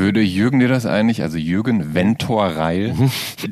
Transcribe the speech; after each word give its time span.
Würde 0.00 0.22
Jürgen 0.22 0.60
dir 0.60 0.68
das 0.68 0.86
eigentlich, 0.86 1.20
also 1.20 1.36
Jürgen 1.36 1.94
Ventor 1.94 2.46
Reil, 2.46 2.94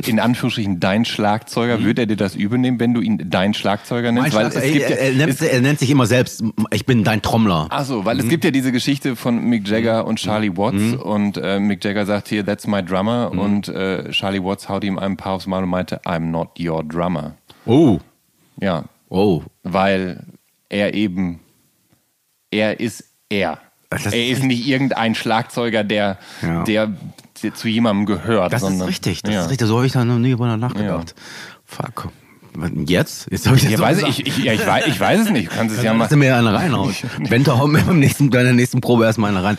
in 0.06 0.18
Anführungsstrichen 0.18 0.80
dein 0.80 1.04
Schlagzeuger, 1.04 1.82
würde 1.84 2.02
er 2.02 2.06
dir 2.06 2.16
das 2.16 2.34
übernehmen, 2.34 2.80
wenn 2.80 2.94
du 2.94 3.02
ihn 3.02 3.20
dein 3.28 3.52
Schlagzeuger 3.52 4.12
nennst? 4.12 4.34
Weil 4.34 4.46
es 4.46 4.54
gibt 4.54 4.88
ja, 4.88 4.96
er, 4.96 5.12
nennt, 5.12 5.40
er 5.42 5.60
nennt 5.60 5.78
sich 5.78 5.90
immer 5.90 6.06
selbst, 6.06 6.42
ich 6.72 6.86
bin 6.86 7.04
dein 7.04 7.20
Trommler. 7.20 7.66
Ach 7.68 7.84
so, 7.84 8.06
weil 8.06 8.18
es 8.18 8.28
gibt 8.30 8.44
ja 8.44 8.50
diese 8.50 8.72
Geschichte 8.72 9.14
von 9.14 9.44
Mick 9.44 9.68
Jagger 9.68 10.06
und 10.06 10.16
Charlie 10.18 10.56
Watts 10.56 10.78
Mhm. 10.78 10.94
und 10.94 11.36
äh, 11.36 11.60
Mick 11.60 11.84
Jagger 11.84 12.06
sagt 12.06 12.28
hier, 12.28 12.46
that's 12.46 12.66
my 12.66 12.82
drummer 12.82 13.30
und 13.30 13.68
äh, 13.68 14.10
Charlie 14.10 14.42
Watts 14.42 14.68
haut 14.70 14.84
ihm 14.84 14.98
ein 14.98 15.18
paar 15.18 15.34
aufs 15.34 15.46
Mal 15.46 15.62
und 15.64 15.68
meinte, 15.68 16.00
I'm 16.06 16.30
not 16.30 16.58
your 16.58 16.82
drummer. 16.82 17.34
Oh, 17.66 17.98
Ja, 18.58 18.84
oh. 19.10 19.42
weil 19.64 20.24
er 20.70 20.94
eben, 20.94 21.40
er 22.50 22.80
ist 22.80 23.04
er. 23.28 23.58
Das 23.90 24.06
er 24.06 24.26
ist 24.28 24.42
nicht 24.42 24.66
irgendein 24.66 25.14
Schlagzeuger, 25.14 25.82
der, 25.82 26.18
Ja. 26.42 26.62
der, 26.64 26.92
der 27.42 27.54
zu 27.54 27.68
jemandem 27.68 28.06
gehört. 28.06 28.52
Das 28.52 28.60
sondern, 28.60 28.82
ist 28.82 28.88
richtig, 28.88 29.22
das 29.22 29.34
ja. 29.34 29.42
ist 29.44 29.50
richtig. 29.50 29.66
So 29.66 29.76
habe 29.76 29.86
ich 29.86 29.92
da 29.92 30.04
noch 30.04 30.18
nie 30.18 30.32
drüber 30.32 30.56
nachgedacht. 30.56 31.14
Fuck. 31.64 32.10
Jetzt? 32.86 33.28
Jetzt 33.30 33.46
habe 33.46 33.56
ich 33.56 33.62
das 33.62 33.72
Ja, 33.72 33.78
so 33.78 33.82
weiß, 33.84 34.02
ich, 34.02 34.26
ich, 34.26 34.38
ja, 34.38 34.52
ich, 34.52 34.66
weiß, 34.66 34.86
ich 34.88 34.98
weiß 34.98 35.20
es 35.20 35.30
nicht. 35.30 35.50
Du 35.50 35.54
kannst 35.54 35.76
es 35.76 35.82
ja 35.82 35.94
mal. 35.94 36.04
Lass 36.04 36.16
mir 36.16 36.36
eine 36.36 36.52
reinhauen. 36.52 36.92
Hau 37.46 37.66
mir 37.66 37.82
beim 37.82 38.00
nächsten, 38.00 38.30
bei 38.30 38.42
der 38.42 38.52
nächsten 38.52 38.80
Probe 38.80 39.04
erstmal 39.04 39.30
eine 39.30 39.44
rein. 39.44 39.58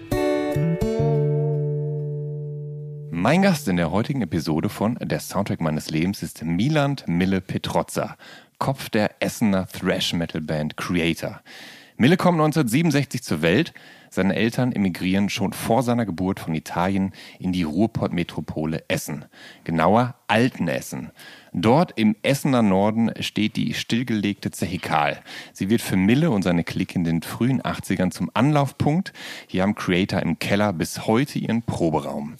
Mein 3.23 3.43
Gast 3.43 3.67
in 3.67 3.75
der 3.75 3.91
heutigen 3.91 4.23
Episode 4.23 4.67
von 4.67 4.95
Der 4.99 5.19
Soundtrack 5.19 5.61
meines 5.61 5.91
Lebens 5.91 6.23
ist 6.23 6.43
Milan 6.43 6.95
Mille 7.05 7.39
Petrozza, 7.39 8.17
Kopf 8.57 8.89
der 8.89 9.11
Essener 9.19 9.67
Thrash-Metal-Band 9.67 10.75
Creator. 10.75 11.39
Mille 11.97 12.17
kommt 12.17 12.39
1967 12.39 13.21
zur 13.21 13.43
Welt. 13.43 13.75
Seine 14.09 14.35
Eltern 14.35 14.71
emigrieren 14.71 15.29
schon 15.29 15.53
vor 15.53 15.83
seiner 15.83 16.07
Geburt 16.07 16.39
von 16.39 16.55
Italien 16.55 17.11
in 17.37 17.51
die 17.53 17.61
Ruhrpott-Metropole 17.61 18.85
Essen. 18.87 19.25
Genauer 19.65 20.15
Altenessen. 20.25 21.11
Dort 21.53 21.99
im 21.99 22.15
Essener 22.23 22.63
Norden 22.63 23.11
steht 23.19 23.55
die 23.55 23.75
stillgelegte 23.75 24.49
Zeche 24.49 24.79
Karl. 24.79 25.21
Sie 25.53 25.69
wird 25.69 25.83
für 25.83 25.95
Mille 25.95 26.31
und 26.31 26.41
seine 26.41 26.63
Clique 26.63 26.95
in 26.95 27.03
den 27.03 27.21
frühen 27.21 27.61
80ern 27.61 28.09
zum 28.09 28.31
Anlaufpunkt. 28.33 29.13
Hier 29.45 29.61
haben 29.61 29.75
Creator 29.75 30.23
im 30.23 30.39
Keller 30.39 30.73
bis 30.73 31.05
heute 31.05 31.37
ihren 31.37 31.61
Proberaum. 31.61 32.35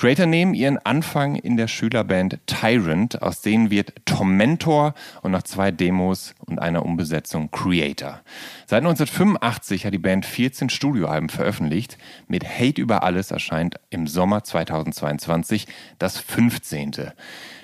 Creator 0.00 0.24
nehmen 0.24 0.54
ihren 0.54 0.78
Anfang 0.78 1.36
in 1.36 1.58
der 1.58 1.68
Schülerband 1.68 2.38
Tyrant, 2.46 3.20
aus 3.20 3.42
denen 3.42 3.70
wird 3.70 3.92
Tormentor 4.06 4.94
und 5.20 5.30
nach 5.30 5.42
zwei 5.42 5.70
Demos 5.70 6.34
und 6.46 6.58
einer 6.58 6.86
Umbesetzung 6.86 7.50
Creator. 7.50 8.22
Seit 8.64 8.78
1985 8.78 9.84
hat 9.84 9.92
die 9.92 9.98
Band 9.98 10.24
14 10.24 10.70
Studioalben 10.70 11.28
veröffentlicht. 11.28 11.98
Mit 12.28 12.48
Hate 12.48 12.80
über 12.80 13.02
alles 13.02 13.30
erscheint 13.30 13.74
im 13.90 14.06
Sommer 14.06 14.42
2022 14.42 15.66
das 15.98 16.16
15. 16.16 17.12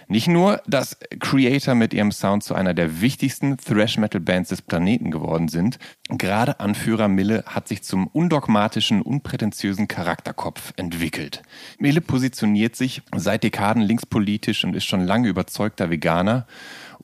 Nicht 0.08 0.28
nur, 0.28 0.62
dass 0.68 0.98
Creator 1.18 1.74
mit 1.74 1.92
ihrem 1.92 2.12
Sound 2.12 2.44
zu 2.44 2.54
einer 2.54 2.74
der 2.74 3.00
wichtigsten 3.00 3.56
Thrash-Metal-Bands 3.56 4.50
des 4.50 4.62
Planeten 4.62 5.10
geworden 5.10 5.48
sind, 5.48 5.80
gerade 6.08 6.60
Anführer 6.60 7.08
Mille 7.08 7.42
hat 7.46 7.66
sich 7.66 7.82
zum 7.82 8.06
undogmatischen, 8.06 9.02
unprätentiösen 9.02 9.88
Charakterkopf 9.88 10.72
entwickelt. 10.76 11.42
Mille 11.80 12.00
positioniert 12.00 12.76
sich 12.76 13.02
seit 13.16 13.42
Dekaden 13.42 13.82
linkspolitisch 13.82 14.64
und 14.64 14.76
ist 14.76 14.84
schon 14.84 15.04
lange 15.04 15.28
überzeugter 15.28 15.90
Veganer 15.90 16.46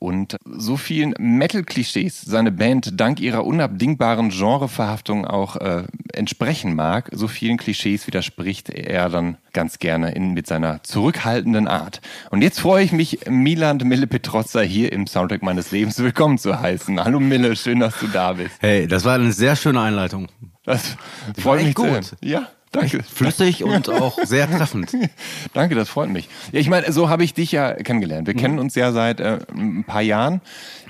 und 0.03 0.37
so 0.45 0.77
vielen 0.77 1.15
Metal-Klischees 1.17 2.23
seine 2.23 2.51
Band 2.51 3.01
dank 3.01 3.21
ihrer 3.21 3.47
unabdingbaren 3.47 4.31
Genreverhaftung 4.31 5.25
auch 5.25 5.55
äh, 5.57 5.85
entsprechen 6.13 6.75
mag, 6.75 7.09
so 7.13 7.29
vielen 7.29 7.57
Klischees 7.57 8.09
widerspricht 8.09 8.69
er 8.69 9.09
dann 9.09 9.39
ganz 9.53 9.79
gerne 9.79 10.13
in, 10.13 10.33
mit 10.33 10.49
seiner 10.49 10.83
zurückhaltenden 10.83 11.69
Art. 11.69 12.01
Und 12.31 12.43
jetzt 12.43 12.59
freue 12.59 12.85
ich 12.85 12.91
mich, 12.91 13.21
Milan 13.29 13.79
Mille 13.85 14.09
Petrozza 14.09 14.61
hier 14.61 14.93
im 14.93 15.07
Soundtrack 15.07 15.43
meines 15.43 15.71
Lebens 15.71 15.99
willkommen 16.01 16.37
zu 16.37 16.59
heißen. 16.59 17.03
Hallo 17.03 17.21
Mille, 17.21 17.55
schön, 17.55 17.79
dass 17.79 17.97
du 18.01 18.09
da 18.09 18.33
bist. 18.33 18.57
Hey, 18.59 18.89
das 18.89 19.05
war 19.05 19.15
eine 19.15 19.33
sehr 19.33 19.55
schöne 19.55 19.81
Einleitung. 19.81 20.27
Das 20.65 20.97
freut 21.39 21.63
mich 21.63 21.77
zu 21.77 21.83
gut. 21.83 21.91
hören. 21.93 22.07
Ja, 22.23 22.49
danke. 22.72 23.03
Flüssig 23.03 23.65
und 23.65 23.88
auch 23.88 24.19
sehr 24.25 24.50
treffend. 24.50 24.97
Danke, 25.55 25.75
das 25.75 25.88
freut 25.88 26.10
mich. 26.10 26.28
Ja, 26.53 26.60
ich 26.60 26.69
meine, 26.69 26.91
so 26.93 27.09
habe 27.09 27.25
ich 27.25 27.34
dich 27.34 27.53
ja 27.53 27.75
kennengelernt. 27.75 28.27
Wir 28.27 28.34
kennen 28.34 28.59
uns 28.59 28.75
ja 28.75 28.93
seit 28.93 29.21
äh, 29.21 29.38
ein 29.55 29.84
paar 29.84 30.03
Jahren. 30.03 30.41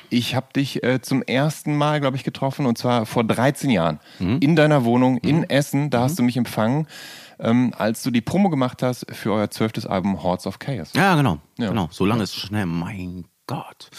Ich 0.08 0.34
habe 0.34 0.46
dich 0.54 0.82
äh, 0.82 1.00
zum 1.00 1.22
ersten 1.22 1.76
Mal, 1.76 2.00
glaube 2.00 2.16
ich, 2.16 2.24
getroffen 2.24 2.66
und 2.66 2.76
zwar 2.76 3.06
vor 3.06 3.24
13 3.24 3.70
Jahren 3.70 3.98
in 4.18 4.56
deiner 4.56 4.84
Wohnung 4.84 5.18
in 5.18 5.48
Essen. 5.48 5.88
Da 5.90 6.02
hast 6.02 6.18
du 6.18 6.22
mich 6.22 6.36
empfangen, 6.36 6.86
ähm, 7.40 7.72
als 7.76 8.02
du 8.02 8.10
die 8.10 8.20
Promo 8.20 8.50
gemacht 8.50 8.82
hast 8.82 9.06
für 9.10 9.32
euer 9.32 9.50
zwölftes 9.50 9.86
Album 9.86 10.22
Hordes 10.22 10.46
of 10.46 10.58
Chaos. 10.58 10.90
Ja, 10.94 11.14
genau. 11.16 11.38
Ja. 11.58 11.70
genau. 11.70 11.88
So 11.90 12.04
lange 12.04 12.24
ist 12.24 12.36
es 12.36 12.40
schnell. 12.40 12.66
Mein 12.66 13.24
Gott. 13.52 13.90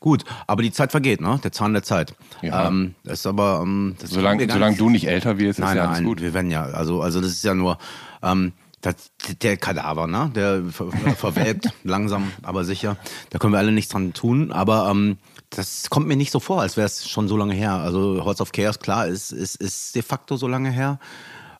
Gut, 0.00 0.24
aber 0.46 0.62
die 0.62 0.72
Zeit 0.72 0.90
vergeht, 0.90 1.20
ne? 1.20 1.38
Der 1.42 1.52
Zahn 1.52 1.72
der 1.72 1.82
Zeit. 1.82 2.14
Ja. 2.42 2.68
Ähm, 2.68 2.94
das 3.04 3.20
ist 3.20 3.26
aber. 3.26 3.60
Ähm, 3.62 3.96
das 4.00 4.10
Solange 4.10 4.40
wir 4.40 4.46
gar 4.46 4.54
solang 4.56 4.70
nicht- 4.70 4.80
du 4.80 4.90
nicht 4.90 5.06
älter 5.08 5.38
wirst, 5.38 5.58
ist 5.58 5.64
Nein, 5.64 5.76
ja 5.76 5.84
nein, 5.84 5.94
alles 5.96 6.04
gut. 6.06 6.20
wir 6.20 6.34
werden 6.34 6.50
ja, 6.50 6.62
also, 6.64 7.02
also 7.02 7.20
das 7.20 7.30
ist 7.32 7.44
ja 7.44 7.54
nur 7.54 7.78
ähm, 8.22 8.52
das, 8.82 8.94
der 9.42 9.56
Kadaver, 9.58 10.06
ne? 10.06 10.30
Der 10.34 10.62
ver 10.70 10.90
verwelkt 11.16 11.68
langsam, 11.84 12.32
aber 12.42 12.64
sicher. 12.64 12.96
Da 13.30 13.38
können 13.38 13.52
wir 13.52 13.58
alle 13.58 13.72
nichts 13.72 13.92
dran 13.92 14.12
tun. 14.14 14.52
Aber 14.52 14.88
ähm, 14.90 15.18
das 15.50 15.90
kommt 15.90 16.06
mir 16.06 16.16
nicht 16.16 16.30
so 16.32 16.40
vor, 16.40 16.62
als 16.62 16.76
wäre 16.76 16.86
es 16.86 17.08
schon 17.08 17.28
so 17.28 17.36
lange 17.36 17.52
her. 17.54 17.72
Also 17.74 18.24
Hordes 18.24 18.40
of 18.40 18.52
Chaos, 18.52 18.78
klar, 18.78 19.06
ist, 19.06 19.32
ist, 19.32 19.56
ist 19.56 19.94
de 19.96 20.02
facto 20.02 20.36
so 20.36 20.48
lange 20.48 20.70
her. 20.70 20.98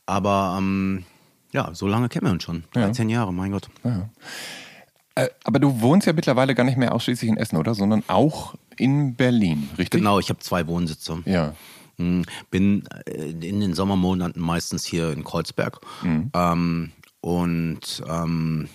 Aber 0.07 0.55
ähm, 0.59 1.05
ja, 1.53 1.71
so 1.75 1.87
lange 1.89 2.09
kennen 2.09 2.27
wir 2.27 2.33
uns 2.33 2.43
schon. 2.45 2.65
13 2.73 3.09
Jahre, 3.11 3.33
mein 3.35 3.51
Gott. 3.53 3.69
Äh, 3.85 3.91
aber 5.45 5.59
du 5.59 5.81
wohnst 5.81 6.07
ja 6.07 6.13
mittlerweile 6.13 6.55
gar 6.55 6.65
nicht 6.65 6.77
mehr 6.79 6.95
ausschließlich 6.95 7.31
in 7.31 7.37
Essen, 7.37 7.57
oder? 7.57 7.75
Sondern 7.75 8.03
auch 8.07 8.55
in 8.77 9.15
Berlin, 9.15 9.69
richtig? 9.79 10.01
Genau, 10.01 10.19
ich 10.19 10.29
habe 10.31 10.41
zwei 10.41 10.67
Wohnsitze. 10.67 11.19
Ja. 11.27 11.55
Mm, 11.99 12.23
Bin 12.51 12.85
äh, 13.07 13.31
in 13.31 13.61
den 13.61 13.75
Sommermonaten 13.75 14.41
meistens 14.41 14.85
hier 14.85 15.13
in 15.13 15.25
Kreuzberg. 15.25 15.81
Ähm, 16.03 16.93
und 17.21 18.03
ähm, 18.09 18.69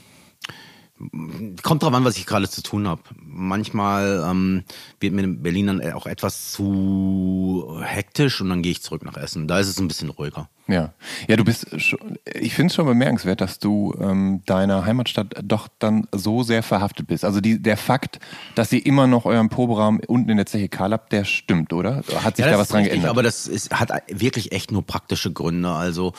kommt 1.62 1.84
drauf 1.84 1.94
an, 1.94 2.06
was 2.06 2.18
ich 2.18 2.26
gerade 2.26 2.50
zu 2.50 2.64
tun 2.64 2.88
habe. 2.88 3.02
Manchmal 3.22 4.24
ähm, 4.30 4.64
wird 5.02 5.14
mir 5.14 5.24
in 5.24 5.44
Berlin 5.44 5.68
dann 5.68 5.92
auch 5.94 6.06
etwas 6.06 6.52
zu 6.54 7.82
hektisch 7.84 8.40
und 8.40 8.50
dann 8.50 8.62
gehe 8.62 8.72
ich 8.72 8.82
zurück 8.82 9.04
nach 9.04 9.18
Essen. 9.18 9.48
Da 9.48 9.60
ist 9.60 9.68
es 9.68 9.78
ein 9.80 9.90
bisschen 9.90 10.10
ruhiger. 10.10 10.50
Ja, 10.68 10.94
ja, 11.28 11.36
du 11.36 11.44
bist 11.44 11.68
schon, 11.80 12.00
ich 12.34 12.56
finde 12.56 12.72
es 12.72 12.76
schon 12.76 12.86
bemerkenswert, 12.86 13.42
dass 13.42 13.60
du 13.60 13.94
ähm, 14.00 14.42
deiner 14.46 14.86
Heimatstadt 14.86 15.36
doch 15.44 15.68
dann 15.80 16.08
so 16.14 16.44
sehr 16.44 16.64
verhaftet 16.64 17.08
bist. 17.08 17.26
Also 17.26 17.42
die, 17.42 17.62
der 17.62 17.78
Fakt, 17.78 18.20
dass 18.56 18.72
ihr 18.72 18.84
immer 18.86 19.06
noch 19.06 19.26
euren 19.26 19.50
Proberaum 19.50 20.00
unten 20.08 20.30
in 20.30 20.38
der 20.38 20.46
Zeche 20.46 20.70
Karl 20.70 20.94
habt, 20.94 21.12
der 21.12 21.26
stimmt, 21.26 21.74
oder? 21.74 22.04
Hat 22.24 22.38
sich 22.38 22.46
Ja, 22.46 22.54
da 22.54 22.58
was 22.58 22.70
dran 22.70 22.80
richtig, 22.80 22.94
geändert? 22.94 23.10
Aber 23.12 23.22
das 23.22 23.48
ist, 23.48 23.72
hat 23.78 23.92
wirklich 24.08 24.54
echt 24.54 24.72
nur 24.72 24.84
praktische 24.84 25.32
Gründe. 25.32 25.70
Also 25.70 26.14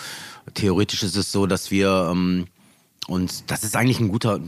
theoretisch 0.55 1.02
ist 1.02 1.17
es 1.17 1.32
so, 1.32 1.46
dass 1.46 1.70
wir 1.70 2.11
ähm, 2.12 2.46
und 3.08 3.50
das 3.50 3.62
ist 3.62 3.76
eigentlich 3.76 4.00
ein 4.00 4.08
guter, 4.08 4.41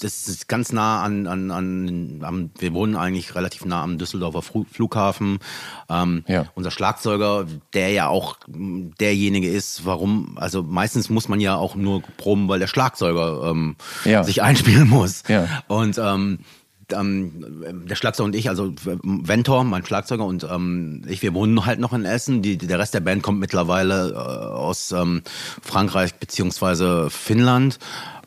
das 0.00 0.28
ist 0.28 0.48
ganz 0.48 0.72
nah 0.72 1.02
an, 1.02 1.26
an, 1.26 1.50
an, 1.50 2.20
an 2.22 2.50
wir 2.58 2.72
wohnen 2.72 2.94
eigentlich 2.94 3.34
relativ 3.34 3.64
nah 3.64 3.82
am 3.82 3.98
Düsseldorfer 3.98 4.42
Flughafen. 4.42 5.40
Ähm, 5.88 6.24
ja. 6.28 6.46
Unser 6.54 6.70
Schlagzeuger, 6.70 7.46
der 7.74 7.90
ja 7.90 8.08
auch 8.08 8.36
derjenige 8.46 9.50
ist, 9.50 9.84
warum, 9.84 10.38
also 10.38 10.62
meistens 10.62 11.10
muss 11.10 11.28
man 11.28 11.40
ja 11.40 11.56
auch 11.56 11.74
nur 11.74 12.02
proben, 12.16 12.48
weil 12.48 12.60
der 12.60 12.68
Schlagzeuger 12.68 13.50
ähm, 13.50 13.76
ja. 14.04 14.22
sich 14.22 14.42
einspielen 14.42 14.88
muss. 14.88 15.24
Ja. 15.28 15.48
Und 15.66 15.98
ähm, 15.98 16.38
ähm, 16.92 17.86
der 17.88 17.94
Schlagzeuger 17.94 18.26
und 18.26 18.36
ich, 18.36 18.48
also 18.48 18.72
Ventor, 19.02 19.64
mein 19.64 19.84
Schlagzeuger 19.84 20.24
und 20.24 20.44
ähm, 20.50 21.02
ich, 21.08 21.22
wir 21.22 21.34
wohnen 21.34 21.66
halt 21.66 21.80
noch 21.80 21.92
in 21.92 22.04
Essen. 22.04 22.42
Die, 22.42 22.58
der 22.58 22.78
Rest 22.78 22.94
der 22.94 23.00
Band 23.00 23.22
kommt 23.22 23.40
mittlerweile 23.40 24.10
äh, 24.10 24.14
aus 24.14 24.92
ähm, 24.92 25.22
Frankreich 25.62 26.14
beziehungsweise 26.14 27.10
Finnland 27.10 27.78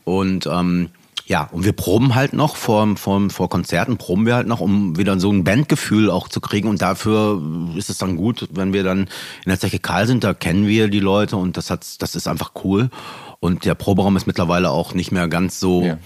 und 0.04 0.48
ähm, 0.48 0.90
ja, 1.32 1.48
und 1.52 1.64
wir 1.64 1.72
proben 1.72 2.14
halt 2.16 2.34
noch 2.34 2.58
vor, 2.58 2.98
vor, 2.98 3.30
vor 3.30 3.48
Konzerten, 3.48 3.96
proben 3.96 4.26
wir 4.26 4.36
halt 4.36 4.48
noch, 4.48 4.60
um 4.60 4.98
wieder 4.98 5.18
so 5.18 5.32
ein 5.32 5.46
Bandgefühl 5.46 6.12
auch 6.12 6.28
zu 6.28 6.42
kriegen. 6.42 6.68
Und 6.68 6.82
dafür 6.82 7.42
ist 7.78 7.90
es 7.90 7.98
dann 7.98 8.18
gut, 8.18 8.50
wenn 8.52 8.74
wir 8.74 8.84
dann 8.84 9.02
in 9.02 9.48
der 9.48 9.58
Zeche 9.58 9.80
Karl 9.80 10.08
sind, 10.08 10.26
da 10.26 10.34
kennen 10.34 10.68
wir 10.68 10.90
die 10.90 11.00
Leute 11.00 11.38
und 11.38 11.56
das 11.56 11.70
hat, 11.70 12.02
das 12.02 12.16
ist 12.16 12.28
einfach 12.28 12.52
cool. 12.66 12.90
Und 13.40 13.64
der 13.64 13.76
Proberaum 13.76 14.18
ist 14.18 14.28
mittlerweile 14.28 14.72
auch 14.72 14.94
nicht 14.94 15.14
mehr 15.14 15.30
ganz 15.30 15.60
so, 15.60 15.84
ja. 15.84 15.98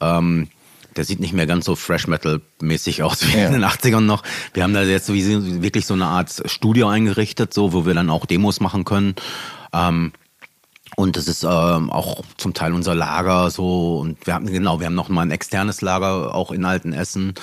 ähm, 0.00 0.48
der 0.96 1.04
sieht 1.04 1.20
nicht 1.20 1.32
mehr 1.32 1.46
ganz 1.46 1.64
so 1.64 1.76
Fresh 1.76 2.06
Metal 2.06 2.40
mäßig 2.60 3.02
aus 3.02 3.26
wie 3.26 3.36
ja. 3.36 3.46
in 3.46 3.52
den 3.52 3.64
80ern 3.64 4.00
noch. 4.00 4.22
Wir 4.52 4.62
haben 4.62 4.74
da 4.74 4.82
jetzt 4.82 5.12
wirklich 5.12 5.86
so 5.86 5.94
eine 5.94 6.06
Art 6.06 6.42
Studio 6.46 6.88
eingerichtet, 6.88 7.54
so, 7.54 7.72
wo 7.72 7.86
wir 7.86 7.94
dann 7.94 8.10
auch 8.10 8.26
Demos 8.26 8.60
machen 8.60 8.84
können. 8.84 9.14
Ähm, 9.72 10.12
und 10.96 11.16
das 11.16 11.26
ist 11.26 11.42
ähm, 11.42 11.90
auch 11.90 12.22
zum 12.36 12.54
Teil 12.54 12.72
unser 12.72 12.94
Lager 12.94 13.50
so. 13.50 13.98
Und 13.98 14.26
wir 14.26 14.34
haben, 14.34 14.46
genau, 14.46 14.78
wir 14.78 14.86
haben 14.86 14.94
noch 14.94 15.08
mal 15.08 15.22
ein 15.22 15.30
externes 15.30 15.80
Lager 15.80 16.34
auch 16.34 16.52
in 16.52 16.64
Altenessen. 16.64 17.34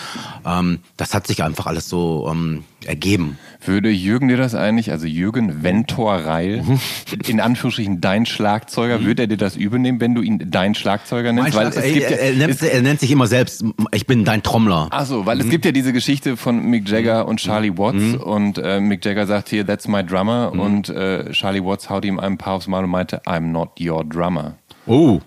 Ähm, 0.46 0.80
das 0.98 1.14
hat 1.14 1.28
sich 1.28 1.44
einfach 1.44 1.66
alles 1.66 1.90
so 1.90 2.30
ähm, 2.32 2.64
ergeben. 2.86 3.38
Würde 3.64 3.90
Jürgen 3.90 4.28
dir 4.28 4.38
das 4.38 4.56
eigentlich, 4.56 4.92
also 4.92 5.06
Jürgen 5.06 5.64
Ventor 5.64 6.16
Reil, 6.16 6.64
mhm. 6.64 6.80
in 7.28 7.40
Anführungsstrichen 7.40 8.02
dein 8.02 8.26
Schlagzeuger, 8.26 9.00
mhm. 9.00 9.06
würde 9.06 9.24
er 9.24 9.28
dir 9.28 9.38
das 9.38 9.56
übernehmen, 9.56 10.00
wenn 10.00 10.16
du 10.16 10.22
ihn 10.22 10.50
dein 10.50 10.76
Schlagzeuger 10.76 11.32
nennst? 11.32 11.56
Weil 11.56 11.68
es 11.68 11.76
gibt 11.76 12.10
ja, 12.10 12.18
er, 12.18 12.34
nennt, 12.34 12.62
er, 12.62 12.82
nennt, 12.82 13.00
sich 13.00 13.12
immer 13.12 13.28
selbst, 13.28 13.64
ich 13.92 14.08
bin 14.08 14.26
dein 14.26 14.44
Trommler. 14.44 14.88
Ach 14.92 15.06
so, 15.06 15.26
weil 15.26 15.36
mhm. 15.36 15.42
es 15.44 15.50
gibt 15.50 15.66
ja 15.66 15.72
diese 15.72 15.94
Geschichte 15.94 16.38
von 16.38 16.64
Mick 16.66 16.90
Jagger 16.90 17.28
und 17.28 17.38
Charlie 17.38 17.78
Watts 17.78 17.98
mhm. 17.98 18.16
und 18.16 18.58
äh, 18.58 18.80
Mick 18.80 19.06
Jagger 19.06 19.28
sagt 19.28 19.50
hier, 19.50 19.66
that's 19.66 19.88
my 19.88 20.04
drummer 20.04 20.52
mhm. 20.54 20.60
und 20.60 20.90
äh, 20.90 21.32
Charlie 21.32 21.64
Watts 21.64 21.90
haut 21.90 22.06
ihm 22.06 22.20
ein 22.20 22.38
paar 22.38 22.54
aufs 22.54 22.68
Mal 22.68 22.84
und 22.84 22.90
meinte, 22.90 23.22
I'm 23.24 23.52
not 23.52 23.80
your 23.80 24.04
drummer. 24.04 24.56
Oh. 24.88 25.20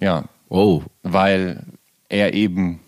Ja. 0.00 0.24
Oh. 0.48 0.82
Weil 1.02 1.64
er 2.08 2.34
eben, 2.34 2.80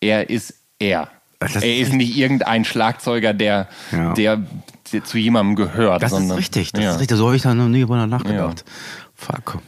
er 0.00 0.30
ist 0.30 0.54
er. 0.78 1.08
Das 1.40 1.56
er 1.56 1.78
ist 1.78 1.94
nicht 1.94 2.16
irgendein 2.16 2.66
Schlagzeuger, 2.66 3.32
der, 3.32 3.66
ja. 3.92 4.12
der, 4.12 4.42
der, 4.92 5.04
zu 5.04 5.16
jemandem 5.16 5.56
gehört. 5.56 6.02
Das 6.02 6.10
sondern, 6.10 6.32
ist 6.32 6.38
richtig, 6.38 6.72
das 6.72 6.84
ja. 6.84 6.90
ist 6.92 7.00
richtig. 7.00 7.16
So 7.16 7.26
habe 7.26 7.36
ich 7.36 7.42
da 7.42 7.54
noch 7.54 7.68
nie 7.68 7.80
drüber 7.80 8.06
nachgedacht. 8.06 8.64
Fuck. 9.14 9.58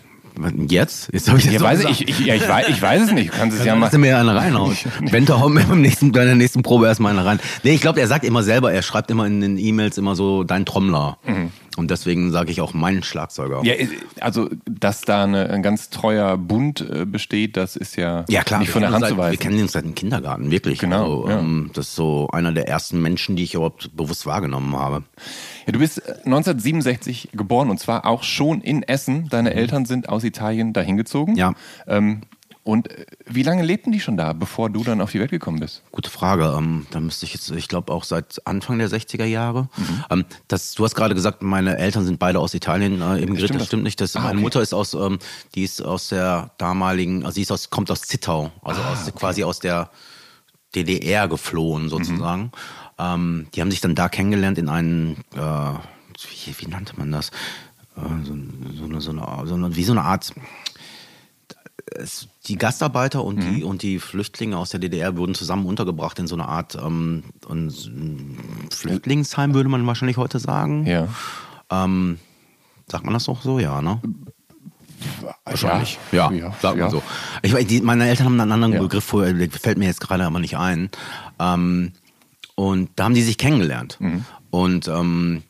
Jetzt? 0.68 1.10
Jetzt 1.12 1.28
habe 1.28 1.38
ich 1.38 1.44
das 1.44 1.54
ja, 1.54 1.60
weiß 1.60 1.84
ich, 1.84 2.08
ich, 2.08 2.20
ja, 2.20 2.34
ich, 2.34 2.48
weiß, 2.48 2.68
ich 2.68 2.80
weiß 2.80 3.02
es 3.02 3.12
nicht. 3.12 3.32
Du 3.32 3.36
kannst 3.36 3.58
es 3.58 3.64
ja 3.64 3.74
mal. 3.74 3.86
Lass 3.86 3.98
mir 3.98 4.18
eine 4.18 4.34
reinhauen. 4.34 4.76
Bente, 5.10 5.40
hau 5.40 5.48
mir 5.48 5.64
beim 5.64 5.80
nächsten, 5.80 6.12
bei 6.12 6.24
der 6.24 6.34
nächsten 6.34 6.62
Probe 6.62 6.86
erstmal 6.86 7.12
eine 7.12 7.24
rein. 7.24 7.40
Nee, 7.62 7.74
ich 7.74 7.80
glaube, 7.80 8.00
er 8.00 8.08
sagt 8.08 8.24
immer 8.24 8.42
selber, 8.42 8.72
er 8.72 8.82
schreibt 8.82 9.10
immer 9.10 9.26
in 9.26 9.40
den 9.40 9.58
E-Mails 9.58 9.98
immer 9.98 10.14
so 10.14 10.44
dein 10.44 10.64
Trommler. 10.66 11.18
Mhm. 11.26 11.50
Und 11.76 11.90
deswegen 11.90 12.30
sage 12.32 12.50
ich 12.50 12.60
auch 12.60 12.74
meinen 12.74 13.02
Schlagzeuger. 13.02 13.62
Ja, 13.64 13.74
also, 14.20 14.50
dass 14.66 15.00
da 15.00 15.24
eine, 15.24 15.48
ein 15.48 15.62
ganz 15.62 15.88
treuer 15.88 16.36
Bund 16.36 16.82
äh, 16.82 17.06
besteht, 17.06 17.56
das 17.56 17.76
ist 17.76 17.96
ja, 17.96 18.26
ja 18.28 18.42
klar, 18.44 18.60
nicht 18.60 18.70
von 18.70 18.82
der 18.82 18.90
Hand 18.90 19.06
zu 19.06 19.16
weisen. 19.16 19.32
Wir 19.32 19.38
kennen 19.38 19.62
uns 19.62 19.72
seit 19.72 19.84
dem 19.84 19.94
Kindergarten, 19.94 20.50
wirklich. 20.50 20.78
Genau. 20.78 21.22
Also, 21.22 21.28
ja. 21.30 21.38
ähm, 21.38 21.70
das 21.72 21.88
ist 21.88 21.94
so 21.94 22.28
einer 22.30 22.52
der 22.52 22.68
ersten 22.68 23.00
Menschen, 23.00 23.36
die 23.36 23.44
ich 23.44 23.54
überhaupt 23.54 23.96
bewusst 23.96 24.26
wahrgenommen 24.26 24.76
habe. 24.76 25.04
Ja, 25.66 25.72
du 25.72 25.78
bist 25.78 26.06
1967 26.06 27.28
äh, 27.32 27.36
geboren 27.36 27.70
und 27.70 27.78
zwar 27.78 28.04
auch 28.04 28.22
schon 28.22 28.60
in 28.60 28.82
Essen. 28.82 29.28
Deine 29.30 29.50
mhm. 29.50 29.56
Eltern 29.56 29.84
sind 29.86 30.10
aus 30.10 30.24
Italien 30.24 30.31
dahin 30.32 30.96
gezogen. 30.96 31.36
Ja. 31.36 31.54
Ähm, 31.86 32.22
und 32.64 32.90
äh, 32.90 33.06
wie 33.26 33.42
lange 33.42 33.62
lebten 33.62 33.90
die 33.90 34.00
schon 34.00 34.16
da, 34.16 34.32
bevor 34.32 34.70
du 34.70 34.84
dann 34.84 35.00
auf 35.00 35.10
die 35.10 35.20
Welt 35.20 35.30
gekommen 35.30 35.58
bist? 35.58 35.82
Gute 35.90 36.10
Frage. 36.10 36.54
Ähm, 36.56 36.86
da 36.90 37.00
müsste 37.00 37.26
ich 37.26 37.34
jetzt, 37.34 37.50
ich 37.50 37.68
glaube 37.68 37.92
auch 37.92 38.04
seit 38.04 38.46
Anfang 38.46 38.78
der 38.78 38.88
60er 38.88 39.24
Jahre. 39.24 39.68
Mhm. 39.76 40.04
Ähm, 40.10 40.24
das, 40.48 40.74
du 40.74 40.84
hast 40.84 40.94
gerade 40.94 41.14
gesagt, 41.14 41.42
meine 41.42 41.76
Eltern 41.78 42.04
sind 42.04 42.18
beide 42.18 42.38
aus 42.38 42.54
Italien 42.54 43.00
äh, 43.00 43.16
emigriert. 43.16 43.48
Stimmt 43.48 43.60
das 43.60 43.66
stimmt 43.66 43.82
nicht. 43.82 44.00
Das, 44.00 44.14
ah, 44.14 44.20
meine 44.20 44.34
okay. 44.34 44.42
Mutter 44.42 44.62
ist 44.62 44.74
aus, 44.74 44.94
ähm, 44.94 45.18
die 45.54 45.64
ist 45.64 45.82
aus 45.82 46.08
der 46.08 46.52
damaligen, 46.58 47.24
also 47.24 47.34
sie 47.34 47.42
ist 47.42 47.50
aus, 47.50 47.70
kommt 47.70 47.90
aus 47.90 48.02
Zittau, 48.02 48.52
also 48.62 48.80
ah, 48.80 48.92
aus, 48.92 49.08
okay. 49.08 49.18
quasi 49.18 49.44
aus 49.44 49.58
der 49.58 49.90
DDR 50.74 51.26
geflohen 51.28 51.88
sozusagen. 51.88 52.42
Mhm. 52.42 52.50
Ähm, 52.98 53.46
die 53.54 53.60
haben 53.60 53.70
sich 53.70 53.80
dann 53.80 53.96
da 53.96 54.08
kennengelernt 54.08 54.58
in 54.58 54.68
einem, 54.68 55.16
äh, 55.34 55.38
wie, 55.38 56.54
wie, 56.58 56.66
nannte 56.66 56.96
man 56.96 57.10
das? 57.10 57.32
So, 57.94 58.02
so, 58.24 58.84
eine, 58.84 59.00
so, 59.00 59.10
eine, 59.10 59.46
so 59.46 59.54
eine, 59.54 59.76
wie 59.76 59.84
so 59.84 59.92
eine 59.92 60.02
Art 60.02 60.32
es, 61.94 62.28
die 62.46 62.56
Gastarbeiter 62.56 63.24
und, 63.24 63.36
mhm. 63.36 63.54
die, 63.54 63.64
und 63.64 63.82
die 63.82 63.98
Flüchtlinge 63.98 64.56
aus 64.56 64.70
der 64.70 64.80
DDR 64.80 65.16
wurden 65.16 65.34
zusammen 65.34 65.66
untergebracht 65.66 66.18
in 66.18 66.26
so 66.26 66.34
einer 66.34 66.48
Art 66.48 66.76
ähm, 66.76 67.24
Flüchtlingsheim, 68.70 69.54
würde 69.54 69.68
man 69.68 69.86
wahrscheinlich 69.86 70.16
heute 70.16 70.38
sagen. 70.38 70.86
Ja. 70.86 71.08
Ähm, 71.70 72.18
sagt 72.90 73.04
man 73.04 73.14
das 73.14 73.28
auch 73.28 73.42
so? 73.42 73.58
Ja, 73.58 73.82
ne? 73.82 74.00
Wahrscheinlich. 75.44 75.98
Ja, 76.12 76.30
ja, 76.30 76.48
ja 76.48 76.54
sagt 76.60 76.78
man 76.78 76.90
so. 76.90 77.02
Ich, 77.42 77.54
die, 77.66 77.80
meine 77.80 78.08
Eltern 78.08 78.26
haben 78.26 78.40
einen 78.40 78.52
anderen 78.52 78.74
ja. 78.74 78.80
Begriff, 78.80 79.04
fällt 79.04 79.78
mir 79.78 79.86
jetzt 79.86 80.00
gerade 80.00 80.24
aber 80.24 80.38
nicht 80.38 80.56
ein. 80.56 80.90
Ähm, 81.38 81.92
und 82.54 82.90
da 82.96 83.04
haben 83.04 83.14
die 83.14 83.22
sich 83.22 83.38
kennengelernt. 83.38 83.96
Mhm. 84.00 84.24
Und 84.50 84.88
ähm, 84.88 85.42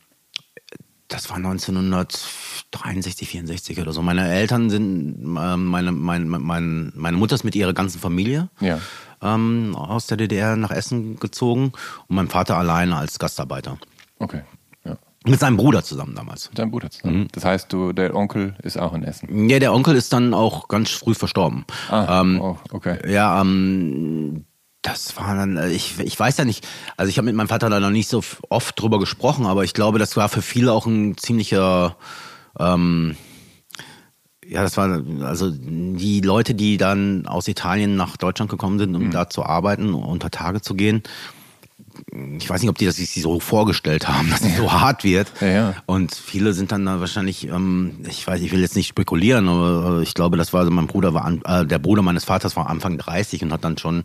das 1.12 1.28
war 1.28 1.36
1963, 1.36 3.28
64 3.28 3.80
oder 3.80 3.92
so. 3.92 4.02
Meine 4.02 4.32
Eltern 4.32 4.70
sind, 4.70 5.36
äh, 5.36 5.56
meine, 5.56 5.92
meine, 5.92 6.24
meine, 6.24 6.92
meine 6.94 7.16
Mutter 7.16 7.34
ist 7.34 7.44
mit 7.44 7.54
ihrer 7.54 7.74
ganzen 7.74 8.00
Familie 8.00 8.48
ja. 8.60 8.78
ähm, 9.20 9.74
aus 9.76 10.06
der 10.06 10.16
DDR 10.16 10.56
nach 10.56 10.70
Essen 10.70 11.18
gezogen 11.20 11.72
und 12.08 12.16
mein 12.16 12.28
Vater 12.28 12.56
alleine 12.56 12.96
als 12.96 13.18
Gastarbeiter. 13.18 13.78
Okay. 14.18 14.42
Mit 15.24 15.38
seinem 15.38 15.56
Bruder 15.56 15.84
zusammen 15.84 16.14
damals. 16.16 16.48
Mit 16.48 16.58
seinem 16.58 16.72
Bruder 16.72 16.90
zusammen. 16.90 17.20
Mhm. 17.20 17.28
Das 17.32 17.44
heißt, 17.44 17.72
du, 17.72 17.92
der 17.92 18.14
Onkel 18.14 18.56
ist 18.62 18.76
auch 18.76 18.92
in 18.92 19.04
Essen. 19.04 19.48
Ja, 19.48 19.60
der 19.60 19.72
Onkel 19.72 19.94
ist 19.94 20.12
dann 20.12 20.34
auch 20.34 20.66
ganz 20.66 20.90
früh 20.90 21.14
verstorben. 21.14 21.64
Ah, 21.90 22.20
ähm, 22.20 22.40
oh, 22.40 22.58
okay. 22.72 22.98
Ja, 23.08 23.40
ähm, 23.40 24.44
das 24.82 25.16
war 25.16 25.34
dann, 25.36 25.56
äh, 25.56 25.70
ich, 25.70 25.98
ich 26.00 26.18
weiß 26.18 26.36
ja 26.36 26.44
nicht, 26.44 26.66
also 26.96 27.08
ich 27.08 27.16
habe 27.16 27.26
mit 27.26 27.34
meinem 27.34 27.48
Vater 27.48 27.70
da 27.70 27.80
noch 27.80 27.90
nicht 27.90 28.08
so 28.08 28.22
oft 28.48 28.80
drüber 28.80 28.98
gesprochen, 28.98 29.46
aber 29.46 29.64
ich 29.64 29.74
glaube, 29.74 29.98
das 29.98 30.16
war 30.16 30.28
für 30.28 30.42
viele 30.42 30.72
auch 30.72 30.86
ein 30.86 31.16
ziemlicher, 31.16 31.96
ähm, 32.58 33.16
ja, 34.44 34.62
das 34.62 34.76
war 34.76 35.02
also 35.22 35.50
die 35.50 36.20
Leute, 36.20 36.54
die 36.54 36.76
dann 36.76 37.26
aus 37.26 37.48
Italien 37.48 37.96
nach 37.96 38.16
Deutschland 38.16 38.50
gekommen 38.50 38.78
sind, 38.78 38.94
um 38.94 39.04
mhm. 39.04 39.10
da 39.12 39.30
zu 39.30 39.44
arbeiten, 39.44 39.94
unter 39.94 40.30
Tage 40.30 40.60
zu 40.60 40.74
gehen. 40.74 41.02
Ich 42.38 42.48
weiß 42.48 42.60
nicht, 42.62 42.70
ob 42.70 42.78
die 42.78 42.86
das 42.86 42.96
sich 42.96 43.20
so 43.20 43.40
vorgestellt 43.40 44.08
haben, 44.08 44.30
dass 44.30 44.40
es 44.42 44.56
so 44.56 44.72
hart 44.72 45.04
wird. 45.04 45.32
Ja, 45.40 45.48
ja. 45.48 45.74
Und 45.86 46.14
viele 46.14 46.52
sind 46.52 46.72
dann 46.72 46.86
da 46.86 47.00
wahrscheinlich, 47.00 47.48
ähm, 47.48 47.98
ich 48.08 48.26
weiß, 48.26 48.40
ich 48.40 48.52
will 48.52 48.60
jetzt 48.60 48.76
nicht 48.76 48.88
spekulieren, 48.88 49.48
aber 49.48 50.00
ich 50.00 50.14
glaube, 50.14 50.36
das 50.36 50.52
war, 50.52 50.60
also 50.60 50.72
mein 50.72 50.86
Bruder 50.86 51.14
war, 51.14 51.30
äh, 51.44 51.66
der 51.66 51.78
Bruder 51.78 52.02
meines 52.02 52.24
Vaters 52.24 52.56
war 52.56 52.68
Anfang 52.68 52.98
30 52.98 53.42
und 53.42 53.52
hat 53.52 53.64
dann 53.64 53.78
schon 53.78 54.04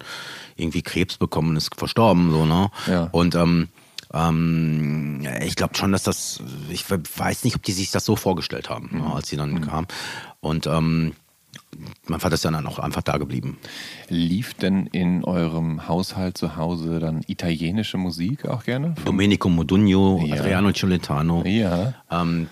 irgendwie 0.55 0.81
Krebs 0.81 1.17
bekommen 1.17 1.49
und 1.51 1.57
ist 1.57 1.73
verstorben, 1.75 2.31
so, 2.31 2.45
ne? 2.45 2.69
Ja. 2.87 3.09
Und 3.11 3.35
ähm, 3.35 3.69
ähm, 4.13 5.27
ich 5.41 5.55
glaube 5.55 5.75
schon, 5.75 5.91
dass 5.91 6.03
das, 6.03 6.41
ich 6.69 6.85
weiß 6.89 7.43
nicht, 7.43 7.55
ob 7.55 7.63
die 7.63 7.71
sich 7.73 7.91
das 7.91 8.05
so 8.05 8.15
vorgestellt 8.15 8.69
haben, 8.69 8.89
mhm. 8.91 8.99
ne, 8.99 9.13
als 9.13 9.27
sie 9.27 9.37
dann 9.37 9.51
mhm. 9.51 9.61
kamen. 9.61 9.87
Und 10.39 10.67
ähm, 10.67 11.13
mein 12.07 12.19
Vater 12.19 12.35
ist 12.35 12.45
dann 12.45 12.65
auch 12.65 12.79
einfach 12.79 13.01
da 13.01 13.17
geblieben. 13.17 13.57
Lief 14.09 14.53
denn 14.53 14.87
in 14.87 15.23
eurem 15.23 15.87
Haushalt 15.87 16.37
zu 16.37 16.55
Hause 16.55 16.99
dann 16.99 17.23
italienische 17.27 17.97
Musik 17.97 18.45
auch 18.47 18.63
gerne? 18.63 18.95
Domenico 19.05 19.49
Modugno, 19.49 20.21
ja. 20.25 20.35
Adriano 20.35 20.71
Celentano. 20.71 21.43
Ja. 21.45 21.93
Ähm, 22.09 22.47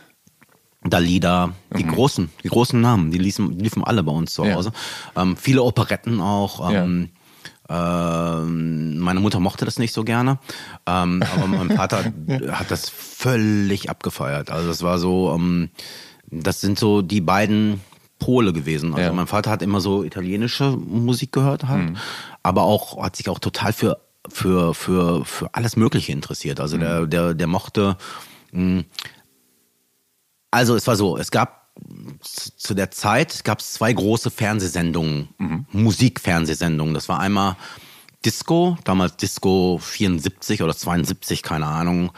Dalida, 0.84 1.54
die 1.76 1.84
mhm. 1.84 1.92
großen, 1.94 2.30
die 2.44 2.50
großen 2.50 2.80
Namen, 2.80 3.10
die 3.10 3.18
liefen, 3.18 3.58
liefen 3.58 3.84
alle 3.84 4.04
bei 4.04 4.12
uns 4.12 4.34
zu 4.34 4.52
Hause. 4.54 4.72
Ja. 5.16 5.24
Ähm, 5.24 5.36
viele 5.36 5.64
Operetten 5.64 6.22
auch. 6.22 6.72
Ähm, 6.72 7.10
ähm, 7.68 9.00
meine 9.00 9.20
Mutter 9.20 9.40
mochte 9.40 9.66
das 9.66 9.80
nicht 9.80 9.92
so 9.94 10.04
gerne, 10.04 10.38
ähm, 10.86 11.24
aber 11.36 11.48
mein 11.48 11.72
Vater 11.72 12.04
hat 12.52 12.70
das 12.70 12.90
völlig 12.90 13.90
abgefeiert. 13.90 14.52
Also 14.52 14.68
das 14.68 14.84
war 14.84 15.00
so, 15.00 15.34
ähm, 15.34 15.72
das 16.30 16.62
sind 16.62 16.78
so 16.78 17.02
die 17.02 17.22
beiden 17.22 17.82
Pole 18.20 18.54
gewesen. 18.54 18.94
Also 18.94 19.08
ja. 19.08 19.14
mein 19.14 19.28
Vater 19.28 19.52
hat 19.52 19.62
immer 19.62 19.82
so 19.82 20.04
italienische 20.04 20.72
Musik 20.72 21.32
gehört 21.32 21.68
halt, 21.68 21.92
mhm. 21.92 21.98
aber 22.44 22.64
auch 22.64 23.04
hat 23.04 23.16
sich 23.16 23.30
auch 23.30 23.40
total 23.40 23.74
für 23.74 24.00
für 24.30 24.74
für 24.74 25.26
für 25.26 25.50
alles 25.54 25.76
Mögliche 25.76 26.12
interessiert. 26.12 26.60
Also 26.60 26.78
mhm. 26.78 26.82
der 26.82 27.06
der 27.08 27.34
der 27.34 27.48
mochte. 27.48 27.98
Mh, 28.52 28.62
hm, 28.62 28.86
also 30.52 30.76
es 30.76 30.88
war 30.88 30.96
so, 30.96 31.18
es 31.18 31.32
gab 31.32 31.66
zu 32.22 32.74
der 32.74 32.92
Zeit 32.92 33.44
gab 33.44 33.60
es 33.60 33.74
zwei 33.74 33.92
große 33.92 34.32
Fernsehsendungen, 34.32 35.28
Musikfernsehsendungen. 35.72 36.94
Das 36.94 37.10
war 37.10 37.20
einmal 37.20 37.58
Disco, 38.24 38.78
damals 38.86 39.18
Disco 39.18 39.78
74 39.82 40.64
oder 40.64 40.76
72, 40.76 41.44
keine 41.44 41.68
Ahnung, 41.68 42.12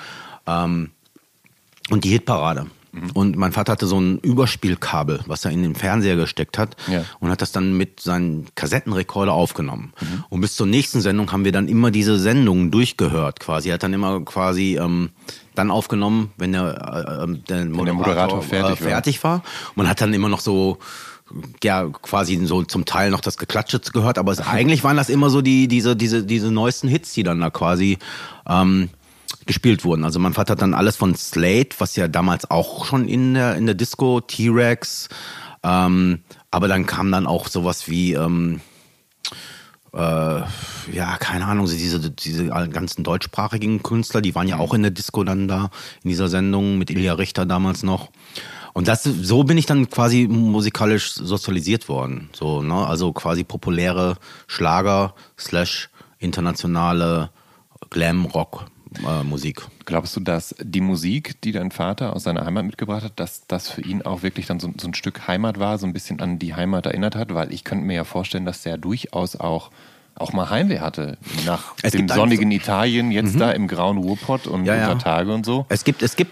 ähm, 0.45 0.91
und 1.89 2.03
die 2.03 2.09
Hitparade. 2.09 2.67
Und 3.13 3.35
mein 3.35 3.51
Vater 3.51 3.71
hatte 3.73 3.87
so 3.87 3.99
ein 3.99 4.19
Überspielkabel, 4.19 5.21
was 5.27 5.45
er 5.45 5.51
in 5.51 5.63
den 5.63 5.75
Fernseher 5.75 6.15
gesteckt 6.15 6.57
hat 6.57 6.75
Ja. 6.87 7.03
und 7.19 7.29
hat 7.29 7.41
das 7.41 7.51
dann 7.51 7.75
mit 7.77 7.99
seinem 7.99 8.45
Kassettenrekorder 8.55 9.33
aufgenommen. 9.33 9.93
Und 10.29 10.41
bis 10.41 10.55
zur 10.55 10.67
nächsten 10.67 11.01
Sendung 11.01 11.31
haben 11.31 11.45
wir 11.45 11.51
dann 11.51 11.67
immer 11.67 11.91
diese 11.91 12.17
Sendungen 12.19 12.71
durchgehört 12.71 13.39
quasi. 13.39 13.69
Er 13.69 13.75
hat 13.75 13.83
dann 13.83 13.93
immer 13.93 14.21
quasi 14.21 14.77
ähm, 14.79 15.09
dann 15.55 15.71
aufgenommen, 15.71 16.31
wenn 16.37 16.51
der, 16.53 17.17
äh, 17.19 17.23
ähm, 17.23 17.43
der 17.49 17.65
Moderator, 17.65 17.95
Moderator 17.95 18.41
fertig 18.41 18.79
äh, 18.81 18.83
war. 18.83 18.89
fertig 18.89 19.23
war. 19.23 19.35
Und 19.69 19.77
man 19.77 19.89
hat 19.89 20.01
dann 20.01 20.13
immer 20.13 20.29
noch 20.29 20.39
so 20.39 20.77
ja 21.63 21.85
quasi 21.87 22.39
so 22.45 22.63
zum 22.63 22.85
Teil 22.85 23.11
noch 23.11 23.19
das 23.21 23.37
Geklatsche 23.37 23.79
gehört, 23.79 24.17
aber 24.17 24.31
es, 24.31 24.39
eigentlich 24.47 24.83
waren 24.83 24.97
das 24.97 25.09
immer 25.09 25.29
so 25.29 25.41
die 25.41 25.67
diese 25.67 25.95
diese 25.95 26.23
diese 26.23 26.51
neuesten 26.51 26.87
Hits, 26.87 27.13
die 27.13 27.23
dann 27.23 27.41
da 27.41 27.49
quasi 27.49 27.97
ähm, 28.47 28.89
gespielt 29.47 29.83
wurden. 29.83 30.03
Also 30.03 30.19
mein 30.19 30.33
Vater 30.33 30.53
hat 30.53 30.61
dann 30.61 30.73
alles 30.73 30.95
von 30.95 31.15
Slate, 31.15 31.75
was 31.79 31.95
ja 31.95 32.07
damals 32.07 32.49
auch 32.49 32.85
schon 32.85 33.07
in 33.07 33.33
der 33.33 33.55
in 33.55 33.65
der 33.65 33.75
Disco 33.75 34.21
T-Rex, 34.21 35.09
ähm, 35.63 36.19
aber 36.51 36.67
dann 36.67 36.85
kam 36.85 37.11
dann 37.11 37.27
auch 37.27 37.47
sowas 37.47 37.89
wie 37.89 38.13
ähm, 38.13 38.61
äh, 39.93 39.97
ja, 40.91 41.17
keine 41.19 41.45
Ahnung, 41.45 41.65
diese, 41.65 42.11
diese 42.11 42.47
ganzen 42.47 43.03
deutschsprachigen 43.03 43.81
Künstler, 43.81 44.21
die 44.21 44.35
waren 44.35 44.47
ja 44.47 44.59
auch 44.59 44.73
in 44.73 44.83
der 44.83 44.91
Disco 44.91 45.23
dann 45.23 45.47
da, 45.47 45.69
in 46.03 46.09
dieser 46.09 46.27
Sendung 46.27 46.77
mit 46.77 46.91
Ilja 46.91 47.13
Richter 47.13 47.45
damals 47.45 47.83
noch. 47.83 48.09
Und 48.73 48.87
das, 48.87 49.03
so 49.03 49.43
bin 49.43 49.57
ich 49.57 49.65
dann 49.65 49.89
quasi 49.89 50.27
musikalisch 50.27 51.13
sozialisiert 51.13 51.89
worden. 51.89 52.29
So, 52.31 52.61
ne? 52.61 52.85
Also 52.85 53.11
quasi 53.11 53.43
populäre 53.43 54.17
Schlager 54.45 55.15
slash 55.35 55.89
internationale 56.19 57.31
Glam-Rock-Musik. 58.99 59.61
Glaubst 59.85 60.15
du, 60.15 60.19
dass 60.19 60.55
die 60.61 60.81
Musik, 60.81 61.39
die 61.41 61.51
dein 61.51 61.71
Vater 61.71 62.15
aus 62.15 62.23
seiner 62.23 62.45
Heimat 62.45 62.65
mitgebracht 62.65 63.03
hat, 63.03 63.19
dass 63.19 63.45
das 63.47 63.69
für 63.69 63.81
ihn 63.81 64.01
auch 64.01 64.23
wirklich 64.23 64.45
dann 64.45 64.59
so, 64.59 64.71
so 64.79 64.87
ein 64.87 64.93
Stück 64.93 65.27
Heimat 65.27 65.59
war, 65.59 65.77
so 65.77 65.85
ein 65.85 65.93
bisschen 65.93 66.19
an 66.19 66.39
die 66.39 66.55
Heimat 66.55 66.85
erinnert 66.85 67.15
hat? 67.15 67.33
Weil 67.33 67.53
ich 67.53 67.63
könnte 67.63 67.85
mir 67.85 67.95
ja 67.95 68.03
vorstellen, 68.03 68.45
dass 68.45 68.63
der 68.63 68.77
durchaus 68.77 69.35
auch, 69.35 69.71
auch 70.15 70.33
mal 70.33 70.49
Heimweh 70.49 70.79
hatte. 70.79 71.17
Nach 71.45 71.73
Es 71.83 71.91
dem 71.93 72.07
sonnigen 72.09 72.51
Italien, 72.51 73.11
jetzt 73.11 73.39
da 73.39 73.51
im 73.51 73.67
grauen 73.67 73.97
Ruhrpott 73.97 74.47
und 74.47 74.65
Ja, 74.65 74.75
ja. 74.75 74.91
unter 74.91 75.03
Tage 75.03 75.33
und 75.33 75.45
so. 75.45 75.65
Es 75.69 75.83
gibt, 75.83 76.01
es 76.01 76.15
gibt, 76.15 76.31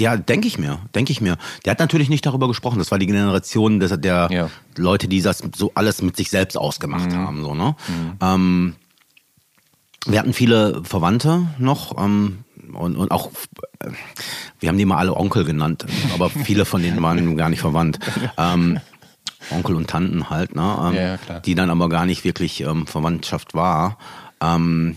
ja, 0.00 0.16
denke 0.16 0.48
ich 0.48 0.58
mir, 0.58 0.78
denke 0.94 1.12
ich 1.12 1.20
mir. 1.20 1.36
Der 1.64 1.72
hat 1.72 1.78
natürlich 1.78 2.08
nicht 2.08 2.24
darüber 2.24 2.48
gesprochen. 2.48 2.78
Das 2.78 2.90
war 2.90 2.98
die 2.98 3.06
Generation 3.06 3.80
des, 3.80 3.92
der 4.00 4.28
Ja. 4.32 4.50
Leute, 4.76 5.08
die 5.08 5.20
das 5.20 5.42
so 5.54 5.72
alles 5.74 6.00
mit 6.02 6.16
sich 6.16 6.30
selbst 6.30 6.56
ausgemacht 6.56 7.14
haben, 7.14 7.42
so, 7.42 7.54
ne? 7.54 7.76
Ähm, 8.22 8.74
wir 10.06 10.18
hatten 10.18 10.32
viele 10.32 10.82
Verwandte 10.84 11.48
noch, 11.58 11.96
ähm, 11.98 12.44
und, 12.72 12.96
und 12.96 13.10
auch, 13.10 13.30
äh, 13.80 13.90
wir 14.60 14.68
haben 14.68 14.78
die 14.78 14.84
mal 14.84 14.98
alle 14.98 15.16
Onkel 15.16 15.44
genannt, 15.44 15.86
aber 16.14 16.30
viele 16.30 16.64
von 16.64 16.82
denen 16.82 17.02
waren 17.02 17.36
gar 17.36 17.48
nicht 17.48 17.60
verwandt. 17.60 17.98
Ähm, 18.36 18.80
Onkel 19.50 19.76
und 19.76 19.88
Tanten 19.88 20.28
halt, 20.30 20.54
ne? 20.54 20.76
Ähm, 20.88 20.94
Ja. 21.28 21.40
Die 21.40 21.54
dann 21.54 21.70
aber 21.70 21.88
gar 21.88 22.04
nicht 22.04 22.24
wirklich 22.24 22.60
ähm, 22.60 22.86
Verwandtschaft 22.86 23.54
war. 23.54 23.98
Ähm, 24.40 24.96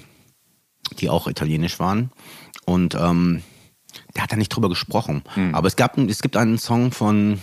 die 1.00 1.10
auch 1.10 1.28
italienisch 1.28 1.80
waren. 1.80 2.12
Und 2.66 2.96
ähm, 2.96 3.44
der 4.16 4.24
hat 4.24 4.32
da 4.32 4.36
nicht 4.36 4.50
drüber 4.50 4.70
gesprochen. 4.70 5.24
Hm. 5.34 5.56
Aber 5.56 5.68
es, 5.68 5.76
gab, 5.76 5.98
es 5.98 6.22
gibt 6.22 6.38
einen 6.38 6.58
Song 6.58 6.92
von, 6.92 7.40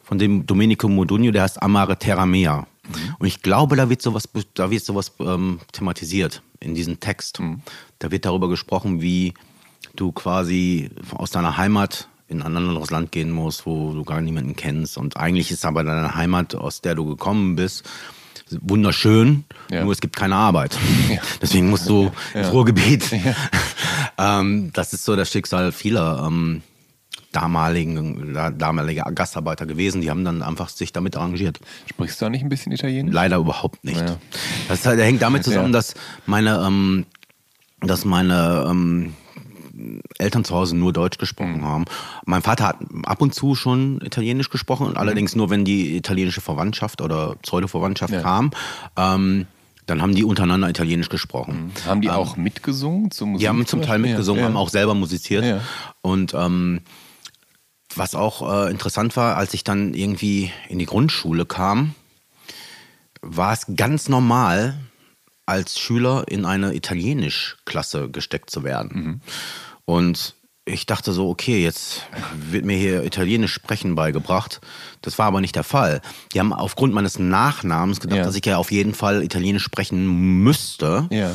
von 0.00 0.18
dem 0.18 0.46
Domenico 0.46 0.88
Modugno, 0.88 1.30
der 1.30 1.42
heißt 1.42 1.62
Amare 1.62 1.98
Terra 1.98 2.26
Mea. 2.26 2.66
Mhm. 2.86 3.14
Und 3.18 3.26
ich 3.26 3.42
glaube, 3.42 3.76
da 3.76 3.88
wird 3.88 4.02
sowas, 4.02 4.28
da 4.54 4.70
wird 4.70 4.84
sowas 4.84 5.12
ähm, 5.20 5.60
thematisiert 5.72 6.42
in 6.60 6.74
diesem 6.74 7.00
Text. 7.00 7.40
Mhm. 7.40 7.62
Da 7.98 8.10
wird 8.10 8.24
darüber 8.24 8.48
gesprochen, 8.48 9.00
wie 9.00 9.34
du 9.96 10.12
quasi 10.12 10.90
aus 11.12 11.30
deiner 11.30 11.56
Heimat 11.56 12.08
in 12.28 12.42
ein 12.42 12.56
anderes 12.56 12.90
Land 12.90 13.12
gehen 13.12 13.30
musst, 13.30 13.66
wo 13.66 13.92
du 13.92 14.04
gar 14.04 14.20
niemanden 14.20 14.56
kennst. 14.56 14.96
Und 14.96 15.16
eigentlich 15.16 15.50
ist 15.50 15.64
aber 15.64 15.84
deine 15.84 16.14
Heimat, 16.14 16.54
aus 16.54 16.80
der 16.80 16.94
du 16.94 17.04
gekommen 17.04 17.56
bist, 17.56 17.84
wunderschön, 18.60 19.44
Ja. 19.70 19.84
nur 19.84 19.92
es 19.92 20.00
gibt 20.00 20.16
keine 20.16 20.36
Arbeit. 20.36 20.78
Deswegen 21.42 21.70
musst 21.70 21.88
du 21.88 22.10
ins 22.34 22.52
Ruhrgebiet. 22.52 23.04
ähm, 24.18 24.70
das 24.72 24.92
ist 24.92 25.04
so 25.04 25.14
das 25.16 25.30
Schicksal 25.30 25.72
vieler 25.72 26.24
ähm, 26.26 26.62
damaligen, 27.32 28.34
da- 28.34 28.50
damaliger 28.50 29.04
Gastarbeiter 29.12 29.66
gewesen. 29.66 30.00
Die 30.00 30.10
haben 30.10 30.24
dann 30.24 30.42
einfach 30.42 30.68
sich 30.68 30.92
damit 30.92 31.16
arrangiert. 31.16 31.58
Sprichst 31.88 32.20
du 32.20 32.26
auch 32.26 32.30
nicht 32.30 32.42
ein 32.42 32.48
bisschen 32.48 32.72
Italienisch? 32.72 33.14
Leider 33.14 33.38
überhaupt 33.38 33.84
nicht. 33.84 34.00
Ja. 34.00 34.16
Das 34.68 34.86
halt, 34.86 35.00
hängt 35.00 35.22
damit 35.22 35.44
zusammen, 35.44 35.66
Ja. 35.68 35.72
dass 35.72 35.94
meine, 36.26 36.62
ähm, 36.66 37.06
dass 37.80 38.04
meine 38.04 38.66
ähm, 38.68 39.14
Eltern 40.18 40.44
zu 40.44 40.54
Hause 40.54 40.76
nur 40.76 40.92
Deutsch 40.92 41.18
gesprochen 41.18 41.58
Mhm. 41.60 41.64
haben. 41.64 41.84
Mein 42.26 42.42
Vater 42.42 42.68
hat 42.68 42.76
ab 43.04 43.20
und 43.22 43.34
zu 43.34 43.54
schon 43.54 44.00
Italienisch 44.02 44.50
gesprochen, 44.50 44.90
Mhm. 44.90 44.96
allerdings 44.96 45.34
nur, 45.34 45.50
wenn 45.50 45.64
die 45.64 45.96
italienische 45.96 46.40
Verwandtschaft 46.42 47.00
oder 47.00 47.36
Pseudo-Verwandtschaft 47.42 48.12
Ja. 48.12 48.20
kam. 48.20 48.50
Ähm, 48.96 49.46
dann 49.86 50.00
haben 50.00 50.14
die 50.14 50.22
untereinander 50.24 50.68
Italienisch 50.68 51.08
gesprochen. 51.08 51.72
Haben 51.86 52.02
die 52.02 52.10
auch 52.10 52.36
mitgesungen 52.36 53.10
zur 53.10 53.26
Musik? 53.26 53.40
Die 53.40 53.48
haben 53.48 53.66
zum 53.66 53.82
Teil 53.82 53.98
mitgesungen, 53.98 54.40
ja. 54.42 54.46
haben 54.48 54.56
auch 54.56 54.68
selber 54.68 54.94
musiziert. 54.94 55.60
Und 56.02 56.34
ähm, 56.34 56.82
was 57.96 58.14
auch 58.14 58.66
äh, 58.66 58.70
interessant 58.70 59.16
war, 59.16 59.36
als 59.36 59.54
ich 59.54 59.64
dann 59.64 59.94
irgendwie 59.94 60.52
in 60.68 60.78
die 60.78 60.86
Grundschule 60.86 61.46
kam, 61.46 61.94
war 63.20 63.52
es 63.52 63.66
ganz 63.76 64.08
normal, 64.08 64.78
als 65.46 65.78
Schüler 65.78 66.24
in 66.28 66.44
eine 66.44 66.74
Italienisch-Klasse 66.74 68.08
gesteckt 68.10 68.50
zu 68.50 68.62
werden. 68.64 69.20
Und 69.84 70.34
ich 70.64 70.86
dachte 70.86 71.12
so, 71.12 71.28
okay, 71.28 71.60
jetzt 71.62 72.02
wird 72.34 72.64
mir 72.64 72.76
hier 72.76 73.02
Italienisch 73.04 73.52
sprechen 73.52 73.96
beigebracht. 73.96 74.60
Das 75.02 75.18
war 75.18 75.26
aber 75.26 75.40
nicht 75.40 75.56
der 75.56 75.64
Fall. 75.64 76.00
Die 76.32 76.38
haben 76.40 76.52
aufgrund 76.52 76.94
meines 76.94 77.18
Nachnamens 77.18 77.98
gedacht, 77.98 78.18
Ja. 78.18 78.24
dass 78.24 78.36
ich 78.36 78.46
ja 78.46 78.56
auf 78.58 78.70
jeden 78.70 78.94
Fall 78.94 79.22
Italienisch 79.24 79.64
sprechen 79.64 80.42
müsste. 80.44 81.08
Ja. 81.10 81.32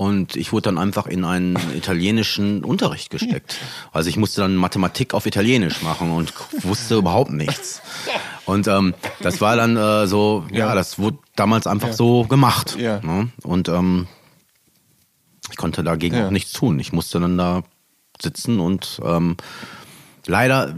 Und 0.00 0.36
ich 0.36 0.52
wurde 0.52 0.62
dann 0.68 0.78
einfach 0.78 1.08
in 1.08 1.24
einen 1.24 1.56
italienischen 1.76 2.62
Unterricht 2.62 3.10
gesteckt. 3.10 3.56
Also 3.92 4.08
ich 4.08 4.16
musste 4.16 4.42
dann 4.42 4.54
Mathematik 4.54 5.12
auf 5.12 5.26
Italienisch 5.26 5.82
machen 5.82 6.12
und 6.12 6.32
wusste 6.62 6.94
überhaupt 6.94 7.32
nichts. 7.32 7.82
Und 8.44 8.68
ähm, 8.68 8.94
das 9.20 9.40
war 9.40 9.56
dann 9.56 9.76
äh, 9.76 10.06
so, 10.06 10.46
ja, 10.52 10.68
Ja. 10.68 10.74
das 10.76 11.00
wurde 11.00 11.18
damals 11.34 11.66
einfach 11.66 11.92
so 11.92 12.22
gemacht. 12.24 12.76
Ja. 12.78 13.00
Ne? 13.00 13.30
Und 13.42 13.68
ähm, 13.68 14.06
ich 15.50 15.56
konnte 15.56 15.82
dagegen 15.82 16.14
Ja. 16.14 16.28
auch 16.28 16.30
nichts 16.30 16.52
tun. 16.52 16.78
Ich 16.78 16.92
musste 16.92 17.18
dann 17.18 17.36
da 17.36 17.64
sitzen 18.22 18.60
und 18.60 19.00
ähm, 19.04 19.36
leider, 20.26 20.74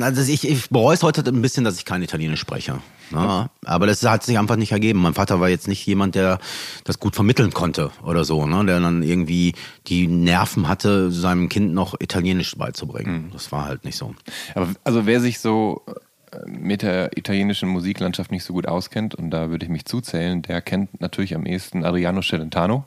also 0.00 0.22
ich, 0.22 0.46
ich 0.48 0.70
bereue 0.70 0.94
es 0.94 1.02
heute 1.02 1.28
ein 1.28 1.42
bisschen, 1.42 1.64
dass 1.64 1.76
ich 1.76 1.84
kein 1.84 2.02
Italienisch 2.04 2.40
spreche. 2.40 2.78
Ne? 3.10 3.50
Aber 3.64 3.86
das 3.86 4.02
hat 4.04 4.22
sich 4.22 4.38
einfach 4.38 4.56
nicht 4.56 4.72
ergeben. 4.72 5.00
Mein 5.00 5.14
Vater 5.14 5.40
war 5.40 5.48
jetzt 5.48 5.68
nicht 5.68 5.84
jemand, 5.86 6.14
der 6.14 6.38
das 6.84 7.00
gut 7.00 7.14
vermitteln 7.14 7.52
konnte 7.52 7.90
oder 8.04 8.24
so, 8.24 8.46
ne? 8.46 8.64
der 8.64 8.80
dann 8.80 9.02
irgendwie 9.02 9.54
die 9.86 10.06
Nerven 10.06 10.68
hatte, 10.68 11.10
seinem 11.10 11.48
Kind 11.48 11.74
noch 11.74 11.94
Italienisch 12.00 12.56
beizubringen. 12.56 13.30
Das 13.32 13.52
war 13.52 13.64
halt 13.64 13.84
nicht 13.84 13.96
so. 13.96 14.14
Aber 14.54 14.68
also 14.84 15.06
wer 15.06 15.20
sich 15.20 15.40
so 15.40 15.82
äh, 16.32 16.48
mit 16.48 16.82
der 16.82 17.16
italienischen 17.16 17.68
Musiklandschaft 17.68 18.30
nicht 18.30 18.44
so 18.44 18.52
gut 18.52 18.68
auskennt, 18.68 19.14
und 19.14 19.30
da 19.30 19.50
würde 19.50 19.64
ich 19.66 19.70
mich 19.70 19.84
zuzählen, 19.84 20.42
der 20.42 20.60
kennt 20.62 21.00
natürlich 21.00 21.34
am 21.34 21.46
ehesten 21.46 21.84
Adriano 21.84 22.20
Celentano. 22.22 22.84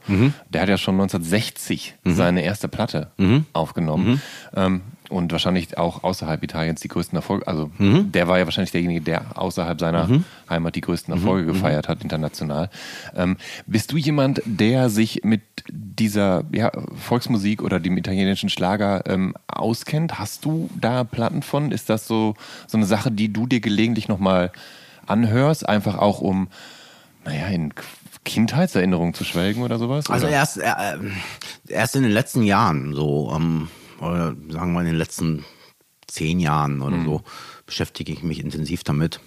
Der 0.50 0.62
hat 0.62 0.70
ja 0.70 0.78
schon 0.78 0.96
1960 0.96 1.96
seine 2.06 2.44
erste 2.44 2.68
Platte 2.68 3.12
aufgenommen. 3.54 4.22
Ähm, 4.56 4.82
und 5.14 5.32
wahrscheinlich 5.32 5.78
auch 5.78 6.04
außerhalb 6.04 6.44
Italiens 6.44 6.82
die 6.82 6.88
größten 6.88 7.16
Erfolge. 7.16 7.48
Also 7.48 7.70
der 7.80 8.28
war 8.28 8.40
ja 8.40 8.46
wahrscheinlich 8.46 8.72
derjenige, 8.72 9.02
der 9.02 9.38
außerhalb 9.38 9.80
seiner 9.80 10.10
Heimat 10.50 10.76
die 10.76 10.82
größten 10.82 11.14
Erfolge 11.14 11.46
gefeiert 11.54 11.88
hat, 11.88 12.02
international. 12.02 12.70
Ähm, 13.16 13.38
bist 13.68 13.92
du 13.92 13.98
jemand, 13.98 14.42
der 14.46 14.90
sich 14.90 15.24
mit 15.24 15.42
dieser 15.70 16.44
ja, 16.52 16.72
Volksmusik 16.96 17.62
oder 17.62 17.80
dem 17.80 17.98
italienischen 17.98 18.50
Schlager 18.50 19.04
ähm, 19.06 19.36
auskennt? 19.48 20.20
Hast 20.20 20.46
du 20.46 20.70
da 20.80 21.04
Platten 21.04 21.44
von? 21.44 21.72
Ist 21.72 21.90
das 21.90 22.08
so, 22.08 22.36
so 22.68 22.78
eine 22.78 22.86
Sache, 22.86 23.12
die 23.12 23.32
du 23.32 23.46
dir 23.46 23.62
gelegentlich 23.62 24.08
nochmal 24.08 24.52
anhörst? 25.06 25.68
Einfach 25.70 25.98
auch 25.98 26.22
um, 26.22 26.48
naja, 27.24 27.48
in 27.48 27.74
Kindheitserinnerungen 28.26 29.14
zu 29.14 29.24
schwelgen 29.24 29.64
oder 29.64 29.78
sowas? 29.78 30.10
Also 30.10 30.28
oder? 30.28 30.36
erst, 30.36 30.58
äh, 30.58 30.72
erst 31.68 31.96
in 31.96 32.04
den 32.04 32.12
letzten 32.12 32.44
Jahren, 32.44 32.94
so, 32.94 33.32
ähm, 33.36 33.68
oder 34.04 34.36
sagen 34.50 34.74
wir 34.74 34.82
in 34.82 34.88
den 34.88 34.96
letzten 34.96 35.46
zehn 36.08 36.40
Jahren 36.40 36.82
oder 36.82 37.04
so, 37.04 37.22
beschäftige 37.66 38.14
ich 38.14 38.24
mich 38.24 38.40
intensiv 38.40 38.84
damit. 38.84 39.20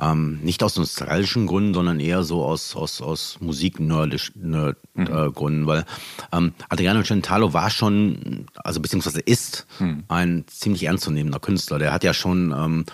Ähm, 0.00 0.38
nicht 0.42 0.62
aus 0.62 0.76
nostalgischen 0.76 1.48
Gründen, 1.48 1.74
sondern 1.74 1.98
eher 1.98 2.22
so 2.22 2.44
aus, 2.44 2.76
aus, 2.76 3.02
aus 3.02 3.38
Musik-Nerd-Gründen, 3.40 5.64
äh, 5.64 5.66
weil 5.66 5.84
ähm, 6.32 6.52
Adriano 6.68 7.02
Celentano 7.02 7.52
war 7.52 7.68
schon, 7.68 8.46
also 8.54 8.80
beziehungsweise 8.80 9.18
ist 9.20 9.66
ein 10.06 10.44
ziemlich 10.46 10.84
ernstzunehmender 10.84 11.40
Künstler. 11.40 11.80
Der 11.80 11.92
hat 11.92 12.04
ja 12.04 12.14
schon 12.14 12.54
ähm, 12.56 12.84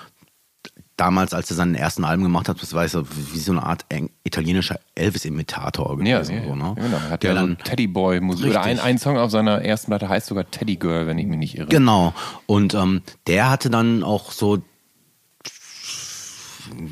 damals, 0.97 1.35
als 1.35 1.51
er 1.51 1.57
seinen 1.57 1.75
ersten 1.75 2.05
Alben 2.05 2.23
gemacht 2.23 2.49
hat, 2.49 2.63
das 2.63 2.73
war 2.73 2.87
so 2.89 3.05
wie 3.33 3.39
so 3.39 3.53
eine 3.53 3.63
Art 3.65 3.85
italienischer 4.23 4.79
Elvis-Imitator 4.95 5.91
Ja, 6.05 6.19
gewesen. 6.19 6.37
ja, 6.37 6.45
so, 6.45 6.55
ne? 6.55 6.75
ja, 6.77 6.83
genau. 6.83 6.97
Er 6.97 7.11
hat 7.11 7.23
Der 7.23 7.35
ja 7.35 7.41
so 7.41 7.47
dann- 7.47 7.59
Teddy 7.59 7.87
Boy 7.89 8.21
Musik. 8.21 8.51
Oder 8.51 8.63
ein, 8.63 8.79
ein 8.79 8.99
Song 8.99 9.17
auf 9.19 9.31
seiner 9.31 9.63
ersten 9.63 9.91
Platte 9.91 10.09
heißt 10.09 10.27
sogar 10.29 10.51
Teddy 10.51 10.77
Girl, 10.77 11.07
wenn 11.07 11.19
ich 11.19 11.27
mich 11.27 11.39
nicht 11.39 11.59
irre. 11.59 11.67
Genau. 11.69 12.15
Und 12.47 12.75
ähm, 12.75 13.03
der 13.27 13.51
hatte 13.51 13.71
dann 13.71 14.03
auch 14.05 14.31
so 14.31 14.63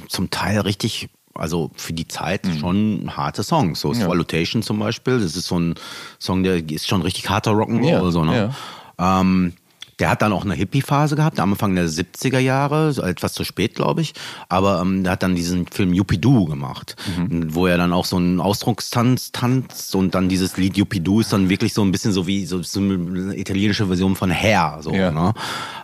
zum 0.09 0.31
Teil 0.31 0.61
richtig, 0.61 1.09
also 1.35 1.71
für 1.77 1.93
die 1.93 2.07
Zeit 2.09 2.43
schon 2.61 3.17
harte 3.17 3.43
Songs. 3.43 3.81
So 3.81 3.93
Mhm. 3.93 4.01
Ja. 4.01 4.61
Zum 4.63 4.79
Beispiel, 4.79 5.21
das 5.21 5.37
ist 5.37 5.47
so 5.47 5.59
ein 5.59 5.75
Song, 6.19 6.43
der 6.43 6.57
ist 6.69 6.87
schon 6.89 7.03
richtig 7.03 7.29
harter 7.31 7.53
Rock'n'Roll. 7.53 7.89
Ja, 7.89 8.11
so, 8.11 8.25
ne? 8.25 8.55
ähm, 8.99 9.55
der 9.99 10.11
hat 10.11 10.23
dann 10.23 10.33
auch 10.33 10.45
eine 10.45 10.55
Hippie-Phase 10.55 11.17
gehabt, 11.17 11.39
am 11.41 11.53
Anfang 11.53 11.75
der 11.75 11.89
70er 11.89 12.39
Jahre, 12.39 12.89
etwas 13.05 13.33
zu 13.35 13.45
spät, 13.45 13.75
glaube 13.75 14.01
ich. 14.01 14.15
Aber 14.49 14.81
ähm, 14.81 15.03
der 15.05 15.13
hat 15.13 15.23
dann 15.23 15.35
diesen 15.35 15.67
Film 15.67 15.93
Yuppie-Doo 15.93 16.47
gemacht, 16.47 16.97
Mhm. 17.19 17.55
wo 17.55 17.67
er 17.67 17.77
dann 17.77 17.93
auch 17.93 18.05
so 18.05 18.17
einen 18.17 18.41
Ausdruckstanz 18.41 19.33
tanzt 19.33 19.95
und 19.95 20.15
dann 20.15 20.29
dieses 20.29 20.57
Lied 20.57 20.77
Yuppie-Doo 20.77 21.21
ist 21.21 21.33
dann 21.33 21.49
wirklich 21.49 21.75
so 21.75 21.83
ein 21.83 21.93
bisschen 21.93 22.13
so 22.13 22.27
wie 22.27 22.47
so, 22.47 22.63
so 22.63 22.81
eine 22.81 23.37
italienische 23.37 23.87
Version 23.87 24.17
von 24.17 24.31
Hair. 24.31 24.79
So, 24.81 24.93
Ja. 24.93 25.11
ne? 25.11 25.35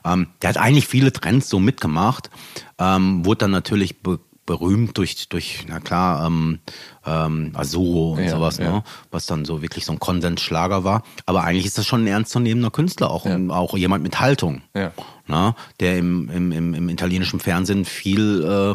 ähm, 0.04 0.28
der 0.42 0.50
hat 0.50 0.56
eigentlich 0.56 0.86
viele 0.88 1.12
Trends 1.12 1.48
so 1.48 1.58
mitgemacht, 1.60 2.30
ähm, 2.78 3.24
wurde 3.24 3.38
dann 3.40 3.50
natürlich 3.50 4.00
be 4.02 4.18
berühmt 4.48 4.96
durch, 4.96 5.28
durch, 5.28 5.66
na 5.68 5.78
klar, 5.78 6.26
ähm, 6.26 6.58
ähm, 7.06 7.52
Azuro 7.54 8.14
und 8.14 8.24
Ja, 8.24 8.30
sowas, 8.30 8.56
ja. 8.56 8.72
ne? 8.72 8.82
was 9.10 9.26
dann 9.26 9.44
so 9.44 9.60
wirklich 9.62 9.84
so 9.84 9.92
ein 9.92 9.98
Konsensschlager 10.00 10.84
war. 10.84 11.02
Aber 11.26 11.44
eigentlich 11.44 11.66
ist 11.66 11.76
das 11.76 11.86
schon 11.86 12.02
ein 12.04 12.06
ernstzunehmender 12.06 12.70
Künstler, 12.70 13.10
auch, 13.10 13.26
und 13.26 13.50
auch 13.50 13.76
jemand 13.76 14.02
mit 14.02 14.18
Haltung, 14.20 14.62
Ja. 14.74 14.90
ne? 15.26 15.54
der 15.80 15.98
im, 15.98 16.30
im, 16.30 16.50
im, 16.52 16.74
im 16.74 16.88
italienischen 16.88 17.40
Fernsehen 17.40 17.84
viel 17.84 18.42
äh, 18.42 18.74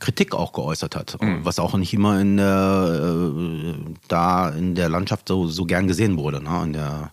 Kritik 0.00 0.34
auch 0.34 0.52
geäußert 0.54 0.96
hat, 0.96 1.16
Mhm. 1.20 1.44
was 1.44 1.58
auch 1.58 1.74
nicht 1.76 1.92
immer 1.92 2.18
in 2.20 2.38
der, 2.38 3.14
äh, 3.14 3.74
da 4.08 4.48
in 4.48 4.74
der 4.74 4.88
Landschaft 4.88 5.28
so, 5.28 5.46
so 5.48 5.66
gern 5.66 5.86
gesehen 5.86 6.16
wurde, 6.16 6.42
ne? 6.42 6.62
in 6.64 6.72
der 6.72 7.12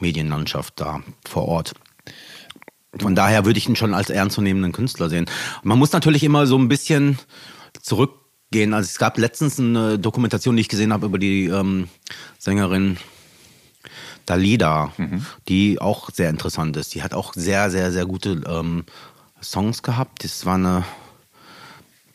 Medienlandschaft 0.00 0.74
da 0.80 1.00
vor 1.24 1.46
Ort. 1.46 1.72
Von 2.98 3.14
daher 3.14 3.44
würde 3.44 3.58
ich 3.58 3.68
ihn 3.68 3.76
schon 3.76 3.94
als 3.94 4.10
ernstzunehmenden 4.10 4.72
Künstler 4.72 5.10
sehen. 5.10 5.26
Man 5.62 5.78
muss 5.78 5.92
natürlich 5.92 6.24
immer 6.24 6.46
so 6.46 6.56
ein 6.56 6.68
bisschen 6.68 7.18
zurückgehen. 7.82 8.72
Also 8.72 8.86
es 8.86 8.98
gab 8.98 9.18
letztens 9.18 9.58
eine 9.58 9.98
Dokumentation, 9.98 10.56
die 10.56 10.62
ich 10.62 10.68
gesehen 10.68 10.92
habe 10.92 11.06
über 11.06 11.18
die 11.18 11.46
ähm, 11.46 11.88
Sängerin 12.38 12.96
Dalida, 14.28 14.92
die 15.48 15.80
auch 15.80 16.10
sehr 16.10 16.28
interessant 16.28 16.76
ist. 16.76 16.94
Die 16.94 17.02
hat 17.02 17.14
auch 17.14 17.32
sehr, 17.34 17.70
sehr, 17.70 17.92
sehr 17.92 18.04
gute 18.04 18.42
ähm, 18.46 18.84
Songs 19.42 19.82
gehabt. 19.82 20.24
Das 20.24 20.44
war 20.44 20.56
eine 20.56 20.84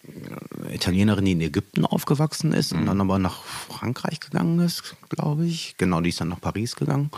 äh, 0.08 0.76
Italienerin, 0.76 1.26
die 1.26 1.32
in 1.32 1.42
Ägypten 1.42 1.86
aufgewachsen 1.86 2.54
ist 2.54 2.72
und 2.72 2.86
dann 2.86 3.02
aber 3.02 3.18
nach 3.18 3.44
Frankreich 3.44 4.20
gegangen 4.20 4.60
ist, 4.60 4.96
glaube 5.10 5.46
ich. 5.46 5.76
Genau, 5.78 6.02
die 6.02 6.10
ist 6.10 6.22
dann 6.22 6.30
nach 6.30 6.42
Paris 6.42 6.76
gegangen. 6.76 7.10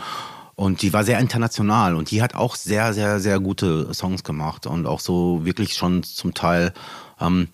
Und 0.56 0.80
die 0.80 0.92
war 0.94 1.04
sehr 1.04 1.18
international 1.18 1.94
und 1.94 2.10
die 2.10 2.22
hat 2.22 2.34
auch 2.34 2.54
sehr, 2.56 2.94
sehr, 2.94 3.20
sehr 3.20 3.38
gute 3.40 3.92
Songs 3.92 4.24
gemacht 4.24 4.66
und 4.66 4.86
auch 4.86 5.00
so 5.00 5.44
wirklich 5.44 5.74
schon 5.74 6.02
zum 6.02 6.32
Teil 6.32 6.72
ähm, 7.20 7.48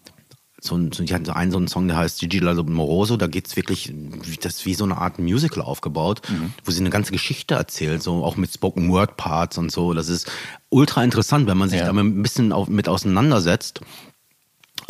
so, 0.60 0.78
so, 0.92 1.02
die 1.02 1.12
hatten 1.12 1.24
so 1.24 1.32
einen, 1.32 1.50
so 1.50 1.56
einen 1.58 1.66
Song, 1.66 1.88
der 1.88 1.96
heißt 1.96 2.20
Gigi 2.20 2.40
Moroso, 2.40 3.16
da 3.16 3.26
geht's 3.26 3.56
wirklich, 3.56 3.92
wie- 3.92 4.36
das 4.36 4.54
ist 4.58 4.66
wie 4.66 4.74
so 4.74 4.84
eine 4.84 4.96
Art 4.98 5.18
Musical 5.18 5.60
aufgebaut, 5.64 6.22
wo 6.64 6.70
sie 6.70 6.78
eine 6.78 6.90
ganze 6.90 7.10
Geschichte 7.10 7.56
erzählt, 7.56 8.00
so 8.04 8.24
auch 8.24 8.36
mit 8.36 8.52
Spoken 8.52 8.88
Word 8.92 9.16
Parts 9.16 9.58
und 9.58 9.72
so. 9.72 9.92
Das 9.92 10.08
ist 10.08 10.30
ultra 10.68 11.02
interessant, 11.02 11.48
wenn 11.48 11.58
man 11.58 11.68
sich 11.68 11.80
Ja. 11.80 11.86
damit 11.86 12.04
ein 12.04 12.22
bisschen 12.22 12.52
auf, 12.52 12.68
mit 12.68 12.88
auseinandersetzt 12.88 13.80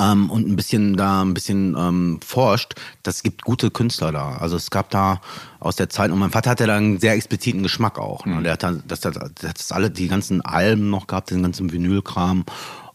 ähm, 0.03 0.31
und 0.31 0.49
ein 0.49 0.57
bisschen 0.57 0.97
da 0.97 1.23
ein 1.23 1.35
bisschen 1.35 1.77
ähm, 1.79 2.21
forscht, 2.25 2.75
das 3.03 3.23
gibt 3.23 3.43
gute 3.43 3.71
Künstler 3.71 4.13
da. 4.13 4.37
Also 4.37 4.57
es 4.57 4.71
gab 4.71 4.91
da 4.91 5.21
aus 5.61 5.77
der 5.77 5.89
Zeit, 5.89 6.11
und 6.11 6.19
mein 6.19 6.31
Vater 6.31 6.51
hatte 6.51 6.67
da 6.67 6.77
einen 6.77 6.99
sehr 6.99 7.15
expliziten 7.15 7.63
Geschmack 7.63 7.99
auch. 7.99 8.27
Ne? 8.27 8.43
Der 8.43 8.53
hat 8.55 8.63
da, 8.63 8.73
das, 8.87 9.01
das, 9.01 9.15
das 9.41 9.73
alle, 9.73 9.91
die 9.91 10.09
ganzen 10.09 10.41
Alben 10.41 10.91
noch 10.91 11.07
gehabt, 11.07 11.31
den 11.31 11.43
ganzen 11.43 11.73
Vinylkram. 11.73 12.45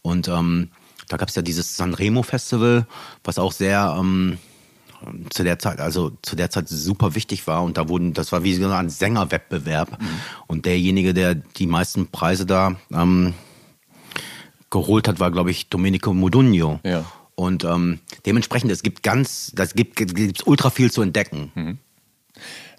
Und 0.02 0.28
ähm, 0.28 0.70
da 1.08 1.16
gab 1.16 1.28
es 1.28 1.34
ja 1.34 1.42
dieses 1.42 1.76
Sanremo 1.76 2.22
Festival, 2.22 2.86
was 3.24 3.38
auch 3.38 3.52
sehr 3.52 3.96
ähm, 3.98 4.38
zu 5.30 5.44
der 5.44 5.58
Zeit, 5.58 5.80
also 5.80 6.12
zu 6.22 6.36
der 6.36 6.50
Zeit 6.50 6.68
super 6.68 7.14
wichtig 7.14 7.46
war 7.46 7.62
und 7.62 7.76
da 7.76 7.88
wurden, 7.88 8.14
das 8.14 8.32
war 8.32 8.42
wie 8.42 8.54
so 8.54 8.68
ein 8.68 8.90
Sängerwettbewerb 8.90 9.96
und 10.48 10.66
derjenige, 10.66 11.14
der 11.14 11.36
die 11.36 11.68
meisten 11.68 12.08
Preise 12.08 12.46
da 12.46 12.74
ähm, 12.92 13.34
geholt 14.70 15.08
hat, 15.08 15.20
war 15.20 15.30
glaube 15.30 15.50
ich 15.50 15.68
Domenico 15.68 16.12
Modugno. 16.12 16.80
Ja. 16.84 17.04
Und 17.34 17.62
ähm, 17.62 18.00
dementsprechend, 18.26 18.72
es 18.72 18.82
gibt 18.82 19.04
ganz, 19.04 19.52
das 19.54 19.74
gibt, 19.74 19.94
gibt 19.94 20.46
ultra 20.46 20.70
viel 20.70 20.90
zu 20.90 21.02
entdecken. 21.02 21.78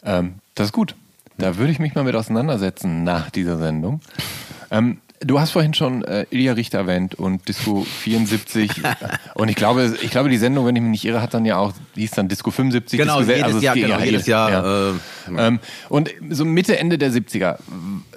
Ähm, 0.04 0.36
das 0.56 0.68
ist 0.68 0.74
gut. 0.74 0.96
Da 1.38 1.56
würde 1.56 1.72
ich 1.72 1.80
mich 1.80 1.96
mal 1.96 2.04
mit 2.04 2.16
auseinandersetzen 2.16 3.06
nach 3.06 3.30
dieser 3.30 3.58
Sendung. 3.58 4.02
Ähm, 4.70 5.00
du 5.22 5.40
hast 5.40 5.52
vorhin 5.52 5.74
schon 5.74 6.04
äh, 6.04 6.26
Ilja 6.30 6.54
Richter 6.54 6.80
erwähnt 6.80 7.16
und 7.16 7.48
Disco 7.48 7.84
74. 7.84 8.72
und 9.36 9.50
ich 9.50 9.56
glaube, 9.56 9.96
ich 10.02 10.12
glaube, 10.12 10.30
die 10.30 10.38
Sendung, 10.38 10.66
wenn 10.66 10.76
ich 10.76 10.82
mich 10.82 10.92
nicht 10.92 11.06
irre, 11.06 11.22
hat 11.22 11.34
dann 11.34 11.46
ja 11.46 11.58
auch, 11.58 11.74
die 11.96 12.02
hieß 12.02 12.12
dann 12.12 12.28
Disco 12.28 12.52
75. 12.52 13.00
Genau, 13.00 13.20
Disco, 13.20 13.34
jedes 13.34 13.56
es 13.56 13.62
Jahr, 13.62 13.76
genau, 13.76 14.00
jedes 14.00 14.28
Jahr, 14.28 14.52
Ja. 14.52 14.90
äh, 14.92 14.94
ähm, 15.48 15.60
und 15.90 16.10
so 16.30 16.46
Mitte, 16.46 16.78
Ende 16.80 16.98
der 16.98 17.12
70er 17.12 17.58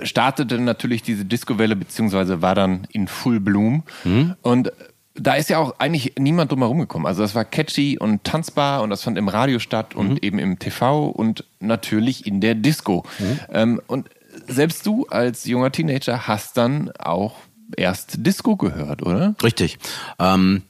startete 0.03 0.59
natürlich 0.59 1.03
diese 1.03 1.25
Disco-Welle, 1.25 1.77
beziehungsweise 1.77 2.43
war 2.43 2.55
dann 2.55 2.87
in 2.93 3.09
Full 3.09 3.41
Bloom. 3.41 3.83
Mhm. 4.05 4.35
Und 4.43 4.73
da 5.15 5.35
ist 5.35 5.51
ja 5.51 5.59
auch 5.59 5.75
eigentlich 5.79 6.15
niemand 6.19 6.51
drum 6.53 6.61
herum 6.61 6.79
gekommen. 6.79 7.05
Also 7.07 7.21
das 7.23 7.35
war 7.35 7.45
catchy 7.45 7.99
und 7.99 8.25
tanzbar 8.25 8.83
und 8.83 8.89
das 8.89 9.03
fand 9.03 9.19
im 9.19 9.29
Radio 9.29 9.59
statt 9.59 9.95
und 9.95 10.13
Mhm. 10.13 10.19
eben 10.23 10.39
im 10.39 10.59
TV 10.59 11.07
und 11.07 11.45
natürlich 11.61 12.27
in 12.27 12.41
der 12.41 12.55
Disco. 12.55 13.05
Mhm. 13.19 13.41
Ähm, 13.53 13.81
und 13.89 14.09
selbst 14.49 14.87
du 14.87 15.07
als 15.09 15.45
junger 15.45 15.71
Teenager 15.73 16.27
hast 16.27 16.57
dann 16.57 16.91
auch 16.99 17.37
erst 17.77 18.15
Disco 18.27 18.57
gehört, 18.57 19.03
oder? 19.03 19.35
Richtig. 19.43 19.79
Ähm, 20.19 20.63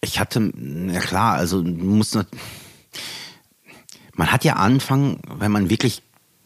ich 0.00 0.18
hatte, 0.20 0.50
na 0.54 0.98
klar, 1.00 1.34
also 1.34 1.62
muss 1.62 2.16
man 4.14 4.32
hat 4.32 4.44
ja 4.44 4.54
Anfang, 4.54 5.18
wenn 5.38 5.52
man 5.52 5.70
wirklich 5.70 6.02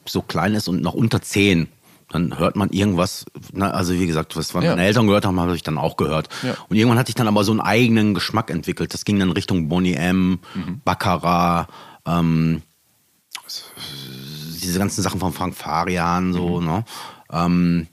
so 0.06 0.22
klein 0.22 0.54
ist 0.54 0.68
und 0.68 0.82
noch 0.82 0.94
unter 0.94 1.22
zehn, 1.22 1.68
dann 2.10 2.38
hört 2.38 2.56
man 2.56 2.70
irgendwas, 2.70 3.24
na, 3.52 3.70
also 3.70 3.94
wie 3.94 4.06
gesagt, 4.06 4.36
was 4.36 4.52
Ja. 4.52 4.60
meine 4.60 4.84
Eltern 4.84 5.06
gehört 5.06 5.24
haben, 5.24 5.40
habe 5.40 5.56
ich 5.56 5.62
dann 5.62 5.78
auch 5.78 5.96
gehört. 5.96 6.28
Ja. 6.42 6.54
Und 6.68 6.76
irgendwann 6.76 6.98
hatte 6.98 7.08
ich 7.10 7.14
dann 7.14 7.26
aber 7.26 7.42
so 7.42 7.50
einen 7.52 7.60
eigenen 7.60 8.14
Geschmack 8.14 8.50
entwickelt. 8.50 8.92
Das 8.94 9.04
ging 9.04 9.18
dann 9.18 9.32
Richtung 9.32 9.68
Bonnie 9.68 9.94
M, 9.94 10.38
Mhm. 10.54 10.80
Baccarat, 10.84 11.68
ähm, 12.06 12.62
diese 14.64 14.78
ganzen 14.78 15.02
Sachen 15.02 15.20
von 15.20 15.32
Frank 15.32 15.54
Farian, 15.54 16.32
so, 16.32 16.60
Mhm. 16.60 16.66
ne? 16.66 16.84
Ähm, 17.32 17.86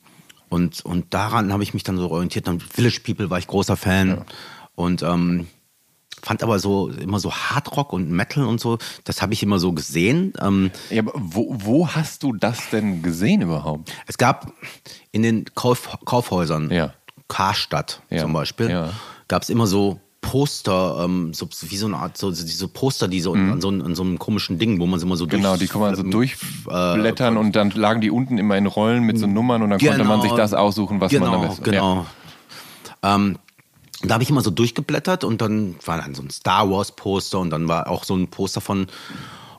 und, 0.49 0.84
und 0.84 1.13
daran 1.13 1.53
habe 1.53 1.63
ich 1.63 1.73
mich 1.73 1.84
dann 1.84 1.97
so 1.97 2.10
orientiert. 2.12 2.47
Dann 2.47 2.60
Village 2.60 2.99
People 3.05 3.29
war 3.29 3.39
ich 3.39 3.47
großer 3.47 3.77
Fan. 3.77 4.25
Und 4.75 5.01
ähm, 5.01 5.47
fand 6.23 6.43
aber 6.43 6.60
so 6.60 6.89
immer 6.89 7.19
so 7.19 7.31
Hardrock 7.34 7.93
und 7.93 8.12
Metal 8.12 8.43
und 8.45 8.60
so, 8.60 8.77
das 9.05 9.21
habe 9.21 9.34
ich 9.34 9.41
immer 9.43 9.60
so 9.60 9.71
gesehen. 9.73 10.34
Ähm, 10.41 10.71
Ja, 10.89 11.01
aber 11.03 11.13
wo, 11.15 11.55
wo 11.57 11.88
hast 11.88 12.23
du 12.23 12.34
das 12.34 12.69
denn 12.69 13.01
gesehen 13.01 13.41
überhaupt? 13.41 13.91
es 14.07 14.17
gab 14.17 14.51
in 15.12 15.23
den 15.23 15.45
Kauf, 15.55 15.97
Kaufhäusern, 16.05 16.69
Ja. 16.69 16.93
Karstadt 17.27 18.01
Ja. 18.10 18.19
zum 18.23 18.34
Beispiel, 18.34 18.69
Ja. 18.69 18.89
gab 19.29 19.41
es 19.43 19.49
immer 19.49 19.65
so 19.67 19.99
Poster, 20.21 21.03
ähm, 21.03 21.34
so, 21.34 21.49
wie 21.62 21.77
so 21.77 21.88
eine 21.88 21.97
Art, 21.97 22.17
so, 22.17 22.31
so 22.31 22.45
diese 22.45 22.67
Poster, 22.67 23.07
die 23.07 23.21
so 23.21 23.34
an, 23.34 23.60
so, 23.60 23.69
an 23.69 23.95
so 23.95 24.03
einem 24.03 24.19
komischen 24.19 24.60
Ding, 24.60 24.79
wo 24.79 24.86
man 24.86 24.99
sie 24.99 25.05
immer 25.05 25.17
so 25.17 25.27
Genau, 25.27 25.49
durch, 25.49 25.60
die 25.62 25.67
kann 25.67 25.81
man 25.81 25.95
so 25.95 26.03
äh, 26.03 26.10
durchblättern 26.10 27.38
und 27.38 27.55
dann 27.55 27.71
lagen 27.71 28.01
die 28.01 28.12
unten 28.12 28.38
immer 28.38 28.55
in 28.55 28.67
Rollen 28.67 29.03
mit 29.03 29.17
so 29.17 29.27
Nummern 29.27 29.63
und 29.63 29.71
dann 29.71 29.79
konnte 29.79 30.03
man 30.03 30.21
sich 30.21 30.31
das 30.31 30.53
aussuchen, 30.53 31.01
was 31.01 31.12
genau, 31.12 31.31
man 31.31 31.36
am 31.36 31.47
besten. 31.47 31.63
Genau. 31.63 32.05
Ähm, 33.03 33.39
da 34.03 34.13
habe 34.15 34.23
ich 34.23 34.29
immer 34.29 34.41
so 34.41 34.51
durchgeblättert 34.51 35.23
und 35.23 35.41
dann 35.41 35.75
war 35.86 35.97
dann 35.97 36.15
so 36.15 36.21
ein 36.23 36.29
Star 36.29 36.69
Wars 36.69 36.91
Poster 36.91 37.39
und 37.39 37.49
dann 37.49 37.67
war 37.67 37.89
auch 37.89 38.03
so 38.03 38.15
ein 38.15 38.27
Poster 38.27 38.62
von 38.62 38.88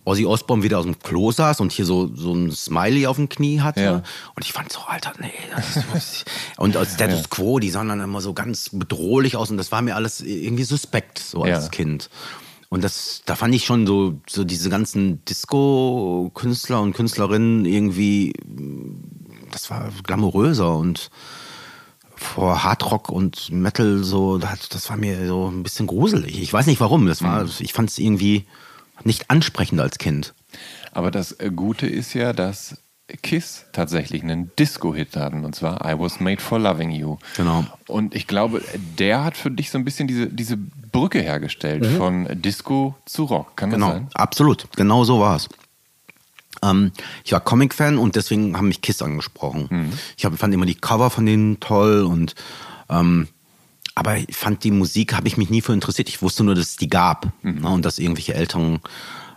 Ozzy 0.05 0.27
Osbourne 0.27 0.63
wieder 0.63 0.79
aus 0.79 0.85
dem 0.85 0.99
Klo 0.99 1.31
saß 1.31 1.61
und 1.61 1.71
hier 1.71 1.85
so, 1.87 2.11
so 2.15 2.35
ein 2.35 2.51
Smiley 2.51 3.07
auf 3.07 3.17
dem 3.17 3.29
Knie 3.29 3.61
hatte. 3.61 3.83
Ja. 3.83 3.95
Und 4.35 4.45
ich 4.45 4.53
fand 4.53 4.73
so, 4.73 4.81
Alter, 4.81 5.13
nee. 5.21 5.33
Das 5.55 6.25
und 6.57 6.77
als 6.77 6.95
Status 6.95 7.31
Quo, 7.31 7.61
die 7.61 7.71
sahen 7.71 7.89
dann 7.89 8.01
immer 8.01 8.21
so 8.21 8.33
ganz 8.33 8.71
bedrohlich 8.73 9.37
aus 9.37 9.51
und 9.51 9.59
das 9.59 9.71
war 9.71 9.81
mir 9.81 9.95
alles 9.95 10.21
irgendwie 10.21 10.65
suspekt, 10.65 11.19
so 11.21 11.43
als 11.43 11.65
Ja. 11.65 11.71
Kind. 11.71 12.11
Und 12.69 12.83
das, 12.83 13.23
da 13.27 13.37
fand 13.37 13.55
ich 13.55 13.67
schon 13.67 13.87
so, 13.87 14.19
so 14.29 14.45
diese 14.45 14.71
ganzen 14.71 15.23
Disco-Künstler 15.27 16.81
und 16.81 16.95
Künstlerinnen 16.95 17.67
irgendwie, 17.67 18.33
das 19.51 19.71
war 19.71 19.91
glamouröser 20.03 20.75
und 20.75 21.11
vor 22.17 22.65
Hardrock 22.65 23.11
und 23.11 23.51
Metal 23.51 24.03
so, 24.03 24.39
das, 24.39 24.69
das 24.69 24.89
war 24.89 24.97
mir 24.97 25.27
so 25.27 25.49
ein 25.51 25.63
bisschen 25.63 25.87
gruselig. 25.87 26.41
Ich 26.41 26.53
weiß 26.53 26.67
nicht 26.67 26.81
warum. 26.81 27.07
Das 27.07 27.23
war, 27.23 27.47
ich 27.59 27.73
fand 27.73 27.91
es 27.91 27.99
irgendwie 27.99 28.47
nicht 29.07 29.31
ansprechend 29.31 29.81
als 29.81 29.99
Kind. 29.99 30.35
Aber 30.93 31.11
das 31.11 31.33
äh, 31.33 31.51
Gute 31.55 31.87
ist 31.87 32.15
ja, 32.15 32.33
dass 32.33 32.77
Kiss 33.23 33.67
tatsächlich 33.73 34.23
einen 34.23 34.51
Disco-Hit 34.59 35.17
hatten 35.17 35.45
und 35.45 35.55
zwar 35.55 35.85
I 35.85 35.99
Was 35.99 36.21
Made 36.21 36.41
for 36.41 36.59
Loving 36.59 36.91
You. 36.91 37.19
Genau. 37.37 37.65
Und 37.89 38.15
ich 38.15 38.27
glaube, 38.27 38.63
der 38.99 39.25
hat 39.25 39.37
für 39.37 39.51
dich 39.51 39.71
so 39.71 39.77
ein 39.79 39.85
bisschen 39.85 40.09
diese, 40.09 40.29
diese 40.29 40.57
Brücke 40.57 41.21
hergestellt 41.21 41.85
von 41.99 42.27
Disco 42.41 42.95
zu 43.05 43.25
Rock. 43.25 43.57
Kann 43.57 43.71
das 43.71 43.77
Genau, 43.79 43.91
sein? 43.93 44.09
absolut. 44.15 44.67
Genau 44.77 45.05
so 45.05 45.21
war 45.21 45.37
es. 45.37 45.49
Ähm, 46.63 46.93
ich 47.25 47.33
war 47.33 47.41
Comic-Fan 47.41 47.99
und 47.99 48.17
deswegen 48.17 48.57
haben 48.57 48.69
mich 48.69 48.81
Kiss 48.83 49.03
angesprochen. 49.03 49.67
Mhm. 49.69 49.93
Ich 50.17 50.25
hab, 50.25 50.35
fand 50.39 50.55
immer 50.55 50.67
die 50.67 50.75
Cover 50.77 51.11
von 51.11 51.27
denen 51.27 51.61
toll 51.61 52.03
und 52.05 52.35
ähm, 52.89 53.29
aber 53.95 54.17
ich 54.19 54.35
fand 54.37 54.65
die 54.65 54.71
Musik, 54.71 55.15
habe 55.15 55.29
ich 55.29 55.37
mich 55.37 55.51
nie 55.51 55.61
für 55.61 55.73
interessiert. 55.73 56.09
Ich 56.09 56.23
wusste 56.23 56.45
nur, 56.45 56.55
dass 56.55 56.67
es 56.71 56.77
die 56.77 56.89
gab 56.89 57.27
Mhm. 57.43 57.61
ne, 57.61 57.69
und 57.69 57.85
dass 57.85 57.99
irgendwelche 57.99 58.35
älteren 58.35 58.81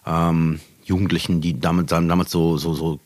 ähm, 0.05 0.59
Jugendlichen, 0.83 1.41
die 1.41 1.59
damit, 1.59 1.91
damals 1.91 2.31
so, 2.31 2.57
so, 2.57 2.73
so 2.73 2.99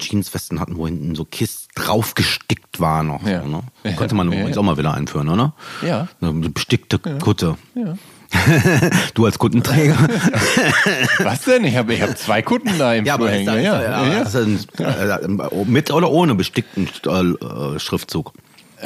Jeanswesten 0.00 0.58
hatten, 0.58 0.76
wo 0.76 0.86
hinten 0.86 1.14
so 1.14 1.24
Kiss 1.24 1.68
draufgestickt 1.74 2.80
war 2.80 3.02
noch. 3.02 3.24
Ja. 3.26 3.42
So, 3.42 3.48
ne? 3.48 3.60
Ja. 3.84 3.92
Könnte 3.92 4.14
man 4.14 4.30
Ja, 4.32 4.38
übrigens 4.38 4.56
ja. 4.56 4.60
auch 4.60 4.64
mal 4.66 4.78
wieder 4.78 4.94
einführen, 4.94 5.28
oder? 5.28 5.54
Ja. 5.82 6.08
Eine 6.20 6.32
bestickte 6.50 6.98
Kutte. 6.98 7.56
Ja. 7.74 7.94
du 9.14 9.24
als 9.24 9.38
Kuttenträger. 9.38 9.96
Was 11.20 11.42
denn? 11.42 11.64
Ich 11.64 11.76
habe 11.76 11.94
ich 11.94 12.02
hab 12.02 12.18
zwei 12.18 12.42
Kunden 12.42 12.76
da 12.78 12.94
im 12.94 13.04
Ja, 13.04 13.14
Flur 13.14 13.30
hängen. 13.30 13.46
ja, 13.62 13.80
ja, 13.82 14.22
ein, 14.24 14.58
äh, 14.78 15.64
mit 15.64 15.90
oder 15.92 16.10
ohne 16.10 16.34
bestickten 16.34 16.88
äh, 16.88 17.78
Schriftzug? 17.78 18.32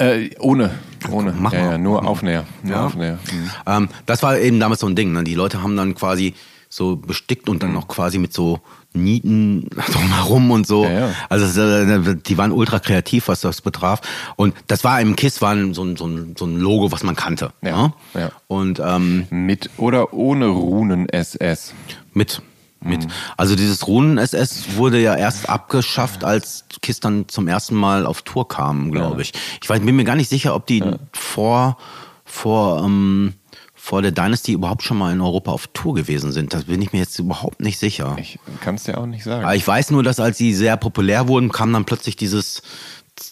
Äh, 0.01 0.31
ohne. 0.39 0.71
Ohne. 1.11 1.35
Mach 1.39 1.53
ja, 1.53 1.61
mal. 1.65 1.71
ja, 1.73 1.79
nur 1.79 2.07
Aufnäher. 2.07 2.45
Nur 2.63 2.73
Ja. 2.73 2.87
Aufnäher. 2.87 3.19
Mhm. 3.33 3.51
Ähm, 3.67 3.89
das 4.07 4.23
war 4.23 4.39
eben 4.39 4.59
damals 4.61 4.81
so 4.81 4.87
ein 4.87 4.97
Ding. 4.97 5.13
Ne? 5.13 5.25
Die 5.25 5.35
Leute 5.35 5.63
haben 5.63 5.77
dann 5.77 5.95
quasi 5.95 6.35
so 6.69 6.97
bestickt 6.97 7.49
und 7.49 7.57
Mhm. 7.57 7.61
dann 7.61 7.73
noch 7.75 7.89
quasi 7.89 8.19
mit 8.19 8.33
so 8.33 8.61
Nieten 8.93 9.69
drumherum 9.93 10.51
und 10.51 10.67
so. 10.67 10.85
Ja, 10.85 10.91
ja. 11.09 11.11
Also 11.29 11.61
äh, 11.63 12.17
die 12.17 12.39
waren 12.39 12.51
ultra 12.53 12.79
kreativ, 12.81 13.29
was 13.29 13.41
das 13.41 13.61
betraf. 13.61 14.01
Und 14.37 14.55
das 14.67 14.83
war 14.85 15.01
im 15.01 15.17
KISS 15.17 15.41
war 15.43 15.55
so, 15.73 15.85
ein, 15.85 15.97
so, 15.97 16.07
ein, 16.07 16.35
so 16.39 16.45
ein 16.47 16.59
Logo, 16.59 16.91
was 16.93 17.03
man 17.03 17.15
kannte. 17.17 17.53
Ja, 17.63 17.89
ne? 17.89 17.93
ja. 18.15 18.31
Und 18.49 18.81
ähm, 18.85 19.27
Mit 19.31 19.71
oder 19.79 20.13
ohne 20.13 20.47
Runen-SS? 20.47 21.75
Mit. 22.15 22.43
Mit. 22.83 23.05
Mhm. 23.05 23.11
Also 23.37 23.57
dieses 23.57 23.87
Runen-SS 23.87 24.77
wurde 24.77 25.01
ja 25.01 25.15
erst 25.15 25.49
abgeschafft, 25.49 26.25
als 26.25 26.65
Kiss 26.81 26.99
dann 27.01 27.29
zum 27.29 27.47
ersten 27.47 27.75
Mal 27.75 28.07
auf 28.07 28.23
Tour 28.23 28.49
kam, 28.49 28.91
glaube 28.91 29.21
ich. 29.21 29.33
Ich 29.63 29.69
weiß, 29.69 29.81
bin 29.81 29.97
mir 29.97 30.05
gar 30.05 30.17
nicht 30.17 30.31
sicher, 30.31 30.55
ob 30.55 30.67
die 30.67 30.83
vor, 31.13 31.77
vor, 32.25 32.83
ähm, 32.83 33.35
vor 33.75 34.01
der 34.01 34.13
Dynasty 34.13 34.53
überhaupt 34.53 34.83
schon 34.83 34.97
mal 34.97 35.13
in 35.13 35.21
Europa 35.21 35.51
auf 35.51 35.67
Tour 35.69 35.95
gewesen 35.95 36.33
sind. 36.33 36.55
Das 36.55 36.65
bin 36.65 36.81
ich 36.81 36.93
mir 36.93 37.01
jetzt 37.01 37.19
überhaupt 37.19 37.61
nicht 37.61 37.79
sicher. 37.79 38.17
Ich 38.19 38.39
kann 38.63 38.77
es 38.77 38.85
dir 38.85 38.97
auch 38.97 39.07
nicht 39.07 39.25
sagen. 39.25 39.45
Aber 39.45 39.55
ich 39.55 39.67
weiß 39.67 39.91
nur, 39.91 40.03
dass 40.03 40.19
als 40.19 40.39
sie 40.39 40.55
sehr 40.55 40.77
populär 40.79 41.29
wurden, 41.29 41.53
kam 41.53 41.73
dann 41.75 41.85
plötzlich 41.85 42.17
dieses, 42.17 42.63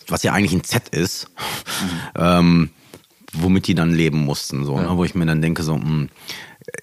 was 0.08 0.22
ja 0.24 0.32
eigentlich 0.32 0.52
ein 0.52 0.64
Z 0.64 0.90
ist, 0.90 1.30
ähm, 2.16 2.68
womit 3.32 3.66
die 3.66 3.74
dann 3.74 3.94
leben 3.94 4.24
mussten. 4.24 4.64
So, 4.66 4.78
ne? 4.78 4.88
Wo 4.96 5.04
ich 5.04 5.14
mir 5.14 5.26
dann 5.26 5.40
denke, 5.40 5.62
so, 5.62 5.76
mh, 5.76 6.08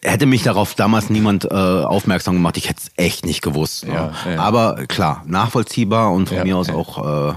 hätte 0.02 0.26
mich 0.26 0.43
darauf 0.43 0.76
damals 0.76 1.10
niemand 1.10 1.45
äh, 1.45 1.48
aufmerksam 1.50 2.36
gemacht, 2.36 2.58
ich 2.58 2.69
hätte 2.69 2.82
es 2.84 2.91
echt 2.95 3.26
nicht 3.26 3.41
gewusst. 3.41 3.86
Ne? 3.86 3.93
Ja, 3.93 4.13
ja. 4.32 4.39
Aber 4.39 4.86
klar, 4.88 5.24
nachvollziehbar 5.28 6.12
und 6.12 6.28
von 6.30 6.38
Ja, 6.38 6.43
mir 6.43 6.58
aus 6.58 6.69
auch 6.69 7.32
äh, 7.32 7.34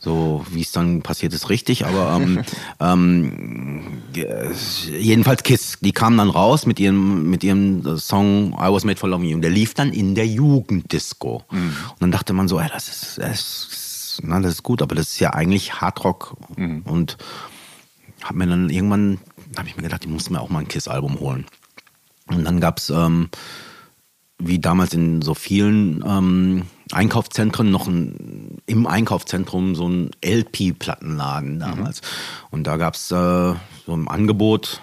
so, 0.00 0.46
wie 0.50 0.62
es 0.62 0.70
dann 0.70 1.02
passiert 1.02 1.32
ist, 1.32 1.50
richtig. 1.50 1.84
Aber 1.84 2.16
ähm, 2.16 2.44
ähm, 2.80 4.02
äh, 4.14 4.52
jedenfalls 4.96 5.42
Kiss, 5.42 5.78
die 5.80 5.92
kamen 5.92 6.18
dann 6.18 6.30
raus 6.30 6.66
mit 6.66 6.78
ihrem, 6.78 7.28
mit 7.28 7.42
ihrem 7.42 7.98
Song 7.98 8.52
I 8.52 8.72
Was 8.72 8.84
Made 8.84 8.98
for 8.98 9.08
Loving 9.08 9.28
You. 9.30 9.36
Und 9.36 9.42
der 9.42 9.50
lief 9.50 9.74
dann 9.74 9.92
in 9.92 10.14
der 10.14 10.26
Jugenddisco. 10.26 11.42
Mhm. 11.50 11.58
Und 11.90 12.00
dann 12.00 12.12
dachte 12.12 12.32
man 12.32 12.48
so, 12.48 12.60
ey, 12.60 12.68
das 12.72 12.88
ist, 12.88 13.18
das 13.18 13.40
ist, 13.40 14.20
na, 14.22 14.40
das 14.40 14.52
ist 14.52 14.62
gut, 14.62 14.82
aber 14.82 14.94
das 14.94 15.08
ist 15.08 15.18
ja 15.18 15.34
eigentlich 15.34 15.80
Hardrock. 15.80 16.36
Mhm. 16.56 16.82
Und 16.84 17.16
hab 18.22 18.36
mir 18.36 18.46
dann 18.46 18.70
irgendwann, 18.70 19.18
habe 19.56 19.68
ich 19.68 19.76
mir 19.76 19.82
gedacht, 19.82 20.04
ich 20.04 20.10
muss 20.10 20.30
mir 20.30 20.40
auch 20.40 20.48
mal 20.48 20.60
ein 20.60 20.68
Kiss-Album 20.68 21.18
holen. 21.18 21.46
Und 22.28 22.44
dann 22.44 22.60
gab's 22.60 22.90
ähm, 22.90 23.28
wie 24.38 24.58
damals 24.58 24.94
in 24.94 25.20
so 25.22 25.34
vielen 25.34 26.04
ähm, 26.06 26.62
Einkaufszentren 26.92 27.70
noch 27.70 27.86
ein, 27.88 28.58
im 28.66 28.86
Einkaufszentrum 28.86 29.74
so 29.74 29.88
ein 29.88 30.10
LP-Plattenladen 30.24 31.58
damals. 31.58 32.02
Und 32.50 32.66
da 32.66 32.76
gab's 32.76 33.10
äh, 33.10 33.14
so 33.14 33.94
im 33.94 34.08
Angebot 34.08 34.80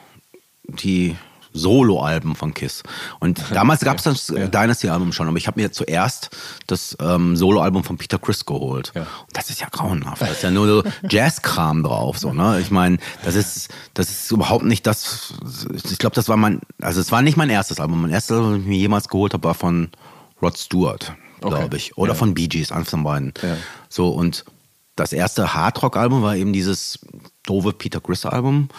die 0.67 1.15
Solo-Alben 1.55 2.35
von 2.35 2.53
Kiss. 2.53 2.83
Und 3.19 3.41
damals 3.51 3.81
gab's 3.81 4.03
das 4.03 4.27
Dynasty-Album 4.27 5.13
schon, 5.13 5.27
aber 5.27 5.37
ich 5.37 5.47
habe 5.47 5.59
mir 5.61 5.71
zuerst 5.71 6.29
das 6.67 6.95
ähm, 6.99 7.35
Solo-Album 7.35 7.83
von 7.83 7.97
Peter 7.97 8.19
Chris 8.19 8.45
geholt. 8.45 8.91
Ja. 8.93 9.01
Und 9.03 9.07
das 9.37 9.49
ist 9.49 9.61
ja 9.61 9.67
grauenhaft. 9.71 10.21
Da 10.21 10.27
ist 10.27 10.43
ja 10.43 10.51
nur 10.51 10.67
so 10.67 10.83
Jazz-Kram 11.09 11.83
drauf. 11.83 12.17
So, 12.19 12.33
ne? 12.33 12.59
Ich 12.59 12.71
meine, 12.71 12.97
das 13.23 13.35
ist, 13.35 13.69
das 13.93 14.09
ist 14.09 14.31
überhaupt 14.31 14.65
nicht 14.65 14.85
das. 14.85 15.33
Ich 15.73 15.97
glaube, 15.97 16.15
das 16.15 16.27
war 16.29 16.37
mein, 16.37 16.59
also 16.81 16.99
es 17.01 17.11
war 17.11 17.21
nicht 17.21 17.37
mein 17.37 17.49
erstes 17.49 17.79
Album. 17.79 18.01
Mein 18.01 18.11
erstes 18.11 18.35
Album, 18.35 18.51
das 18.51 18.61
ich 18.61 18.67
mir 18.67 18.77
jemals 18.77 19.07
geholt 19.07 19.33
habe, 19.33 19.43
war 19.45 19.53
von 19.55 19.89
Rod 20.41 20.57
Stewart, 20.57 21.13
glaube 21.41 21.57
Okay. 21.65 21.75
ich. 21.77 21.97
Oder 21.97 22.11
Ja. 22.11 22.17
von 22.17 22.33
Bee 22.33 22.47
Gees, 22.47 22.71
eines 22.71 22.89
von 22.89 23.03
beiden. 23.03 23.33
So, 23.89 24.09
und 24.09 24.43
das 24.97 25.13
erste 25.13 25.53
Hardrock-Album 25.53 26.21
war 26.21 26.35
eben 26.35 26.53
dieses 26.53 26.99
doofe 27.45 27.71
Peter 27.73 27.99
Chris-Album. 28.01 28.69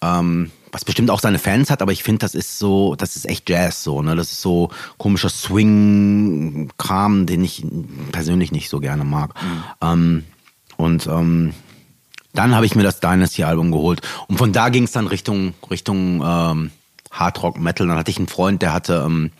Ähm, 0.00 0.50
was 0.72 0.84
bestimmt 0.86 1.10
auch 1.10 1.20
seine 1.20 1.38
Fans 1.38 1.70
hat, 1.70 1.82
aber 1.82 1.92
ich 1.92 2.02
finde, 2.02 2.20
das 2.20 2.34
ist 2.34 2.58
so, 2.58 2.94
das 2.96 3.14
ist 3.14 3.28
echt 3.28 3.48
Jazz 3.48 3.84
so, 3.84 4.00
ne? 4.02 4.16
Das 4.16 4.32
ist 4.32 4.40
so 4.40 4.70
komischer 4.96 5.28
Swing-Kram, 5.28 7.26
den 7.26 7.44
ich 7.44 7.64
persönlich 8.10 8.50
nicht 8.52 8.70
so 8.70 8.80
gerne 8.80 9.04
mag. 9.04 9.34
Ähm, 9.82 10.24
und 10.78 11.06
ähm, 11.06 11.52
dann 12.32 12.54
habe 12.54 12.64
ich 12.64 12.74
mir 12.74 12.82
das 12.82 13.00
Dynasty-Album 13.00 13.70
geholt. 13.70 14.00
Und 14.28 14.38
von 14.38 14.52
da 14.52 14.70
ging 14.70 14.84
es 14.84 14.92
dann 14.92 15.06
Richtung, 15.06 15.52
Richtung 15.70 16.22
ähm, 16.24 16.70
Hardrock 17.10 17.60
Metal. 17.60 17.86
Dann 17.86 17.98
hatte 17.98 18.10
ich 18.10 18.16
einen 18.16 18.28
Freund, 18.28 18.62
der 18.62 18.72
hatte, 18.72 19.04
ähm, 19.06 19.30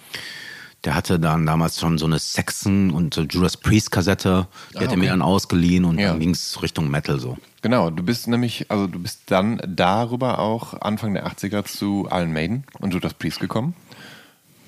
der 0.84 0.94
hatte 0.94 1.20
dann 1.20 1.46
damals 1.46 1.78
schon 1.78 1.98
so 1.98 2.06
eine 2.06 2.18
Saxon 2.18 2.90
und 2.90 3.14
so 3.14 3.22
Judas 3.22 3.56
Priest 3.56 3.90
Kassette. 3.92 4.48
Die 4.74 4.78
hat 4.78 4.90
er 4.90 4.96
mir 4.96 5.04
okay. 5.04 5.06
dann 5.10 5.22
ausgeliehen 5.22 5.84
und 5.84 5.98
Ja. 5.98 6.08
dann 6.08 6.20
ging 6.20 6.30
es 6.30 6.60
Richtung 6.62 6.90
Metal 6.90 7.20
so. 7.20 7.36
Genau, 7.62 7.90
du 7.90 8.02
bist 8.02 8.26
nämlich, 8.26 8.70
also 8.70 8.88
du 8.88 8.98
bist 8.98 9.22
dann 9.26 9.60
darüber 9.66 10.40
auch 10.40 10.80
Anfang 10.80 11.14
der 11.14 11.26
80er 11.26 11.64
zu 11.64 12.08
Iron 12.10 12.32
Maiden 12.32 12.64
und 12.80 12.92
Judas 12.92 13.14
Priest 13.14 13.38
gekommen. 13.38 13.74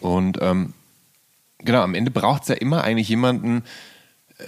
Und 0.00 0.38
ähm, 0.40 0.72
genau, 1.58 1.82
am 1.82 1.94
Ende 1.94 2.12
braucht 2.12 2.42
es 2.42 2.48
ja 2.48 2.54
immer 2.54 2.84
eigentlich 2.84 3.08
jemanden, 3.08 3.64
äh, 4.38 4.44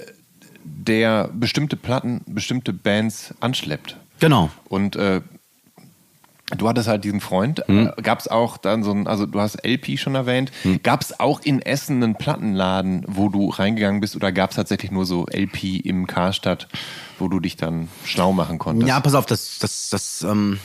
der 0.63 1.29
bestimmte 1.33 1.77
Platten, 1.77 2.23
bestimmte 2.27 2.73
Bands 2.73 3.35
anschleppt. 3.41 3.97
Genau. 4.21 4.51
Und 4.69 4.95
äh, 4.97 5.21
du 6.57 6.69
hattest 6.69 6.89
halt 6.89 7.05
diesen 7.05 7.21
Freund. 7.21 7.63
Hm. 7.67 7.93
Äh, 7.97 8.03
Gab 8.03 8.21
es 8.21 8.29
auch 8.29 8.57
dann 8.57 8.83
so 8.83 8.93
ein, 8.93 9.07
also 9.07 9.27
du 9.27 9.41
hast 9.41 9.65
LP 9.67 9.99
schon 9.99 10.15
erwähnt. 10.15 10.53
Hm. 10.63 10.81
Gab 10.83 11.03
es 11.03 11.19
auch 11.19 11.41
in 11.41 11.61
Essen 11.61 12.03
einen 12.03 12.15
Plattenladen, 12.15 13.05
wo 13.09 13.29
du 13.29 13.51
reingegangen 13.51 14.01
bist 14.01 14.17
oder 14.17 14.33
gab 14.33 14.51
es 14.51 14.57
tatsächlich 14.57 14.91
nur 14.91 15.07
so 15.07 15.27
LP 15.27 15.85
im 15.85 16.07
Karstadt, 16.07 16.69
wo 17.19 17.29
du 17.29 17.41
dich 17.41 17.57
dann 17.57 17.89
schlau 18.05 18.33
machen 18.33 18.59
konntest? 18.59 18.89
Ja, 18.89 19.01
pass 19.01 19.15
auf, 19.15 19.27
das, 19.27 19.59
das, 19.59 19.91
das, 19.91 20.23
ähm, 20.23 20.61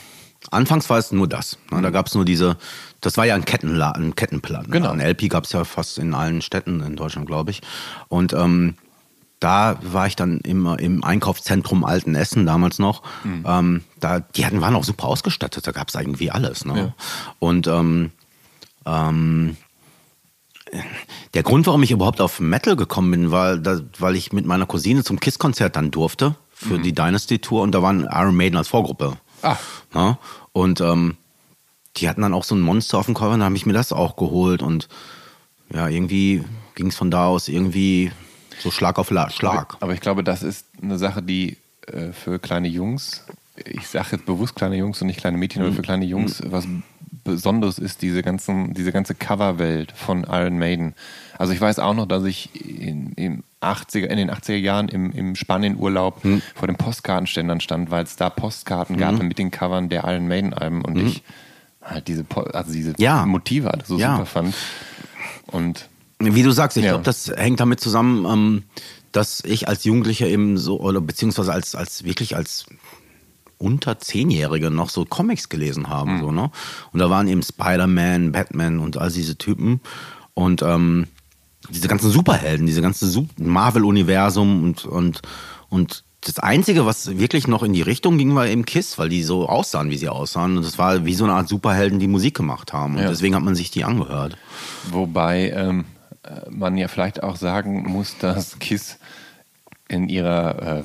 anfangs 0.51 0.89
war 0.89 0.97
es 0.97 1.11
nur 1.11 1.27
das. 1.27 1.57
Ne? 1.71 1.81
Da 1.81 1.89
gab 1.89 2.07
es 2.07 2.15
nur 2.15 2.25
diese, 2.25 2.57
das 3.01 3.17
war 3.17 3.25
ja 3.25 3.35
ein 3.35 3.45
Kettenladen, 3.45 4.09
ein 4.09 4.15
Kettenplatten. 4.15 4.71
Genau. 4.71 4.91
Ein 4.91 4.99
LP 4.99 5.29
gab 5.29 5.45
es 5.45 5.51
ja 5.51 5.63
fast 5.63 5.97
in 5.97 6.13
allen 6.13 6.41
Städten 6.41 6.81
in 6.81 6.95
Deutschland, 6.95 7.27
glaube 7.27 7.51
ich. 7.51 7.61
Und 8.07 8.33
ähm, 8.33 8.75
da 9.41 9.79
war 9.81 10.07
ich 10.07 10.15
dann 10.15 10.37
immer 10.39 10.79
im 10.79 11.03
Einkaufszentrum 11.03 11.83
Alten 11.83 12.15
Essen 12.15 12.45
damals 12.45 12.79
noch. 12.79 13.01
Mhm. 13.23 13.43
Ähm, 13.45 13.83
da, 13.99 14.19
die 14.19 14.45
hatten, 14.45 14.61
waren 14.61 14.75
auch 14.75 14.83
super 14.83 15.07
ausgestattet, 15.07 15.65
da 15.65 15.71
gab 15.71 15.89
es 15.89 15.95
irgendwie 15.95 16.31
alles. 16.31 16.63
Ne? 16.63 16.77
Ja. 16.77 16.93
Und 17.39 17.67
ähm, 17.67 18.11
ähm, 18.85 19.57
der 21.33 21.43
Grund, 21.43 21.65
warum 21.65 21.81
ich 21.81 21.91
überhaupt 21.91 22.21
auf 22.21 22.39
Metal 22.39 22.75
gekommen 22.75 23.11
bin, 23.11 23.31
war, 23.31 23.57
da, 23.57 23.81
weil 23.97 24.15
ich 24.15 24.31
mit 24.31 24.45
meiner 24.45 24.67
Cousine 24.67 25.03
zum 25.03 25.19
KISS-Konzert 25.19 25.75
dann 25.75 25.91
durfte 25.91 26.35
für 26.53 26.77
die 26.77 26.93
Dynasty-Tour 26.93 27.63
und 27.63 27.71
da 27.71 27.81
waren 27.81 28.07
Iron 28.11 28.35
Maiden 28.35 28.57
als 28.57 28.67
Vorgruppe. 28.67 29.17
Ah. 29.41 29.57
Ja? 29.95 30.19
Und 30.53 30.81
ähm, 30.81 31.17
die 31.97 32.07
hatten 32.07 32.21
dann 32.21 32.35
auch 32.35 32.43
so 32.43 32.53
ein 32.53 32.61
Monster 32.61 32.99
auf 32.99 33.07
dem 33.07 33.15
Cover 33.15 33.33
und 33.33 33.39
dann 33.39 33.47
habe 33.47 33.57
ich 33.57 33.65
mir 33.65 33.73
das 33.73 33.91
auch 33.91 34.15
geholt 34.15 34.61
und 34.61 34.87
ja, 35.73 35.87
irgendwie 35.87 36.43
ging 36.75 36.87
es 36.87 36.95
von 36.95 37.09
da 37.09 37.25
aus 37.25 37.47
irgendwie 37.47 38.11
so 38.59 38.71
Schlag 38.71 38.99
auf 38.99 39.09
La 39.11 39.29
Schlag. 39.29 39.77
Aber 39.79 39.93
ich 39.93 40.01
glaube, 40.01 40.23
das 40.23 40.43
ist 40.43 40.65
eine 40.81 40.97
Sache, 40.97 41.21
die 41.21 41.57
äh, 41.87 42.11
für 42.11 42.39
kleine 42.39 42.67
Jungs, 42.67 43.23
ich 43.55 43.87
sage 43.87 44.09
jetzt 44.13 44.25
bewusst 44.25 44.55
kleine 44.55 44.75
Jungs 44.75 45.01
und 45.01 45.07
nicht 45.07 45.19
kleine 45.19 45.37
Mädchen, 45.37 45.61
Mhm. 45.61 45.67
aber 45.67 45.75
für 45.75 45.81
kleine 45.81 46.05
Jungs 46.05 46.41
was 46.45 46.67
Besonderes 47.23 47.77
ist, 47.77 48.01
diese, 48.01 48.23
ganzen, 48.23 48.73
diese 48.73 48.91
ganze 48.91 49.13
Coverwelt 49.13 49.91
von 49.91 50.23
Iron 50.23 50.57
Maiden. 50.57 50.95
Also 51.37 51.53
ich 51.53 51.61
weiß 51.61 51.77
auch 51.79 51.93
noch, 51.93 52.07
dass 52.07 52.23
ich 52.23 52.49
in, 52.55 53.13
im 53.13 53.43
80er, 53.61 54.05
in 54.05 54.17
den 54.17 54.31
80er 54.31 54.55
Jahren 54.55 54.89
im, 54.89 55.11
im 55.11 55.35
Spanienurlaub 55.35 56.23
hm. 56.23 56.41
vor 56.55 56.67
den 56.67 56.77
Postkartenständern 56.77 57.59
stand, 57.59 57.91
weil 57.91 58.03
es 58.03 58.15
da 58.15 58.29
Postkarten 58.29 58.97
gab 58.97 59.19
hm. 59.19 59.27
mit 59.27 59.37
den 59.37 59.51
Covern 59.51 59.89
der 59.89 60.03
Iron 60.05 60.27
Maiden-Alben 60.27 60.83
und 60.83 60.97
hm. 60.97 61.07
ich 61.07 61.23
halt 61.83 62.07
diese, 62.07 62.25
also 62.53 62.71
diese 62.71 62.93
ja. 62.97 63.25
Motive 63.25 63.69
halt 63.69 63.85
so 63.85 63.97
ja. 63.97 64.13
super 64.13 64.25
fand. 64.25 64.55
Und 65.47 65.89
wie 66.23 66.43
du 66.43 66.51
sagst, 66.51 66.77
ich 66.77 66.83
ja. 66.83 66.91
glaube, 66.91 67.03
das 67.03 67.31
hängt 67.35 67.59
damit 67.59 67.79
zusammen, 67.79 68.25
ähm, 68.25 68.63
dass 69.11 69.43
ich 69.43 69.67
als 69.67 69.83
Jugendlicher 69.83 70.27
eben 70.27 70.57
so, 70.57 70.79
oder 70.79 71.01
beziehungsweise 71.01 71.51
als, 71.51 71.75
als 71.75 72.03
wirklich 72.03 72.35
als 72.35 72.65
unter 73.57 73.99
Zehnjährige 73.99 74.71
noch 74.71 74.89
so 74.89 75.05
Comics 75.05 75.49
gelesen 75.49 75.89
haben. 75.89 76.15
Mhm. 76.15 76.19
So, 76.21 76.31
ne? 76.31 76.51
Und 76.91 76.99
da 76.99 77.09
waren 77.09 77.27
eben 77.27 77.43
Spider-Man, 77.43 78.31
Batman 78.31 78.79
und 78.79 78.97
all 78.97 79.11
diese 79.11 79.37
Typen. 79.37 79.81
Und 80.33 80.61
ähm, 80.63 81.07
diese 81.69 81.87
ganzen 81.87 82.09
Superhelden, 82.09 82.65
diese 82.65 82.81
ganze 82.81 83.27
Marvel-Universum 83.37 84.63
und, 84.63 84.85
und, 84.85 85.21
und 85.69 86.03
das 86.21 86.37
Einzige, 86.39 86.85
was 86.85 87.17
wirklich 87.17 87.47
noch 87.47 87.63
in 87.63 87.73
die 87.73 87.81
Richtung 87.81 88.17
ging, 88.17 88.35
war 88.35 88.47
eben 88.47 88.65
Kiss, 88.65 88.97
weil 88.99 89.09
die 89.09 89.23
so 89.23 89.49
aussahen, 89.49 89.89
wie 89.89 89.97
sie 89.97 90.09
aussahen. 90.09 90.57
Und 90.57 90.65
das 90.65 90.77
war 90.77 91.05
wie 91.05 91.15
so 91.15 91.23
eine 91.23 91.33
Art 91.33 91.47
Superhelden, 91.49 91.99
die 91.99 92.07
Musik 92.07 92.35
gemacht 92.35 92.73
haben. 92.73 92.95
Und 92.95 93.01
ja. 93.01 93.09
deswegen 93.09 93.35
hat 93.35 93.43
man 93.43 93.55
sich 93.55 93.71
die 93.71 93.83
angehört. 93.83 94.37
Wobei 94.91 95.49
ähm, 95.49 95.79
äh, 95.79 95.83
man 96.49 96.77
ja 96.77 96.87
vielleicht 96.87 97.23
auch 97.23 97.35
sagen 97.35 97.83
muss, 97.87 98.17
dass 98.17 98.59
Kiss 98.59 98.97
in 99.87 100.07
ihrer 100.07 100.79
äh, 100.79 100.83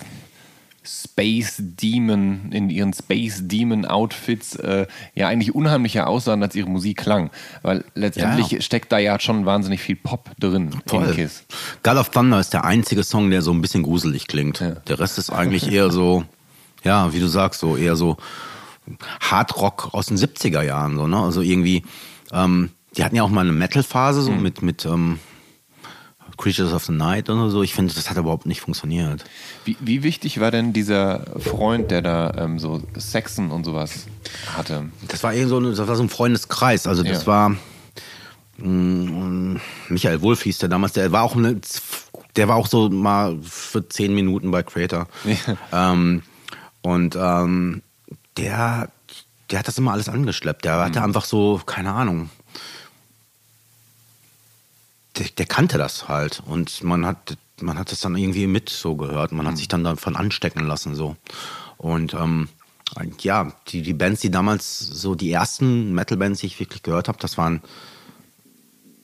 Space 0.86 1.56
Demon, 1.58 2.52
in 2.52 2.70
ihren 2.70 2.92
Space 2.92 3.40
Demon 3.42 3.84
Outfits 3.84 4.54
äh, 4.56 4.86
ja 5.14 5.28
eigentlich 5.28 5.54
unheimlicher 5.54 6.06
aussahen, 6.06 6.42
als 6.42 6.54
ihre 6.54 6.70
Musik 6.70 6.98
klang. 6.98 7.30
Weil 7.62 7.84
letztendlich 7.94 8.50
ja. 8.50 8.60
steckt 8.60 8.92
da 8.92 8.98
ja 8.98 9.18
schon 9.18 9.46
wahnsinnig 9.46 9.80
viel 9.80 9.96
Pop 9.96 10.30
drin 10.38 10.70
Voll. 10.86 11.06
in 11.06 11.14
Kiss. 11.14 11.44
God 11.82 11.96
of 11.96 12.10
Thunder 12.10 12.40
ist 12.40 12.52
der 12.52 12.64
einzige 12.64 13.02
Song, 13.02 13.30
der 13.30 13.42
so 13.42 13.52
ein 13.52 13.60
bisschen 13.60 13.82
gruselig 13.82 14.26
klingt. 14.26 14.60
Ja. 14.60 14.70
Der 14.70 14.98
Rest 14.98 15.18
ist 15.18 15.30
eigentlich 15.30 15.70
eher 15.70 15.90
so, 15.90 16.24
ja, 16.84 17.12
wie 17.12 17.20
du 17.20 17.26
sagst, 17.26 17.60
so 17.60 17.76
eher 17.76 17.96
so 17.96 18.16
Hardrock 19.20 19.90
aus 19.92 20.06
den 20.06 20.16
70er 20.16 20.62
Jahren. 20.62 20.96
So, 20.96 21.06
ne? 21.06 21.18
Also 21.18 21.40
irgendwie, 21.40 21.82
ähm, 22.32 22.70
die 22.96 23.04
hatten 23.04 23.16
ja 23.16 23.22
auch 23.22 23.30
mal 23.30 23.42
eine 23.42 23.52
Metal-Phase, 23.52 24.22
so 24.22 24.32
mhm. 24.32 24.42
mit, 24.42 24.62
mit 24.62 24.84
ähm, 24.84 25.18
Creatures 26.36 26.72
of 26.72 26.84
the 26.84 26.92
Night 26.92 27.30
oder 27.30 27.50
so. 27.50 27.62
Ich 27.62 27.74
finde, 27.74 27.94
das 27.94 28.10
hat 28.10 28.16
überhaupt 28.16 28.46
nicht 28.46 28.60
funktioniert. 28.60 29.24
Wie, 29.64 29.76
wie 29.80 30.02
wichtig 30.02 30.40
war 30.40 30.50
denn 30.50 30.72
dieser 30.72 31.24
Freund, 31.38 31.90
der 31.90 32.02
da 32.02 32.34
ähm, 32.36 32.58
so 32.58 32.82
Sexen 32.96 33.50
und 33.50 33.64
sowas 33.64 34.06
hatte? 34.56 34.90
Das 35.08 35.22
war 35.22 35.32
eher 35.32 35.48
so, 35.48 35.60
das 35.60 35.86
war 35.86 35.96
so 35.96 36.02
ein 36.02 36.08
Freundeskreis. 36.08 36.86
Also 36.86 37.02
das 37.02 37.22
ja. 37.22 37.26
war 37.26 37.48
mh, 38.58 38.66
mm, 38.66 39.60
Michael 39.88 40.22
Wolf 40.22 40.42
hieß 40.42 40.58
der 40.58 40.68
damals. 40.68 40.92
Der 40.92 41.12
war 41.12 41.22
auch 41.22 41.36
eine, 41.36 41.60
der 42.36 42.48
war 42.48 42.56
auch 42.56 42.66
so 42.66 42.88
mal 42.90 43.38
für 43.42 43.88
zehn 43.88 44.14
Minuten 44.14 44.50
bei 44.50 44.62
Creator. 44.62 45.08
Ja. 45.72 45.92
Ähm, 45.92 46.22
und 46.82 47.16
ähm, 47.16 47.82
der, 48.36 48.90
der 49.50 49.58
hat 49.58 49.68
das 49.68 49.78
immer 49.78 49.92
alles 49.92 50.08
angeschleppt. 50.08 50.64
Der 50.64 50.76
hatte 50.76 51.00
mhm. 51.00 51.06
einfach 51.06 51.24
so, 51.24 51.60
keine 51.64 51.92
Ahnung, 51.92 52.30
der, 55.18 55.26
der, 55.28 55.46
kannte 55.46 55.78
das 55.78 56.08
halt 56.08 56.42
und 56.46 56.82
man 56.82 57.06
hat 57.06 57.36
man 57.60 57.78
hat 57.78 57.90
es 57.92 58.00
dann 58.00 58.16
irgendwie 58.16 58.46
mit 58.46 58.68
so 58.68 58.96
gehört. 58.96 59.32
Man 59.32 59.46
hat 59.46 59.54
mhm. 59.54 59.58
sich 59.58 59.68
dann 59.68 59.84
davon 59.84 60.16
anstecken 60.16 60.66
lassen 60.66 60.94
so 60.94 61.16
und 61.78 62.14
ähm, 62.14 62.48
ja 63.20 63.52
die, 63.68 63.82
die 63.82 63.94
Bands, 63.94 64.20
die 64.20 64.30
damals 64.30 64.78
so 64.78 65.14
die 65.14 65.32
ersten 65.32 65.92
Metal-Bands, 65.92 66.40
die 66.40 66.46
ich 66.46 66.60
wirklich 66.60 66.82
gehört 66.82 67.08
habe, 67.08 67.18
das 67.20 67.38
waren 67.38 67.62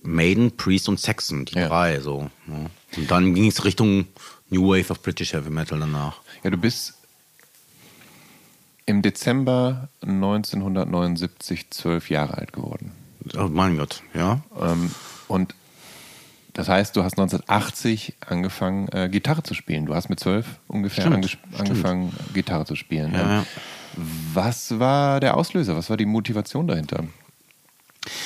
Maiden, 0.03 0.57
Priest 0.57 0.89
und 0.89 1.01
Saxon, 1.01 1.45
die 1.45 1.55
ja. 1.55 1.69
drei 1.69 2.01
so. 2.01 2.31
Ne? 2.47 2.71
Und 2.97 3.11
dann 3.11 3.35
ging 3.35 3.47
es 3.47 3.65
Richtung 3.65 4.07
New 4.51 4.69
Wave 4.69 4.91
of 4.91 5.03
British 5.03 5.33
Heavy 5.33 5.51
Metal 5.51 5.79
danach. 5.79 6.21
Ja, 6.43 6.51
du 6.51 6.57
bist 6.57 6.95
im 8.85 9.01
Dezember 9.03 9.89
1979 10.03 11.71
zwölf 11.71 12.11
Jahre 12.11 12.39
alt 12.39 12.53
geworden. 12.53 12.93
Oh 13.39 13.49
mein 13.49 13.77
Gott, 13.77 14.03
ja. 14.15 14.41
Ähm, 14.61 14.91
und 15.29 15.55
das 16.55 16.69
heißt, 16.69 16.97
du 16.97 17.03
hast 17.03 17.19
1980 17.19 18.15
angefangen, 18.27 18.89
äh, 18.89 19.09
Gitarre 19.09 19.43
zu 19.43 19.55
spielen. 19.55 19.87
Du 19.87 19.95
hast 19.95 20.11
mit 20.11 20.21
zwölf 20.21 20.47
ungefähr 20.69 21.07
stimmt, 21.07 21.29
stimmt. 21.29 21.61
angefangen, 21.61 22.13
Gitarre 22.35 22.67
zu 22.67 22.77
spielen. 22.77 23.13
Ja, 23.13 23.37
ja. 23.37 23.47
Was 24.35 24.79
war 24.79 25.21
der 25.21 25.37
Auslöser? 25.37 25.77
Was 25.77 25.89
war 25.91 25.97
die 25.97 26.07
Motivation 26.07 26.67
dahinter? 26.67 27.05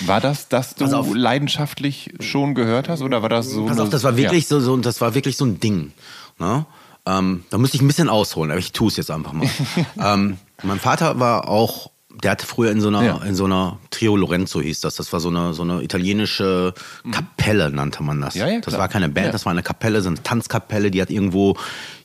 War 0.06 0.20
das, 0.20 0.48
dass 0.48 0.74
du 0.74 0.86
auf, 0.86 1.14
leidenschaftlich 1.14 2.14
schon 2.20 2.54
gehört 2.54 2.88
hast 2.88 3.02
oder 3.02 3.22
war 3.22 3.28
das 3.28 3.50
so? 3.50 3.66
Pass 3.66 3.78
auf, 3.78 3.90
das 3.90 4.04
war 4.04 4.16
wirklich 4.16 4.44
ja. 4.44 4.48
so, 4.48 4.60
so, 4.60 4.76
das 4.78 5.00
war 5.00 5.14
wirklich 5.14 5.36
so 5.36 5.44
ein 5.44 5.60
Ding. 5.60 5.92
Ne? 6.38 6.64
Ähm, 7.04 7.44
da 7.50 7.58
müsste 7.58 7.76
ich 7.76 7.82
ein 7.82 7.86
bisschen 7.86 8.08
ausholen, 8.08 8.50
aber 8.50 8.58
ich 8.58 8.72
tue 8.72 8.88
es 8.88 8.96
jetzt 8.96 9.10
einfach 9.10 9.32
mal. 9.32 9.48
ähm, 10.02 10.38
mein 10.62 10.80
Vater 10.80 11.20
war 11.20 11.48
auch 11.48 11.90
der 12.22 12.31
hatte 12.33 12.46
früher 12.46 12.70
in 12.70 12.81
so 12.81 12.88
einer, 12.88 13.02
ja. 13.02 13.22
in 13.24 13.35
so 13.35 13.44
einer 13.44 13.79
Trio 13.90 14.16
Lorenzo 14.16 14.61
hieß 14.61 14.81
das. 14.81 14.96
Das 14.96 15.12
war 15.12 15.20
so 15.20 15.29
eine, 15.29 15.52
so 15.52 15.62
eine 15.62 15.83
italienische 15.83 16.72
Kapelle, 17.11 17.70
nannte 17.70 18.02
man 18.02 18.20
das. 18.20 18.35
Ja, 18.35 18.48
ja, 18.48 18.61
das 18.61 18.79
war 18.79 18.88
keine 18.88 19.09
Band, 19.09 19.35
das 19.35 19.44
war 19.44 19.52
eine 19.52 19.62
Kapelle, 19.62 20.00
so 20.00 20.09
eine 20.09 20.22
Tanzkapelle, 20.22 20.90
die 20.90 21.02
hat 21.02 21.11
irgendwo 21.11 21.57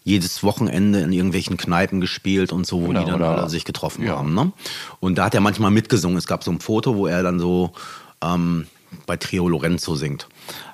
jedes 0.04 0.44
Wochenende 0.44 1.00
in 1.00 1.14
irgendwelchen 1.14 1.58
Kneipen 1.58 2.02
gespielt 2.02 2.52
und 2.52 2.66
so, 2.66 2.82
wo 2.82 2.88
genau, 2.88 3.06
die 3.06 3.12
dann 3.12 3.22
alle 3.22 3.50
sich 3.50 3.66
getroffen 3.66 4.10
haben. 4.10 4.34
Ne? 4.34 4.52
Und 5.00 5.18
da 5.18 5.26
hat 5.26 5.36
er 5.36 5.42
manchmal 5.42 5.72
mitgesungen. 5.72 6.18
Es 6.18 6.28
gab 6.28 6.44
so 6.44 6.52
ein 6.52 6.60
Foto, 6.60 6.96
wo 6.96 7.08
er 7.08 7.24
dann 7.24 7.40
so 7.40 7.72
ähm, 8.24 8.68
bei 9.06 9.18
Trio 9.18 9.48
Lorenzo 9.48 9.96
singt. 9.96 10.28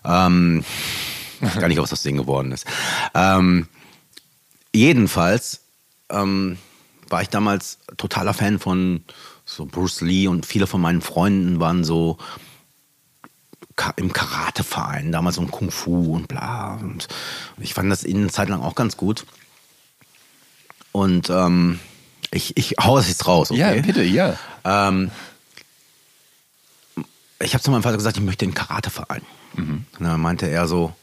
Ähm, 0.03 0.63
gar 1.59 1.67
nicht, 1.67 1.79
was 1.79 1.89
das 1.89 2.03
Ding 2.03 2.17
geworden 2.17 2.51
ist. 2.51 2.65
Ähm, 3.13 3.67
jedenfalls 4.73 5.61
ähm, 6.09 6.57
war 7.09 7.21
ich 7.21 7.29
damals 7.29 7.79
totaler 7.97 8.33
Fan 8.33 8.59
von 8.59 9.03
so 9.57 9.65
Bruce 9.65 10.01
Lee 10.01 10.27
und 10.27 10.45
viele 10.45 10.67
von 10.67 10.79
meinen 10.79 11.01
Freunden 11.01 11.59
waren 11.59 11.83
so 11.83 12.17
im 13.95 14.13
Karateverein, 14.13 15.11
damals 15.11 15.35
so 15.35 15.41
ein 15.41 15.51
Kung 15.51 15.71
Fu 15.71 16.15
und 16.15 16.27
bla. 16.27 16.75
Und 16.75 17.07
ich 17.57 17.73
fand 17.73 17.91
das 17.91 18.05
eine 18.05 18.29
Zeit 18.29 18.49
lang 18.49 18.61
auch 18.61 18.75
ganz 18.75 18.97
gut. 18.97 19.25
Und 20.91 21.29
ähm, 21.29 21.79
ich, 22.31 22.55
ich 22.55 22.75
hau 22.79 22.97
es 22.97 23.07
jetzt 23.07 23.27
raus. 23.27 23.51
Okay? 23.51 23.59
Ja, 23.59 23.81
bitte, 23.81 24.03
ja. 24.03 24.37
Ähm, 24.63 25.11
ich 27.39 27.53
habe 27.53 27.63
zu 27.63 27.71
meinem 27.71 27.83
Vater 27.83 27.97
gesagt, 27.97 28.17
ich 28.17 28.23
möchte 28.23 28.45
einen 28.45 28.53
Karateverein. 28.53 29.21
Mhm. 29.55 29.85
Und 29.97 30.05
dann 30.05 30.21
meinte 30.21 30.47
er 30.47 30.67
so, 30.67 30.93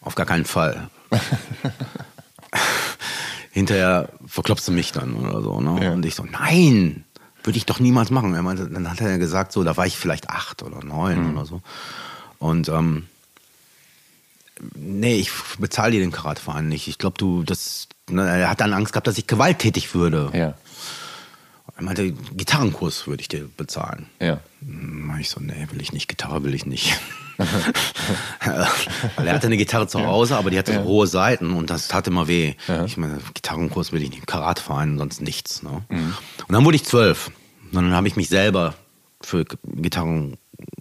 auf 0.00 0.14
gar 0.14 0.26
keinen 0.26 0.44
Fall. 0.46 0.90
hinterher 3.56 4.10
verklopst 4.26 4.68
du 4.68 4.72
mich 4.72 4.92
dann 4.92 5.14
oder 5.16 5.40
so. 5.40 5.62
Ne? 5.62 5.82
Ja. 5.82 5.92
Und 5.92 6.04
ich 6.04 6.14
so, 6.14 6.24
nein, 6.24 7.04
würde 7.42 7.56
ich 7.56 7.64
doch 7.64 7.80
niemals 7.80 8.10
machen. 8.10 8.34
Er 8.34 8.42
meinte, 8.42 8.68
dann 8.68 8.90
hat 8.90 9.00
er 9.00 9.16
gesagt, 9.16 9.50
so, 9.50 9.64
da 9.64 9.78
war 9.78 9.86
ich 9.86 9.96
vielleicht 9.96 10.28
acht 10.28 10.62
oder 10.62 10.84
neun 10.84 11.30
mhm. 11.30 11.36
oder 11.36 11.46
so. 11.46 11.62
Und 12.38 12.68
ähm, 12.68 13.06
nee, 14.74 15.16
ich 15.16 15.30
bezahle 15.58 15.92
dir 15.92 16.00
den 16.00 16.12
Karateverein 16.12 16.68
nicht. 16.68 16.86
Ich 16.86 16.98
glaube, 16.98 17.16
du, 17.16 17.44
das, 17.44 17.88
ne, 18.10 18.28
er 18.28 18.50
hat 18.50 18.60
dann 18.60 18.74
Angst 18.74 18.92
gehabt, 18.92 19.06
dass 19.06 19.16
ich 19.16 19.26
gewalttätig 19.26 19.94
würde. 19.94 20.30
Ja. 20.34 20.52
Er 21.78 21.82
meinte, 21.82 22.12
Gitarrenkurs 22.12 23.06
würde 23.06 23.22
ich 23.22 23.28
dir 23.28 23.48
bezahlen. 23.56 24.10
Ja. 24.20 24.40
Hm, 24.60 25.16
ich 25.18 25.30
so, 25.30 25.40
nee, 25.40 25.66
will 25.70 25.80
ich 25.80 25.94
nicht, 25.94 26.08
Gitarre 26.08 26.44
will 26.44 26.54
ich 26.54 26.66
nicht. 26.66 27.00
Weil 29.16 29.26
er 29.26 29.34
hatte 29.34 29.46
eine 29.46 29.56
Gitarre 29.56 29.86
zu 29.88 30.04
Hause, 30.04 30.34
ja. 30.34 30.38
aber 30.38 30.50
die 30.50 30.58
hatte 30.58 30.74
so 30.74 30.84
hohe 30.84 31.06
Seiten 31.06 31.52
und 31.52 31.70
das 31.70 31.88
tat 31.88 32.06
immer 32.06 32.28
weh. 32.28 32.54
Ja. 32.68 32.84
Ich 32.84 32.96
meine, 32.96 33.18
Gitarrenkurs 33.34 33.92
will 33.92 34.02
ich 34.02 34.10
nicht, 34.10 34.26
Karateverein, 34.26 34.98
sonst 34.98 35.20
nichts. 35.20 35.62
Ne? 35.62 35.82
Mhm. 35.88 36.14
Und 36.48 36.52
dann 36.52 36.64
wurde 36.64 36.76
ich 36.76 36.84
zwölf. 36.84 37.30
Und 37.72 37.74
dann 37.74 37.92
habe 37.92 38.08
ich 38.08 38.16
mich 38.16 38.28
selber 38.28 38.74
für 39.20 39.44
Gitarren 39.64 40.36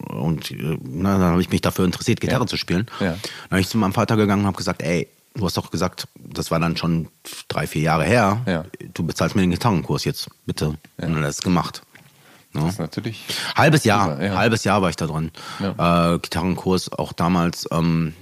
und 0.07 0.53
na, 0.83 1.17
dann 1.17 1.31
habe 1.31 1.41
ich 1.41 1.49
mich 1.49 1.61
dafür 1.61 1.85
interessiert, 1.85 2.21
Gitarre 2.21 2.43
ja. 2.43 2.47
zu 2.47 2.57
spielen. 2.57 2.87
Ja. 2.99 3.11
Dann 3.11 3.19
bin 3.49 3.59
ich 3.59 3.67
zu 3.67 3.77
meinem 3.77 3.93
Vater 3.93 4.15
gegangen 4.15 4.41
und 4.41 4.47
habe 4.47 4.57
gesagt, 4.57 4.81
ey, 4.81 5.09
du 5.35 5.45
hast 5.45 5.57
doch 5.57 5.71
gesagt, 5.71 6.07
das 6.15 6.51
war 6.51 6.59
dann 6.59 6.77
schon 6.77 7.09
drei, 7.47 7.67
vier 7.67 7.81
Jahre 7.81 8.05
her, 8.05 8.41
ja. 8.45 8.65
du 8.93 9.05
bezahlst 9.05 9.35
mir 9.35 9.41
den 9.41 9.51
Gitarrenkurs 9.51 10.05
jetzt, 10.05 10.29
bitte. 10.45 10.65
Ja. 10.65 11.07
Und 11.07 11.13
dann 11.13 11.15
hat 11.17 11.23
er 11.23 11.29
es 11.29 11.41
gemacht. 11.41 11.81
Ja. 12.55 12.67
Ist 12.69 12.79
natürlich. 12.79 13.23
Halbes 13.55 13.83
Jahr, 13.83 14.21
ja. 14.21 14.35
halbes 14.35 14.63
Jahr 14.63 14.81
war 14.81 14.89
ich 14.89 14.95
da 14.95 15.07
drin. 15.07 15.31
Äh, 15.61 16.19
Gitarrenkurs 16.19 16.91
auch 16.91 17.13
damals. 17.13 17.67
Ähm, 17.71 18.13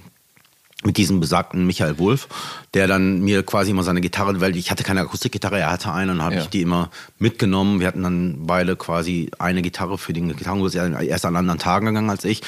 mit 0.86 0.98
diesem 0.98 1.18
besagten 1.18 1.66
Michael 1.66 1.98
Wulff, 1.98 2.28
der 2.74 2.86
dann 2.86 3.20
mir 3.20 3.42
quasi 3.42 3.70
immer 3.70 3.82
seine 3.84 4.02
Gitarre, 4.02 4.38
weil 4.42 4.54
ich 4.54 4.70
hatte 4.70 4.84
keine 4.84 5.00
Akustikgitarre, 5.00 5.58
er 5.58 5.70
hatte 5.70 5.90
eine 5.90 6.12
und 6.12 6.22
habe 6.22 6.34
Ja. 6.34 6.40
ich 6.42 6.48
die 6.48 6.60
immer 6.60 6.90
mitgenommen. 7.18 7.80
Wir 7.80 7.86
hatten 7.86 8.02
dann 8.02 8.46
beide 8.46 8.76
quasi 8.76 9.30
eine 9.38 9.62
Gitarre 9.62 9.96
für 9.96 10.12
den 10.12 10.28
Gitarrenkurs. 10.36 10.74
Er 10.74 11.00
ist 11.00 11.24
an 11.24 11.36
anderen 11.36 11.58
Tagen 11.58 11.86
gegangen 11.86 12.10
als 12.10 12.24
ich. 12.24 12.42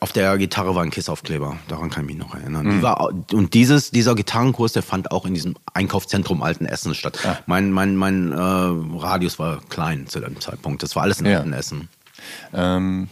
Auf 0.00 0.12
der 0.12 0.38
Gitarre 0.38 0.74
war 0.76 0.84
ein 0.84 0.90
Kissaufkleber, 0.90 1.56
daran 1.66 1.90
kann 1.90 2.04
ich 2.04 2.14
mich 2.14 2.24
noch 2.24 2.34
erinnern. 2.34 2.64
Mhm. 2.66 2.70
Die 2.76 2.82
war, 2.82 3.10
und 3.32 3.54
dieses, 3.54 3.90
dieser 3.90 4.14
Gitarrenkurs, 4.14 4.72
der 4.72 4.84
fand 4.84 5.10
auch 5.10 5.26
in 5.26 5.34
diesem 5.34 5.56
Einkaufszentrum 5.74 6.42
Altenessen 6.44 6.94
statt. 6.94 7.18
Ah. 7.26 7.38
Mein, 7.46 7.72
mein, 7.72 7.96
mein 7.96 8.30
äh, 8.30 8.36
Radius 8.36 9.40
war 9.40 9.60
klein 9.68 10.06
zu 10.06 10.20
dem 10.20 10.40
Zeitpunkt. 10.40 10.84
Das 10.84 10.94
war 10.94 11.02
alles 11.02 11.20
in 11.20 11.26
Ja. 11.26 11.38
Altenessen. 11.38 11.88
Ähm, 12.54 13.08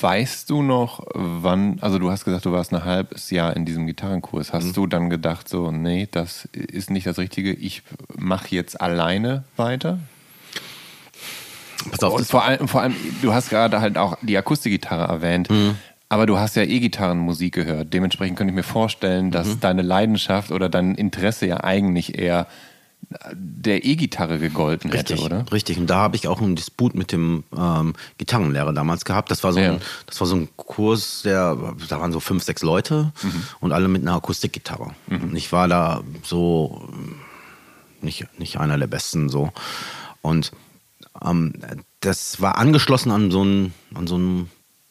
weißt 0.00 0.48
du 0.50 0.62
noch, 0.62 1.04
wann, 1.14 1.78
also 1.80 1.98
du 1.98 2.10
hast 2.10 2.24
gesagt, 2.24 2.44
du 2.46 2.52
warst 2.52 2.72
ein 2.72 2.84
halbes 2.84 3.30
Jahr 3.30 3.54
in 3.56 3.64
diesem 3.64 3.86
Gitarrenkurs. 3.86 4.52
Hast 4.52 4.66
Mhm. 4.66 4.72
du 4.74 4.86
dann 4.86 5.10
gedacht, 5.10 5.48
so, 5.48 5.70
nee, 5.70 6.08
das 6.10 6.46
ist 6.52 6.90
nicht 6.90 7.06
das 7.06 7.18
Richtige, 7.18 7.52
ich 7.52 7.82
mache 8.16 8.48
jetzt 8.54 8.80
alleine 8.80 9.44
weiter? 9.56 9.98
Pass 11.90 12.02
auf, 12.02 12.26
vor 12.26 12.44
allem, 12.44 12.68
vor 12.68 12.82
allem, 12.82 12.94
du 13.22 13.32
hast 13.34 13.50
gerade 13.50 13.80
halt 13.80 13.96
auch 13.98 14.16
die 14.22 14.36
Akustikgitarre 14.36 15.04
erwähnt. 15.12 15.50
Mhm. 15.50 15.76
Aber 16.08 16.26
du 16.26 16.38
hast 16.38 16.54
ja 16.56 16.62
E-Gitarrenmusik 16.62 17.54
gehört. 17.54 17.92
Dementsprechend 17.92 18.38
könnte 18.38 18.52
ich 18.52 18.56
mir 18.56 18.62
vorstellen, 18.62 19.30
dass 19.32 19.48
Mhm. 19.48 19.60
deine 19.60 19.82
Leidenschaft 19.82 20.52
oder 20.52 20.68
dein 20.68 20.94
Interesse 20.94 21.46
ja 21.46 21.64
eigentlich 21.64 22.16
eher 22.18 22.46
der 23.32 23.84
E-Gitarre 23.84 24.38
gegolten 24.40 24.90
hätte, 24.90 25.12
Richtig, 25.14 25.24
oder? 25.24 25.44
richtig. 25.52 25.78
Und 25.78 25.88
da 25.88 25.96
habe 25.96 26.16
ich 26.16 26.26
auch 26.26 26.40
einen 26.40 26.56
Disput 26.56 26.94
mit 26.96 27.12
dem 27.12 27.44
ähm, 27.56 27.94
Gitarrenlehrer 28.18 28.72
damals 28.72 29.04
gehabt. 29.04 29.30
Das 29.30 29.44
war 29.44 29.52
so 29.52 29.60
Ja. 29.60 29.72
ein, 29.74 29.80
das 30.06 30.18
war 30.20 30.26
so 30.26 30.34
ein 30.34 30.48
Kurs, 30.56 31.22
der, 31.24 31.56
da 31.88 32.00
waren 32.00 32.10
so 32.12 32.18
fünf, 32.20 32.42
sechs 32.42 32.62
Leute 32.62 33.12
Mhm. 33.22 33.42
und 33.60 33.72
alle 33.72 33.86
mit 33.88 34.02
einer 34.02 34.16
Akustikgitarre. 34.16 34.90
Und 35.08 35.36
ich 35.36 35.52
war 35.52 35.68
da 35.68 36.02
so 36.24 36.88
nicht, 38.00 38.26
nicht 38.38 38.58
einer 38.58 38.76
der 38.78 38.86
Besten 38.88 39.28
so. 39.28 39.52
Und 40.22 40.50
ähm, 41.24 41.54
das 42.00 42.40
war 42.40 42.58
angeschlossen 42.58 43.10
an 43.10 43.30
so 43.30 43.42
ein, 43.44 43.72
an 43.94 44.06
so 44.06 44.18
ein 44.18 44.50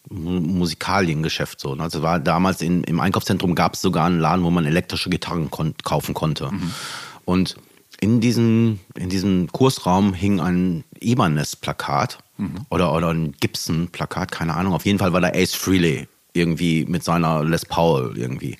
Mu- 0.09 0.39
Musikaliengeschäft 0.39 1.59
so. 1.59 1.75
ne? 1.75 1.83
Also 1.83 2.01
war 2.03 2.19
damals 2.19 2.61
in, 2.61 2.83
im 2.83 2.99
Einkaufszentrum 2.99 3.55
gab 3.55 3.73
es 3.73 3.81
sogar 3.81 4.05
einen 4.05 4.19
Laden, 4.19 4.43
wo 4.43 4.51
man 4.51 4.65
elektrische 4.65 5.09
Gitarren 5.09 5.49
kon 5.49 5.73
kaufen 5.83 6.13
konnte. 6.13 6.51
Und 7.25 7.55
in 8.01 8.19
diesem, 8.21 8.79
in 8.95 9.09
diesem 9.09 9.51
Kursraum 9.51 10.13
hing 10.13 10.39
ein 10.41 10.83
Ibanez-Plakat 10.99 12.19
oder, 12.69 12.93
oder 12.93 13.09
ein 13.13 13.33
Gibson-Plakat, 13.39 14.31
keine 14.31 14.53
Ahnung. 14.55 14.73
Auf 14.73 14.85
jeden 14.85 14.99
Fall 14.99 15.13
war 15.13 15.21
da 15.21 15.29
Ace 15.29 15.55
Frehley 15.55 16.07
irgendwie 16.33 16.85
mit 16.85 17.03
seiner 17.03 17.45
Les 17.45 17.65
Paul 17.65 18.13
irgendwie. 18.17 18.57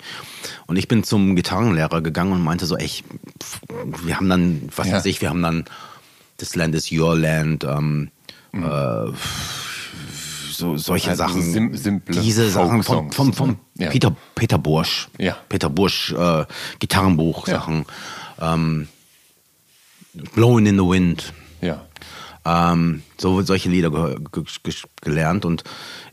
Und 0.66 0.76
ich 0.76 0.88
bin 0.88 1.04
zum 1.04 1.36
Gitarrenlehrer 1.36 2.00
gegangen 2.00 2.32
und 2.32 2.42
meinte 2.42 2.64
so, 2.64 2.76
ey, 2.76 2.86
ich, 2.86 3.04
wir 4.02 4.16
haben 4.16 4.30
dann, 4.30 4.68
was 4.74 4.88
Ja. 4.88 4.94
weiß 4.94 5.04
ich, 5.04 5.20
wir 5.20 5.28
haben 5.28 5.42
dann 5.42 5.66
This 6.38 6.54
Land 6.56 6.74
is 6.74 6.90
Your 6.92 7.16
Land, 7.16 7.64
ähm, 7.64 8.10
äh, 8.52 9.10
so, 10.52 10.76
solche 10.76 11.10
Also 11.10 11.22
Sachen. 11.24 11.42
sim- 11.42 11.76
simple 11.76 12.18
diese 12.20 12.48
Sachen 12.50 12.82
vom, 12.82 13.12
vom, 13.12 13.32
vom 13.32 13.48
ne? 13.50 13.56
Ja. 13.86 13.90
Peter, 13.90 14.16
Peter 14.34 14.58
Bursch. 14.58 15.08
Ja. 15.18 15.36
Peter 15.48 15.68
Bursch, 15.70 16.12
äh, 16.12 16.44
Gitarrenbuch, 16.78 17.46
Ja. 17.46 17.54
Sachen. 17.60 17.84
Ähm, 18.40 18.88
Blowing 20.34 20.66
in 20.66 20.76
the 20.78 20.84
Wind. 20.84 21.32
Ja. 21.60 21.84
Ähm, 22.44 23.02
so 23.18 23.42
solche 23.42 23.68
Lieder 23.68 23.90
ge 23.90 24.16
ge 24.32 24.44
ge 24.62 24.74
gelernt 25.02 25.44
und 25.44 25.64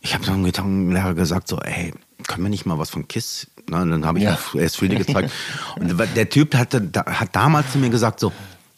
ich 0.02 0.14
habe 0.14 0.26
dann 0.26 0.36
dem 0.36 0.46
Gitarrenlehrer 0.46 1.14
gesagt 1.14 1.48
so, 1.48 1.60
ey, 1.60 1.94
können 2.28 2.44
wir 2.44 2.50
nicht 2.50 2.66
mal 2.66 2.80
was 2.80 2.90
von 2.90 3.08
Kiss? 3.08 3.48
Na, 3.70 3.82
und 3.84 3.92
dann 3.92 4.06
habe 4.06 4.18
ich 4.20 4.26
Ja. 4.26 4.38
erst 4.56 4.78
Friede 4.78 4.96
gezeigt 5.04 5.32
und 5.80 5.98
der 6.16 6.30
Typ 6.30 6.56
hatte, 6.56 6.82
da, 6.82 7.06
hat 7.06 7.36
damals 7.36 7.72
zu 7.72 7.78
mir 7.78 7.90
gesagt 7.90 8.20
so, 8.20 8.32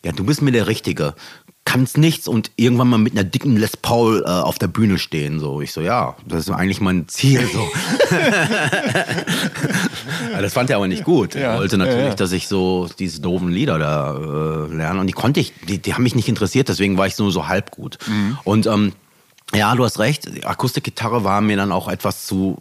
ja, 0.06 0.12
du 0.12 0.24
bist 0.24 0.44
mir 0.44 0.52
der 0.52 0.68
Richtige, 0.68 1.16
kannst 1.66 1.98
nichts 1.98 2.28
und 2.28 2.52
irgendwann 2.58 2.88
mal 2.88 3.00
mit 3.00 3.14
einer 3.14 3.24
dicken 3.24 3.58
Les 3.58 3.76
Paul 3.76 4.24
äh, 4.24 4.30
auf 4.30 4.60
der 4.60 4.68
Bühne 4.68 5.00
stehen 5.00 5.40
so. 5.40 5.62
Ich 5.62 5.72
so, 5.72 5.82
ja, 5.82 6.16
das 6.28 6.42
ist 6.42 6.52
eigentlich 6.52 6.80
mein 6.80 7.08
Ziel 7.08 7.42
so. 7.52 7.68
Das 10.40 10.54
fand 10.54 10.70
er 10.70 10.76
aber 10.76 10.88
nicht 10.88 11.04
gut. 11.04 11.34
Ja, 11.34 11.54
Er 11.54 11.58
wollte 11.60 11.78
natürlich, 11.78 12.04
ja, 12.04 12.10
ja. 12.10 12.16
dass 12.16 12.32
ich 12.34 12.48
so 12.48 12.88
diese 13.00 13.20
doofen 13.22 13.50
Lieder 13.50 13.80
da 13.80 14.14
äh, 14.16 14.76
lerne. 14.76 15.00
Und 15.00 15.08
die 15.08 15.14
konnte 15.14 15.40
ich, 15.40 15.54
die, 15.68 15.80
die 15.80 15.94
haben 15.96 16.04
mich 16.04 16.14
nicht 16.14 16.28
interessiert, 16.28 16.70
deswegen 16.70 16.98
war 16.98 17.08
ich 17.08 17.18
nur 17.18 17.32
so 17.32 17.48
halb 17.48 17.72
gut. 17.72 17.98
Mhm. 18.06 18.38
Und 18.44 18.68
ähm, 18.68 18.92
ja, 19.54 19.74
du 19.76 19.84
hast 19.86 20.00
recht. 20.00 20.44
Akustikgitarre 20.46 21.24
war 21.24 21.40
mir 21.40 21.56
dann 21.56 21.72
auch 21.72 21.88
etwas 21.88 22.26
zu, 22.26 22.58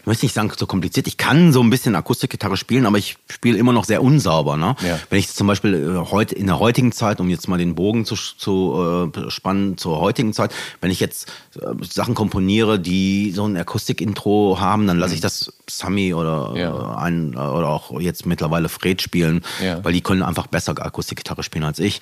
ich 0.00 0.06
möchte 0.06 0.24
nicht 0.24 0.34
sagen 0.34 0.50
zu 0.56 0.66
kompliziert. 0.66 1.06
Ich 1.08 1.16
kann 1.18 1.52
so 1.52 1.60
ein 1.62 1.68
bisschen 1.68 1.96
Akustikgitarre 1.96 2.56
spielen, 2.56 2.86
aber 2.86 2.96
ich 2.96 3.16
spiele 3.28 3.58
immer 3.58 3.72
noch 3.72 3.84
sehr 3.84 4.02
unsauber. 4.02 4.56
Ne? 4.56 4.76
Ja. 4.86 4.98
Wenn 5.10 5.18
ich 5.18 5.28
zum 5.28 5.46
Beispiel 5.48 5.74
äh, 5.74 6.10
heute 6.10 6.34
in 6.36 6.46
der 6.46 6.58
heutigen 6.60 6.92
Zeit, 6.92 7.20
um 7.20 7.28
jetzt 7.28 7.48
mal 7.48 7.58
den 7.58 7.74
Bogen 7.74 8.04
zu, 8.06 8.14
zu 8.14 9.10
äh, 9.14 9.30
spannen 9.30 9.76
zur 9.76 9.98
heutigen 10.00 10.32
Zeit, 10.32 10.54
wenn 10.80 10.92
ich 10.92 11.00
jetzt 11.00 11.30
äh, 11.60 11.66
Sachen 11.84 12.14
komponiere, 12.14 12.78
die 12.78 13.32
so 13.32 13.44
ein 13.44 13.56
Akustikintro 13.56 14.58
haben, 14.60 14.86
dann 14.86 14.98
lasse 14.98 15.14
ich 15.14 15.20
das 15.20 15.52
Sammy 15.68 16.14
oder 16.14 16.50
Mhm. 16.50 16.56
Ja. 16.56 16.92
äh, 16.94 16.96
ein, 17.02 17.34
oder 17.34 17.68
auch 17.68 18.00
jetzt 18.00 18.26
mittlerweile 18.26 18.68
Fred 18.68 19.02
spielen, 19.02 19.42
Ja. 19.62 19.84
weil 19.84 19.92
die 19.92 20.00
können 20.02 20.22
einfach 20.22 20.46
besser 20.46 20.72
Akustikgitarre 20.78 21.42
spielen 21.42 21.64
als 21.64 21.78
ich. 21.80 21.98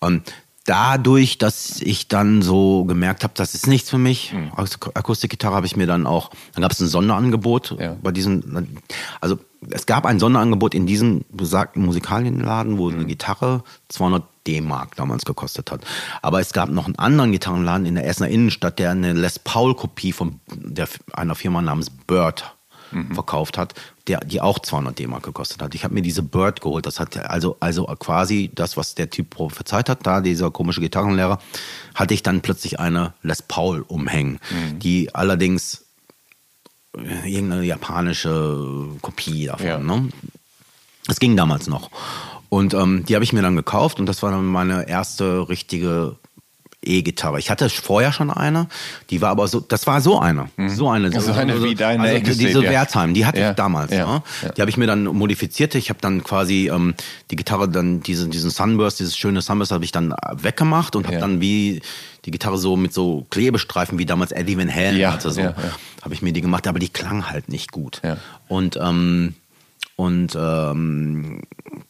Und 0.00 0.22
dadurch, 0.64 1.38
dass 1.38 1.80
ich 1.80 2.08
dann 2.08 2.42
so 2.42 2.84
gemerkt 2.84 3.22
habe, 3.24 3.34
das 3.36 3.54
ist 3.54 3.66
nichts 3.66 3.90
für 3.90 3.98
mich, 3.98 4.32
Mhm. 4.32 4.52
Ak- 4.56 4.90
Akustikgitarre 4.94 5.54
habe 5.54 5.66
ich 5.66 5.76
mir 5.76 5.86
dann 5.86 6.06
auch, 6.06 6.30
dann 6.54 6.62
gab 6.62 6.72
es 6.72 6.80
ein 6.80 6.88
Sonderangebot 6.88 7.76
Ja. 7.78 7.96
bei 8.02 8.12
diesen, 8.12 8.78
also 9.20 9.38
es 9.70 9.86
gab 9.86 10.04
ein 10.06 10.18
Sonderangebot 10.18 10.74
in 10.74 10.86
diesem 10.86 11.24
besagten 11.30 11.84
Musikalienladen, 11.84 12.78
wo 12.78 12.88
Mhm. 12.90 12.94
eine 12.96 13.04
Gitarre 13.06 13.62
200 13.88 14.24
D-Mark 14.46 14.94
damals 14.96 15.24
gekostet 15.24 15.70
hat. 15.70 15.84
Aber 16.20 16.40
es 16.40 16.52
gab 16.52 16.68
noch 16.70 16.84
einen 16.86 16.98
anderen 16.98 17.32
Gitarrenladen 17.32 17.86
in 17.86 17.94
der 17.94 18.06
Essener 18.06 18.28
Innenstadt, 18.28 18.78
der 18.78 18.90
eine 18.90 19.12
Les 19.14 19.38
Paul-Kopie 19.38 20.12
von 20.12 20.40
der, 20.54 20.86
einer 21.14 21.34
Firma 21.34 21.62
namens 21.62 21.88
Bird 21.90 22.54
Mhm. 22.94 23.14
verkauft 23.14 23.58
hat, 23.58 23.74
der, 24.06 24.20
die 24.20 24.40
auch 24.40 24.58
200 24.58 24.98
D-Mark 24.98 25.22
gekostet 25.24 25.60
hat. 25.62 25.74
Ich 25.74 25.84
habe 25.84 25.94
mir 25.94 26.02
diese 26.02 26.22
Bird 26.22 26.60
geholt. 26.60 26.86
Das 26.86 27.00
hat 27.00 27.16
also, 27.16 27.56
also 27.60 27.84
quasi 27.98 28.50
das, 28.54 28.76
was 28.76 28.94
der 28.94 29.10
Typ 29.10 29.30
prophezeit 29.30 29.88
hat, 29.88 30.06
da 30.06 30.20
dieser 30.20 30.50
komische 30.50 30.80
Gitarrenlehrer, 30.80 31.38
hatte 31.94 32.14
ich 32.14 32.22
dann 32.22 32.40
plötzlich 32.40 32.78
eine 32.80 33.12
Les 33.22 33.42
Paul 33.42 33.82
umhängen, 33.86 34.38
Mhm. 34.50 34.78
die 34.78 35.14
allerdings 35.14 35.84
äh, 36.96 37.30
irgendeine 37.30 37.64
japanische 37.64 38.88
Kopie 39.02 39.46
davon. 39.46 39.66
Ja. 39.66 39.78
Ne? 39.78 40.08
Das 41.06 41.18
ging 41.20 41.36
damals 41.36 41.66
noch. 41.66 41.90
Und 42.48 42.72
ähm, 42.74 43.04
die 43.04 43.14
habe 43.14 43.24
ich 43.24 43.32
mir 43.32 43.42
dann 43.42 43.56
gekauft 43.56 43.98
und 43.98 44.06
das 44.06 44.22
war 44.22 44.30
dann 44.30 44.46
meine 44.46 44.88
erste 44.88 45.48
richtige 45.48 46.16
E-Gitarre. 46.84 47.38
Ich 47.38 47.50
hatte 47.50 47.68
vorher 47.70 48.12
schon 48.12 48.30
eine, 48.30 48.68
die 49.10 49.20
war 49.20 49.30
aber 49.30 49.48
so, 49.48 49.60
das 49.60 49.86
war 49.86 50.00
so 50.00 50.18
eine. 50.20 50.48
So 50.68 50.88
eine. 50.88 51.10
So 51.20 51.32
eine, 51.32 51.62
wie 51.62 51.74
deine 51.74 52.02
also 52.04 52.16
Ecke 52.16 52.30
Diese 52.36 52.62
ja. 52.62 52.70
Wertheim, 52.70 53.14
die 53.14 53.26
hatte 53.26 53.40
Ja, 53.40 53.50
ich 53.50 53.56
damals. 53.56 53.92
ja, 53.92 54.06
ne? 54.06 54.22
ja. 54.42 54.48
Die 54.50 54.60
habe 54.60 54.70
ich 54.70 54.76
mir 54.76 54.86
dann 54.86 55.04
modifiziert. 55.04 55.74
Ich 55.74 55.88
habe 55.90 56.00
dann 56.00 56.22
quasi 56.22 56.70
ähm, 56.72 56.94
die 57.30 57.36
Gitarre, 57.36 57.68
dann 57.68 58.00
diesen, 58.00 58.30
diesen 58.30 58.50
Sunburst, 58.50 59.00
dieses 59.00 59.16
schöne 59.16 59.42
Sunburst, 59.42 59.72
habe 59.72 59.84
ich 59.84 59.92
dann 59.92 60.14
weggemacht 60.32 60.96
und 60.96 61.06
habe 61.06 61.18
dann 61.18 61.40
wie 61.40 61.82
die 62.24 62.30
Gitarre 62.30 62.56
so 62.58 62.76
mit 62.76 62.94
so 62.94 63.26
Klebestreifen, 63.30 63.98
wie 63.98 64.06
damals 64.06 64.32
Eddie 64.32 64.56
Van 64.56 64.72
Halen 64.74 65.12
hatte, 65.12 65.30
so, 65.30 65.42
habe 65.42 66.14
ich 66.14 66.22
mir 66.22 66.32
die 66.32 66.40
gemacht, 66.40 66.66
aber 66.66 66.78
die 66.78 66.88
klang 66.88 67.28
halt 67.30 67.48
nicht 67.48 67.70
gut. 67.72 68.00
Und 68.48 68.78
ähm, 68.80 69.34
und 69.96 70.36
ähm, 70.38 71.42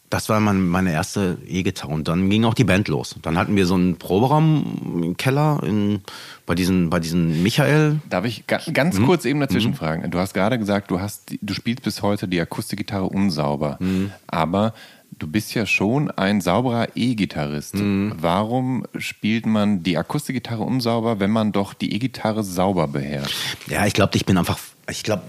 das 0.09 0.29
war 0.29 0.39
mein, 0.39 0.67
meine 0.67 0.91
erste 0.93 1.37
E-Gitarre. 1.47 1.91
Und 1.91 2.07
dann 2.07 2.29
ging 2.29 2.45
auch 2.45 2.53
die 2.53 2.63
Band 2.63 2.87
los. 2.87 3.15
Dann 3.21 3.37
hatten 3.37 3.55
wir 3.55 3.65
so 3.65 3.73
einen 3.73 3.97
Proberaum 3.97 5.01
im 5.03 5.17
Keller 5.17 5.61
in, 5.65 6.01
bei 6.45 6.55
diesen, 6.55 6.89
bei 6.89 6.99
diesen 6.99 7.41
Michael. 7.43 7.99
Darf 8.09 8.25
ich 8.25 8.45
ga 8.47 8.59
ganz 8.71 8.99
Mhm. 8.99 9.05
kurz 9.05 9.25
eben 9.25 9.39
dazwischen 9.39 9.73
fragen? 9.73 10.09
Du 10.11 10.19
hast 10.19 10.33
gerade 10.33 10.57
gesagt, 10.59 10.91
du, 10.91 10.99
hast, 10.99 11.35
du 11.41 11.53
spielst 11.53 11.83
bis 11.83 12.01
heute 12.01 12.27
die 12.27 12.39
Akustikgitarre 12.39 13.05
unsauber. 13.05 13.77
Mhm. 13.79 14.11
Aber 14.27 14.73
du 15.17 15.27
bist 15.27 15.53
ja 15.55 15.65
schon 15.65 16.11
ein 16.11 16.39
sauberer 16.41 16.89
E-Gitarrist. 16.95 17.75
Mhm. 17.75 18.13
Warum 18.17 18.85
spielt 18.97 19.45
man 19.47 19.81
die 19.83 19.97
Akustikgitarre 19.97 20.61
unsauber, 20.63 21.19
wenn 21.19 21.31
man 21.31 21.51
doch 21.51 21.73
die 21.73 21.93
E-Gitarre 21.93 22.43
sauber 22.43 22.87
beherrscht? 22.87 23.35
Ja, 23.67 23.85
ich 23.85 23.93
glaube, 23.93 24.15
ich 24.15 24.25
bin 24.25 24.37
einfach, 24.37 24.59
ich 24.89 25.03
glaube, 25.03 25.23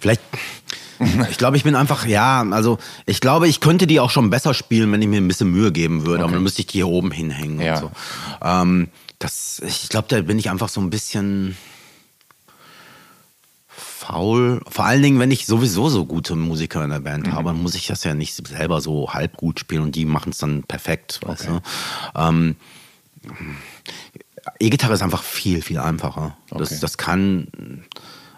vielleicht, 0.00 0.22
ich 1.30 1.38
glaube, 1.38 1.56
ich 1.56 1.64
bin 1.64 1.74
einfach, 1.74 2.06
ja, 2.06 2.42
also 2.50 2.78
ich 3.06 3.20
glaube, 3.20 3.48
ich 3.48 3.60
könnte 3.60 3.86
die 3.86 4.00
auch 4.00 4.10
schon 4.10 4.30
besser 4.30 4.54
spielen, 4.54 4.92
wenn 4.92 5.00
ich 5.02 5.08
mir 5.08 5.20
ein 5.20 5.28
bisschen 5.28 5.50
Mühe 5.50 5.72
geben 5.72 6.04
würde, 6.06 6.24
aber 6.24 6.34
dann 6.34 6.42
müsste 6.42 6.60
ich 6.60 6.66
die 6.66 6.78
hier 6.78 6.88
oben 6.88 7.10
hinhängen 7.10 7.60
Ja. 7.60 7.74
und 7.74 7.80
so. 7.80 7.90
Ähm, 8.42 8.88
das, 9.18 9.60
ich 9.66 9.88
glaube, 9.88 10.08
da 10.08 10.20
bin 10.22 10.38
ich 10.38 10.50
einfach 10.50 10.68
so 10.68 10.80
ein 10.80 10.90
bisschen 10.90 11.56
faul. 13.68 14.60
Vor 14.68 14.84
allen 14.84 15.02
Dingen, 15.02 15.18
wenn 15.18 15.30
ich 15.30 15.46
sowieso 15.46 15.88
so 15.88 16.06
gute 16.06 16.36
Musiker 16.36 16.82
in 16.84 16.90
der 16.90 17.00
Band 17.00 17.30
habe, 17.32 17.50
dann 17.50 17.62
muss 17.62 17.74
ich 17.74 17.86
das 17.86 18.04
ja 18.04 18.14
nicht 18.14 18.34
selber 18.48 18.80
so 18.80 19.12
halb 19.12 19.36
gut 19.36 19.60
spielen 19.60 19.82
und 19.82 19.94
die 19.94 20.04
machen 20.04 20.30
es 20.32 20.38
dann 20.38 20.62
perfekt, 20.64 21.20
weißt 21.24 21.48
du. 21.48 21.60
Ähm, 22.16 22.56
E-Gitarre 24.58 24.94
ist 24.94 25.02
einfach 25.02 25.22
viel, 25.22 25.62
viel 25.62 25.78
einfacher. 25.78 26.36
Okay. 26.50 26.60
Das, 26.60 26.80
das 26.80 26.96
kann 26.98 27.48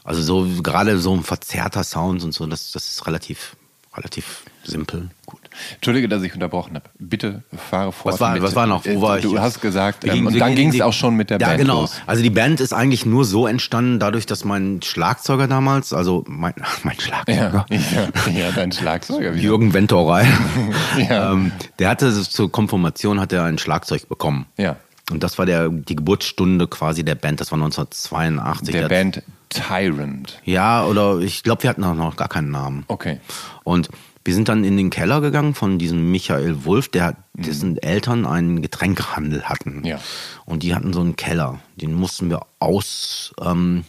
Also 0.05 0.23
so 0.23 0.47
gerade 0.63 0.99
so 0.99 1.15
ein 1.15 1.23
verzerrter 1.23 1.85
Sound 1.85 2.25
und 2.25 2.33
so, 2.33 2.47
das, 2.47 2.73
das 2.73 2.89
ist 2.89 3.07
relativ, 3.07 3.57
relativ 3.97 4.43
simpel. 4.65 5.11
Gut. 5.27 5.41
Entschuldige, 5.75 6.09
dass 6.09 6.23
ich 6.23 6.35
unterbrochen 6.35 6.75
habe. 6.77 6.85
Bitte 6.99 7.43
fahre 7.71 7.93
fort. 7.93 8.15
Was 8.15 8.21
war, 8.21 8.33
mit, 8.35 8.43
was 8.43 8.55
war 8.55 8.67
noch? 8.67 8.85
Wo 8.85 9.03
war 9.03 9.21
du 9.21 9.35
ich? 9.35 9.41
hast 9.41 9.61
gesagt, 9.61 10.05
ähm, 10.05 10.11
gingen- 10.13 10.27
und 10.29 10.39
dann 10.39 10.55
ging 10.55 10.69
es 10.73 10.81
auch 10.81 10.93
schon 10.93 11.15
mit 11.15 11.31
der 11.31 11.39
ja, 11.39 11.49
Band 11.49 11.61
genau. 11.61 11.81
los. 11.83 11.93
Also 12.07 12.23
die 12.23 12.31
Band 12.31 12.61
ist 12.61 12.73
eigentlich 12.73 13.07
nur 13.07 13.25
so 13.25 13.47
entstanden, 13.47 13.99
dadurch, 13.99 14.27
dass 14.27 14.45
mein 14.45 14.81
Schlagzeuger 14.83 15.47
damals, 15.49 15.93
also 15.93 16.25
mein, 16.27 16.55
mein 16.85 16.99
Schlagzeuger, 16.99 17.67
Ja, 17.71 17.77
ja, 17.77 18.33
ja, 18.33 18.53
dein 18.53 18.73
Schlagzeuger. 18.73 19.35
wieder. 19.35 19.43
Jürgen 19.43 19.73
Ventorei, 19.75 20.27
Ja. 21.09 21.33
ähm, 21.33 21.53
der 21.79 21.89
hatte 21.91 22.13
zur 22.23 22.51
Konfirmation 22.51 23.21
hat 23.21 23.33
er 23.33 23.45
ein 23.45 23.59
Schlagzeug 23.59 24.09
bekommen. 24.09 24.47
Ja. 24.57 24.77
Und 25.11 25.23
das 25.23 25.39
war 25.39 25.47
der, 25.47 25.69
die 25.69 25.97
Geburtsstunde 25.97 26.69
quasi 26.69 27.05
der 27.05 27.17
Band, 27.17 27.41
das 27.41 27.51
war 27.51 27.57
1982. 27.59 28.73
Der 28.73 28.89
Band 28.89 29.23
Tyrant. 29.49 30.41
Ja, 30.45 30.85
oder 30.85 31.19
ich 31.19 31.43
glaube, 31.43 31.65
wir 31.65 31.71
hatten 31.71 31.85
auch 31.85 31.95
noch 31.95 32.17
gar 32.17 32.29
keinen 32.29 32.51
Namen. 32.51 32.85
Okay. 32.89 33.21
Und 33.65 33.91
wir 34.25 34.35
sind 34.35 34.49
dann 34.49 34.65
in 34.65 34.77
den 34.77 34.91
Keller 34.91 35.21
gegangen 35.21 35.55
von 35.55 35.79
diesem 35.79 36.11
Michael 36.11 36.65
Wulff, 36.65 36.89
der, 36.89 37.17
dessen 37.35 37.77
Eltern 37.77 38.25
einen 38.25 38.63
Getränkehandel 38.63 39.45
hatten. 39.45 39.79
Mhm. 39.79 39.85
Ja. 39.85 40.01
Und 40.45 40.63
die 40.63 40.75
hatten 40.75 40.93
so 40.93 41.01
einen 41.01 41.17
Keller. 41.17 41.61
Den 41.77 41.95
mussten 41.95 42.31
wir 42.31 42.47
aus, 42.61 43.35
ähm, 43.41 43.85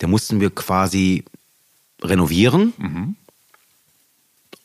der 0.00 0.08
mussten 0.08 0.40
wir 0.40 0.50
quasi 0.50 1.24
renovieren. 2.02 2.72
Mhm. 2.76 3.16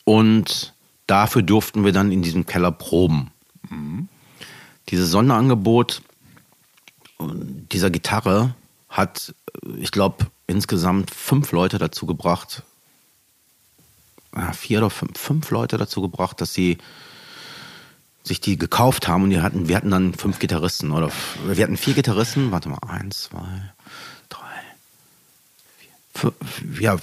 Und 0.03 0.74
dafür 1.05 1.43
durften 1.43 1.86
wir 1.86 1.91
dann 1.91 2.12
in 2.12 2.24
diesem 2.24 2.45
Keller 2.47 2.72
proben. 2.72 3.30
Mhm. 3.70 4.09
Dieses 4.89 5.11
Sonderangebot 5.11 6.01
dieser 7.19 7.89
Gitarre 7.89 8.55
hat, 8.89 9.34
äh, 9.63 9.69
ich 9.77 9.91
glaube, 9.91 10.27
insgesamt 10.47 11.11
fünf 11.11 11.51
Leute 11.51 11.77
dazu 11.77 12.05
gebracht, 12.05 12.63
vier 14.53 14.79
oder 14.79 14.89
fünf, 14.89 15.17
fünf 15.17 15.49
Leute 15.51 15.77
dazu 15.77 16.01
gebracht, 16.01 16.39
dass 16.41 16.53
sie 16.53 16.77
sich 18.23 18.39
die 18.39 18.57
gekauft 18.57 19.07
haben 19.07 19.23
und 19.23 19.29
die 19.32 19.41
hatten, 19.41 19.67
wir 19.67 19.75
hatten 19.75 19.91
dann 19.91 20.13
fünf 20.13 20.39
Gitarristen 20.39 20.91
oder 20.91 21.11
wir 21.45 21.63
hatten 21.63 21.77
vier 21.77 21.93
Gitarristen, 21.93 22.51
warte 22.51 22.69
mal, 22.69 22.77
eins, 22.88 23.23
zwei, 23.23 23.73
drei, 24.29 24.61
vier, 26.13 26.34
ja, 26.79 26.97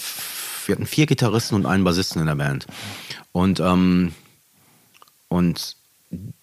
wir 0.66 0.74
hatten 0.74 0.86
vier 0.86 1.06
Gitarristen 1.06 1.56
und 1.56 1.66
einen 1.66 1.84
Bassisten 1.84 2.20
in 2.20 2.26
der 2.26 2.36
Band. 2.36 2.66
Und, 3.32 3.58
ähm, 3.60 4.14
und 5.28 5.76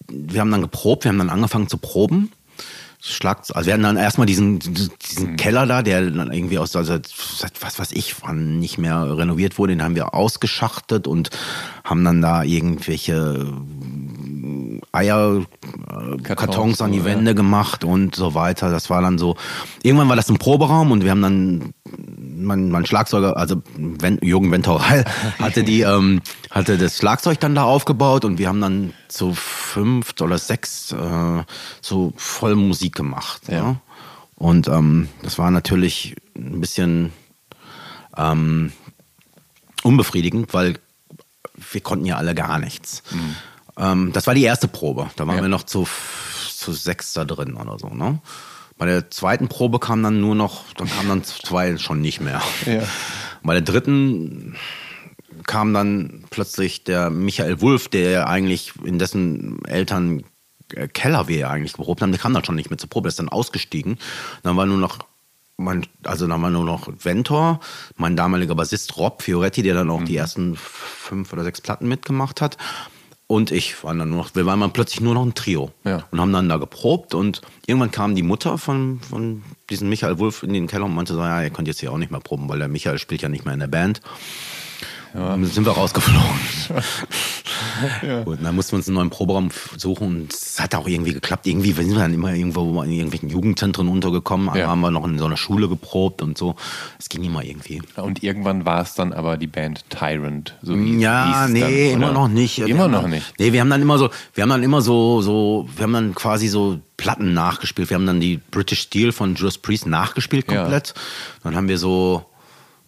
wir 0.08 0.42
haben 0.42 0.52
dann 0.52 0.62
geprobt, 0.62 1.04
wir 1.04 1.10
haben 1.10 1.18
dann 1.18 1.30
angefangen 1.30 1.68
zu 1.68 1.78
proben. 1.78 2.32
Schlagt, 3.02 3.56
also 3.56 3.68
wir 3.68 3.74
hatten 3.74 3.84
dann 3.84 3.98
erstmal 3.98 4.26
diesen, 4.26 4.60
diesen 4.60 5.36
Keller 5.36 5.68
da, 5.68 5.84
der 5.84 6.10
dann 6.10 6.32
irgendwie 6.32 6.58
aus, 6.58 6.76
also 6.76 6.98
seit 7.38 7.62
was 7.62 7.78
weiß 7.78 7.92
ich, 7.92 8.24
wann 8.24 8.58
nicht 8.60 8.80
mehr 8.80 9.18
renoviert 9.18 9.60
wurde, 9.60 9.74
den 9.74 9.84
haben 9.84 9.96
wir 9.96 10.16
ausgeschachtet 10.16 11.06
und 11.06 11.30
haben 11.84 12.04
dann 12.04 12.22
da 12.24 12.42
irgendwelche 12.42 13.54
Eierkartons 14.92 16.24
Kartons, 16.24 16.82
an 16.82 16.94
die. 16.94 17.06
Wände 17.06 17.36
gemacht 17.36 17.84
und 17.84 18.16
so 18.16 18.34
weiter. 18.34 18.72
Das 18.72 18.90
war 18.90 19.02
dann 19.02 19.18
so. 19.18 19.36
Irgendwann 19.84 20.10
war 20.10 20.16
das 20.16 20.30
ein 20.30 20.38
Proberaum 20.38 20.92
und 20.92 21.04
wir 21.04 21.12
haben 21.12 21.22
dann 21.22 21.74
mein, 22.46 22.70
mein 22.70 22.86
Schlagzeuger, 22.86 23.36
also 23.38 23.62
Wen, 23.76 24.20
Jürgen 24.22 24.52
Ventorell, 24.52 25.04
hatte 25.40 25.64
die, 25.64 25.82
ähm, 25.82 26.22
hatte 26.52 26.78
das 26.78 26.98
Schlagzeug 26.98 27.40
dann 27.40 27.56
da 27.56 27.64
aufgebaut 27.64 28.24
und 28.26 28.38
wir 28.38 28.48
haben 28.48 28.62
dann 28.62 28.94
zu 29.08 29.34
fünft 29.34 30.22
oder 30.22 30.38
sechs 30.38 30.92
äh, 30.94 31.44
so 31.82 32.14
voll 32.16 32.56
Musik 32.56 32.96
gemacht. 32.96 33.42
Ja. 33.48 33.56
Ja. 33.56 33.76
Und 34.36 34.68
ähm, 34.68 35.10
das 35.24 35.38
war 35.38 35.50
natürlich 35.52 36.16
ein 36.36 36.60
bisschen 36.62 37.14
ähm, 38.18 38.72
unbefriedigend, 39.84 40.54
weil 40.54 40.78
wir 41.72 41.82
konnten 41.82 42.06
ja 42.06 42.18
alle 42.18 42.36
gar 42.36 42.60
nichts. 42.60 43.02
Ähm, 43.78 44.12
das 44.14 44.28
war 44.28 44.34
die 44.36 44.44
erste 44.44 44.68
Probe. 44.68 45.10
Da 45.16 45.26
waren 45.28 45.38
Ja. 45.38 45.42
wir 45.42 45.50
noch 45.50 45.64
zu, 45.64 45.88
zu 46.50 46.74
sechs 46.74 47.14
da 47.14 47.24
drin 47.26 47.56
oder 47.56 47.80
so. 47.80 47.88
Ne? 47.90 48.20
Bei 48.78 48.86
der 48.86 49.10
zweiten 49.10 49.48
Probe 49.48 49.80
kam 49.80 50.04
dann 50.04 50.20
nur 50.20 50.36
noch, 50.36 50.74
dann 50.74 50.90
kamen 50.90 51.08
dann 51.08 51.24
zwei 51.24 51.78
schon 51.78 52.02
nicht 52.02 52.20
mehr. 52.20 52.42
Ja. 52.66 52.84
Bei 53.44 53.54
der 53.54 53.62
dritten 53.62 54.56
kam 55.46 55.74
dann 55.74 56.26
plötzlich 56.30 56.84
der 56.84 57.10
Michael 57.10 57.62
Wulff, 57.62 57.88
der 57.88 58.28
eigentlich 58.28 58.74
in 58.84 59.00
dessen 59.00 59.64
Eltern 59.66 60.24
äh, 60.74 60.88
Keller 60.88 61.28
wir 61.28 61.38
ja 61.38 61.50
eigentlich 61.50 61.74
geprobt 61.74 62.02
haben, 62.02 62.12
der 62.12 62.20
kam 62.20 62.34
dann 62.34 62.44
schon 62.44 62.56
nicht 62.56 62.70
mehr 62.70 62.78
zur 62.78 62.90
Probe, 62.90 63.06
der 63.06 63.10
ist 63.10 63.20
dann 63.20 63.30
ausgestiegen. 63.30 63.98
Dann 64.44 64.58
war 64.58 64.66
nur 64.66 64.78
noch 64.78 65.00
mein, 65.58 65.86
also 66.04 66.28
dann 66.28 66.42
war 66.42 66.50
nur 66.50 66.66
noch 66.66 66.90
Ventor, 67.02 67.62
mein 67.96 68.18
damaliger 68.18 68.56
Bassist 68.56 68.98
Rob 68.98 69.22
Fioretti, 69.22 69.62
der 69.62 69.74
dann 69.74 69.90
auch 69.90 70.04
die 70.04 70.18
ersten 70.18 70.58
fünf 70.58 71.32
oder 71.32 71.44
sechs 71.44 71.62
Platten 71.62 71.88
mitgemacht 71.88 72.42
hat. 72.42 72.58
Und 73.28 73.50
ich 73.52 73.84
waren 73.84 73.98
dann 73.98 74.10
nur 74.12 74.20
noch, 74.20 74.36
wir 74.36 74.46
waren 74.46 74.60
dann 74.60 74.72
plötzlich 74.72 75.02
nur 75.02 75.16
noch 75.16 75.26
ein 75.26 75.34
Trio 75.34 75.72
Ja. 75.84 76.04
und 76.12 76.22
haben 76.22 76.32
dann 76.32 76.48
da 76.48 76.58
geprobt 76.58 77.16
und 77.16 77.42
irgendwann 77.66 77.90
kam 77.90 78.14
die 78.16 78.22
Mutter 78.22 78.60
von, 78.60 79.00
von 79.02 79.42
diesem 79.72 79.90
Michael 79.90 80.20
Wulff 80.20 80.44
in 80.44 80.54
den 80.54 80.68
Keller 80.68 80.86
und 80.86 80.94
meinte 80.94 81.14
so, 81.16 81.22
ja, 81.22 81.42
ihr 81.42 81.50
könnt 81.50 81.68
jetzt 81.68 81.80
hier 81.80 81.92
auch 81.92 81.98
nicht 81.98 82.12
mehr 82.12 82.20
proben, 82.20 82.48
weil 82.50 82.60
der 82.60 82.68
Michael 82.68 83.00
spielt 83.00 83.24
ja 83.24 83.30
nicht 83.30 83.44
mehr 83.44 83.56
in 83.56 83.60
der 83.62 83.68
Band. 83.68 84.02
Dann 85.16 85.46
sind 85.46 85.66
wir 85.66 85.72
rausgeflogen. 85.72 86.24
Gut, 88.26 88.40
dann 88.42 88.56
mussten 88.56 88.74
wir 88.74 88.78
uns 88.78 88.88
einen 88.88 88.96
neuen 88.96 89.10
Proberaum 89.10 89.50
suchen 89.78 90.08
und 90.08 90.34
es 90.34 90.60
hat 90.60 90.76
auch 90.76 90.88
irgendwie 90.88 91.14
geklappt. 91.14 91.48
Irgendwie 91.48 91.72
sind 91.72 91.92
wir 91.92 92.00
dann 92.00 92.14
immer 92.14 92.34
irgendwo 92.34 92.82
in 92.82 92.92
irgendwelchen 92.92 93.30
Jugendzentren 93.30 93.88
untergekommen, 93.88 94.50
Ja. 94.56 94.68
haben 94.68 94.82
wir 94.82 94.92
noch 94.92 95.06
in 95.06 95.18
so 95.18 95.26
einer 95.26 95.38
Schule 95.38 95.68
geprobt 95.70 96.22
und 96.22 96.38
so. 96.38 96.56
Es 97.00 97.10
ging 97.10 97.24
immer 97.24 97.44
irgendwie. 97.44 97.82
Und 97.96 98.24
irgendwann 98.24 98.66
war 98.66 98.82
es 98.82 98.94
dann 98.96 99.14
aber 99.14 99.38
die 99.38 99.48
Band 99.48 99.86
Tyrant. 99.90 100.56
So 100.62 100.78
wie, 100.78 101.00
Ja, 101.00 101.48
nee, 101.50 101.92
dann, 101.92 102.02
immer 102.02 102.12
noch 102.12 102.28
nicht. 102.28 102.60
Immer 102.60 102.88
noch 102.88 103.08
nicht. 103.08 103.34
Nee, 103.40 103.54
wir 103.54 103.62
haben 103.62 103.70
dann 103.70 103.82
immer 103.82 103.98
so, 103.98 104.10
wir 104.34 104.42
haben 104.42 104.50
dann 104.50 104.64
immer 104.64 104.82
so, 104.82 105.22
so, 105.22 105.68
wir 105.76 105.84
haben 105.84 105.94
dann 105.94 106.16
quasi 106.16 106.48
so 106.48 106.80
Platten 106.98 107.34
nachgespielt. 107.34 107.90
Wir 107.90 107.96
haben 107.96 108.06
dann 108.06 108.20
die 108.20 108.40
British 108.52 108.82
Steel 108.82 109.12
von 109.12 109.36
Judas 109.36 109.58
Priest 109.58 109.86
nachgespielt 109.86 110.50
Ja. 110.52 110.62
komplett. 110.62 110.94
Dann 111.44 111.56
haben 111.56 111.68
wir 111.68 111.78
so, 111.78 112.26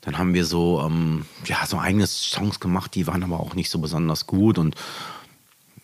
dann 0.08 0.20
haben 0.20 0.34
wir 0.34 0.46
so, 0.46 0.82
ähm, 0.86 1.26
ja, 1.44 1.66
so 1.66 1.80
eigene 1.80 2.08
Songs 2.08 2.62
gemacht, 2.62 2.96
die 2.96 3.08
waren 3.08 3.26
aber 3.26 3.42
auch 3.42 3.56
nicht 3.56 3.70
so 3.70 3.80
besonders 3.80 4.26
gut 4.26 4.58
und 4.58 4.74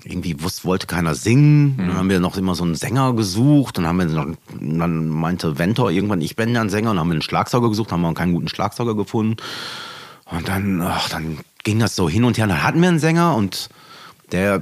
irgendwie 0.06 0.42
wusste, 0.42 0.64
wollte 0.64 0.88
keiner 0.88 1.14
singen. 1.14 1.76
Dann 1.78 1.94
haben 1.98 2.10
wir 2.10 2.22
noch 2.22 2.38
immer 2.38 2.56
so 2.56 2.64
einen 2.64 2.76
Sänger 2.76 3.12
gesucht. 3.16 3.78
Dann 3.78 3.86
haben 3.86 4.00
wir 4.00 4.06
noch, 4.06 4.28
dann 4.62 5.10
meinte 5.10 5.60
Ventor 5.60 5.92
irgendwann, 5.92 6.22
ich 6.22 6.38
bin 6.38 6.56
ja 6.56 6.62
ein 6.62 6.70
Sänger. 6.70 6.92
Und 6.92 6.96
dann 6.96 7.02
haben 7.02 7.10
wir 7.10 7.16
einen 7.16 7.22
Schlagzeuger 7.22 7.68
gesucht, 7.68 7.92
haben 7.92 8.00
wir 8.00 8.14
keinen 8.14 8.34
guten 8.34 8.48
Schlagzeuger 8.48 8.96
gefunden. 8.96 9.36
Und 10.26 10.48
dann, 10.48 10.82
ach, 10.82 11.10
dann 11.10 11.40
ging 11.66 11.80
das 11.80 11.98
so 11.98 12.08
hin 12.08 12.24
und 12.24 12.38
her. 12.38 12.48
Dann 12.48 12.64
hatten 12.64 12.82
wir 12.82 12.88
einen 12.88 13.00
Sänger 13.00 13.36
und 13.36 13.70
der 14.32 14.62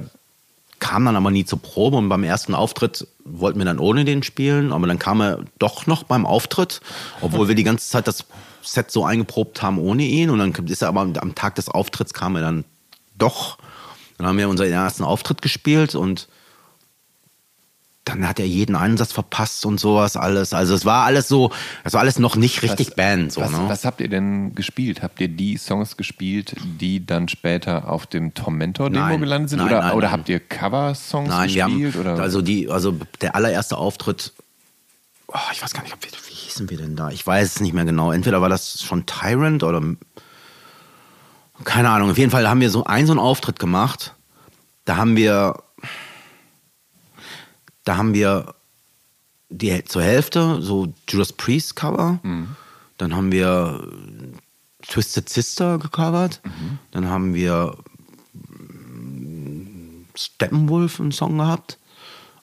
kam 0.80 1.04
dann 1.04 1.14
aber 1.14 1.30
nie 1.30 1.44
zur 1.44 1.62
Probe. 1.62 1.98
Und 1.98 2.08
beim 2.08 2.24
ersten 2.24 2.56
Auftritt 2.56 3.06
wollten 3.24 3.60
wir 3.60 3.66
dann 3.66 3.78
ohne 3.78 4.04
den 4.04 4.24
spielen. 4.24 4.72
Aber 4.72 4.88
dann 4.88 4.98
kam 4.98 5.20
er 5.20 5.44
doch 5.60 5.86
noch 5.86 6.02
beim 6.02 6.26
Auftritt, 6.26 6.80
obwohl 7.20 7.46
wir 7.46 7.54
die 7.54 7.64
ganze 7.64 7.88
Zeit 7.88 8.08
das 8.08 8.26
Set 8.62 8.90
so 8.90 9.04
eingeprobt 9.04 9.62
haben 9.62 9.78
ohne 9.78 10.04
ihn. 10.04 10.30
Und 10.30 10.38
dann 10.38 10.52
ist 10.66 10.82
er 10.82 10.88
aber 10.88 11.00
am 11.00 11.34
Tag 11.34 11.54
des 11.56 11.68
Auftritts 11.68 12.14
kam 12.14 12.36
er 12.36 12.42
dann 12.42 12.64
doch. 13.16 13.58
Dann 14.18 14.26
haben 14.26 14.38
wir 14.38 14.48
unseren 14.48 14.70
ersten 14.70 15.04
Auftritt 15.04 15.42
gespielt 15.42 15.94
und 15.94 16.28
dann 18.04 18.26
hat 18.26 18.40
er 18.40 18.46
jeden 18.46 18.74
Einsatz 18.74 19.12
verpasst 19.12 19.64
und 19.64 19.78
sowas 19.78 20.16
alles. 20.16 20.52
Also 20.52 20.74
es 20.74 20.84
war 20.84 21.04
alles 21.04 21.28
so, 21.28 21.52
es 21.84 21.92
war 21.92 22.00
alles 22.00 22.18
noch 22.18 22.34
nicht 22.34 22.62
richtig 22.62 22.88
Was- 22.88 22.94
Band. 22.96 23.32
So, 23.32 23.40
was, 23.40 23.52
ne? 23.52 23.64
was 23.68 23.84
habt 23.84 24.00
ihr 24.00 24.08
denn 24.08 24.54
gespielt? 24.54 25.02
Habt 25.02 25.20
ihr 25.20 25.28
die 25.28 25.56
Songs 25.56 25.96
gespielt, 25.96 26.56
die 26.80 27.06
dann 27.06 27.28
später 27.28 27.88
auf 27.88 28.06
dem 28.06 28.34
Tormentor-Demo 28.34 29.18
gelandet 29.18 29.50
sind? 29.50 29.60
nein, 29.60 29.68
oder 29.68 29.80
nein, 29.80 29.92
oder 29.92 30.06
nein. 30.08 30.18
habt 30.18 30.28
ihr 30.28 30.40
Cover-Songs 30.40 31.30
gespielt? 31.44 31.94
haben, 31.94 32.00
oder? 32.00 32.18
also 32.20 32.42
die, 32.42 32.68
also 32.68 32.96
der 33.20 33.36
allererste 33.36 33.78
Auftritt, 33.78 34.32
oh, 35.32 35.50
ich 35.52 35.62
weiß 35.62 35.72
gar 35.72 35.82
nicht, 35.82 35.92
ob 35.94 36.04
wir, 36.04 36.10
wie 36.28 36.34
hießen 36.34 36.70
wir 36.70 36.78
denn 36.78 36.96
da? 36.96 37.10
Ich 37.10 37.26
weiß 37.26 37.56
es 37.56 37.60
nicht 37.60 37.72
mehr 37.72 37.84
genau. 37.84 38.12
Entweder 38.12 38.40
war 38.40 38.48
das 38.48 38.82
schon 38.82 39.06
Tyrant 39.06 39.62
oder 39.62 39.82
keine 41.64 41.90
Ahnung. 41.90 42.10
Auf 42.10 42.18
jeden 42.18 42.30
Fall 42.30 42.48
haben 42.48 42.60
wir 42.60 42.70
so 42.70 42.84
einen 42.84 43.06
so 43.06 43.12
einen 43.12 43.20
Auftritt 43.20 43.58
gemacht. 43.58 44.14
Da 44.84 44.96
haben 44.96 45.16
wir, 45.16 45.62
da 47.84 47.96
haben 47.96 48.14
wir 48.14 48.54
die 49.48 49.84
zur 49.84 50.02
Hälfte 50.02 50.60
so 50.62 50.92
Judas 51.08 51.32
Priest 51.32 51.76
Cover. 51.76 52.18
Dann 52.98 53.14
haben 53.14 53.30
wir 53.32 53.86
Twisted 54.88 55.28
Sister 55.28 55.78
gecovert. 55.78 56.40
Dann 56.90 57.08
haben 57.08 57.34
wir 57.34 57.76
Steppenwolf 60.14 61.00
einen 61.00 61.12
Song 61.12 61.38
gehabt. 61.38 61.78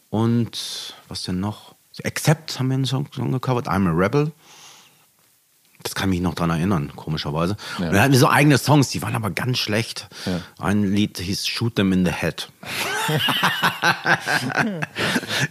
Und 0.10 0.96
was 1.08 1.24
denn 1.24 1.40
noch? 1.40 1.69
Accept 2.06 2.60
haben 2.60 2.68
wir 2.70 2.76
einen 2.76 2.86
Song, 2.86 3.08
Song 3.14 3.32
gecovert. 3.32 3.68
I'm 3.68 3.88
a 3.88 3.92
Rebel. 3.92 4.32
Das 5.82 5.96
kann 5.96 6.10
mich 6.10 6.20
noch 6.20 6.36
dran 6.36 6.50
erinnern, 6.50 6.92
komischerweise. 6.98 7.56
Ja. 7.80 7.86
Und 7.88 7.94
dann 7.94 8.02
hatten 8.02 8.12
wir 8.12 8.20
so 8.20 8.28
eigene 8.28 8.58
Songs, 8.58 8.90
die 8.90 9.02
waren 9.02 9.16
aber 9.16 9.30
ganz 9.30 9.60
schlecht. 9.60 10.10
Ja. 10.26 10.42
Ein 10.60 10.84
Lied 10.84 11.20
hieß 11.20 11.48
Shoot 11.48 11.78
Them 11.78 11.94
in 11.94 12.06
the 12.06 12.12
Head. 12.12 12.50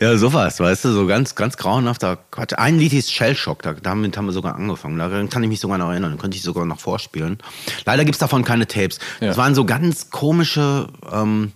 ja, 0.00 0.18
sowas, 0.18 0.60
weißt 0.60 0.84
du, 0.84 0.92
so 0.92 1.06
ganz, 1.06 1.34
ganz 1.34 1.56
grauenhafter 1.56 2.18
Quatsch. 2.30 2.52
Ein 2.58 2.78
Lied 2.78 2.92
hieß 2.92 3.10
Shellshock, 3.10 3.62
da, 3.62 3.72
damit 3.72 4.18
haben 4.18 4.26
wir 4.26 4.32
sogar 4.32 4.54
angefangen. 4.54 4.98
Da 4.98 5.08
kann 5.28 5.42
ich 5.42 5.48
mich 5.48 5.60
sogar 5.60 5.78
noch 5.78 5.88
erinnern, 5.90 6.18
könnte 6.18 6.36
ich 6.36 6.42
sogar 6.42 6.66
noch 6.66 6.78
vorspielen. 6.80 7.38
Leider 7.86 8.04
gibt 8.04 8.16
es 8.16 8.20
davon 8.20 8.44
keine 8.44 8.66
Tapes. 8.66 8.98
Es 9.20 9.28
Ja. 9.28 9.36
waren 9.38 9.54
so 9.54 9.64
ganz 9.64 10.10
komische, 10.10 10.88
ähm, 11.10 11.52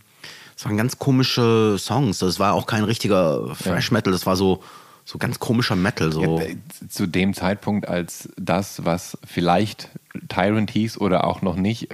waren 0.64 0.76
ganz 0.76 0.98
komische 0.98 1.76
Songs. 1.78 2.20
Das 2.20 2.38
war 2.38 2.54
auch 2.54 2.66
kein 2.66 2.84
richtiger 2.84 3.54
Thrash 3.62 3.90
Metal, 3.90 4.12
das 4.12 4.26
war 4.26 4.36
so, 4.36 4.62
so 5.04 5.18
ganz 5.18 5.38
komischer 5.38 5.76
Metal. 5.76 6.12
So. 6.12 6.38
Ja, 6.40 6.46
zu 6.88 7.06
dem 7.06 7.34
Zeitpunkt, 7.34 7.88
als 7.88 8.28
das, 8.36 8.84
was 8.84 9.18
vielleicht 9.26 9.88
Tyrant 10.28 10.70
hieß 10.70 10.98
oder 10.98 11.24
auch 11.24 11.42
noch 11.42 11.56
nicht, 11.56 11.88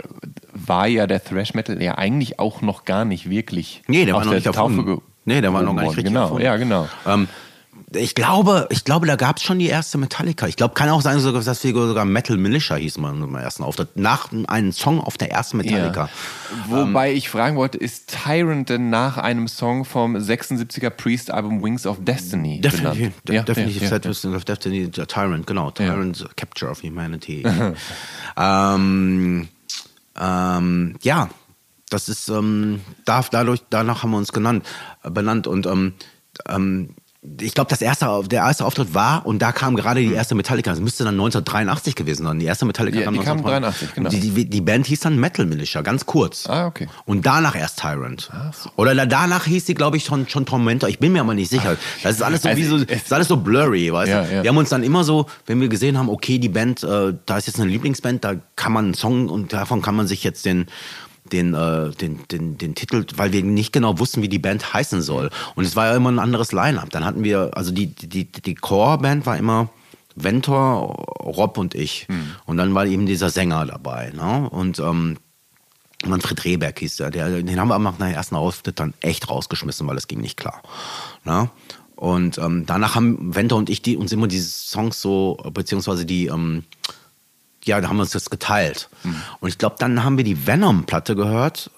war 0.52 0.86
ja 0.86 1.06
der 1.06 1.22
Thrash 1.22 1.54
Metal 1.54 1.80
ja 1.82 1.96
eigentlich 1.96 2.38
auch 2.38 2.60
noch 2.62 2.84
gar 2.84 3.04
nicht 3.04 3.30
wirklich 3.30 3.82
Nee, 3.86 4.04
der 4.04 4.14
war 4.14 4.24
noch 4.24 4.32
der 4.32 4.40
nicht. 4.40 4.52
Taufe 4.54 5.00
Nee, 5.24 5.40
der 5.40 5.52
war 5.52 5.62
noch 5.62 5.74
gar 5.76 5.82
nicht 5.84 5.96
richtig 5.96 6.06
Genau, 6.06 6.22
erfunden. 6.22 6.44
ja, 6.44 6.56
genau. 6.56 6.88
Ähm, 7.06 7.28
ich 7.94 8.14
glaube, 8.14 8.66
ich 8.70 8.84
glaube, 8.84 9.06
da 9.06 9.16
gab 9.16 9.38
es 9.38 9.42
schon 9.42 9.58
die 9.58 9.68
erste 9.68 9.96
Metallica. 9.96 10.46
Ich 10.46 10.56
glaube, 10.56 10.74
kann 10.74 10.90
auch 10.90 11.00
sein, 11.00 11.22
dass 11.22 11.64
wir 11.64 11.72
sogar 11.72 12.04
Metal 12.04 12.36
Militia 12.36 12.76
hieß 12.76 12.98
man 12.98 13.22
im 13.22 13.34
ersten 13.34 13.62
Auftritt. 13.62 13.96
Nach 13.96 14.30
einem 14.46 14.72
Song 14.72 15.00
auf 15.00 15.16
der 15.16 15.30
ersten 15.30 15.56
Metallica. 15.56 16.10
Wobei 16.66 17.12
ich 17.14 17.30
fragen 17.30 17.56
wollte, 17.56 17.78
ist 17.78 18.14
Tyrant 18.24 18.68
denn 18.68 18.90
nach 18.90 19.16
einem 19.16 19.48
Song 19.48 19.86
vom 19.86 20.16
76er 20.16 20.90
Priest-Album 20.90 21.62
Wings 21.62 21.86
of 21.86 21.98
Destiny 22.00 22.60
Definitiv, 22.60 23.12
de 23.22 23.36
Ja, 23.36 23.42
definitiv 23.42 23.82
ja, 23.82 23.98
ja, 23.98 24.36
of 24.36 24.44
Destiny, 24.44 24.90
Tyrant, 24.90 25.46
genau. 25.46 25.70
Tyrant, 25.70 26.26
Capture 26.36 26.70
of 26.70 26.82
Humanity. 26.82 27.42
ähm, 28.36 29.48
ähm, 30.20 30.96
ja, 31.02 31.30
das 31.88 32.10
ist, 32.10 32.28
ähm, 32.28 32.80
da, 33.06 33.24
dadurch, 33.30 33.62
danach 33.70 34.02
haben 34.02 34.10
wir 34.10 34.18
uns 34.18 34.32
genannt, 34.32 34.66
benannt 35.02 35.46
und 35.46 35.66
ähm, 35.66 35.94
ähm, 36.46 36.90
ich 37.40 37.54
glaube, 37.54 37.70
das 37.70 37.80
erste, 37.82 38.22
der 38.30 38.40
erste 38.42 38.64
Auftritt 38.64 38.94
war 38.94 39.26
und 39.26 39.40
da 39.40 39.52
kam 39.52 39.76
gerade 39.76 40.00
die 40.00 40.12
erste 40.12 40.34
Metallica. 40.34 40.70
Das 40.70 40.80
müsste 40.80 41.04
dann 41.04 41.14
1983 41.14 41.94
gewesen 41.94 42.24
sein. 42.24 42.38
Die 42.38 42.46
erste 42.46 42.64
Metallica 42.64 42.98
Ja, 42.98 43.04
kam 43.04 43.14
die 43.14 43.20
kam 43.20 43.38
1983. 43.38 43.88
83, 43.90 43.94
genau. 43.94 44.10
Die, 44.10 44.20
die, 44.44 44.50
die 44.50 44.60
Band 44.60 44.86
hieß 44.86 45.00
dann 45.00 45.18
Metal 45.18 45.46
Militia, 45.46 45.82
ganz 45.82 46.06
kurz. 46.06 46.46
Ah, 46.48 46.66
okay. 46.66 46.88
Und 47.06 47.26
danach 47.26 47.54
erst 47.56 47.80
Tyrant. 47.80 48.30
Oder 48.76 48.94
da- 48.94 49.06
danach 49.06 49.44
hieß 49.46 49.66
sie, 49.66 49.74
glaube 49.74 49.96
ich, 49.96 50.04
schon, 50.04 50.28
schon 50.28 50.46
Tormentor. 50.46 50.88
Ich 50.88 50.98
bin 50.98 51.12
mir 51.12 51.20
aber 51.20 51.34
nicht 51.34 51.50
sicher. 51.50 51.76
Das 52.02 52.16
ist 52.16 52.22
alles 52.22 52.42
so, 52.42 52.48
Also 52.48 52.60
wie 52.60 52.64
so, 52.64 52.76
ist 52.76 53.12
alles 53.12 53.28
so 53.28 53.36
blurry, 53.36 53.92
weißt 53.92 54.08
Ja, 54.10 54.22
du? 54.22 54.34
ja. 54.36 54.42
Wir 54.42 54.50
haben 54.50 54.56
uns 54.56 54.68
dann 54.70 54.82
immer 54.82 55.04
so, 55.04 55.26
wenn 55.46 55.60
wir 55.60 55.68
gesehen 55.68 55.98
haben, 55.98 56.08
okay, 56.08 56.38
die 56.38 56.48
Band, 56.48 56.82
äh, 56.82 57.14
da 57.26 57.36
ist 57.38 57.46
jetzt 57.46 57.60
eine 57.60 57.70
Lieblingsband, 57.70 58.24
da 58.24 58.34
kann 58.56 58.72
man 58.72 58.86
einen 58.86 58.94
Song 58.94 59.28
und 59.28 59.52
davon 59.52 59.82
kann 59.82 59.94
man 59.96 60.06
sich 60.06 60.24
jetzt 60.24 60.44
den 60.44 60.66
den, 61.32 61.54
äh, 61.54 61.90
den, 61.90 62.20
den, 62.30 62.58
den 62.58 62.74
Titel, 62.74 63.04
weil 63.16 63.32
wir 63.32 63.42
nicht 63.42 63.72
genau 63.72 63.98
wussten, 63.98 64.22
wie 64.22 64.28
die 64.28 64.38
Band 64.38 64.72
heißen 64.72 65.02
soll. 65.02 65.30
Und 65.54 65.64
es 65.64 65.76
war 65.76 65.86
ja 65.86 65.96
immer 65.96 66.10
ein 66.10 66.18
anderes 66.18 66.52
Line-Up. 66.52 66.90
Dann 66.90 67.04
hatten 67.04 67.24
wir, 67.24 67.50
also 67.54 67.72
die, 67.72 67.86
die, 67.86 68.30
die 68.30 68.54
Core-Band 68.54 69.26
war 69.26 69.36
immer 69.36 69.70
Ventor, 70.14 70.94
Rob 71.20 71.58
und 71.58 71.74
ich. 71.74 72.06
Hm. 72.08 72.32
Und 72.46 72.56
dann 72.56 72.74
war 72.74 72.86
eben 72.86 73.06
dieser 73.06 73.30
Sänger 73.30 73.66
dabei. 73.66 74.10
Ne? 74.14 74.48
Und 74.50 74.78
ähm, 74.78 75.18
Manfred 76.04 76.44
Rehberg 76.44 76.78
hieß 76.78 76.96
der. 76.96 77.10
der. 77.10 77.42
Den 77.42 77.60
haben 77.60 77.68
wir 77.68 77.78
nach 77.78 77.96
dem 77.96 78.06
ersten 78.06 78.36
Auftritt 78.36 78.80
dann 78.80 78.94
echt 79.00 79.28
rausgeschmissen, 79.28 79.86
weil 79.86 79.96
es 79.96 80.08
ging 80.08 80.20
nicht 80.20 80.36
klar. 80.36 80.62
Ne? 81.24 81.50
Und 81.96 82.38
ähm, 82.38 82.64
danach 82.66 82.94
haben 82.94 83.34
Wente 83.34 83.56
und 83.56 83.68
ich 83.68 83.82
die, 83.82 83.96
uns 83.96 84.12
immer 84.12 84.28
diese 84.28 84.48
Songs 84.48 85.02
so, 85.02 85.36
beziehungsweise 85.52 86.06
die, 86.06 86.26
ähm, 86.26 86.62
ja, 87.68 87.80
da 87.80 87.88
haben 87.88 87.96
wir 87.96 88.02
uns 88.02 88.10
das 88.10 88.30
geteilt. 88.30 88.88
Mhm. 89.04 89.14
Und 89.40 89.48
ich 89.48 89.58
glaube, 89.58 89.76
dann 89.78 90.02
haben 90.02 90.16
wir 90.16 90.24
die 90.24 90.46
Venom-Platte 90.46 91.14
gehört. 91.14 91.70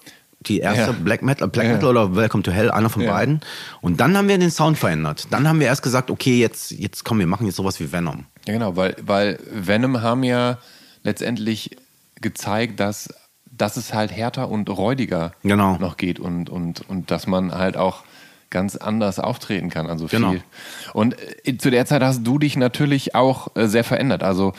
Die 0.46 0.60
erste 0.60 0.80
Ja. 0.82 0.92
Black 0.92 1.20
Metal, 1.20 1.48
Black 1.48 1.66
Ja. 1.66 1.72
Metal 1.74 1.90
oder 1.90 2.16
Welcome 2.16 2.42
to 2.42 2.50
Hell, 2.50 2.70
einer 2.70 2.88
von 2.88 3.02
Ja. 3.02 3.12
beiden. 3.12 3.40
Und 3.82 4.00
dann 4.00 4.16
haben 4.16 4.26
wir 4.28 4.38
den 4.38 4.50
Sound 4.50 4.78
verändert. 4.78 5.26
Dann 5.30 5.46
haben 5.46 5.60
wir 5.60 5.66
erst 5.66 5.82
gesagt, 5.82 6.10
okay, 6.10 6.38
jetzt, 6.40 6.70
jetzt 6.70 7.04
komm, 7.04 7.18
wir 7.18 7.26
machen 7.26 7.44
jetzt 7.46 7.56
sowas 7.56 7.78
wie 7.78 7.92
Venom. 7.92 8.24
Ja, 8.46 8.54
genau, 8.54 8.74
weil, 8.74 8.96
weil 9.02 9.38
Venom 9.52 10.00
haben 10.00 10.24
ja 10.24 10.56
letztendlich 11.02 11.76
gezeigt, 12.22 12.80
dass, 12.80 13.12
dass 13.50 13.76
es 13.76 13.92
halt 13.92 14.12
härter 14.12 14.48
und 14.48 14.70
räudiger 14.70 15.32
Genau. 15.42 15.76
noch 15.76 15.96
geht 15.98 16.18
und, 16.18 16.48
und, 16.48 16.88
und 16.88 17.10
dass 17.10 17.26
man 17.26 17.52
halt 17.54 17.76
auch 17.76 18.02
ganz 18.50 18.76
anders 18.76 19.18
auftreten 19.18 19.70
kann. 19.70 19.86
Also 19.86 20.08
viel. 20.08 20.18
Genau. 20.18 20.34
Und 20.92 21.16
äh, 21.44 21.56
zu 21.56 21.70
der 21.70 21.86
Zeit 21.86 22.02
hast 22.02 22.24
du 22.26 22.38
dich 22.38 22.56
natürlich 22.56 23.14
auch 23.14 23.54
äh, 23.56 23.66
sehr 23.66 23.84
verändert. 23.84 24.22
Also 24.22 24.52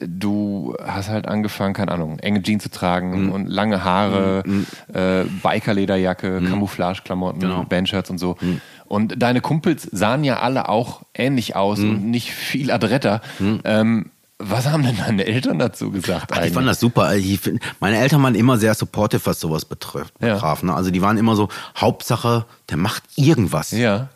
äh, 0.00 0.06
du 0.08 0.74
hast 0.84 1.08
halt 1.08 1.26
angefangen, 1.28 1.72
keine 1.74 1.92
Ahnung, 1.92 2.18
enge 2.18 2.42
Jeans 2.42 2.64
zu 2.64 2.68
Mhm. 2.68 2.72
tragen 2.72 3.32
und 3.32 3.46
lange 3.48 3.84
Haare, 3.84 4.42
äh, 4.92 5.24
Bikerlederjacke, 5.42 6.40
Camouflageklamotten, 6.42 7.38
Mhm. 7.38 7.42
Genau. 7.42 7.64
Bandshirts 7.64 8.10
und 8.10 8.18
so. 8.18 8.36
Und 8.86 9.22
deine 9.22 9.40
Kumpels 9.40 9.82
sahen 9.82 10.24
ja 10.24 10.40
alle 10.40 10.68
auch 10.68 11.02
ähnlich 11.14 11.54
aus 11.56 11.78
Mhm. 11.78 11.90
und 11.90 12.04
nicht 12.10 12.32
viel 12.32 12.70
adretter. 12.70 13.20
Ähm, 13.64 14.10
was 14.38 14.66
haben 14.66 14.82
denn 14.84 14.96
deine 14.96 15.24
Eltern 15.26 15.58
dazu 15.58 15.90
gesagt? 15.90 16.30
Ach, 16.32 16.44
ich 16.44 16.52
fand 16.52 16.66
das 16.68 16.80
super. 16.80 17.02
Also 17.04 17.26
Ich 17.26 17.40
find, 17.40 17.60
meine 17.80 17.98
Eltern 17.98 18.22
waren 18.22 18.34
immer 18.34 18.56
sehr 18.58 18.74
supportive, 18.74 19.24
was 19.26 19.40
sowas 19.40 19.64
betrifft. 19.64 20.14
Ja. 20.20 20.34
Betraf, 20.34 20.62
ne? 20.62 20.74
Also 20.74 20.90
die 20.90 21.02
waren 21.02 21.18
immer 21.18 21.34
so, 21.36 21.48
Hauptsache, 21.76 22.46
der 22.70 22.76
macht 22.76 23.02
irgendwas. 23.16 23.72
Ja. 23.72 24.08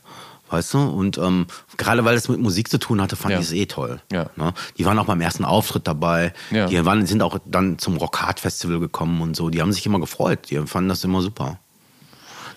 Weißt 0.51 0.75
du? 0.75 0.81
Und 0.81 1.17
ähm, 1.17 1.47
gerade 1.79 2.05
weil 2.05 2.15
es 2.15 2.29
mit 2.29 2.39
Musik 2.39 2.69
zu 2.69 2.79
tun 2.79 3.01
hatte, 3.01 3.17
fand 3.17 3.33
Ja. 3.33 3.39
ich 3.41 3.47
es 3.47 3.53
eh 3.53 3.65
toll. 3.67 4.01
Ja. 4.13 4.27
Ne? 4.37 4.53
Die 4.77 4.85
waren 4.85 4.99
auch 4.99 5.07
beim 5.07 5.21
ersten 5.23 5.47
Auftritt 5.47 5.89
dabei. 5.89 6.35
Ja. 6.51 6.67
Die 6.67 6.85
waren, 6.85 7.07
sind 7.07 7.23
auch 7.23 7.39
dann 7.47 7.79
zum 7.79 7.97
Rock 7.97 8.21
Hard 8.21 8.39
Festival 8.39 8.79
gekommen 8.79 9.23
und 9.23 9.35
so. 9.35 9.49
Die 9.49 9.63
haben 9.63 9.73
sich 9.73 9.87
immer 9.87 9.99
gefreut. 9.99 10.51
Die 10.51 10.59
fanden 10.67 10.91
das 10.91 11.03
immer 11.05 11.23
super. 11.23 11.59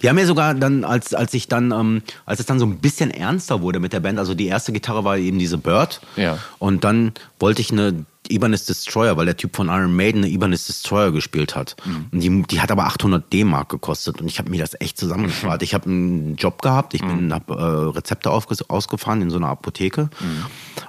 Die 0.01 0.09
haben 0.09 0.15
mir 0.15 0.25
sogar 0.25 0.53
dann, 0.53 0.83
als, 0.83 1.13
als 1.13 1.33
ich 1.33 1.47
dann, 1.47 1.71
ähm, 1.71 2.01
als 2.25 2.39
es 2.39 2.45
dann 2.45 2.59
so 2.59 2.65
ein 2.65 2.77
bisschen 2.77 3.11
ernster 3.11 3.61
wurde 3.61 3.79
mit 3.79 3.93
der 3.93 3.99
Band, 3.99 4.19
also 4.19 4.33
die 4.33 4.47
erste 4.47 4.71
Gitarre 4.71 5.03
war 5.03 5.17
eben 5.17 5.39
diese 5.39 5.57
Bird. 5.57 6.01
Ja. 6.15 6.37
Und 6.59 6.83
dann 6.83 7.13
wollte 7.39 7.61
ich 7.61 7.71
eine 7.71 8.05
Ibanez 8.29 8.65
Destroyer, 8.65 9.17
weil 9.17 9.25
der 9.25 9.37
Typ 9.37 9.55
von 9.55 9.67
Iron 9.67 9.95
Maiden 9.95 10.23
eine 10.23 10.31
Ibanez 10.31 10.65
Destroyer 10.65 11.11
gespielt 11.11 11.55
hat. 11.55 11.75
Mhm. 11.85 12.05
Und 12.11 12.19
die, 12.21 12.43
die 12.43 12.61
hat 12.61 12.71
aber 12.71 12.85
800 12.85 13.31
D-Mark 13.31 13.69
gekostet 13.69 14.21
und 14.21 14.27
ich 14.27 14.39
habe 14.39 14.49
mir 14.49 14.59
das 14.59 14.79
echt 14.79 14.97
zusammengespart. 14.97 15.61
ich 15.63 15.73
habe 15.73 15.85
einen 15.85 16.35
Job 16.35 16.61
gehabt, 16.61 16.93
ich 16.93 17.01
bin, 17.01 17.33
habe 17.33 17.53
äh, 17.53 17.95
Rezepte 17.95 18.31
ausgefahren 18.31 19.21
in 19.21 19.29
so 19.29 19.37
einer 19.37 19.49
Apotheke 19.49 20.09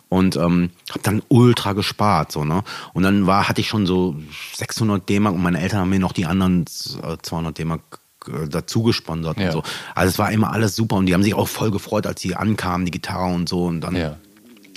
und 0.09 0.37
ähm, 0.37 0.71
habe 0.91 1.01
dann 1.03 1.23
ultra 1.29 1.73
gespart. 1.73 2.33
So, 2.33 2.45
ne? 2.45 2.63
Und 2.93 3.03
dann 3.03 3.27
war, 3.27 3.49
hatte 3.49 3.61
ich 3.61 3.69
schon 3.69 3.87
so 3.87 4.17
600 4.55 5.09
D-Mark 5.09 5.35
und 5.35 5.43
meine 5.43 5.61
Eltern 5.61 5.81
haben 5.81 5.91
mir 5.91 5.99
noch 5.99 6.13
die 6.13 6.27
anderen 6.27 6.65
äh, 7.03 7.17
200 7.21 7.59
D-Mark 7.59 8.01
äh, 8.29 8.49
dazu 8.49 8.83
gesponsert 8.83 9.39
Ja. 9.39 9.47
und 9.47 9.53
so. 9.53 9.63
Also 9.95 10.11
es 10.11 10.19
war 10.19 10.31
immer 10.33 10.53
alles 10.53 10.77
super 10.77 10.97
und 10.97 11.07
die 11.07 11.15
haben 11.15 11.23
sich 11.23 11.35
auch 11.35 11.49
voll 11.49 11.71
gefreut, 11.71 12.07
als 12.07 12.21
sie 12.21 12.35
ankamen, 12.35 12.85
die 12.85 12.91
Gitarre 12.93 13.33
und 13.35 13.49
so. 13.49 13.65
Und 13.65 13.81
dann 13.83 13.97
Ja. 13.97 14.17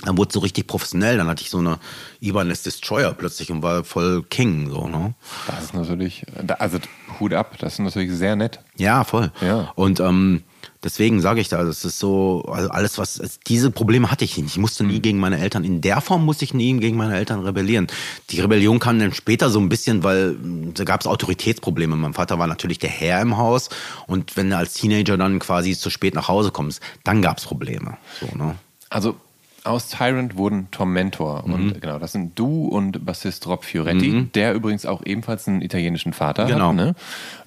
dann 0.04 0.16
wurde 0.16 0.28
es 0.28 0.34
so 0.34 0.40
richtig 0.40 0.66
professionell. 0.66 1.18
Dann 1.18 1.26
hatte 1.28 1.42
ich 1.42 1.50
so 1.50 1.58
eine 1.58 1.78
Ibanez 2.20 2.62
Destroyer 2.62 3.12
plötzlich 3.12 3.50
und 3.52 3.62
war 3.62 3.84
voll 3.84 4.22
King. 4.22 4.70
So, 4.70 4.88
ne? 4.88 5.14
Das 5.46 5.64
ist 5.64 5.74
natürlich, 5.74 6.24
also 6.58 6.78
Hut 7.18 7.34
ab, 7.34 7.56
das 7.58 7.74
ist 7.74 7.78
natürlich 7.80 8.12
sehr 8.12 8.34
nett. 8.36 8.60
Ja, 8.76 9.04
voll. 9.04 9.30
Ja. 9.42 9.72
Und 9.74 10.00
ähm, 10.00 10.42
deswegen 10.82 11.20
sage 11.20 11.40
ich 11.40 11.48
da, 11.48 11.62
das 11.64 11.84
ist 11.84 11.98
so, 11.98 12.42
also 12.48 12.68
alles, 12.70 12.98
was, 12.98 13.20
diese 13.46 13.70
Probleme 13.70 14.10
hatte 14.10 14.24
ich 14.24 14.36
nicht. 14.38 14.52
Ich 14.52 14.58
musste 14.58 14.82
Mhm. 14.84 14.90
nie 14.90 15.00
gegen 15.00 15.18
meine 15.18 15.38
Eltern, 15.38 15.64
in 15.64 15.80
der 15.80 16.00
Form 16.00 16.24
musste 16.24 16.44
ich 16.44 16.54
nie 16.54 16.76
gegen 16.78 16.96
meine 16.96 17.16
Eltern 17.16 17.40
rebellieren. 17.40 17.86
Die 18.30 18.40
Rebellion 18.40 18.78
kam 18.78 18.98
dann 18.98 19.12
später 19.12 19.50
so 19.50 19.60
ein 19.60 19.68
bisschen, 19.68 20.02
weil 20.04 20.32
mh, 20.32 20.72
da 20.74 20.84
gab 20.84 21.00
es 21.00 21.06
Autoritätsprobleme. 21.06 21.96
Mein 21.96 22.14
Vater 22.14 22.38
war 22.38 22.46
natürlich 22.46 22.78
der 22.78 22.90
Herr 22.90 23.20
im 23.20 23.36
Haus 23.36 23.68
und 24.06 24.36
wenn 24.36 24.50
du 24.50 24.56
als 24.56 24.74
Teenager 24.74 25.16
dann 25.16 25.38
quasi 25.38 25.76
zu 25.76 25.90
spät 25.90 26.14
nach 26.14 26.28
Hause 26.28 26.50
kommst, 26.50 26.82
dann 27.04 27.22
gab 27.22 27.38
es 27.38 27.44
Probleme. 27.44 27.96
So, 28.20 28.36
ne? 28.36 28.56
Also 28.88 29.16
aus 29.62 29.88
Tyrant 29.88 30.36
wurden 30.38 30.70
Tormentor 30.70 31.42
Mhm. 31.46 31.52
und 31.52 31.80
genau, 31.82 31.98
das 31.98 32.12
sind 32.12 32.38
du 32.38 32.66
und 32.68 33.04
Bassist 33.04 33.46
Rob 33.46 33.64
Fioretti, 33.66 34.28
der 34.34 34.54
übrigens 34.54 34.86
auch 34.86 35.02
ebenfalls 35.04 35.46
einen 35.48 35.60
italienischen 35.60 36.14
Vater 36.14 36.46
Genau. 36.46 36.68
hat, 36.70 36.76
ne? 36.76 36.94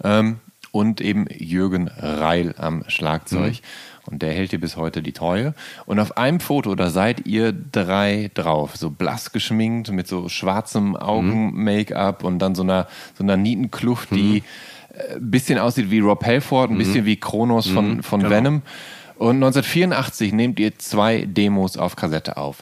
ähm, 0.04 0.36
und 0.74 1.02
eben 1.02 1.28
Jürgen 1.30 1.88
Reil 1.88 2.56
am 2.58 2.84
Schlagzeug. 2.88 3.54
Mhm. 3.54 4.08
Und 4.12 4.22
der 4.22 4.34
hält 4.34 4.52
dir 4.52 4.60
bis 4.60 4.76
heute 4.76 5.02
die 5.02 5.14
Treue. 5.14 5.54
Und 5.86 6.00
auf 6.00 6.18
einem 6.18 6.42
Foto, 6.42 6.76
da 6.76 6.90
seid 6.90 7.26
ihr 7.26 7.54
drei 7.54 8.32
drauf, 8.34 8.76
so 8.76 8.90
blass 8.90 9.32
geschminkt, 9.32 9.92
mit 9.92 10.08
so 10.08 10.28
schwarzem 10.28 10.98
Augen-Make-up 10.98 12.24
und 12.24 12.40
dann 12.40 12.56
so 12.56 12.64
einer, 12.64 12.88
so 13.16 13.24
einer 13.24 13.38
Nietenkluft, 13.38 14.12
die 14.12 14.44
äh, 14.90 15.16
ein 15.16 15.32
bisschen 15.32 15.60
aussieht 15.60 15.92
wie 15.92 16.00
Rob 16.00 16.26
Halford, 16.26 16.72
ein 16.72 16.78
bisschen 16.80 17.06
wie 17.06 17.18
Kronos 17.18 17.68
von, 17.68 18.02
von 18.02 18.22
genau. 18.22 18.32
Venom. 18.32 18.62
Und 19.24 19.38
1984 19.38 20.34
nehmt 20.34 20.60
ihr 20.60 20.78
zwei 20.80 21.22
Demos 21.22 21.78
auf 21.78 21.96
Kassette 21.96 22.36
auf. 22.36 22.58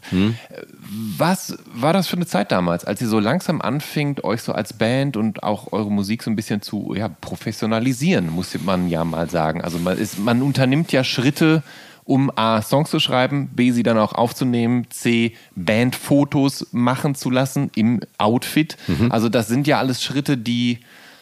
Was 1.17 1.57
war 1.73 1.91
das 1.91 2.05
für 2.05 2.17
eine 2.17 2.27
Zeit 2.27 2.51
damals, 2.51 2.85
als 2.85 3.01
ihr 3.01 3.07
so 3.07 3.19
langsam 3.19 3.63
anfingt, 3.63 4.23
euch 4.23 4.43
so 4.43 4.51
als 4.53 4.73
Band 4.73 5.17
und 5.17 5.41
auch 5.41 5.73
eure 5.73 5.91
Musik 5.91 6.21
so 6.21 6.29
ein 6.29 6.35
bisschen 6.35 6.61
zu 6.61 6.93
ja, 6.95 7.09
professionalisieren, 7.09 8.29
muss 8.29 8.55
man 8.63 8.89
ja 8.89 9.03
mal 9.03 9.27
sagen. 9.27 9.63
Also 9.63 9.79
man, 9.79 9.97
ist, 9.97 10.19
man 10.19 10.43
unternimmt 10.43 10.91
ja 10.91 11.03
Schritte, 11.03 11.63
um 12.03 12.31
A, 12.35 12.61
Songs 12.61 12.91
zu 12.91 12.99
schreiben, 12.99 13.47
B, 13.55 13.71
sie 13.71 13.81
dann 13.81 13.97
auch 13.97 14.13
aufzunehmen, 14.13 14.85
C, 14.91 15.33
Bandfotos 15.55 16.67
machen 16.73 17.15
zu 17.15 17.31
lassen 17.31 17.71
im 17.73 18.01
Outfit. 18.19 18.77
Also 19.09 19.29
das 19.29 19.47
sind 19.47 19.65
ja 19.65 19.79
alles 19.79 20.03
Schritte, 20.03 20.37
die 20.37 20.77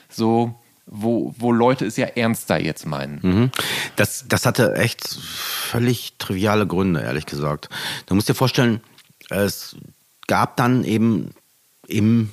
so 0.09 0.53
wo, 0.91 1.33
wo 1.37 1.51
Leute 1.51 1.85
es 1.85 1.97
ja 1.97 2.07
ernster 2.07 2.59
jetzt 2.59 2.85
meinen. 2.85 3.19
Mhm. 3.21 3.51
Das, 3.95 4.25
das 4.27 4.45
hatte 4.45 4.75
echt 4.75 5.07
völlig 5.07 6.13
triviale 6.17 6.65
Gründe, 6.65 7.01
ehrlich 7.01 7.25
gesagt. 7.25 7.69
Du 8.07 8.15
musst 8.15 8.27
dir 8.27 8.35
vorstellen, 8.35 8.81
es 9.29 9.75
gab 10.27 10.57
dann 10.57 10.83
eben 10.83 11.31
im, 11.87 12.31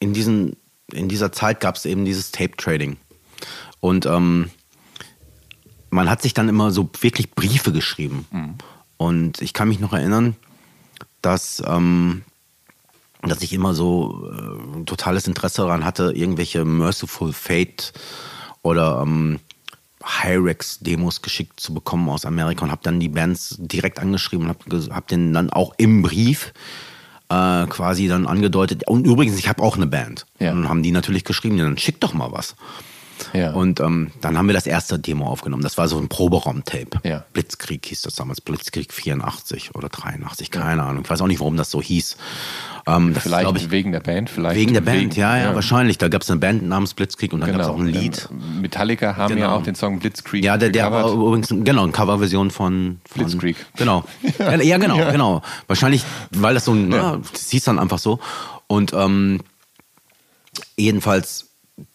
in, 0.00 0.12
diesen, 0.12 0.56
in 0.92 1.08
dieser 1.08 1.32
Zeit 1.32 1.60
gab 1.60 1.76
es 1.76 1.86
eben 1.86 2.04
dieses 2.04 2.32
Tape-Trading. 2.32 2.96
Und 3.80 4.06
ähm, 4.06 4.50
man 5.90 6.10
hat 6.10 6.22
sich 6.22 6.34
dann 6.34 6.48
immer 6.48 6.72
so 6.72 6.90
wirklich 7.00 7.30
Briefe 7.30 7.72
geschrieben. 7.72 8.26
Mhm. 8.30 8.54
Und 8.96 9.40
ich 9.40 9.52
kann 9.52 9.68
mich 9.68 9.78
noch 9.78 9.92
erinnern, 9.92 10.34
dass, 11.22 11.62
ähm, 11.64 12.24
dass 13.22 13.42
ich 13.42 13.52
immer 13.52 13.74
so 13.74 14.28
äh, 14.30 14.84
totales 14.84 15.26
Interesse 15.26 15.62
daran 15.62 15.84
hatte, 15.84 16.12
irgendwelche 16.14 16.64
Merciful 16.64 17.32
Fate 17.32 17.92
oder 18.62 19.02
ähm, 19.02 19.40
Hyrex-Demos 20.04 21.22
geschickt 21.22 21.60
zu 21.60 21.74
bekommen 21.74 22.08
aus 22.08 22.24
Amerika 22.24 22.64
und 22.64 22.70
habe 22.70 22.82
dann 22.84 23.00
die 23.00 23.08
Bands 23.08 23.56
direkt 23.58 23.98
angeschrieben 23.98 24.48
und 24.48 24.56
habe 24.56 24.94
hab 24.94 25.08
den 25.08 25.32
dann 25.32 25.50
auch 25.50 25.74
im 25.76 26.02
Brief 26.02 26.52
äh, 27.28 27.66
quasi 27.66 28.08
dann 28.08 28.26
angedeutet. 28.26 28.86
Und 28.86 29.06
übrigens, 29.06 29.38
ich 29.38 29.48
habe 29.48 29.62
auch 29.62 29.76
eine 29.76 29.86
Band. 29.86 30.26
Ja. 30.38 30.52
Und 30.52 30.62
dann 30.62 30.68
haben 30.68 30.82
die 30.82 30.92
natürlich 30.92 31.24
geschrieben, 31.24 31.58
ja, 31.58 31.64
dann 31.64 31.78
schick 31.78 32.00
doch 32.00 32.14
mal 32.14 32.32
was. 32.32 32.56
Ja. 33.32 33.52
Und 33.52 33.80
ähm, 33.80 34.10
dann 34.20 34.36
haben 34.38 34.46
wir 34.46 34.54
das 34.54 34.66
erste 34.66 34.98
Demo 34.98 35.26
aufgenommen. 35.26 35.62
Das 35.62 35.78
war 35.78 35.88
so 35.88 35.98
ein 35.98 36.08
Proberaum-Tape. 36.08 37.00
Ja. 37.04 37.24
Blitzkrieg 37.32 37.86
hieß 37.86 38.02
das 38.02 38.14
damals. 38.14 38.40
Blitzkrieg 38.40 38.92
84 38.92 39.74
oder 39.74 39.88
83, 39.88 40.50
keine 40.50 40.82
ja. 40.82 40.88
Ahnung. 40.88 41.02
Ich 41.04 41.10
weiß 41.10 41.20
auch 41.20 41.26
nicht, 41.26 41.40
warum 41.40 41.56
das 41.56 41.70
so 41.70 41.82
hieß. 41.82 42.16
Ähm, 42.86 43.14
das 43.14 43.22
vielleicht 43.22 43.50
ist, 43.54 43.62
ich, 43.62 43.70
wegen 43.70 43.92
der 43.92 44.00
Band, 44.00 44.30
vielleicht. 44.30 44.56
Wegen 44.56 44.72
der 44.72 44.80
Band, 44.80 45.12
wegen, 45.12 45.20
ja, 45.20 45.36
ja, 45.36 45.54
wahrscheinlich. 45.54 45.98
Da 45.98 46.08
gab 46.08 46.22
es 46.22 46.30
eine 46.30 46.40
Band 46.40 46.66
namens 46.66 46.94
Blitzkrieg 46.94 47.32
und 47.32 47.40
dann 47.40 47.50
genau. 47.50 47.64
gab 47.64 47.74
es 47.74 47.74
auch 47.74 47.80
ein 47.80 47.88
Lied. 47.88 48.28
Metallica 48.60 49.16
haben 49.16 49.34
genau. 49.34 49.48
ja 49.48 49.54
auch 49.54 49.62
den 49.62 49.74
Song 49.74 49.98
Blitzkrieg. 49.98 50.44
Ja, 50.44 50.56
der, 50.56 50.70
der 50.70 50.90
war 50.90 51.12
übrigens, 51.12 51.48
genau, 51.48 51.82
eine 51.82 51.92
Coverversion 51.92 52.50
von, 52.50 53.00
von 53.04 53.24
Blitzkrieg. 53.24 53.56
Genau. 53.76 54.04
ja, 54.38 54.78
genau, 54.78 54.96
genau. 55.10 55.42
Wahrscheinlich, 55.66 56.04
weil 56.30 56.54
das 56.54 56.64
so 56.64 56.72
ein, 56.72 56.90
ja. 56.92 57.18
das 57.32 57.50
hieß 57.50 57.64
dann 57.64 57.78
einfach 57.78 57.98
so. 57.98 58.20
Und 58.66 58.92
ähm, 58.94 59.40
jedenfalls 60.76 61.47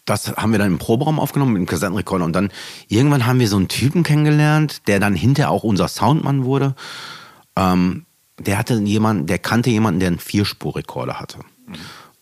das 0.04 0.36
haben 0.36 0.52
wir 0.52 0.58
dann 0.58 0.72
im 0.72 0.78
Proberaum 0.78 1.18
aufgenommen 1.20 1.52
mit 1.52 1.60
dem 1.60 1.66
Kassettenrekorder 1.66 2.24
und 2.24 2.32
dann 2.32 2.50
irgendwann 2.88 3.26
haben 3.26 3.40
wir 3.40 3.48
so 3.48 3.56
einen 3.56 3.68
Typen 3.68 4.02
kennengelernt, 4.02 4.86
der 4.86 5.00
dann 5.00 5.14
hinterher 5.14 5.50
auch 5.50 5.64
unser 5.64 5.88
Soundmann 5.88 6.44
wurde. 6.44 6.74
Ähm, 7.56 8.06
der 8.38 8.58
hatte 8.58 8.80
jemanden, 8.80 9.26
der 9.26 9.38
kannte 9.38 9.70
jemanden, 9.70 10.00
der 10.00 10.08
einen 10.08 10.18
Vierspurrekorder 10.18 11.20
hatte. 11.20 11.38
Mhm. 11.66 11.74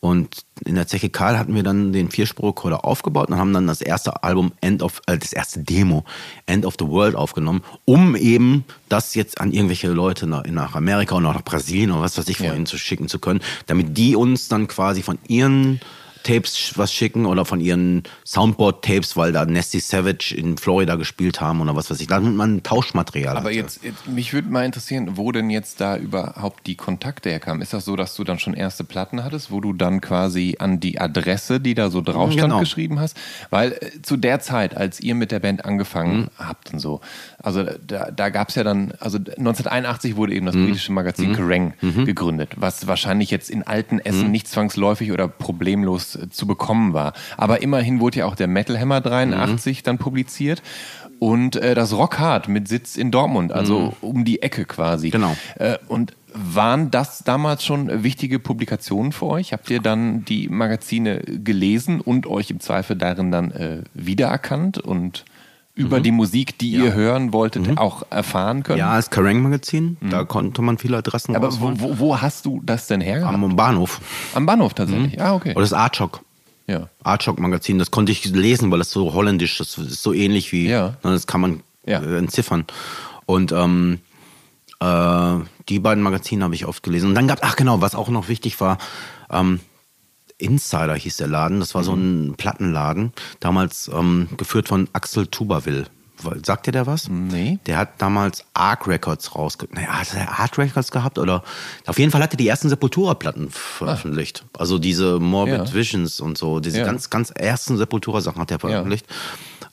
Und 0.04 0.42
in 0.64 0.74
der 0.74 0.88
Zeche 0.88 1.10
Karl 1.10 1.38
hatten 1.38 1.54
wir 1.54 1.62
dann 1.62 1.92
den 1.92 2.10
Vierspurrekorder 2.10 2.84
aufgebaut 2.84 3.30
und 3.30 3.38
haben 3.38 3.52
dann 3.52 3.68
das 3.68 3.80
erste 3.80 4.24
Album 4.24 4.50
End 4.60 4.82
of, 4.82 5.00
äh, 5.06 5.16
das 5.16 5.32
erste 5.32 5.60
Demo 5.60 6.04
End 6.46 6.66
of 6.66 6.74
the 6.76 6.88
World 6.88 7.14
aufgenommen, 7.14 7.62
um 7.84 8.16
eben 8.16 8.64
das 8.88 9.14
jetzt 9.14 9.40
an 9.40 9.52
irgendwelche 9.52 9.88
Leute 9.88 10.26
nach, 10.26 10.44
nach 10.44 10.74
Amerika 10.74 11.14
und 11.14 11.24
auch 11.24 11.34
nach 11.34 11.44
Brasilien 11.44 11.92
oder 11.92 12.02
was 12.02 12.18
weiß 12.18 12.28
ich 12.28 12.40
ja. 12.40 12.46
vorhin 12.46 12.66
zu 12.66 12.78
schicken 12.78 13.06
zu 13.06 13.20
können, 13.20 13.40
damit 13.66 13.96
die 13.96 14.16
uns 14.16 14.48
dann 14.48 14.66
quasi 14.66 15.02
von 15.02 15.20
ihren 15.28 15.80
Tapes 16.22 16.72
was 16.76 16.92
schicken 16.92 17.26
oder 17.26 17.44
von 17.44 17.60
ihren 17.60 18.02
Soundboard-Tapes, 18.24 19.16
weil 19.16 19.32
da 19.32 19.44
Nasty 19.44 19.80
Savage 19.80 20.34
in 20.36 20.56
Florida 20.56 20.96
gespielt 20.96 21.40
haben 21.40 21.60
oder 21.60 21.76
was 21.76 21.90
weiß 21.90 22.00
ich, 22.00 22.06
damit 22.06 22.34
man 22.34 22.62
Tauschmaterial 22.62 23.36
Aber 23.36 23.52
jetzt, 23.52 23.82
jetzt, 23.84 24.06
mich 24.08 24.32
würde 24.32 24.48
mal 24.48 24.64
interessieren, 24.64 25.16
wo 25.16 25.32
denn 25.32 25.50
jetzt 25.50 25.80
da 25.80 25.96
überhaupt 25.96 26.66
die 26.66 26.76
Kontakte 26.76 27.30
herkamen. 27.30 27.62
Ist 27.62 27.72
das 27.72 27.84
so, 27.84 27.96
dass 27.96 28.14
du 28.14 28.24
dann 28.24 28.38
schon 28.38 28.54
erste 28.54 28.84
Platten 28.84 29.24
hattest, 29.24 29.50
wo 29.50 29.60
du 29.60 29.72
dann 29.72 30.00
quasi 30.00 30.56
an 30.58 30.80
die 30.80 31.00
Adresse, 31.00 31.60
die 31.60 31.74
da 31.74 31.90
so 31.90 32.00
drauf 32.00 32.32
stand, 32.32 32.48
genau. 32.48 32.60
geschrieben 32.60 33.00
hast? 33.00 33.16
Weil 33.50 33.72
äh, 33.72 34.02
zu 34.02 34.16
der 34.16 34.40
Zeit, 34.40 34.76
als 34.76 35.00
ihr 35.00 35.14
mit 35.14 35.32
der 35.32 35.40
Band 35.40 35.64
angefangen 35.64 36.22
mhm. 36.22 36.28
habt 36.38 36.72
und 36.72 36.78
so, 36.78 37.00
also 37.38 37.64
da, 37.86 38.10
da 38.10 38.28
gab 38.28 38.50
es 38.50 38.54
ja 38.54 38.64
dann, 38.64 38.92
also 39.00 39.18
1981 39.18 40.16
wurde 40.16 40.34
eben 40.34 40.46
das 40.46 40.54
mhm. 40.54 40.66
britische 40.66 40.92
Magazin 40.92 41.30
mhm. 41.30 41.34
Kerrang 41.34 41.74
mhm. 41.80 42.04
gegründet, 42.04 42.50
was 42.56 42.86
wahrscheinlich 42.86 43.30
jetzt 43.30 43.50
in 43.50 43.62
alten 43.62 43.98
Essen 43.98 44.26
mhm. 44.26 44.30
nicht 44.30 44.48
zwangsläufig 44.48 45.12
oder 45.12 45.28
problemlos 45.28 46.11
zu 46.30 46.46
bekommen 46.46 46.92
war. 46.92 47.12
Aber 47.36 47.62
immerhin 47.62 48.00
wurde 48.00 48.20
ja 48.20 48.26
auch 48.26 48.34
der 48.34 48.48
Metal 48.48 48.78
Hammer 48.78 49.00
83 49.00 49.78
mhm. 49.78 49.84
dann 49.84 49.98
publiziert 49.98 50.62
und 51.18 51.56
äh, 51.56 51.74
das 51.74 51.92
Rock 51.92 52.18
Hard 52.18 52.48
mit 52.48 52.66
Sitz 52.66 52.96
in 52.96 53.12
Dortmund, 53.12 53.52
also 53.52 53.80
mhm. 53.80 53.92
um 54.00 54.24
die 54.24 54.42
Ecke 54.42 54.64
quasi. 54.64 55.10
Genau. 55.10 55.36
Äh, 55.56 55.78
und 55.86 56.14
waren 56.34 56.90
das 56.90 57.24
damals 57.24 57.64
schon 57.64 58.02
wichtige 58.02 58.38
Publikationen 58.38 59.12
für 59.12 59.26
euch? 59.26 59.52
Habt 59.52 59.70
ihr 59.70 59.80
dann 59.80 60.24
die 60.24 60.48
Magazine 60.48 61.20
gelesen 61.20 62.00
und 62.00 62.26
euch 62.26 62.50
im 62.50 62.58
Zweifel 62.58 62.96
darin 62.96 63.30
dann 63.30 63.52
äh, 63.52 63.82
wiedererkannt 63.94 64.78
und 64.78 65.24
über 65.74 65.98
mhm. 65.98 66.02
die 66.02 66.10
Musik, 66.10 66.58
die 66.58 66.72
ja. 66.72 66.84
ihr 66.84 66.94
hören 66.94 67.32
wolltet, 67.32 67.66
mhm. 67.66 67.78
auch 67.78 68.04
erfahren 68.10 68.62
können? 68.62 68.78
Ja, 68.78 68.96
das 68.96 69.10
Kerrang-Magazin, 69.10 69.96
mhm. 70.00 70.10
da 70.10 70.24
konnte 70.24 70.60
man 70.62 70.78
viele 70.78 70.98
Adressen 70.98 71.34
Aber 71.34 71.52
wo, 71.60 71.72
wo, 71.76 71.98
wo, 71.98 72.20
hast 72.20 72.44
du 72.44 72.60
das 72.64 72.86
denn 72.86 73.00
her? 73.00 73.26
Am 73.26 73.56
Bahnhof. 73.56 74.00
Am 74.34 74.44
Bahnhof 74.46 74.74
tatsächlich? 74.74 75.16
Mhm. 75.16 75.22
Ah, 75.22 75.34
okay. 75.34 75.52
Oder 75.52 75.62
das 75.62 75.72
Artschock. 75.72 76.20
Ja. 76.66 76.88
Artschock-Magazin, 77.02 77.78
das 77.78 77.90
konnte 77.90 78.12
ich 78.12 78.24
lesen, 78.26 78.70
weil 78.70 78.78
das 78.78 78.90
so 78.90 79.14
holländisch, 79.14 79.58
das 79.58 79.78
ist 79.78 80.02
so 80.02 80.12
ähnlich 80.12 80.52
wie, 80.52 80.68
ja. 80.68 80.88
Ne, 81.02 81.10
das 81.10 81.26
kann 81.26 81.40
man 81.40 81.60
ja. 81.86 82.00
Äh, 82.00 82.18
entziffern. 82.18 82.64
Und 83.26 83.52
ähm, 83.52 83.98
äh, 84.80 85.34
die 85.68 85.78
beiden 85.78 86.02
Magazine 86.02 86.44
habe 86.44 86.54
ich 86.54 86.66
oft 86.66 86.82
gelesen. 86.82 87.10
Und 87.10 87.14
dann 87.14 87.28
gab, 87.28 87.38
ach 87.42 87.56
genau, 87.56 87.80
was 87.80 87.94
auch 87.94 88.08
noch 88.08 88.28
wichtig 88.28 88.60
war, 88.60 88.78
ähm, 89.30 89.60
Insider 90.42 90.94
hieß 90.94 91.16
der 91.18 91.28
Laden. 91.28 91.60
Das 91.60 91.74
war 91.74 91.84
so 91.84 91.94
ein 91.94 92.28
mhm. 92.28 92.34
Plattenladen, 92.34 93.12
damals 93.40 93.90
ähm, 93.92 94.28
geführt 94.36 94.68
von 94.68 94.88
Axel 94.92 95.26
Tuberville. 95.26 95.86
Sagt 96.44 96.66
dir 96.66 96.72
der 96.72 96.86
was? 96.86 97.08
Nee. 97.08 97.58
Der 97.66 97.78
hat 97.78 98.00
damals 98.00 98.44
Arc 98.54 98.86
Records 98.86 99.34
rausgebracht. 99.34 99.74
Naja, 99.74 100.00
hat 100.00 100.14
er 100.14 100.38
Arc 100.38 100.58
Records 100.58 100.90
gehabt? 100.92 101.18
Oder 101.18 101.42
auf 101.86 101.98
jeden 101.98 102.12
Fall 102.12 102.22
hat 102.22 102.32
er 102.32 102.36
die 102.36 102.46
ersten 102.46 102.68
Sepultura-Platten 102.68 103.50
veröffentlicht. 103.50 104.44
Ah. 104.52 104.60
Also 104.60 104.78
diese 104.78 105.18
Morbid 105.18 105.54
ja. 105.54 105.74
Visions 105.74 106.20
und 106.20 106.38
so. 106.38 106.60
Diese 106.60 106.78
ja. 106.78 106.84
ganz, 106.84 107.10
ganz 107.10 107.30
ersten 107.30 107.76
Sepultura-Sachen 107.76 108.40
hat 108.40 108.50
er 108.50 108.60
veröffentlicht. 108.60 109.06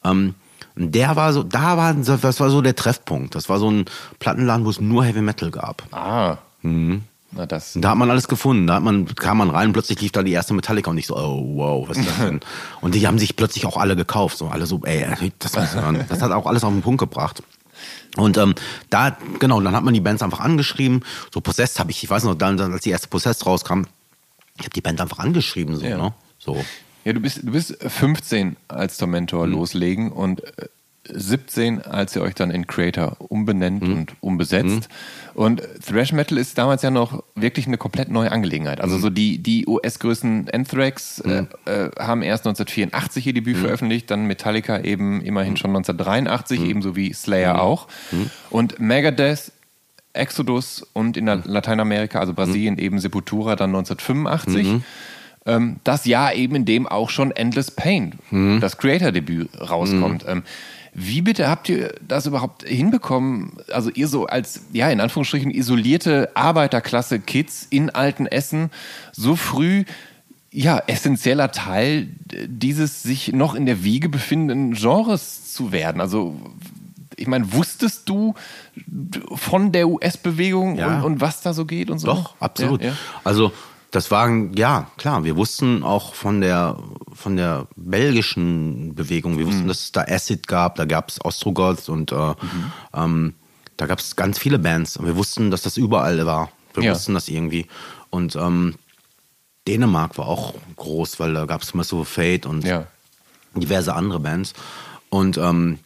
Ja. 0.03 0.11
Ähm, 0.11 0.35
der 0.75 1.15
war 1.15 1.33
so, 1.33 1.43
da 1.43 1.77
war, 1.77 1.93
das 1.93 2.39
war 2.39 2.49
so 2.49 2.61
der 2.61 2.75
Treffpunkt. 2.75 3.35
Das 3.35 3.49
war 3.49 3.59
so 3.59 3.69
ein 3.69 3.85
Plattenladen, 4.19 4.65
wo 4.65 4.69
es 4.69 4.79
nur 4.79 5.03
Heavy 5.03 5.21
Metal 5.21 5.51
gab. 5.51 5.83
Ah. 5.91 6.37
Mhm. 6.61 7.03
Na, 7.31 7.45
das 7.45 7.73
da 7.75 7.91
hat 7.91 7.97
man 7.97 8.09
alles 8.09 8.27
gefunden. 8.27 8.67
Da 8.67 8.75
hat 8.75 8.83
man, 8.83 9.05
kam 9.15 9.37
man 9.37 9.49
rein, 9.49 9.71
plötzlich 9.71 10.01
lief 10.01 10.11
da 10.11 10.23
die 10.23 10.31
erste 10.31 10.53
Metallica 10.53 10.89
und 10.89 10.97
ich 10.97 11.07
so, 11.07 11.15
oh 11.15 11.43
wow, 11.55 11.87
was 11.87 11.97
ist 11.97 12.09
das 12.09 12.17
denn? 12.17 12.39
und 12.81 12.95
die 12.95 13.05
haben 13.05 13.19
sich 13.19 13.35
plötzlich 13.35 13.65
auch 13.65 13.77
alle 13.77 13.95
gekauft. 13.95 14.37
So 14.37 14.47
alle 14.47 14.65
so, 14.65 14.81
ey, 14.83 15.31
das, 15.39 15.51
das 15.51 16.21
hat 16.21 16.31
auch 16.31 16.47
alles 16.47 16.63
auf 16.63 16.71
den 16.71 16.81
Punkt 16.81 16.99
gebracht. 16.99 17.43
Und 18.17 18.37
ähm, 18.37 18.55
da, 18.89 19.17
genau, 19.39 19.61
dann 19.61 19.75
hat 19.75 19.83
man 19.83 19.93
die 19.93 20.01
Bands 20.01 20.21
einfach 20.21 20.39
angeschrieben. 20.39 21.03
So 21.33 21.41
Possessed 21.41 21.79
habe 21.79 21.91
ich, 21.91 22.03
ich 22.03 22.09
weiß 22.09 22.23
noch, 22.23 22.35
dann, 22.35 22.59
als 22.59 22.81
die 22.81 22.89
erste 22.89 23.07
Possessed 23.07 23.45
rauskam, 23.45 23.83
ich 24.57 24.65
habe 24.65 24.73
die 24.73 24.81
Band 24.81 24.99
einfach 24.99 25.19
angeschrieben. 25.19 25.75
So, 25.75 25.85
ja. 25.85 25.97
ne? 25.97 26.13
so. 26.37 26.63
Ja, 27.05 27.13
du 27.13 27.21
bist, 27.21 27.43
du 27.43 27.51
bist 27.51 27.77
15 27.81 28.57
als 28.67 28.97
Tormentor 28.97 29.47
mhm. 29.47 29.53
loslegen 29.53 30.11
und 30.11 30.43
äh, 30.43 30.67
17, 31.11 31.81
als 31.81 32.15
ihr 32.15 32.21
euch 32.21 32.35
dann 32.35 32.51
in 32.51 32.67
Creator 32.67 33.17
umbenennt 33.19 33.83
mhm. 33.83 33.93
und 33.93 34.15
umbesetzt. 34.19 34.89
Mhm. 34.89 35.28
Und 35.39 35.61
Thrash 35.87 36.11
Metal 36.11 36.37
ist 36.37 36.57
damals 36.57 36.81
ja 36.81 36.91
noch 36.91 37.23
wirklich 37.33 37.65
eine 37.65 37.77
komplett 37.77 38.09
neue 38.09 38.29
Angelegenheit. 38.29 38.81
Also 38.81 38.97
mhm. 38.97 39.01
so 39.01 39.09
die, 39.09 39.37
die 39.37 39.65
US-Größen 39.65 40.49
Anthrax 40.51 41.21
äh, 41.21 41.43
mhm. 41.43 41.47
äh, 41.63 41.89
haben 41.97 42.23
erst 42.23 42.45
1984 42.45 43.25
ihr 43.25 43.31
Debüt 43.31 43.55
mhm. 43.55 43.61
veröffentlicht, 43.61 44.11
dann 44.11 44.25
Metallica 44.25 44.81
eben 44.81 45.21
immerhin 45.21 45.53
mhm. 45.53 45.55
schon 45.55 45.69
1983, 45.69 46.61
ebenso 46.61 46.97
wie 46.97 47.13
Slayer 47.13 47.61
auch. 47.61 47.87
Und 48.49 48.81
Megadeth 48.81 49.53
Exodus 50.11 50.85
und 50.91 51.15
in 51.15 51.27
Lateinamerika, 51.27 52.19
also 52.19 52.33
Brasilien, 52.33 52.77
eben 52.77 52.99
Sepultura 52.99 53.55
dann 53.55 53.69
1985 53.69 54.81
ähm, 55.45 55.77
das 55.85 56.03
Jahr 56.03 56.35
eben, 56.35 56.55
in 56.55 56.65
dem 56.65 56.85
auch 56.85 57.09
schon 57.09 57.31
Endless 57.31 57.71
Pain, 57.71 58.15
mhm. 58.29 58.59
das 58.59 58.77
Creator-Debüt, 58.77 59.49
rauskommt. 59.57 60.25
Mhm. 60.25 60.29
Ähm, 60.29 60.43
wie 60.93 61.21
bitte 61.21 61.47
habt 61.47 61.69
ihr 61.69 61.93
das 62.05 62.25
überhaupt 62.25 62.67
hinbekommen? 62.67 63.57
Also 63.71 63.89
ihr 63.89 64.07
so 64.07 64.25
als, 64.25 64.61
ja, 64.73 64.89
in 64.89 64.99
Anführungsstrichen 64.99 65.51
isolierte 65.51 66.31
Arbeiterklasse 66.35 67.19
Kids 67.19 67.67
in 67.69 67.89
Altenessen 67.89 68.71
so 69.11 69.35
früh 69.35 69.85
ja, 70.51 70.81
essentieller 70.87 71.51
Teil 71.51 72.07
dieses 72.47 73.03
sich 73.03 73.33
noch 73.33 73.53
in 73.53 73.65
der 73.65 73.83
Wiege 73.83 74.09
befindenden 74.09 74.73
Genres 74.73 75.53
zu 75.53 75.71
werden. 75.71 76.01
Also 76.01 76.39
ich 77.15 77.27
meine, 77.27 77.51
wusstest 77.53 78.09
du 78.09 78.33
von 79.33 79.71
der 79.71 79.89
US-Bewegung 79.89 80.77
ja. 80.77 80.97
und, 80.97 81.03
und, 81.03 81.21
was 81.21 81.41
da 81.41 81.53
so 81.53 81.65
geht 81.65 81.89
und 81.89 81.99
so? 81.99 82.07
Doch, 82.07 82.35
absolut. 82.39 82.81
Ja, 82.81 82.89
ja. 82.89 82.97
Also 83.23 83.51
das 83.91 84.11
waren, 84.11 84.53
ja, 84.53 84.87
klar, 84.97 85.23
wir 85.23 85.35
wussten 85.35 85.83
auch 85.83 86.13
von 86.13 86.41
der, 86.41 86.77
von 87.13 87.35
der 87.35 87.67
belgischen 87.75 88.93
Bewegung, 88.93 89.37
wir 89.37 89.47
wussten, 89.47 89.63
mhm. 89.63 89.67
dass 89.67 89.79
es 89.79 89.91
da 89.91 90.01
Acid 90.01 90.47
gab, 90.47 90.75
da 90.75 90.85
gab 90.85 91.09
es 91.09 91.23
Ostrogoth 91.23 91.89
und 91.89 92.11
äh, 92.11 92.15
mhm. 92.15 92.71
ähm, 92.93 93.33
da 93.77 93.87
gab 93.87 93.99
es 93.99 94.15
ganz 94.15 94.37
viele 94.37 94.59
Bands 94.59 94.97
und 94.97 95.05
wir 95.07 95.15
wussten, 95.15 95.49
dass 95.51 95.61
das 95.63 95.77
überall 95.77 96.25
war. 96.25 96.51
Wir 96.73 96.83
ja. 96.83 96.91
wussten 96.91 97.13
das 97.13 97.29
irgendwie. 97.29 97.67
Und 98.09 98.35
ähm, 98.35 98.75
Dänemark 99.67 100.17
war 100.17 100.27
auch 100.27 100.53
groß, 100.75 101.19
weil 101.19 101.33
da 101.33 101.45
gab 101.45 101.61
es 101.61 101.73
Merciful 101.73 102.05
Fate 102.05 102.45
und 102.45 102.65
Ja. 102.65 102.87
diverse 103.55 103.95
andere 103.95 104.19
Bands. 104.19 104.53
Und 105.09 105.37
ähm, 105.37 105.79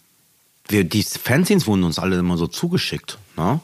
wir, 0.67 0.83
die 0.83 1.03
Fanzines 1.03 1.67
wurden 1.67 1.83
uns 1.83 1.99
alle 1.99 2.17
immer 2.17 2.37
so 2.37 2.47
zugeschickt, 2.47 3.17
ne? 3.37 3.59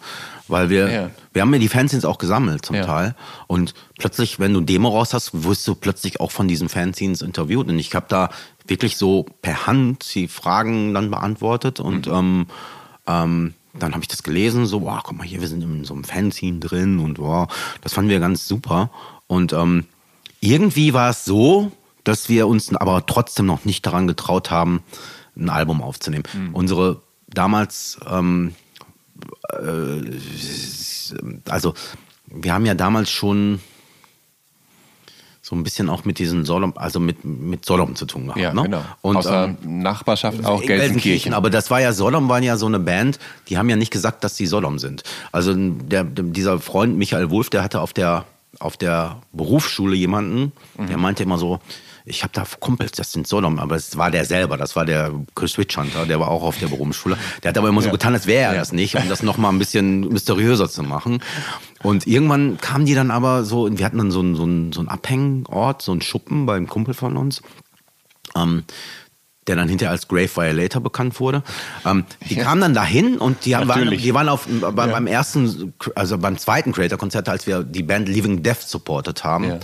Weil 0.47 0.69
wir, 0.71 0.91
Ja. 0.91 1.09
wir 1.31 1.43
haben 1.43 1.53
ja 1.53 1.59
die 1.59 1.67
Fanzines 1.69 2.05
auch 2.05 2.17
gesammelt 2.17 2.65
zum 2.65 2.75
Ja. 2.75 2.85
Teil. 2.85 3.15
Und 3.45 3.75
plötzlich, 3.99 4.39
wenn 4.39 4.53
du 4.53 4.61
Demo 4.61 4.89
raus 4.89 5.13
hast, 5.13 5.43
wirst 5.43 5.67
du 5.67 5.75
plötzlich 5.75 6.19
auch 6.19 6.31
von 6.31 6.47
diesen 6.47 6.69
Fanzines 6.69 7.21
interviewt. 7.21 7.67
Und 7.69 7.77
ich 7.77 7.93
habe 7.93 8.07
da 8.09 8.29
wirklich 8.67 8.97
so 8.97 9.27
per 9.43 9.67
Hand 9.67 10.13
die 10.15 10.27
Fragen 10.27 10.93
dann 10.95 11.11
beantwortet 11.11 11.79
und 11.79 12.07
ähm, 12.07 12.47
ähm, 13.07 13.53
dann 13.75 13.91
habe 13.93 14.01
ich 14.01 14.07
das 14.07 14.23
gelesen, 14.23 14.65
so, 14.65 14.81
wow, 14.81 14.99
guck 15.03 15.17
mal 15.17 15.25
hier, 15.25 15.39
wir 15.41 15.47
sind 15.47 15.63
in 15.63 15.85
so 15.85 15.93
einem 15.93 16.03
Fanzine 16.03 16.59
drin 16.59 16.97
und 16.99 17.19
wow, 17.19 17.47
das 17.81 17.93
fanden 17.93 18.09
wir 18.09 18.19
ganz 18.19 18.47
super. 18.47 18.89
Und 19.27 19.53
ähm, 19.53 19.85
irgendwie 20.41 20.93
war 20.93 21.11
es 21.11 21.25
so, 21.25 21.71
dass 22.03 22.27
wir 22.29 22.47
uns 22.47 22.75
aber 22.75 23.05
trotzdem 23.05 23.45
noch 23.45 23.65
nicht 23.65 23.85
daran 23.85 24.07
getraut 24.07 24.49
haben, 24.49 24.81
ein 25.39 25.49
Album 25.49 25.81
aufzunehmen. 25.81 26.23
Unsere 26.53 27.01
damals, 27.27 27.99
ähm, 28.09 28.53
äh, 29.53 30.01
also 31.49 31.73
wir 32.27 32.53
haben 32.53 32.65
ja 32.65 32.75
damals 32.75 33.09
schon 33.09 33.59
so 35.41 35.55
ein 35.55 35.63
bisschen 35.63 35.89
auch 35.89 36.05
mit 36.05 36.19
diesen 36.19 36.45
Solom, 36.45 36.73
also 36.75 36.99
mit, 36.99 37.25
mit 37.25 37.65
Solom 37.65 37.95
zu 37.95 38.05
tun 38.05 38.25
gehabt. 38.27 38.39
Ja, 38.39 38.53
ne? 38.53 38.63
genau. 38.63 38.83
Und, 39.01 39.17
Außer 39.17 39.45
ähm, 39.63 39.81
Nachbarschaft 39.81 40.45
auch 40.45 40.61
in 40.61 40.67
Gelsenkirchen. 40.67 41.33
Aber 41.33 41.49
das 41.49 41.71
war 41.71 41.81
ja, 41.81 41.91
Sodom 41.91 42.29
waren 42.29 42.43
ja 42.43 42.55
so 42.55 42.67
eine 42.67 42.79
Band, 42.79 43.17
die 43.47 43.57
haben 43.57 43.67
ja 43.67 43.75
nicht 43.75 43.91
gesagt, 43.91 44.23
dass 44.23 44.37
sie 44.37 44.45
Sodom 44.45 44.77
sind. 44.77 45.01
Also 45.31 45.55
der, 45.55 46.03
der, 46.03 46.25
dieser 46.25 46.59
Freund 46.59 46.97
Michael 46.97 47.31
Wulff, 47.31 47.49
der 47.49 47.63
hatte 47.63 47.81
auf 47.81 47.93
der, 47.93 48.25
auf 48.59 48.77
der 48.77 49.17
Berufsschule 49.33 49.95
jemanden, 49.95 50.51
der 50.77 50.97
Mhm. 50.97 51.01
meinte 51.01 51.23
immer 51.23 51.39
so, 51.39 51.59
ich 52.05 52.23
habe 52.23 52.31
da 52.33 52.45
Kumpels, 52.59 52.91
das 52.93 53.11
sind 53.11 53.27
Sodom, 53.27 53.59
aber 53.59 53.75
es 53.75 53.97
war 53.97 54.11
der 54.11 54.25
selber, 54.25 54.57
das 54.57 54.75
war 54.75 54.85
der 54.85 55.11
Chris 55.35 55.57
Witchhunter, 55.57 56.05
der 56.05 56.19
war 56.19 56.29
auch 56.29 56.43
auf 56.43 56.57
der 56.57 56.67
Berufsschule. 56.67 57.17
Der 57.43 57.49
hat 57.49 57.57
aber 57.57 57.69
immer 57.69 57.81
so 57.81 57.87
Ja. 57.87 57.91
getan, 57.93 58.13
als 58.13 58.27
wäre 58.27 58.43
er 58.43 58.53
Ja. 58.53 58.59
das 58.59 58.71
nicht, 58.71 58.95
um 58.95 59.07
das 59.09 59.23
nochmal 59.23 59.51
ein 59.51 59.59
bisschen 59.59 60.01
mysteriöser 60.01 60.69
zu 60.69 60.83
machen. 60.83 61.21
Und 61.83 62.07
irgendwann 62.07 62.57
kamen 62.59 62.85
die 62.85 62.95
dann 62.95 63.11
aber 63.11 63.43
so, 63.43 63.69
wir 63.77 63.85
hatten 63.85 63.97
dann 63.97 64.11
so 64.11 64.19
einen, 64.19 64.35
so 64.35 64.43
einen, 64.43 64.71
so 64.73 64.79
einen 64.79 64.89
Abhängort, 64.89 65.81
so 65.81 65.91
einen 65.91 66.01
Schuppen 66.01 66.45
beim 66.45 66.67
Kumpel 66.67 66.93
von 66.93 67.17
uns 67.17 67.41
ähm, 68.35 68.63
der 69.47 69.55
dann 69.55 69.67
hinterher 69.67 69.91
als 69.91 70.07
Grave 70.07 70.29
Violator 70.35 70.79
bekannt 70.81 71.19
wurde. 71.19 71.41
Ähm, 71.83 72.05
die 72.29 72.35
kamen 72.35 72.61
dann 72.61 72.73
dahin 72.75 73.17
und 73.17 73.45
die, 73.45 73.53
waren, 73.53 73.89
die 73.89 74.13
waren 74.13 74.29
auf, 74.29 74.47
bei, 74.47 74.69
beim 74.87 75.07
ersten, 75.07 75.73
also 75.95 76.19
beim 76.19 76.37
zweiten 76.37 76.71
Creator-Konzert, 76.71 77.27
als 77.29 77.47
wir 77.47 77.63
die 77.63 77.81
Band 77.81 78.07
Living 78.07 78.43
Death 78.43 78.61
supportet 78.61 79.23
haben. 79.23 79.45
Ja. 79.45 79.59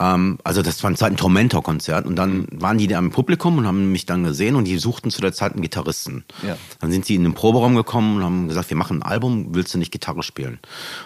Ähm, 0.00 0.38
also 0.44 0.62
das 0.62 0.82
war 0.82 0.90
ein 0.90 0.96
zweiten 0.96 1.16
Tormentor-Konzert 1.16 2.06
und 2.06 2.16
dann 2.16 2.46
waren 2.52 2.78
die 2.78 2.86
da 2.86 2.98
im 2.98 3.10
Publikum 3.10 3.58
und 3.58 3.66
haben 3.66 3.90
mich 3.92 4.06
dann 4.06 4.22
gesehen 4.24 4.54
und 4.54 4.64
die 4.64 4.78
suchten 4.78 5.10
zu 5.10 5.20
der 5.20 5.32
Zeit 5.32 5.52
einen 5.52 5.62
Gitarristen. 5.62 6.24
Ja. 6.46 6.56
Dann 6.80 6.90
sind 6.92 7.04
sie 7.04 7.14
in 7.16 7.24
den 7.24 7.34
Proberaum 7.34 7.74
gekommen 7.74 8.16
und 8.18 8.22
haben 8.24 8.48
gesagt, 8.48 8.70
wir 8.70 8.76
machen 8.76 8.98
ein 8.98 9.02
Album, 9.02 9.54
willst 9.54 9.74
du 9.74 9.78
nicht 9.78 9.90
Gitarre 9.92 10.22
spielen? 10.22 10.54
Und 10.54 10.60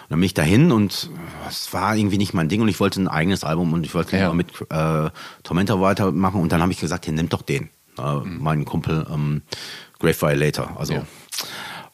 dann 0.09 0.19
bin 0.19 0.25
ich 0.25 0.33
dahin 0.33 0.71
und 0.71 1.09
es 1.49 1.73
war 1.73 1.95
irgendwie 1.95 2.17
nicht 2.17 2.33
mein 2.33 2.49
Ding 2.49 2.61
und 2.61 2.67
ich 2.67 2.79
wollte 2.79 3.01
ein 3.01 3.07
eigenes 3.07 3.43
Album 3.43 3.73
und 3.73 3.85
ich 3.85 3.93
wollte 3.95 4.17
Ja. 4.17 4.33
mit 4.33 4.47
äh, 4.69 5.09
Tormentor 5.43 5.81
weitermachen 5.81 6.41
und 6.41 6.51
dann 6.51 6.61
habe 6.61 6.71
ich 6.71 6.79
gesagt, 6.79 7.05
hier, 7.05 7.13
nimm 7.13 7.29
doch 7.29 7.41
den, 7.41 7.69
äh, 7.97 8.15
meinen 8.23 8.65
Kumpel 8.65 9.05
ähm, 9.11 9.41
Grave 9.99 10.21
Violator. 10.21 10.75
Also, 10.77 10.93
Ja. 10.93 11.05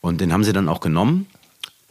Und 0.01 0.21
den 0.21 0.31
haben 0.31 0.43
sie 0.43 0.53
dann 0.53 0.69
auch 0.69 0.79
genommen. 0.79 1.27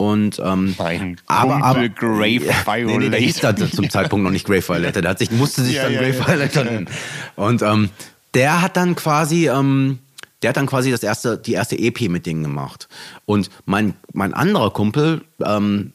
Und, 0.01 0.39
ähm, 0.41 0.75
Mein 0.77 1.19
aber, 1.27 1.61
aber, 1.61 1.89
Grave 1.89 2.85
Nee, 2.85 2.97
nee, 2.99 3.09
der 3.09 3.19
hieß 3.19 3.41
Violator. 3.41 3.67
da 3.67 3.71
zum 3.75 3.89
Zeitpunkt 3.89 4.23
noch 4.23 4.31
nicht 4.31 4.47
Grave 4.47 4.65
Violator. 4.65 5.01
Der 5.01 5.11
hat 5.11 5.19
sich, 5.19 5.29
musste 5.29 5.61
sich 5.61 5.75
Ja, 5.75 5.83
dann 5.83 5.91
ja, 5.91 5.99
Grave. 5.99 6.25
Violator 6.25 6.63
nennen. 6.63 6.89
Und 7.35 7.61
ähm, 7.61 7.89
der 8.33 8.61
hat 8.61 8.77
dann 8.77 8.95
quasi, 8.95 9.49
ähm, 9.49 9.99
der 10.41 10.51
hat 10.51 10.57
dann 10.57 10.67
quasi 10.67 10.89
das 10.89 11.03
erste, 11.03 11.37
die 11.37 11.51
erste 11.51 11.77
EP 11.77 11.99
mit 12.09 12.25
denen 12.25 12.43
gemacht. 12.43 12.87
Und 13.25 13.49
mein, 13.65 13.93
mein 14.13 14.33
anderer 14.33 14.71
Kumpel, 14.71 15.21
ähm, 15.43 15.91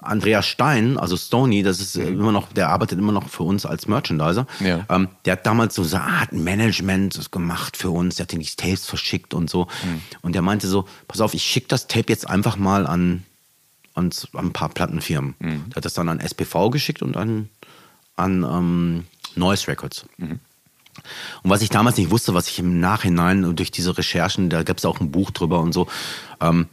Andreas 0.00 0.46
Stein, 0.46 0.96
also 0.96 1.18
Stony, 1.18 1.62
das 1.62 1.78
ist 1.78 1.96
äh, 1.96 2.08
immer 2.08 2.32
noch, 2.32 2.54
der 2.54 2.70
arbeitet 2.70 2.98
immer 2.98 3.12
noch 3.12 3.28
für 3.28 3.42
uns 3.42 3.66
als 3.66 3.86
Merchandiser. 3.86 4.46
Ja. 4.60 4.86
Ähm, 4.88 5.08
der 5.26 5.34
hat 5.34 5.44
damals 5.44 5.74
so 5.74 5.82
eine 5.82 6.02
Art 6.02 6.32
Management 6.32 7.30
gemacht 7.30 7.76
für 7.76 7.90
uns, 7.90 8.16
der 8.16 8.24
hat 8.24 8.32
die 8.32 8.42
Tapes 8.42 8.86
verschickt 8.86 9.34
und 9.34 9.50
so. 9.50 9.68
Und 10.22 10.34
der 10.34 10.40
meinte 10.40 10.68
so, 10.68 10.86
pass 11.06 11.20
auf, 11.20 11.34
ich 11.34 11.42
schicke 11.42 11.68
das 11.68 11.86
Tape 11.86 12.06
jetzt 12.08 12.26
einfach 12.30 12.56
mal 12.56 12.86
an, 12.86 13.24
an, 13.94 14.10
an 14.32 14.46
ein 14.46 14.52
paar 14.52 14.68
Plattenfirmen. 14.68 15.34
Der 15.68 15.76
hat 15.76 15.84
das 15.84 15.94
dann 15.94 16.08
an 16.08 16.20
SPV 16.20 16.70
geschickt 16.70 17.02
und 17.02 17.16
an, 17.16 17.48
an 18.16 18.42
ähm, 18.44 19.04
Noise 19.34 19.68
Records. 19.68 20.06
Und 21.42 21.50
was 21.50 21.62
ich 21.62 21.70
damals 21.70 21.96
nicht 21.96 22.10
wusste, 22.10 22.34
was 22.34 22.48
ich 22.48 22.58
im 22.58 22.80
Nachhinein 22.80 23.56
durch 23.56 23.70
diese 23.70 23.96
Recherchen, 23.96 24.50
da 24.50 24.62
gab 24.62 24.78
es 24.78 24.84
auch 24.84 25.00
ein 25.00 25.10
Buch 25.10 25.30
drüber 25.30 25.60
und 25.60 25.72
so, 25.72 25.88
ähm, 26.40 26.66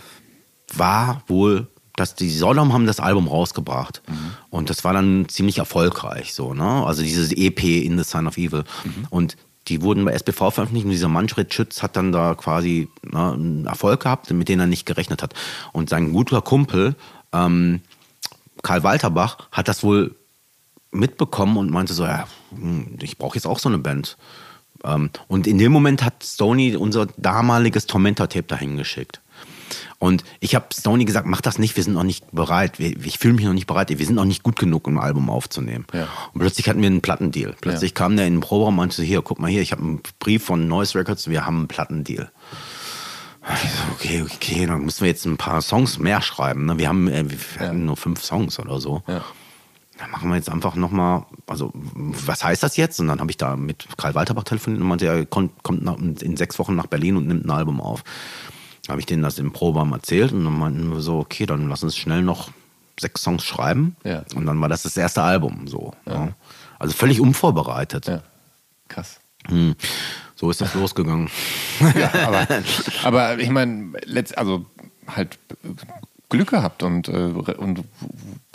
war 0.74 1.24
wohl, 1.28 1.68
dass 1.96 2.16
die 2.16 2.30
Sodom 2.30 2.72
haben 2.74 2.86
das 2.86 3.00
Album 3.00 3.28
rausgebracht. 3.28 4.02
Und 4.50 4.70
das 4.70 4.84
war 4.84 4.94
dann 4.94 5.28
ziemlich 5.28 5.58
erfolgreich, 5.58 6.34
so, 6.34 6.54
ne? 6.54 6.86
Also 6.86 7.02
dieses 7.02 7.32
EP 7.32 7.64
In 7.64 7.98
the 7.98 8.04
Sign 8.04 8.28
of 8.28 8.38
Evil. 8.38 8.64
Und 9.10 9.36
die 9.70 9.82
wurden 9.82 10.04
bei 10.04 10.12
SPV 10.14 10.52
veröffentlicht 10.52 10.86
und 10.86 10.92
dieser 10.92 11.08
Manfred 11.08 11.54
Schütz 11.54 11.82
hat 11.84 11.96
dann 11.96 12.12
da 12.12 12.36
quasi 12.36 12.90
ne, 13.04 13.34
einen 13.34 13.66
Erfolg 13.66 14.02
gehabt, 14.02 14.32
mit 14.32 14.50
dem 14.50 14.60
er 14.60 14.68
nicht 14.68 14.86
gerechnet 14.86 15.22
hat. 15.22 15.34
Und 15.72 15.90
sein 15.90 16.12
guter 16.12 16.42
Kumpel, 16.42 16.96
ähm, 17.32 17.82
Karl 18.64 18.84
Walterbach, 18.84 19.38
hat 19.52 19.68
das 19.68 19.84
wohl 19.84 20.16
mitbekommen 20.92 21.58
und 21.58 21.70
meinte 21.70 21.94
so, 21.94 22.04
ja, 22.04 22.28
hm, 22.50 22.98
ich 23.02 23.18
brauche 23.18 23.36
jetzt 23.36 23.46
auch 23.46 23.60
so 23.60 23.70
eine 23.70 23.78
Band. 23.78 24.18
Ähm, 24.84 25.12
und 25.28 25.46
in 25.46 25.58
dem 25.58 25.72
Moment 25.72 26.04
hat 26.04 26.24
Stony 26.24 26.76
unser 26.76 27.08
damaliges 27.18 27.86
Tormentor-Tape 27.86 28.48
dahin 28.48 28.78
geschickt. 28.78 29.22
Und 29.98 30.24
ich 30.40 30.56
habe 30.56 30.66
Stony 30.74 31.06
gesagt, 31.06 31.28
mach 31.28 31.42
das 31.42 31.60
nicht, 31.60 31.76
wir 31.76 31.84
sind 31.84 31.94
noch 31.94 32.04
nicht 32.04 32.32
bereit. 32.32 32.80
Ich 32.80 33.20
fühle 33.20 33.34
mich 33.34 33.46
noch 33.46 33.54
nicht 33.54 33.68
bereit, 33.68 33.90
wir 33.90 34.06
sind 34.06 34.16
noch 34.16 34.26
nicht 34.26 34.44
gut 34.44 34.58
genug, 34.58 34.88
um 34.88 34.98
ein 34.98 35.04
Album 35.04 35.30
aufzunehmen. 35.30 35.86
Ja. 35.94 36.08
Und 36.34 36.40
plötzlich 36.40 36.68
hatten 36.70 36.82
wir 36.82 36.88
einen 36.88 37.02
Plattendeal. 37.02 37.56
Plötzlich 37.62 37.94
kam 37.94 38.16
der 38.18 38.28
in 38.28 38.36
den 38.36 38.40
Proberaum 38.42 38.74
und 38.74 38.78
meinte, 38.78 39.04
hier, 39.04 39.22
guck 39.22 39.40
mal 39.40 39.50
hier, 39.50 39.62
ich 39.62 39.72
habe 39.72 39.82
einen 39.82 40.02
Brief 40.20 40.44
von 40.44 40.68
Noise 40.68 40.98
Records, 40.98 41.28
wir 41.30 41.46
haben 41.46 41.58
einen 41.58 41.68
Plattendeal. 41.68 42.32
So, 43.42 43.94
Okay, 43.96 44.22
okay, 44.24 44.66
dann 44.66 44.86
müssen 44.86 45.02
wir 45.02 45.08
jetzt 45.08 45.26
ein 45.26 45.38
paar 45.38 45.62
Songs 45.62 45.98
mehr 45.98 46.22
schreiben. 46.22 46.66
ne? 46.66 46.78
Wir 46.78 46.88
haben 46.88 47.08
äh, 47.08 47.26
wir 47.30 47.38
hatten 47.68 47.86
nur 47.86 47.98
fünf 47.98 48.24
Songs 48.24 48.60
oder 48.60 48.80
so. 48.80 49.02
Ja. 49.08 49.24
Dann 49.98 50.12
machen 50.12 50.30
wir 50.30 50.36
jetzt 50.38 50.50
einfach 50.50 50.76
nochmal, 50.76 51.26
also 51.48 51.72
was 51.74 52.44
heißt 52.44 52.64
das 52.64 52.78
jetzt? 52.78 53.00
Und 53.02 53.08
dann 53.08 53.20
habe 53.20 53.32
ich 53.32 53.38
da 53.38 53.56
mit 53.58 53.86
Karl 53.98 54.16
Walterbach 54.16 54.44
telefoniert 54.44 54.82
und 54.82 54.88
meinte, 54.88 55.08
er 55.08 55.26
kommt, 55.26 55.62
kommt 55.64 55.84
nach, 55.84 55.98
in 55.98 56.38
sechs 56.38 56.58
Wochen 56.60 56.76
nach 56.76 56.88
Berlin 56.88 57.18
und 57.18 57.28
nimmt 57.28 57.46
ein 57.46 57.50
Album 57.52 57.82
auf. 57.82 58.04
Habe 58.90 59.00
ich 59.00 59.06
denen 59.06 59.24
das 59.24 59.40
im 59.40 59.52
Proberaum 59.52 59.94
erzählt 59.94 60.32
und 60.32 60.44
dann 60.44 60.58
meinten 60.58 60.92
wir 60.92 61.02
so, 61.02 61.20
okay, 61.20 61.46
dann 61.46 61.70
lass 61.70 61.84
uns 61.84 61.96
schnell 61.96 62.22
noch 62.22 62.50
sechs 63.00 63.22
Songs 63.22 63.46
schreiben. 63.46 63.96
Ja. 64.04 64.24
Und 64.36 64.46
dann 64.46 64.60
war 64.60 64.70
das 64.70 64.84
das 64.84 64.98
erste 64.98 65.22
Album 65.22 65.68
so. 65.68 65.94
Ja. 66.06 66.30
Also 66.80 66.94
völlig 66.94 67.20
unvorbereitet. 67.22 68.08
Ja. 68.08 68.22
Krass. 68.88 69.20
Hm. 69.48 69.76
So 70.36 70.50
ist 70.50 70.62
das 70.62 70.74
losgegangen. 70.76 71.30
Ja, 71.96 72.12
aber, 72.28 72.48
aber 73.04 73.40
ich 73.40 73.50
meine, 73.50 73.94
also 74.36 74.66
halt 75.08 75.38
Glück 76.30 76.50
gehabt 76.50 76.84
und, 76.84 77.08
äh, 77.08 77.12
und 77.12 77.84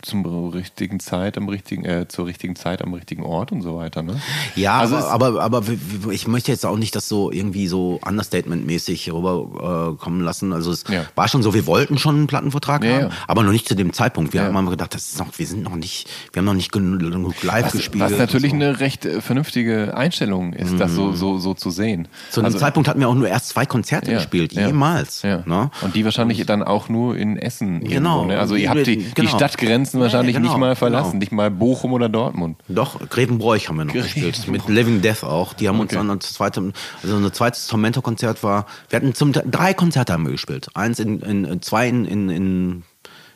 zum 0.05 0.25
richtigen 0.49 0.99
Zeit 0.99 1.37
am 1.37 1.49
richtigen, 1.49 1.83
äh, 1.85 2.07
zur 2.07 2.25
richtigen 2.27 2.55
Zeit 2.55 2.81
am 2.81 2.93
richtigen 2.93 3.23
Ort 3.23 3.51
und 3.51 3.61
so 3.61 3.75
weiter. 3.77 4.03
Ne? 4.03 4.21
Ja, 4.55 4.77
Also 4.79 4.95
aber, 4.97 5.41
aber, 5.41 5.41
aber 5.59 5.63
ich 6.11 6.27
möchte 6.27 6.51
jetzt 6.51 6.65
auch 6.65 6.77
nicht 6.77 6.95
das 6.95 7.07
so 7.09 7.31
irgendwie 7.31 7.67
so 7.67 7.99
Understatement-mäßig 8.05 9.11
rüberkommen 9.11 10.21
äh, 10.21 10.23
lassen. 10.23 10.53
Also 10.53 10.71
es 10.71 10.83
Ja. 10.89 11.05
war 11.15 11.27
schon 11.27 11.43
so, 11.43 11.53
wir 11.53 11.65
wollten 11.67 11.97
schon 11.97 12.15
einen 12.15 12.27
Plattenvertrag 12.27 12.83
Ja, 12.83 12.91
haben, 12.93 13.01
ja. 13.01 13.09
aber 13.27 13.43
noch 13.43 13.51
nicht 13.51 13.67
zu 13.67 13.75
dem 13.75 13.93
Zeitpunkt. 13.93 14.33
Wir 14.33 14.43
haben 14.43 14.55
immer 14.55 14.69
gedacht, 14.69 14.93
das 14.93 15.03
ist 15.09 15.19
noch, 15.19 15.27
wir 15.37 15.47
sind 15.47 15.63
noch 15.63 15.75
nicht, 15.75 16.09
wir 16.33 16.39
haben 16.39 16.45
noch 16.45 16.53
nicht 16.53 16.71
genug 16.71 17.43
live 17.43 17.65
Was, 17.65 17.71
gespielt. 17.73 18.03
was 18.03 18.17
natürlich 18.17 18.51
so. 18.51 18.55
eine 18.55 18.79
recht 18.79 19.05
äh, 19.05 19.21
vernünftige 19.21 19.95
Einstellung 19.95 20.53
ist, 20.53 20.79
das 20.79 20.93
so, 20.93 21.13
so, 21.13 21.37
so 21.39 21.53
zu 21.53 21.69
sehen. 21.71 22.07
Zu 22.31 22.41
dem 22.41 22.45
Also- 22.45 22.59
Zeitpunkt 22.59 22.87
hatten 22.89 22.99
wir 22.99 23.09
auch 23.09 23.15
nur 23.15 23.27
erst 23.27 23.49
zwei 23.49 23.65
Konzerte 23.65 24.11
gespielt, 24.13 24.53
jemals. 24.53 25.23
Ne? 25.23 25.69
Und 25.81 25.95
die 25.95 26.05
wahrscheinlich 26.05 26.45
dann 26.45 26.63
auch 26.63 26.89
nur 26.89 27.17
in 27.17 27.37
Essen. 27.37 27.75
Irgendwo, 27.81 27.95
Genau. 27.95 28.25
Ne? 28.25 28.39
Also 28.39 28.55
ihr 28.55 28.69
habt 28.69 28.85
die, 28.85 28.97
die 28.97 29.13
Genau. 29.13 29.29
Stadtgrenzen 29.29 29.94
Ja, 29.97 30.03
wahrscheinlich 30.03 30.35
genau, 30.35 30.49
nicht 30.49 30.57
mal 30.59 30.75
verlassen, 30.75 31.11
genau. 31.11 31.19
nicht 31.19 31.31
mal 31.31 31.49
Bochum 31.51 31.93
oder 31.93 32.09
Dortmund. 32.09 32.57
Doch, 32.67 32.99
Grevenbroich 33.09 33.67
haben 33.69 33.77
wir 33.77 33.85
noch 33.85 33.93
gespielt. 33.93 34.47
Mit 34.47 34.67
Living 34.67 35.01
Death 35.01 35.23
auch. 35.23 35.53
Die 35.53 35.67
haben 35.67 35.79
uns 35.79 35.91
Okay. 35.93 36.05
dann 36.07 36.19
das 36.19 36.33
zweite, 36.33 36.73
also 37.03 37.15
unser 37.15 37.33
zweites 37.33 37.67
Tormentor-Konzert 37.67 38.43
war, 38.43 38.65
wir 38.89 38.97
hatten 38.97 39.13
zum 39.13 39.31
drei 39.33 39.73
Konzerte 39.73 40.13
haben 40.13 40.25
wir 40.25 40.31
gespielt. 40.31 40.67
Eins 40.73 40.99
in, 40.99 41.21
in 41.21 41.61
zwei 41.61 41.87
in, 41.87 42.05
in, 42.05 42.29
in, 42.29 42.83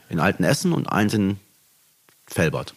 in 0.09 0.19
Altenessen 0.19 0.73
und 0.73 0.87
eins 0.87 1.13
in 1.13 1.37
Felbert. 2.27 2.75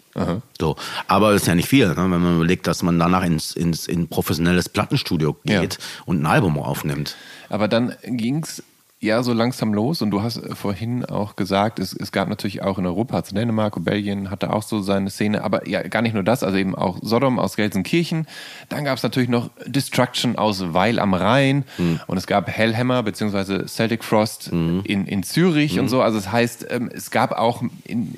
So. 0.59 0.77
Aber 1.09 1.33
das 1.33 1.43
ist 1.43 1.47
ja 1.47 1.55
nicht 1.55 1.69
viel, 1.69 1.87
ne? 1.89 1.97
wenn 1.97 2.09
man 2.11 2.37
überlegt, 2.37 2.67
dass 2.67 2.83
man 2.83 2.99
danach 2.99 3.23
ins, 3.25 3.53
ins 3.55 3.87
in 3.87 4.09
professionelles 4.09 4.69
Plattenstudio 4.71 5.37
Ja. 5.45 5.61
geht 5.61 5.79
und 6.07 6.23
ein 6.23 6.27
Album 6.27 6.59
aufnimmt. 6.59 7.17
Aber 7.51 7.69
dann 7.69 7.95
ging's 8.03 8.63
ja 9.03 9.23
so 9.25 9.33
langsam 9.33 9.75
los 9.75 10.01
und 10.01 10.11
du 10.11 10.23
hast 10.23 10.37
äh, 10.37 10.55
vorhin 10.55 11.05
auch 11.05 11.35
gesagt, 11.35 11.81
es, 11.81 11.93
es 11.93 12.13
gab 12.13 12.29
natürlich 12.29 12.63
auch 12.63 12.79
in 12.79 12.87
Europa, 12.87 13.17
also 13.17 13.35
Dänemark 13.35 13.77
und 13.77 13.85
Belgien 13.85 14.31
hatte 14.31 14.53
auch 14.53 14.63
so 14.63 14.81
seine 14.81 15.11
Szene, 15.11 15.43
aber 15.43 15.69
ja 15.69 15.83
gar 15.83 16.03
nicht 16.03 16.15
nur 16.15 16.23
das, 16.23 16.45
also 16.45 16.57
eben 16.57 16.75
auch 16.77 16.99
Sodom 17.03 17.39
aus 17.39 17.57
Gelsenkirchen. 17.57 18.27
Dann 18.69 18.85
gab 18.85 18.97
es 18.97 19.03
natürlich 19.03 19.29
noch 19.29 19.51
Destruction 19.67 20.37
aus 20.37 20.73
Weil 20.73 21.01
am 21.01 21.15
Rhein 21.15 21.65
mhm. 21.79 22.01
und 22.07 22.17
es 22.17 22.29
gab 22.29 22.49
Hellhammer 22.49 23.03
bzw. 23.03 23.67
Celtic 23.67 24.05
Frost 24.05 24.53
mhm. 24.53 24.83
in, 24.85 25.07
in 25.07 25.25
Zürich 25.25 25.75
mhm. 25.75 25.81
und 25.81 25.89
so. 25.89 26.01
Also 26.01 26.19
das 26.19 26.31
heißt, 26.31 26.67
ähm, 26.71 26.89
es 26.95 27.11
gab 27.11 27.33
auch 27.33 27.63
in, 27.85 28.15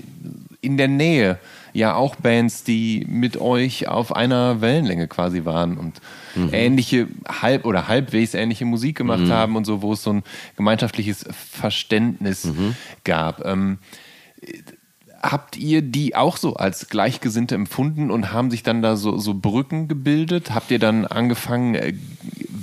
in 0.60 0.76
der 0.76 0.88
Nähe 0.88 1.38
ja 1.72 1.94
auch 1.94 2.14
Bands, 2.16 2.62
die 2.62 3.06
mit 3.08 3.38
euch 3.38 3.88
auf 3.88 4.14
einer 4.14 4.60
Wellenlänge 4.60 5.08
quasi 5.08 5.46
waren 5.46 5.78
und 5.78 6.00
mhm. 6.34 6.50
ähnliche, 6.52 7.08
halb 7.26 7.64
oder 7.64 7.88
halbwegs 7.88 8.34
ähnliche 8.34 8.64
Musik 8.64 8.96
gemacht 8.96 9.20
mhm. 9.20 9.32
haben 9.32 9.56
und 9.56 9.64
so, 9.64 9.82
wo 9.82 9.92
es 9.92 10.02
so 10.02 10.12
ein 10.12 10.22
gemeinschaftliches 10.56 11.24
Verständnis 11.30 12.44
mhm. 12.44 12.76
gab. 13.04 13.44
Ähm, 13.44 13.78
habt 15.24 15.56
ihr 15.56 15.82
die 15.82 16.14
auch 16.14 16.36
so 16.36 16.54
als 16.54 16.88
Gleichgesinnte 16.88 17.54
empfunden 17.54 18.10
und 18.10 18.32
haben 18.32 18.50
sich 18.50 18.62
dann 18.62 18.82
da 18.82 18.96
so, 18.96 19.18
so 19.18 19.34
Brücken 19.34 19.88
gebildet? 19.88 20.54
Habt 20.54 20.70
ihr 20.70 20.78
dann 20.78 21.06
angefangen, 21.06 21.74
äh, 21.74 21.94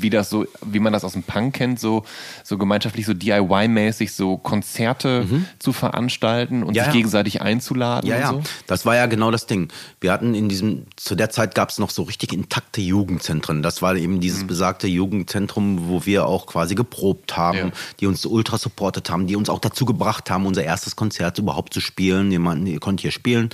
wie 0.01 0.09
das 0.09 0.29
so, 0.29 0.45
wie 0.65 0.79
man 0.79 0.93
das 0.93 1.03
aus 1.03 1.13
dem 1.13 1.23
Punk 1.23 1.55
kennt, 1.55 1.79
so, 1.79 2.03
so 2.43 2.57
gemeinschaftlich, 2.57 3.05
so 3.05 3.13
DIY-mäßig 3.13 4.11
so 4.13 4.37
Konzerte 4.37 5.25
mhm. 5.29 5.45
zu 5.59 5.73
veranstalten 5.73 6.63
und 6.63 6.75
ja, 6.75 6.83
sich 6.83 6.93
ja. 6.93 6.97
gegenseitig 6.97 7.41
einzuladen 7.41 8.09
ja, 8.09 8.19
ja. 8.19 8.29
so? 8.29 8.41
Das 8.67 8.85
war 8.85 8.95
ja 8.95 9.05
genau 9.05 9.31
das 9.31 9.45
Ding. 9.45 9.69
Wir 9.99 10.11
hatten 10.11 10.33
in 10.35 10.49
diesem, 10.49 10.85
zu 10.95 11.15
der 11.15 11.29
Zeit 11.29 11.55
gab 11.55 11.69
es 11.69 11.79
noch 11.79 11.89
so 11.89 12.03
richtig 12.03 12.33
intakte 12.33 12.81
Jugendzentren. 12.81 13.63
Das 13.63 13.81
war 13.81 13.95
eben 13.95 14.19
dieses 14.19 14.43
mhm. 14.43 14.47
besagte 14.47 14.87
Jugendzentrum, 14.87 15.87
wo 15.89 16.05
wir 16.05 16.25
auch 16.25 16.45
quasi 16.45 16.75
geprobt 16.75 17.37
haben, 17.37 17.57
ja. 17.57 17.71
die 17.99 18.07
uns 18.07 18.25
ultra 18.25 18.57
supportet 18.57 19.09
haben, 19.09 19.27
die 19.27 19.35
uns 19.35 19.49
auch 19.49 19.59
dazu 19.59 19.85
gebracht 19.85 20.29
haben, 20.29 20.45
unser 20.45 20.63
erstes 20.63 20.95
Konzert 20.95 21.37
überhaupt 21.37 21.73
zu 21.73 21.79
spielen. 21.79 22.31
Jemanden, 22.51 22.67
ihr 22.67 22.79
könnt 22.79 23.01
hier 23.01 23.11
spielen. 23.11 23.49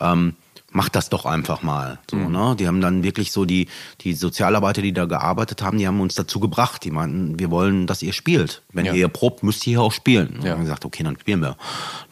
Ähm, 0.00 0.34
macht 0.70 0.96
das 0.96 1.08
doch 1.08 1.24
einfach 1.24 1.62
mal. 1.62 1.98
So, 2.10 2.16
mhm. 2.16 2.32
ne? 2.32 2.56
Die 2.58 2.66
haben 2.66 2.80
dann 2.80 3.02
wirklich 3.02 3.32
so 3.32 3.44
die, 3.44 3.68
die 4.00 4.12
Sozialarbeiter, 4.12 4.82
die 4.82 4.92
da 4.92 5.06
gearbeitet 5.06 5.62
haben, 5.62 5.78
die 5.78 5.86
haben 5.86 6.00
uns 6.00 6.14
dazu 6.14 6.40
gebracht. 6.40 6.84
Die 6.84 6.90
meinten, 6.90 7.38
wir 7.38 7.50
wollen, 7.50 7.86
dass 7.86 8.02
ihr 8.02 8.12
spielt. 8.12 8.62
Wenn 8.72 8.86
ja. 8.86 8.92
ihr 8.92 9.08
probt, 9.08 9.42
müsst 9.42 9.66
ihr 9.66 9.72
hier 9.72 9.82
auch 9.82 9.92
spielen. 9.92 10.36
Und 10.36 10.44
ja. 10.44 10.52
haben 10.52 10.62
gesagt, 10.62 10.84
okay, 10.84 11.02
dann 11.04 11.18
spielen 11.18 11.40
wir. 11.40 11.56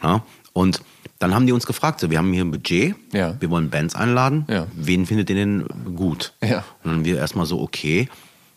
Ne? 0.02 0.22
Und 0.52 0.80
dann 1.18 1.34
haben 1.34 1.46
die 1.46 1.52
uns 1.52 1.66
gefragt, 1.66 2.00
so, 2.00 2.10
wir 2.10 2.18
haben 2.18 2.32
hier 2.32 2.44
ein 2.44 2.50
Budget, 2.50 2.96
ja. 3.12 3.36
wir 3.40 3.50
wollen 3.50 3.70
Bands 3.70 3.94
einladen, 3.94 4.44
ja. 4.48 4.66
wen 4.74 5.06
findet 5.06 5.30
ihr 5.30 5.36
denn 5.36 5.66
gut? 5.96 6.32
Ja. 6.42 6.64
Und 6.82 6.90
dann 6.90 7.04
wir 7.04 7.16
erstmal 7.16 7.46
so, 7.46 7.60
okay. 7.60 8.08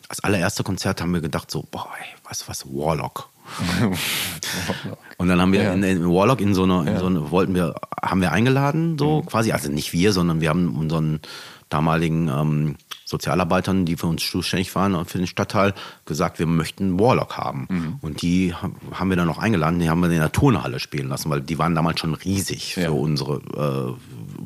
Als 0.08 0.22
allererste 0.22 0.64
Konzert 0.64 1.00
haben 1.00 1.14
wir 1.14 1.20
gedacht, 1.20 1.50
so, 1.50 1.64
boah, 1.70 1.88
ey, 1.98 2.06
weißt 2.28 2.42
du 2.42 2.48
was, 2.48 2.66
Warlock. 2.66 3.28
und 5.18 5.28
dann 5.28 5.40
haben 5.40 5.52
wir 5.52 5.62
ja. 5.62 5.72
in, 5.72 5.82
in, 5.82 6.04
Warlock 6.08 6.40
in 6.40 6.54
so 6.54 6.64
eine, 6.64 6.90
in 6.90 6.98
so 6.98 7.06
eine, 7.06 7.30
wollten 7.30 7.54
wir, 7.54 7.74
haben 8.02 8.20
wir 8.20 8.32
eingeladen, 8.32 8.98
so 8.98 9.22
mhm. 9.22 9.26
quasi, 9.26 9.52
also 9.52 9.70
nicht 9.70 9.92
wir, 9.92 10.12
sondern 10.12 10.40
wir 10.40 10.48
haben 10.48 10.76
unseren 10.76 11.20
damaligen 11.68 12.28
ähm, 12.28 12.76
Sozialarbeitern, 13.04 13.86
die 13.86 13.96
für 13.96 14.06
uns 14.06 14.28
zuständig 14.28 14.74
waren 14.74 15.04
für 15.04 15.18
den 15.18 15.26
Stadtteil, 15.26 15.74
gesagt, 16.04 16.38
wir 16.38 16.46
möchten 16.46 16.98
Warlock 16.98 17.36
haben. 17.36 17.66
Mhm. 17.68 17.98
Und 18.02 18.22
die 18.22 18.52
haben 18.54 19.10
wir 19.10 19.16
dann 19.16 19.26
noch 19.26 19.38
eingeladen, 19.38 19.78
die 19.78 19.88
haben 19.88 20.00
wir 20.00 20.10
in 20.10 20.18
der 20.18 20.32
Turnhalle 20.32 20.80
spielen 20.80 21.08
lassen, 21.08 21.30
weil 21.30 21.40
die 21.40 21.58
waren 21.58 21.74
damals 21.74 22.00
schon 22.00 22.14
riesig 22.14 22.76
ja. 22.76 22.84
für 22.84 22.92
unsere, 22.92 23.96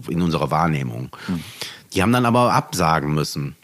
äh, 0.09 0.13
in 0.13 0.23
unserer 0.23 0.51
Wahrnehmung. 0.51 1.11
Mhm. 1.29 1.45
Die 1.95 2.03
haben 2.03 2.13
dann 2.13 2.27
aber 2.27 2.53
absagen 2.53 3.15
müssen 3.15 3.57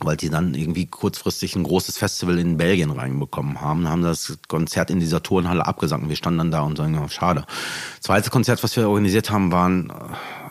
weil 0.00 0.16
die 0.16 0.30
dann 0.30 0.54
irgendwie 0.54 0.86
kurzfristig 0.86 1.56
ein 1.56 1.62
großes 1.62 1.98
Festival 1.98 2.38
in 2.38 2.56
Belgien 2.56 2.90
reinbekommen 2.90 3.60
haben, 3.60 3.88
haben 3.88 4.02
das 4.02 4.38
Konzert 4.48 4.90
in 4.90 5.00
dieser 5.00 5.22
Turnhalle 5.22 5.66
abgesagt 5.66 6.02
und 6.02 6.08
wir 6.08 6.16
standen 6.16 6.38
dann 6.38 6.50
da 6.50 6.60
und 6.60 6.76
sagen, 6.76 6.94
ja, 6.94 7.08
schade. 7.08 7.44
Das 7.96 8.02
zweite 8.02 8.30
Konzert, 8.30 8.62
was 8.62 8.76
wir 8.76 8.88
organisiert 8.88 9.30
haben, 9.30 9.52
waren 9.52 9.90
äh, 9.90 9.94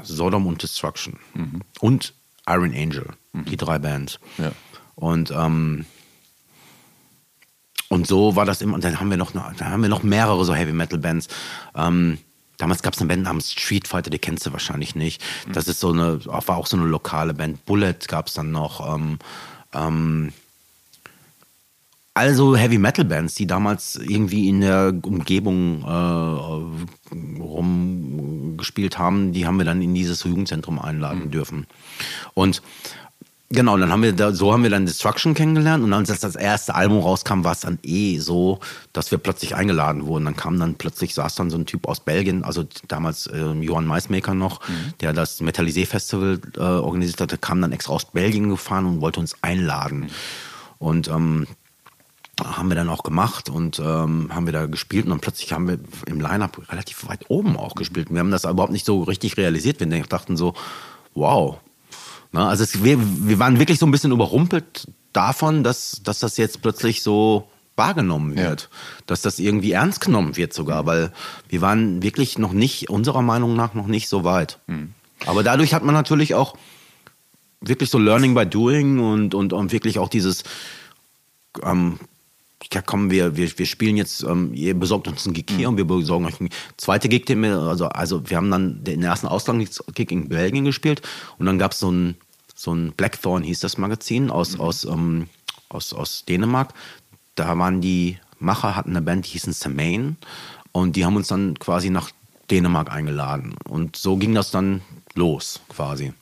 Sodom 0.04 0.48
und 0.48 0.64
Destruction 0.64 1.20
mhm. 1.34 1.62
und 1.80 2.14
Iron 2.48 2.74
Angel, 2.74 3.08
mhm. 3.34 3.46
die 3.46 3.58
drei 3.58 3.80
Bands. 3.80 4.20
Ja. 4.38 4.52
Und 4.96 5.32
ähm, 5.32 5.86
und 7.90 8.08
so 8.08 8.36
war 8.36 8.46
das 8.46 8.62
immer. 8.62 8.76
Und 8.76 8.84
dann 8.84 9.00
haben 9.00 9.10
wir 9.10 9.18
noch, 9.18 9.32
dann 9.32 9.70
haben 9.70 9.82
wir 9.82 9.90
noch 9.90 10.04
mehrere 10.04 10.44
so 10.44 10.56
Heavy 10.56 10.74
Metal 10.74 10.98
Bands. 10.98 11.28
Ähm, 11.76 12.18
Damals 12.58 12.82
gab 12.84 12.94
es 12.94 13.00
eine 13.00 13.08
Band 13.08 13.24
namens 13.24 13.52
Street 13.52 13.88
Fighter, 13.88 14.10
die 14.10 14.20
kennst 14.20 14.46
du 14.46 14.52
wahrscheinlich 14.52 14.96
nicht. 14.96 15.24
Das 15.52 15.68
ist 15.68 15.80
so 15.80 15.92
eine, 15.92 16.24
war 16.26 16.58
auch 16.58 16.68
so 16.68 16.78
eine 16.78 16.86
lokale 16.86 17.34
Band. 17.34 17.66
Bullet 17.66 17.96
gab 18.08 18.28
es 18.28 18.34
dann 18.34 18.52
noch. 18.52 18.96
Ähm, 18.96 19.20
ähm, 19.74 20.32
also 22.18 22.56
Heavy 22.56 22.78
Metal 22.78 23.04
Bands, 23.04 23.36
die 23.36 23.46
damals 23.46 23.98
irgendwie 23.98 24.48
in 24.48 24.62
der 24.62 24.94
Umgebung 25.04 25.84
äh, 25.84 27.42
rumgespielt 27.42 28.98
haben, 28.98 29.34
die 29.34 29.46
haben 29.46 29.58
wir 29.58 29.66
dann 29.66 29.82
in 29.82 29.94
dieses 29.94 30.24
Jugendzentrum 30.24 30.80
einladen 30.80 31.26
mhm. 31.26 31.32
dürfen. 31.32 31.68
Und 32.34 32.62
Genau, 33.50 33.78
dann 33.78 33.92
haben 33.92 34.02
wir 34.02 34.12
da, 34.12 34.32
so 34.32 34.52
haben 34.52 34.64
wir 34.64 34.72
dann 34.72 34.88
Destruction 34.88 35.36
kennengelernt 35.36 35.84
und 35.84 35.94
als 35.94 36.20
das 36.20 36.36
erste 36.36 36.74
Album 36.74 37.00
rauskam, 37.00 37.44
war 37.44 37.52
es 37.52 37.60
dann 37.60 37.78
eh 37.84 38.18
so, 38.18 38.60
dass 38.92 39.12
wir 39.12 39.20
plötzlich 39.20 39.56
eingeladen 39.56 40.08
wurden. 40.08 40.26
Dann 40.26 40.36
kam 40.36 40.60
dann 40.60 40.76
plötzlich, 40.76 41.14
saß 41.14 41.36
dann 41.36 41.52
so 41.52 41.58
ein 41.58 41.68
Typ 41.68 41.88
aus 41.88 42.00
Belgien, 42.00 42.44
also 42.44 42.66
damals 42.88 43.28
äh, 43.28 43.52
Johann 43.52 43.86
Maismaker 43.86 44.34
noch, 44.34 44.68
mhm. 44.68 44.94
der 45.00 45.14
das 45.14 45.42
Metallisé 45.42 45.86
Festival 45.86 46.40
äh, 46.58 46.60
organisiert 46.60 47.22
hatte, 47.22 47.38
kam 47.38 47.62
dann 47.62 47.72
extra 47.72 47.94
aus 47.94 48.06
Belgien 48.06 48.50
gefahren 48.50 48.88
und 48.88 49.02
wollte 49.02 49.20
uns 49.20 49.36
einladen. 49.44 50.00
Mhm. 50.00 50.10
Und 50.80 51.08
ähm, 51.08 51.48
haben 52.44 52.70
wir 52.70 52.76
dann 52.76 52.90
auch 52.90 53.04
gemacht 53.04 53.50
und 53.50 53.80
ähm, 53.80 54.30
haben 54.34 54.46
wir 54.48 54.54
da 54.54 54.66
gespielt 54.66 55.06
und 55.06 55.12
dann 55.12 55.20
plötzlich 55.20 55.54
haben 55.54 55.68
wir 55.68 55.78
im 56.08 56.20
Line-Up 56.20 56.70
relativ 56.72 57.08
weit 57.08 57.30
oben 57.30 57.56
auch 57.58 57.76
gespielt. 57.76 58.08
Wir 58.10 58.20
haben 58.20 58.32
das 58.32 58.44
überhaupt 58.44 58.74
nicht 58.74 58.86
so 58.86 59.04
richtig 59.04 59.38
realisiert. 59.38 59.80
Wir 59.80 60.04
dachten 60.04 60.36
so, 60.36 60.56
wow, 61.14 61.60
Ne? 62.36 62.46
Also 62.46 62.64
es, 62.64 62.84
wir, 62.84 62.98
wir 63.00 63.40
waren 63.40 63.60
wirklich 63.60 63.80
so 63.80 63.86
ein 63.86 63.92
bisschen 63.92 64.12
überrumpelt 64.12 64.88
davon, 65.14 65.64
dass, 65.64 66.02
dass 66.04 66.20
das 66.20 66.38
jetzt 66.38 66.62
plötzlich 66.62 67.02
so 67.02 67.48
wahrgenommen 67.78 68.38
wird, 68.38 68.62
ja. 68.62 68.78
dass 69.08 69.22
das 69.22 69.40
irgendwie 69.40 69.72
ernst 69.72 70.02
genommen 70.02 70.38
wird 70.38 70.54
sogar, 70.54 70.86
weil 70.86 71.12
wir 71.50 71.62
waren 71.62 72.04
wirklich 72.04 72.38
noch 72.38 72.54
nicht, 72.54 72.90
unserer 72.90 73.22
Meinung 73.22 73.56
nach, 73.56 73.74
noch 73.74 73.88
nicht 73.88 74.08
so 74.08 74.24
weit. 74.24 74.60
Mhm. 74.68 74.94
Aber 75.26 75.44
dadurch 75.44 75.74
hat 75.74 75.84
man 75.84 75.94
natürlich 75.94 76.36
auch 76.36 76.56
wirklich 77.62 77.90
so 77.90 77.98
Learning 77.98 78.36
by 78.36 78.46
Doing 78.46 79.00
und, 79.00 79.34
und, 79.34 79.54
und 79.54 79.72
wirklich 79.72 80.00
auch 80.00 80.10
dieses, 80.10 80.44
ähm, 81.64 82.00
ja 82.72 82.82
komm, 82.82 83.12
wir, 83.12 83.36
wir, 83.36 83.58
wir 83.58 83.66
spielen 83.66 83.98
jetzt, 83.98 84.24
ähm, 84.24 84.54
ihr 84.54 84.74
besorgt 84.74 85.08
uns 85.08 85.26
einen 85.26 85.34
Gig 85.34 85.46
hier 85.50 85.68
mhm. 85.68 85.74
und 85.74 85.78
wir 85.78 85.86
besorgen 85.86 86.26
euch 86.26 86.40
einen 86.40 86.50
zweite 86.78 87.10
Gig, 87.10 87.26
den 87.26 87.42
wir, 87.42 87.58
also, 87.58 87.88
also 87.88 88.30
wir 88.30 88.38
haben 88.38 88.52
dann 88.52 88.84
den 88.84 89.04
ersten 89.04 89.28
Ausgangsgig 89.28 90.12
in 90.12 90.30
Belgien 90.30 90.66
gespielt 90.66 91.02
und 91.38 91.46
dann 91.46 91.60
gab 91.60 91.72
es 91.72 91.80
so 91.80 91.92
ein 91.92 92.16
so 92.66 92.74
ein 92.74 92.92
Blackthorn 92.92 93.44
hieß 93.44 93.60
das 93.60 93.78
Magazin 93.78 94.30
aus, 94.30 94.56
mhm. 94.56 94.62
aus, 94.62 94.84
ähm, 94.84 95.30
aus, 95.70 95.94
aus 95.94 96.26
Dänemark. 96.26 96.74
Da 97.36 97.58
waren 97.58 97.80
die 97.80 98.18
Macher, 98.40 98.76
hatten 98.76 98.90
eine 98.90 99.02
Band, 99.02 99.26
die 99.26 99.32
hießen 99.32 99.54
Semaine 99.54 100.16
und 100.72 100.96
die 100.96 101.06
haben 101.06 101.16
uns 101.16 101.28
dann 101.28 101.58
quasi 101.60 101.90
nach 101.90 102.12
Dänemark 102.52 102.92
eingeladen. 102.92 103.56
Und 103.70 103.96
so 103.96 104.18
ging 104.18 104.34
das 104.34 104.52
dann 104.52 104.82
los 105.14 105.62
quasi. 105.70 106.14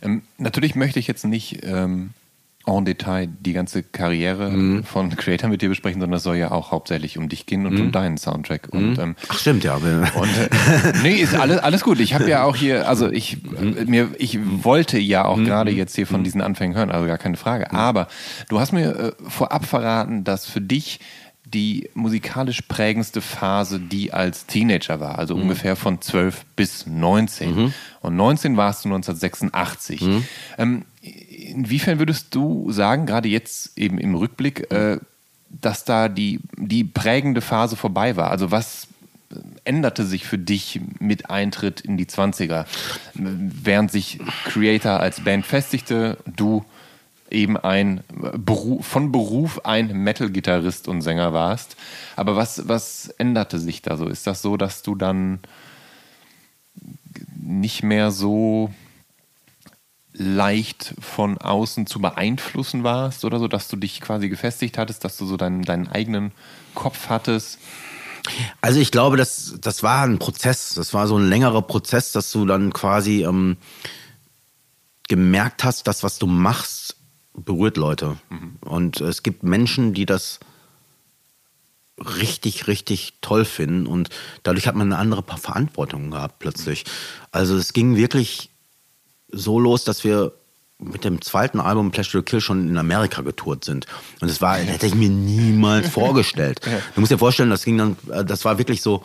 Ähm, 0.00 0.22
natürlich 0.38 0.74
möchte 0.74 0.98
ich 0.98 1.06
jetzt 1.06 1.24
nicht 1.24 1.60
ähm, 1.62 2.10
en 2.66 2.84
Detail 2.84 3.26
die 3.26 3.52
ganze 3.52 3.82
Karriere 3.82 4.50
mhm. 4.50 4.84
von 4.84 5.16
Creator 5.16 5.48
mit 5.48 5.62
dir 5.62 5.68
besprechen, 5.68 6.00
sondern 6.00 6.18
es 6.18 6.22
soll 6.22 6.36
ja 6.36 6.50
auch 6.50 6.70
hauptsächlich 6.70 7.16
um 7.16 7.28
dich 7.28 7.46
gehen 7.46 7.66
und 7.66 7.74
mhm. 7.74 7.80
um 7.80 7.92
deinen 7.92 8.18
Soundtrack. 8.18 8.68
Und, 8.70 8.92
mhm. 8.92 9.00
ähm, 9.00 9.16
Ach 9.28 9.38
stimmt, 9.38 9.64
ja. 9.64 9.76
Und 9.76 9.84
äh, 9.84 10.48
nee, 11.02 11.14
ist 11.14 11.34
alles, 11.34 11.58
alles 11.58 11.82
gut. 11.82 12.00
Ich 12.00 12.14
habe 12.14 12.28
ja 12.28 12.44
auch 12.44 12.56
hier, 12.56 12.88
also 12.88 13.10
ich, 13.10 13.38
äh, 13.56 13.84
mir, 13.86 14.10
ich 14.18 14.38
wollte 14.62 14.98
ja 14.98 15.24
auch 15.24 15.38
mhm. 15.38 15.46
gerade 15.46 15.70
jetzt 15.70 15.96
hier 15.96 16.06
von 16.06 16.22
diesen 16.22 16.40
Anfängen 16.42 16.76
hören, 16.76 16.90
also 16.90 17.06
gar 17.06 17.18
keine 17.18 17.36
Frage. 17.36 17.72
Aber 17.72 18.08
du 18.48 18.60
hast 18.60 18.72
mir 18.72 18.96
äh, 18.96 19.12
vorab 19.28 19.64
verraten, 19.64 20.24
dass 20.24 20.46
für 20.46 20.60
dich 20.60 21.00
die 21.52 21.90
musikalisch 21.94 22.62
prägendste 22.62 23.20
Phase, 23.20 23.80
die 23.80 24.12
als 24.12 24.46
Teenager 24.46 25.00
war, 25.00 25.18
also 25.18 25.34
mhm. 25.34 25.42
ungefähr 25.42 25.76
von 25.76 26.00
12 26.00 26.44
bis 26.56 26.86
19. 26.86 27.54
Mhm. 27.54 27.74
Und 28.02 28.16
19 28.16 28.56
warst 28.56 28.84
du 28.84 28.88
1986. 28.88 30.02
Mhm. 30.02 30.24
Ähm, 30.58 30.84
inwiefern 31.00 31.98
würdest 31.98 32.34
du 32.34 32.70
sagen, 32.70 33.06
gerade 33.06 33.28
jetzt 33.28 33.76
eben 33.78 33.98
im 33.98 34.14
Rückblick, 34.14 34.70
äh, 34.72 34.98
dass 35.48 35.84
da 35.84 36.08
die, 36.08 36.40
die 36.56 36.84
prägende 36.84 37.40
Phase 37.40 37.76
vorbei 37.76 38.16
war? 38.16 38.30
Also 38.30 38.50
was 38.50 38.86
änderte 39.64 40.04
sich 40.04 40.26
für 40.26 40.38
dich 40.38 40.80
mit 40.98 41.30
Eintritt 41.30 41.80
in 41.80 41.96
die 41.96 42.06
20er? 42.06 42.66
Während 43.14 43.90
sich 43.90 44.18
Creator 44.44 45.00
als 45.00 45.22
Band 45.22 45.46
festigte, 45.46 46.18
du 46.26 46.64
eben 47.30 47.56
ein 47.56 48.02
Beruf, 48.08 48.86
von 48.86 49.12
Beruf 49.12 49.64
ein 49.64 50.02
Metal-Gitarrist 50.02 50.88
und 50.88 51.02
Sänger 51.02 51.32
warst. 51.32 51.76
Aber 52.16 52.36
was, 52.36 52.68
was 52.68 53.08
änderte 53.18 53.58
sich 53.58 53.82
da 53.82 53.96
so? 53.96 54.08
Ist 54.08 54.26
das 54.26 54.42
so, 54.42 54.56
dass 54.56 54.82
du 54.82 54.96
dann 54.96 55.38
nicht 57.36 57.82
mehr 57.82 58.10
so 58.10 58.70
leicht 60.12 60.94
von 61.00 61.38
außen 61.38 61.86
zu 61.86 62.00
beeinflussen 62.00 62.82
warst 62.82 63.24
oder 63.24 63.38
so, 63.38 63.48
dass 63.48 63.68
du 63.68 63.76
dich 63.76 64.00
quasi 64.00 64.28
gefestigt 64.28 64.78
hattest, 64.78 65.04
dass 65.04 65.16
du 65.16 65.26
so 65.26 65.36
deinen, 65.36 65.62
deinen 65.62 65.88
eigenen 65.88 66.32
Kopf 66.74 67.08
hattest? 67.08 67.58
Also 68.60 68.80
ich 68.80 68.90
glaube, 68.90 69.16
das, 69.16 69.56
das 69.60 69.82
war 69.82 70.04
ein 70.04 70.18
Prozess. 70.18 70.74
Das 70.74 70.92
war 70.94 71.06
so 71.06 71.16
ein 71.16 71.28
längerer 71.28 71.62
Prozess, 71.62 72.12
dass 72.12 72.30
du 72.32 72.44
dann 72.44 72.72
quasi 72.72 73.24
ähm, 73.24 73.56
gemerkt 75.08 75.64
hast, 75.64 75.86
dass 75.86 76.02
was 76.02 76.18
du 76.18 76.26
machst, 76.26 76.96
berührt 77.32 77.76
Leute. 77.76 78.18
Mhm. 78.28 78.56
Und 78.60 79.00
es 79.00 79.22
gibt 79.22 79.42
Menschen, 79.42 79.94
die 79.94 80.06
das 80.06 80.40
richtig, 81.98 82.66
richtig 82.66 83.14
toll 83.20 83.44
finden. 83.44 83.86
Und 83.86 84.10
dadurch 84.42 84.66
hat 84.66 84.74
man 84.74 84.92
eine 84.92 85.00
andere 85.00 85.22
Verantwortung 85.22 86.10
gehabt 86.10 86.38
plötzlich. 86.38 86.84
Also 87.30 87.56
es 87.56 87.72
ging 87.72 87.96
wirklich 87.96 88.49
so 89.32 89.58
los, 89.58 89.84
dass 89.84 90.04
wir 90.04 90.32
mit 90.78 91.04
dem 91.04 91.20
zweiten 91.20 91.60
Album 91.60 91.90
Pleasure 91.90 92.22
to 92.24 92.30
Kill 92.30 92.40
schon 92.40 92.68
in 92.68 92.78
Amerika 92.78 93.22
getourt 93.22 93.64
sind. 93.64 93.86
Und 94.20 94.30
das 94.30 94.40
war, 94.40 94.58
das 94.58 94.66
hätte 94.66 94.86
ich 94.86 94.94
mir 94.94 95.10
niemals 95.10 95.88
vorgestellt. 95.92 96.60
Du 96.94 97.00
musst 97.00 97.12
dir 97.12 97.18
vorstellen, 97.18 97.50
das 97.50 97.64
ging 97.64 97.78
dann, 97.78 97.96
äh, 98.10 98.24
das 98.24 98.44
war 98.44 98.58
wirklich 98.58 98.80
so, 98.82 99.04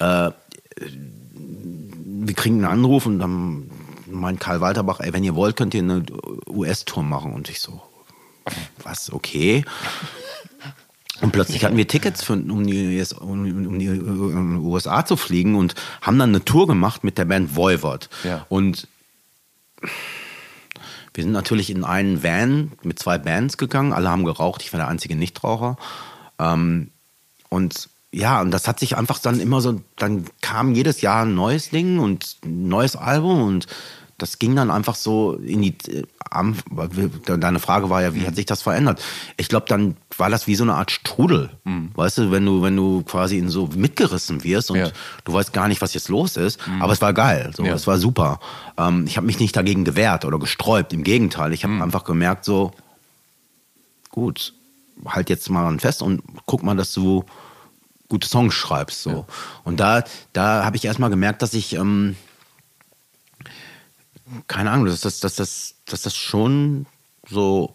äh, 0.00 0.30
wir 0.80 2.34
kriegen 2.34 2.56
einen 2.56 2.72
Anruf 2.72 3.06
und 3.06 3.18
dann 3.18 3.70
meint 4.06 4.40
Karl 4.40 4.60
Walterbach, 4.60 5.00
ey, 5.00 5.12
wenn 5.12 5.24
ihr 5.24 5.34
wollt, 5.34 5.56
könnt 5.56 5.74
ihr 5.74 5.82
eine 5.82 6.04
US-Tour 6.48 7.02
machen. 7.02 7.32
Und 7.32 7.48
ich 7.48 7.60
so, 7.60 7.80
was, 8.82 9.12
okay. 9.12 9.64
Und 11.20 11.32
plötzlich 11.32 11.64
hatten 11.64 11.76
wir 11.76 11.88
Tickets, 11.88 12.22
für, 12.22 12.34
um, 12.34 12.66
die, 12.66 13.04
um, 13.18 13.78
die, 13.78 13.88
USA 13.88 15.04
zu 15.04 15.16
fliegen 15.16 15.56
und 15.56 15.74
haben 16.00 16.18
dann 16.18 16.30
eine 16.30 16.44
Tour 16.44 16.66
gemacht 16.66 17.02
mit 17.02 17.18
der 17.18 17.24
Band 17.24 17.56
Voivod. 17.56 18.08
Ja. 18.24 18.46
Und 18.48 18.86
wir 21.14 21.24
sind 21.24 21.32
natürlich 21.32 21.70
in 21.70 21.84
einen 21.84 22.22
Van 22.22 22.72
mit 22.82 22.98
zwei 22.98 23.18
Bands 23.18 23.56
gegangen. 23.56 23.92
Alle 23.92 24.08
haben 24.08 24.24
geraucht. 24.24 24.62
Ich 24.62 24.72
war 24.72 24.78
der 24.78 24.88
einzige 24.88 25.16
Nichtraucher. 25.16 25.76
Ähm, 26.38 26.90
und 27.48 27.88
ja, 28.12 28.40
und 28.40 28.50
das 28.50 28.68
hat 28.68 28.80
sich 28.80 28.96
einfach 28.96 29.18
dann 29.18 29.40
immer 29.40 29.60
so, 29.60 29.80
dann 29.96 30.24
kam 30.40 30.74
jedes 30.74 31.00
Jahr 31.00 31.24
ein 31.24 31.34
neues 31.34 31.70
Ding 31.70 31.98
und 31.98 32.38
ein 32.44 32.68
neues 32.68 32.96
Album 32.96 33.42
und 33.42 33.66
das 34.18 34.40
ging 34.40 34.56
dann 34.56 34.70
einfach 34.70 34.96
so 34.96 35.34
in 35.34 35.62
die. 35.62 35.76
Äh, 35.88 36.04
deine 37.24 37.58
Frage 37.58 37.88
war 37.88 38.02
ja, 38.02 38.14
wie 38.14 38.20
mhm. 38.20 38.26
hat 38.26 38.36
sich 38.36 38.44
das 38.44 38.60
verändert? 38.60 39.00
Ich 39.38 39.48
glaube, 39.48 39.64
dann 39.66 39.96
war 40.18 40.28
das 40.28 40.46
wie 40.46 40.56
so 40.56 40.64
eine 40.64 40.74
Art 40.74 40.90
Strudel. 40.90 41.50
Mhm. 41.64 41.92
Weißt 41.94 42.18
du, 42.18 42.30
wenn 42.30 42.44
du, 42.44 42.60
wenn 42.60 42.76
du 42.76 43.02
quasi 43.02 43.38
in 43.38 43.48
so 43.48 43.68
mitgerissen 43.74 44.44
wirst 44.44 44.70
und 44.70 44.78
ja. 44.78 44.90
du 45.24 45.32
weißt 45.32 45.52
gar 45.54 45.68
nicht, 45.68 45.80
was 45.80 45.94
jetzt 45.94 46.08
los 46.08 46.36
ist, 46.36 46.66
mhm. 46.66 46.82
aber 46.82 46.92
es 46.92 47.00
war 47.00 47.14
geil. 47.14 47.52
So, 47.56 47.64
ja. 47.64 47.72
Es 47.72 47.86
war 47.86 47.98
super. 47.98 48.40
Ähm, 48.76 49.04
ich 49.06 49.16
habe 49.16 49.26
mich 49.26 49.38
nicht 49.38 49.56
dagegen 49.56 49.84
gewehrt 49.84 50.24
oder 50.24 50.38
gesträubt. 50.38 50.92
Im 50.92 51.04
Gegenteil, 51.04 51.52
ich 51.52 51.62
habe 51.62 51.74
mhm. 51.74 51.82
einfach 51.82 52.04
gemerkt, 52.04 52.44
so, 52.44 52.72
gut, 54.10 54.52
halt 55.06 55.30
jetzt 55.30 55.48
mal 55.48 55.78
fest 55.78 56.02
und 56.02 56.22
guck 56.44 56.62
mal, 56.62 56.76
dass 56.76 56.92
du 56.92 57.24
gute 58.08 58.28
Songs 58.28 58.52
schreibst. 58.52 59.02
So. 59.02 59.10
Ja. 59.10 59.24
Und 59.64 59.78
da, 59.78 60.02
da 60.32 60.64
habe 60.64 60.76
ich 60.76 60.84
erstmal 60.84 61.10
gemerkt, 61.10 61.40
dass 61.40 61.54
ich. 61.54 61.74
Ähm, 61.74 62.16
keine 64.46 64.70
Ahnung, 64.70 64.86
dass 64.86 65.00
das, 65.00 65.20
dass 65.20 65.36
das, 65.36 65.74
dass 65.86 66.02
das 66.02 66.16
schon 66.16 66.86
so, 67.28 67.74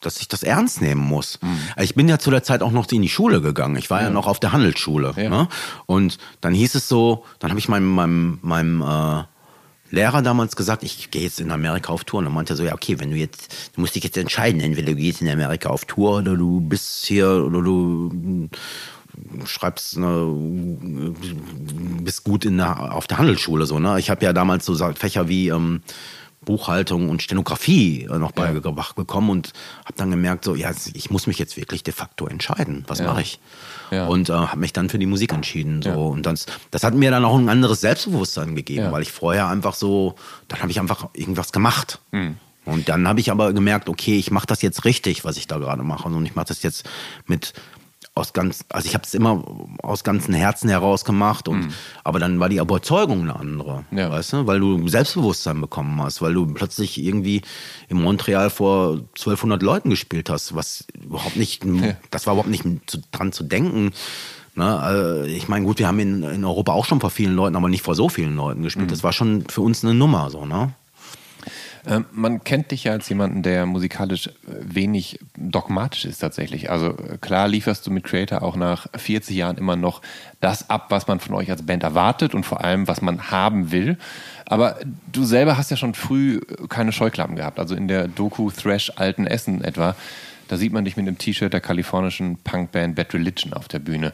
dass 0.00 0.20
ich 0.20 0.28
das 0.28 0.42
ernst 0.42 0.80
nehmen 0.80 1.00
muss. 1.00 1.38
Mhm. 1.42 1.58
Ich 1.80 1.94
bin 1.94 2.08
ja 2.08 2.18
zu 2.18 2.30
der 2.30 2.42
Zeit 2.42 2.62
auch 2.62 2.70
noch 2.70 2.90
in 2.92 3.02
die 3.02 3.08
Schule 3.08 3.40
gegangen. 3.40 3.76
Ich 3.76 3.90
war 3.90 4.00
ja, 4.00 4.08
ja 4.08 4.12
noch 4.12 4.26
auf 4.26 4.40
der 4.40 4.52
Handelsschule. 4.52 5.14
Ja. 5.16 5.28
Ne? 5.28 5.48
Und 5.86 6.18
dann 6.40 6.54
hieß 6.54 6.74
es 6.74 6.88
so, 6.88 7.24
dann 7.38 7.50
habe 7.50 7.58
ich 7.58 7.68
meinem, 7.68 7.90
meinem, 7.90 8.38
meinem 8.42 8.82
äh, 8.82 9.24
Lehrer 9.90 10.22
damals 10.22 10.54
gesagt, 10.54 10.82
ich 10.82 11.10
gehe 11.10 11.22
jetzt 11.22 11.40
in 11.40 11.50
Amerika 11.50 11.92
auf 11.92 12.04
Tour. 12.04 12.18
Und 12.18 12.26
dann 12.26 12.34
meinte 12.34 12.52
er 12.52 12.56
so, 12.56 12.64
ja, 12.64 12.74
okay, 12.74 13.00
wenn 13.00 13.10
du 13.10 13.16
jetzt, 13.16 13.72
du 13.74 13.80
musst 13.80 13.94
dich 13.94 14.04
jetzt 14.04 14.16
entscheiden, 14.16 14.60
entweder 14.60 14.92
du 14.92 14.96
gehst 14.96 15.20
in 15.20 15.28
Amerika 15.28 15.70
auf 15.70 15.84
Tour 15.84 16.18
oder 16.18 16.36
du 16.36 16.60
bist 16.60 17.06
hier 17.06 17.28
oder 17.44 17.62
du 17.62 18.48
schreibst, 19.44 19.98
ne, 19.98 21.14
bist 22.02 22.24
gut 22.24 22.44
in 22.44 22.58
der, 22.58 22.94
auf 22.94 23.06
der 23.06 23.18
Handelsschule. 23.18 23.66
So, 23.66 23.78
ne? 23.78 23.98
Ich 23.98 24.10
habe 24.10 24.24
ja 24.24 24.32
damals 24.32 24.64
so 24.64 24.76
Fächer 24.94 25.28
wie 25.28 25.48
ähm, 25.48 25.82
Buchhaltung 26.48 27.10
und 27.10 27.22
Stenografie 27.22 28.04
äh, 28.04 28.18
noch 28.18 28.32
beigebracht 28.32 28.96
bekommen 28.96 29.30
und 29.30 29.52
habe 29.84 29.94
dann 29.96 30.10
gemerkt, 30.10 30.44
so, 30.44 30.54
ja, 30.54 30.70
ich 30.94 31.10
muss 31.10 31.26
mich 31.26 31.38
jetzt 31.38 31.56
wirklich 31.56 31.82
de 31.82 31.92
facto 31.92 32.26
entscheiden. 32.26 32.84
Was 32.86 33.00
ja. 33.00 33.06
mache 33.06 33.22
ich? 33.22 33.40
Ja. 33.90 34.06
Und 34.06 34.28
äh, 34.30 34.32
habe 34.32 34.58
mich 34.58 34.72
dann 34.72 34.88
für 34.88 34.98
die 34.98 35.06
Musik 35.06 35.32
entschieden. 35.32 35.82
So. 35.82 35.90
Ja. 35.90 35.96
Und 35.96 36.26
das, 36.26 36.46
das 36.70 36.84
hat 36.84 36.94
mir 36.94 37.10
dann 37.10 37.24
auch 37.24 37.36
ein 37.36 37.48
anderes 37.48 37.80
Selbstbewusstsein 37.80 38.54
gegeben, 38.54 38.92
weil 38.92 39.02
ich 39.02 39.12
vorher 39.12 39.48
einfach 39.48 39.74
so, 39.74 40.14
dann 40.48 40.60
habe 40.60 40.70
ich 40.70 40.80
einfach 40.80 41.08
irgendwas 41.12 41.52
gemacht. 41.52 42.00
Mhm. 42.12 42.36
Und 42.64 42.88
dann 42.88 43.08
habe 43.08 43.18
ich 43.18 43.30
aber 43.30 43.52
gemerkt, 43.54 43.88
okay, 43.88 44.18
ich 44.18 44.30
mache 44.30 44.46
das 44.46 44.60
jetzt 44.60 44.84
richtig, 44.84 45.24
was 45.24 45.38
ich 45.38 45.46
da 45.46 45.56
gerade 45.56 45.82
mache. 45.82 46.06
Und 46.06 46.24
ich 46.26 46.34
mache 46.34 46.48
das 46.48 46.62
jetzt 46.62 46.88
mit, 47.26 47.54
aus 48.18 48.32
ganz, 48.32 48.64
also 48.68 48.86
ich 48.86 48.94
habe 48.94 49.04
es 49.04 49.14
immer 49.14 49.44
aus 49.82 50.04
ganzem 50.04 50.34
Herzen 50.34 50.68
heraus 50.68 51.04
gemacht 51.04 51.48
und 51.48 51.60
mhm. 51.60 51.72
aber 52.04 52.18
dann 52.18 52.40
war 52.40 52.48
die 52.48 52.58
Überzeugung 52.58 53.22
eine 53.22 53.36
andere, 53.36 53.84
ja. 53.90 54.10
weißt 54.10 54.32
du, 54.34 54.46
weil 54.46 54.60
du 54.60 54.88
Selbstbewusstsein 54.88 55.60
bekommen 55.60 56.00
hast, 56.02 56.20
weil 56.20 56.34
du 56.34 56.46
plötzlich 56.46 57.02
irgendwie 57.02 57.42
in 57.88 58.02
Montreal 58.02 58.50
vor 58.50 59.00
1200 59.16 59.62
Leuten 59.62 59.90
gespielt 59.90 60.30
hast, 60.30 60.54
was 60.54 60.86
überhaupt 60.94 61.36
nicht, 61.36 61.64
ja. 61.64 61.96
das 62.10 62.26
war 62.26 62.34
überhaupt 62.34 62.50
nicht 62.50 62.64
zu, 62.86 62.98
dran 63.12 63.32
zu 63.32 63.44
denken. 63.44 63.92
Ne? 64.54 64.78
Also 64.78 65.22
ich 65.22 65.48
meine, 65.48 65.64
gut, 65.64 65.78
wir 65.78 65.86
haben 65.86 66.00
in, 66.00 66.22
in 66.24 66.44
Europa 66.44 66.72
auch 66.72 66.84
schon 66.84 67.00
vor 67.00 67.10
vielen 67.10 67.34
Leuten, 67.34 67.54
aber 67.56 67.68
nicht 67.68 67.82
vor 67.82 67.94
so 67.94 68.08
vielen 68.08 68.36
Leuten 68.36 68.62
gespielt. 68.62 68.86
Mhm. 68.86 68.90
Das 68.90 69.04
war 69.04 69.12
schon 69.12 69.44
für 69.48 69.60
uns 69.60 69.84
eine 69.84 69.94
Nummer, 69.94 70.30
so, 70.30 70.44
ne? 70.44 70.72
Ähm, 71.86 72.04
man 72.12 72.44
kennt 72.44 72.70
dich 72.70 72.84
ja 72.84 72.92
als 72.92 73.08
jemanden, 73.08 73.42
der 73.42 73.66
musikalisch 73.66 74.28
äh, 74.28 74.30
wenig 74.46 75.18
dogmatisch 75.36 76.04
ist 76.04 76.18
tatsächlich. 76.18 76.70
Also 76.70 76.90
äh, 76.90 77.18
klar 77.20 77.48
lieferst 77.48 77.86
du 77.86 77.90
mit 77.90 78.04
Creator 78.04 78.42
auch 78.42 78.56
nach 78.56 78.86
40 78.96 79.36
Jahren 79.36 79.58
immer 79.58 79.76
noch 79.76 80.02
das 80.40 80.70
ab, 80.70 80.86
was 80.90 81.06
man 81.06 81.20
von 81.20 81.34
euch 81.34 81.50
als 81.50 81.64
Band 81.64 81.82
erwartet 81.82 82.34
und 82.34 82.44
vor 82.44 82.64
allem, 82.64 82.88
was 82.88 83.02
man 83.02 83.30
haben 83.30 83.70
will. 83.70 83.96
Aber 84.46 84.76
du 85.12 85.24
selber 85.24 85.56
hast 85.56 85.70
ja 85.70 85.76
schon 85.76 85.94
früh 85.94 86.40
keine 86.68 86.92
Scheuklappen 86.92 87.36
gehabt. 87.36 87.58
Also 87.58 87.74
in 87.74 87.88
der 87.88 88.08
Doku 88.08 88.50
Thrash 88.50 88.92
Alten 88.96 89.26
Essen 89.26 89.62
etwa, 89.62 89.94
da 90.48 90.56
sieht 90.56 90.72
man 90.72 90.84
dich 90.84 90.96
mit 90.96 91.06
dem 91.06 91.18
T-Shirt 91.18 91.52
der 91.52 91.60
kalifornischen 91.60 92.38
Punkband 92.38 92.96
Bad 92.96 93.12
Religion 93.14 93.52
auf 93.52 93.68
der 93.68 93.78
Bühne. 93.78 94.12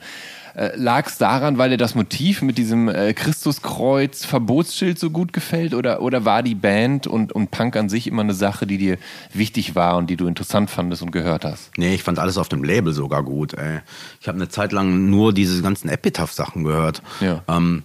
Äh, 0.54 0.70
Lag 0.76 1.06
es 1.06 1.18
daran, 1.18 1.58
weil 1.58 1.70
dir 1.70 1.76
das 1.76 1.94
Motiv 1.94 2.42
mit 2.42 2.58
diesem 2.58 2.88
äh, 2.88 3.12
Christuskreuz 3.12 4.24
Verbotsschild 4.24 4.98
so 4.98 5.10
gut 5.10 5.32
gefällt 5.32 5.74
oder, 5.74 6.00
oder 6.00 6.24
war 6.24 6.42
die 6.42 6.54
Band 6.54 7.06
und, 7.06 7.32
und 7.32 7.50
Punk 7.50 7.76
an 7.76 7.88
sich 7.88 8.06
immer 8.06 8.22
eine 8.22 8.34
Sache, 8.34 8.66
die 8.66 8.78
dir 8.78 8.98
wichtig 9.32 9.74
war 9.74 9.96
und 9.96 10.08
die 10.08 10.16
du 10.16 10.26
interessant 10.26 10.70
fandest 10.70 11.02
und 11.02 11.10
gehört 11.10 11.44
hast? 11.44 11.70
Nee, 11.76 11.94
ich 11.94 12.02
fand 12.02 12.18
alles 12.18 12.38
auf 12.38 12.48
dem 12.48 12.62
Label 12.62 12.92
sogar 12.92 13.22
gut. 13.22 13.54
Ey. 13.54 13.80
Ich 14.20 14.28
habe 14.28 14.36
eine 14.36 14.48
Zeit 14.48 14.72
lang 14.72 15.10
nur 15.10 15.32
diese 15.32 15.60
ganzen 15.62 15.88
Epitaph-Sachen 15.88 16.64
gehört. 16.64 17.02
Ja. 17.20 17.42
Ähm, 17.48 17.82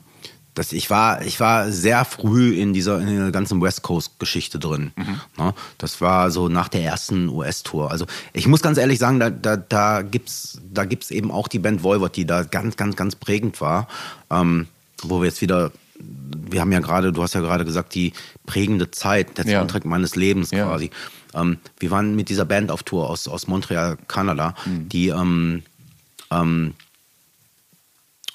das, 0.54 0.74
ich, 0.74 0.90
war, 0.90 1.22
ich 1.22 1.40
war 1.40 1.72
sehr 1.72 2.04
früh 2.06 2.54
in 2.54 2.74
dieser, 2.74 3.00
in 3.00 3.18
der 3.18 3.32
ganzen 3.32 3.62
West 3.62 3.82
Coast-Geschichte 3.82 4.60
drin. 4.60 4.92
Mhm. 4.96 5.22
Ne? 5.38 5.54
Das 5.78 6.02
war 6.02 6.32
so 6.32 6.50
nach 6.50 6.68
der 6.68 6.84
ersten 6.84 7.30
US-Tour. 7.30 7.92
Also 7.92 8.06
ich 8.34 8.48
muss 8.48 8.62
ganz 8.62 8.78
ehrlich 8.78 9.00
sagen, 9.00 9.20
da, 9.20 9.30
da, 9.30 9.58
da 9.58 10.02
gibt 10.02 10.30
es 10.30 10.60
da 10.72 10.86
gibt's 10.86 11.12
eben 11.12 11.32
auch 11.32 11.48
die 11.48 11.60
Band 11.60 11.84
Voivod, 11.84 12.16
die 12.16 12.26
da 12.26 12.44
ganz, 12.44 12.78
ganz, 12.78 12.96
ganz 12.96 13.16
prägend 13.16 13.62
war. 13.62 13.88
Ähm, 14.30 14.68
wo 15.04 15.22
wir 15.22 15.28
jetzt 15.28 15.42
wieder, 15.42 15.72
wir 15.98 16.62
haben 16.62 16.72
ja 16.72 16.80
gerade, 16.80 17.12
du 17.14 17.24
hast 17.24 17.36
ja 17.36 17.42
gerade 17.42 17.64
gesagt, 17.64 17.96
die 17.96 18.14
prägende 18.46 18.92
Zeit, 18.92 19.38
der 19.38 19.46
Soundtrack 19.46 19.84
ja. 19.84 19.90
meines 19.90 20.16
Lebens 20.16 20.52
ja. 20.52 20.66
quasi. 20.66 20.90
Ähm, 21.34 21.58
wir 21.80 21.92
waren 21.92 22.16
mit 22.16 22.30
dieser 22.30 22.46
Band 22.46 22.72
auf 22.72 22.84
Tour 22.84 23.10
aus, 23.10 23.28
aus 23.28 23.48
Montreal, 23.48 23.98
Kanada, 24.08 24.56
mhm. 24.66 24.90
die 24.90 25.10
ähm, 25.10 25.64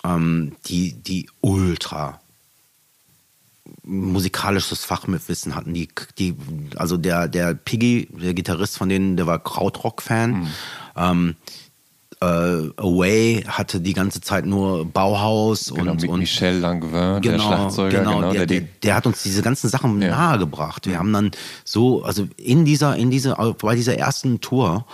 ähm, 0.04 0.52
die, 0.66 0.92
die 0.92 1.28
ultra 1.40 2.20
musikalisches 3.82 4.84
Fachwissen 4.84 5.54
hatten. 5.54 5.74
Die, 5.74 5.88
die, 6.18 6.34
also 6.76 6.96
der, 6.96 7.28
der 7.28 7.54
Piggy, 7.54 8.08
der 8.12 8.34
Gitarrist 8.34 8.78
von 8.78 8.88
denen, 8.88 9.16
der 9.16 9.26
war 9.26 9.38
Krautrock-Fan. 9.38 10.32
Mhm. 10.32 10.46
Ähm, 10.96 11.36
äh, 12.20 12.70
Away 12.76 13.44
hatte 13.46 13.80
die 13.80 13.92
ganze 13.92 14.20
Zeit 14.20 14.46
nur 14.46 14.84
Bauhaus 14.86 15.72
genau, 15.74 15.92
und, 15.92 16.08
und 16.08 16.18
Michel 16.20 16.58
Langevin, 16.58 17.20
genau, 17.20 17.20
der 17.20 17.38
Schlagzeuger, 17.38 17.98
genau, 17.98 18.16
genau 18.16 18.32
der, 18.32 18.46
der, 18.46 18.60
der, 18.60 18.94
hat 18.94 19.06
uns 19.06 19.22
diese 19.22 19.42
ganzen 19.42 19.68
Sachen 19.68 20.00
ja. 20.00 20.10
nahegebracht. 20.10 20.86
Wir 20.86 20.98
haben 20.98 21.12
dann 21.12 21.32
so, 21.64 22.02
also 22.04 22.26
in 22.36 22.64
dieser, 22.64 22.96
in 22.96 23.10
dieser, 23.10 23.34
bei 23.54 23.74
dieser 23.74 23.98
ersten 23.98 24.40
Tour 24.40 24.86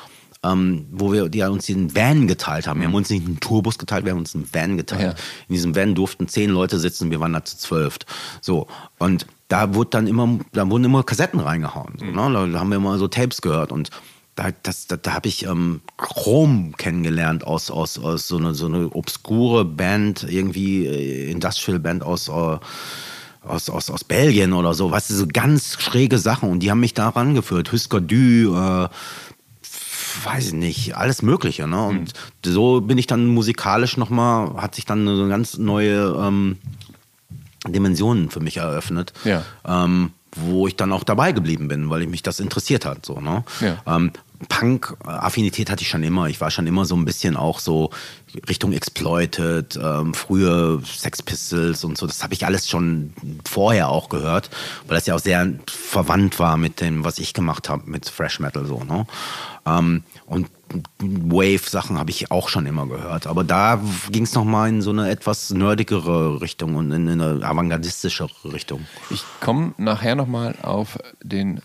ähm, 0.43 0.87
wo 0.91 1.13
wir 1.13 1.29
die 1.29 1.43
uns 1.43 1.67
den 1.67 1.95
Van 1.95 2.27
geteilt 2.27 2.67
haben. 2.67 2.81
Wir 2.81 2.87
haben 2.87 2.93
mhm. 2.93 2.97
uns 2.97 3.11
nicht 3.11 3.27
einen 3.27 3.41
Tourbus 3.41 3.79
geteilt, 3.79 4.05
wir 4.05 4.13
haben 4.13 4.21
uns 4.21 4.35
einen 4.35 4.49
Van 4.53 4.77
geteilt. 4.77 5.03
Ja. 5.19 5.25
In 5.49 5.55
diesem 5.55 5.77
Van 5.77 5.95
durften 5.95 6.29
zehn 6.29 6.51
Leute 6.51 6.79
sitzen, 6.79 7.11
wir 7.11 7.21
waren 7.21 7.33
da 7.33 7.45
zu 7.45 7.59
zwölf. 7.59 7.99
So 8.41 8.67
und 8.99 9.27
da 9.49 9.75
wurde 9.75 9.91
dann 9.91 10.07
immer, 10.07 10.39
da 10.53 10.69
wurden 10.71 10.85
immer 10.85 11.03
Kassetten 11.03 11.41
reingehauen. 11.41 11.95
So, 11.99 12.05
ne? 12.05 12.53
Da 12.53 12.61
haben 12.61 12.71
wir 12.71 12.77
immer 12.77 12.99
so 12.99 13.09
Tapes 13.09 13.43
gehört 13.43 13.73
und 13.73 13.91
da, 14.37 14.51
das, 14.63 14.87
da, 14.87 14.97
da 14.97 15.13
habe 15.13 15.29
ich 15.29 15.45
ähm, 15.45 15.83
Chrom 15.99 16.75
kennengelernt 16.79 17.45
aus, 17.45 17.71
aus, 17.71 17.99
aus 17.99 18.29
so, 18.29 18.39
eine, 18.39 18.55
so 18.55 18.67
eine 18.67 18.91
obskure 18.95 19.65
Band, 19.65 20.25
irgendwie 20.29 20.87
äh, 20.87 21.31
Industrial 21.31 21.79
Band 21.79 22.03
aus 22.03 22.29
äh, 22.29 22.59
aus, 23.43 23.71
aus, 23.71 23.91
aus 23.91 24.05
Belgien 24.05 24.53
oder 24.53 24.75
so, 24.75 24.91
weißt 24.91 25.11
du, 25.11 25.15
so 25.15 25.27
ganz 25.27 25.81
schräge 25.81 26.19
Sachen 26.19 26.51
und 26.51 26.61
die 26.61 26.71
haben 26.71 26.81
mich 26.81 26.95
da 26.95 27.09
rangeführt. 27.09 27.73
Husker 27.73 28.01
Du, 28.01 28.55
äh, 28.55 28.89
weiß 30.25 30.49
ich 30.49 30.53
nicht, 30.53 30.97
alles 30.97 31.23
Mögliche. 31.23 31.67
Ne? 31.67 31.83
Und 31.83 32.01
mhm. 32.01 32.53
so 32.53 32.81
bin 32.81 32.99
ich 32.99 33.07
dann 33.07 33.27
musikalisch 33.27 33.97
nochmal, 33.97 34.55
hat 34.57 34.75
sich 34.75 34.85
dann 34.85 35.07
eine 35.07 35.29
ganz 35.29 35.59
neue 35.59 36.17
ähm, 36.21 36.59
Dimensionen 37.67 38.31
für 38.31 38.41
mich 38.41 38.59
eröffnet. 38.59 39.13
Ja. 39.25 39.45
Ähm, 39.67 40.13
wo 40.37 40.69
ich 40.69 40.77
dann 40.77 40.93
auch 40.93 41.03
dabei 41.03 41.33
geblieben 41.33 41.67
bin, 41.69 41.91
weil 41.91 42.03
ich 42.03 42.09
mich 42.09 42.23
das 42.23 42.39
interessiert 42.39 42.85
hat. 42.85 43.05
So, 43.05 43.21
ne? 43.21 43.45
Ja. 43.61 43.83
Ähm, 43.87 44.13
Punk-Affinität 44.49 45.71
hatte 45.71 45.83
ich 45.83 45.89
schon 45.89 46.03
immer. 46.03 46.29
Ich 46.29 46.41
war 46.41 46.51
schon 46.51 46.67
immer 46.67 46.85
so 46.85 46.97
ein 46.97 47.05
bisschen 47.05 47.37
auch 47.37 47.59
so 47.59 47.91
Richtung 48.49 48.73
Exploited, 48.73 49.79
ähm, 49.83 50.15
frühe 50.15 50.81
Sex 50.85 51.23
Pistols 51.23 51.85
und 51.85 51.99
so. 51.99 52.07
Das 52.07 52.23
habe 52.23 52.33
ich 52.33 52.47
alles 52.47 52.69
schon 52.69 53.13
vorher 53.49 53.91
auch 53.91 54.09
gehört, 54.09 54.51
weil 54.87 54.97
das 54.97 55.07
ja 55.07 55.15
auch 55.15 55.21
sehr 55.21 55.53
verwandt 55.67 56.39
war 56.39 56.57
mit 56.57 56.81
dem, 56.81 57.05
was 57.05 57.19
ich 57.19 57.35
gemacht 57.35 57.69
habe 57.69 57.91
mit 57.91 58.09
Fresh 58.09 58.41
Metal 58.41 58.65
so. 58.65 58.83
Ne? 58.85 59.07
Ähm, 59.67 60.05
und 60.27 60.49
Wave-Sachen 61.01 61.99
habe 61.99 62.11
ich 62.11 62.31
auch 62.31 62.49
schon 62.49 62.65
immer 62.67 62.87
gehört. 62.87 63.27
Aber 63.27 63.45
da 63.45 63.81
ging 64.11 64.23
es 64.23 64.35
nochmal 64.35 64.69
in 64.69 64.83
so 64.83 64.91
eine 64.91 65.11
etwas 65.11 65.51
nerdigere 65.51 66.41
Richtung 66.41 66.77
und 66.77 66.93
in 66.93 67.09
eine 67.09 67.45
avantgardistischere 67.45 68.53
Richtung. 68.53 68.87
Ich 69.11 69.25
komme 69.41 69.75
nachher 69.77 70.15
nochmal 70.15 70.55
auf 70.63 70.99
den 71.23 71.61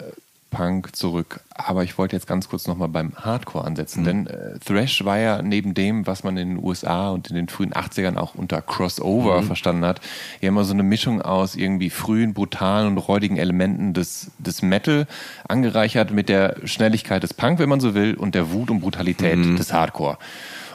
Punk 0.55 0.95
zurück. 0.95 1.41
Aber 1.53 1.83
ich 1.83 1.97
wollte 1.97 2.15
jetzt 2.15 2.27
ganz 2.27 2.47
kurz 2.47 2.65
nochmal 2.65 2.87
beim 2.87 3.13
Hardcore 3.15 3.65
ansetzen, 3.65 4.01
mhm. 4.01 4.05
denn 4.05 4.27
äh, 4.27 4.59
Thrash 4.59 5.03
war 5.03 5.17
ja 5.19 5.41
neben 5.41 5.73
dem, 5.73 6.07
was 6.07 6.23
man 6.23 6.37
in 6.37 6.55
den 6.55 6.63
USA 6.63 7.09
und 7.09 7.29
in 7.29 7.35
den 7.35 7.49
frühen 7.49 7.73
80ern 7.73 8.15
auch 8.15 8.35
unter 8.35 8.61
Crossover 8.61 9.41
mhm. 9.41 9.47
verstanden 9.47 9.85
hat, 9.85 9.99
ja 10.39 10.47
immer 10.47 10.63
so 10.63 10.73
eine 10.73 10.83
Mischung 10.83 11.21
aus 11.21 11.55
irgendwie 11.55 11.89
frühen, 11.89 12.33
brutalen 12.33 12.87
und 12.87 12.97
räudigen 12.97 13.35
Elementen 13.35 13.93
des, 13.93 14.31
des 14.37 14.61
Metal, 14.61 15.07
angereichert 15.47 16.11
mit 16.11 16.29
der 16.29 16.55
Schnelligkeit 16.63 17.21
des 17.23 17.33
Punk, 17.33 17.59
wenn 17.59 17.69
man 17.69 17.81
so 17.81 17.93
will, 17.93 18.15
und 18.15 18.33
der 18.33 18.51
Wut 18.51 18.71
und 18.71 18.79
Brutalität 18.79 19.37
mhm. 19.37 19.57
des 19.57 19.73
Hardcore. 19.73 20.17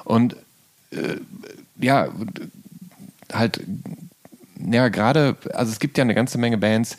Und 0.05 0.37
äh, 0.91 1.17
ja, 1.79 2.09
halt, 3.33 3.63
ja, 4.59 4.89
gerade, 4.89 5.37
also 5.55 5.73
es 5.73 5.79
gibt 5.79 5.97
ja 5.97 6.05
eine 6.05 6.15
ganze 6.15 6.37
Menge 6.37 6.59
Bands, 6.59 6.99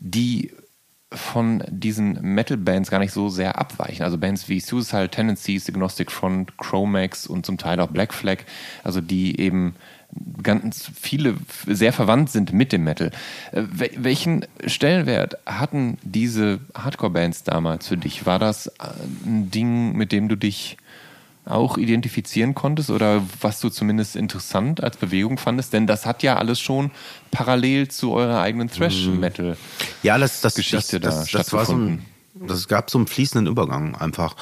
die 0.00 0.50
von 1.14 1.62
diesen 1.68 2.20
Metal-Bands 2.20 2.90
gar 2.90 2.98
nicht 2.98 3.12
so 3.12 3.28
sehr 3.28 3.58
abweichen. 3.58 4.02
Also 4.02 4.18
Bands 4.18 4.48
wie 4.48 4.60
Suicidal 4.60 5.08
Tendencies, 5.08 5.68
Agnostic 5.68 6.10
Front, 6.10 6.56
Chromax 6.58 7.26
und 7.26 7.46
zum 7.46 7.58
Teil 7.58 7.80
auch 7.80 7.88
Black 7.88 8.12
Flag, 8.14 8.38
also 8.82 9.00
die 9.00 9.38
eben 9.40 9.74
ganz 10.42 10.90
viele 10.94 11.36
sehr 11.66 11.92
verwandt 11.92 12.30
sind 12.30 12.52
mit 12.52 12.72
dem 12.72 12.84
Metal. 12.84 13.10
Äh, 13.52 13.62
welchen 13.70 14.44
Stellenwert 14.66 15.38
hatten 15.46 15.98
diese 16.02 16.60
Hardcore-Bands 16.74 17.44
damals 17.44 17.88
für 17.88 17.96
dich? 17.96 18.26
War 18.26 18.38
das 18.38 18.70
ein 19.24 19.50
Ding, 19.50 19.96
mit 19.96 20.12
dem 20.12 20.28
du 20.28 20.36
dich 20.36 20.76
auch 21.44 21.76
identifizieren 21.76 22.54
konntest 22.54 22.90
oder 22.90 23.22
was 23.40 23.60
du 23.60 23.68
zumindest 23.68 24.16
interessant 24.16 24.82
als 24.82 24.96
Bewegung 24.96 25.38
fandest? 25.38 25.72
Denn 25.72 25.86
das 25.86 26.06
hat 26.06 26.22
ja 26.22 26.36
alles 26.36 26.60
schon 26.60 26.90
parallel 27.30 27.88
zu 27.88 28.12
eurer 28.12 28.40
eigenen 28.40 28.68
Thrash-Metal-Geschichte 28.68 29.58
ja, 30.02 30.18
das, 30.18 30.40
das, 30.40 30.54
das, 30.54 30.88
da 30.88 30.98
das, 30.98 31.30
das 31.30 31.52
war 31.52 31.64
so 31.64 31.74
ein, 31.74 32.04
das 32.34 32.68
gab 32.68 32.90
so 32.90 32.98
einen 32.98 33.06
fließenden 33.06 33.50
Übergang 33.50 33.94
einfach. 33.94 34.36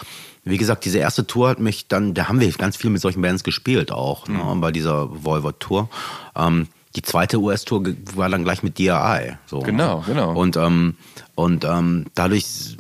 Wie 0.45 0.57
gesagt, 0.57 0.85
diese 0.85 0.99
erste 0.99 1.27
Tour 1.27 1.51
hat 1.51 1.61
mich 1.61 1.89
dann, 1.89 2.15
da 2.15 2.29
haben 2.29 2.41
wir 2.41 2.51
ganz 2.53 2.77
viel 2.77 2.91
mit 2.91 3.03
solchen 3.03 3.21
Bands 3.21 3.45
gespielt 3.45 3.93
auch, 3.93 4.27
ne, 4.27 4.39
mhm. 4.39 4.51
ne, 4.51 4.57
bei 4.57 4.73
dieser 4.73 5.25
Volvo-Tour. 5.25 5.89
Ähm, 6.35 6.69
die 6.97 7.03
zweite 7.03 7.39
US-Tour 7.39 7.85
war 8.17 8.29
dann 8.29 8.43
gleich 8.43 8.63
mit 8.63 8.79
DRI. 8.79 9.37
So, 9.47 9.61
genau, 9.61 10.03
genau. 10.07 10.33
Und, 10.33 10.57
ähm, 10.57 10.97
und 11.37 11.65
ähm, 11.65 12.07
dadurch, 12.15 12.77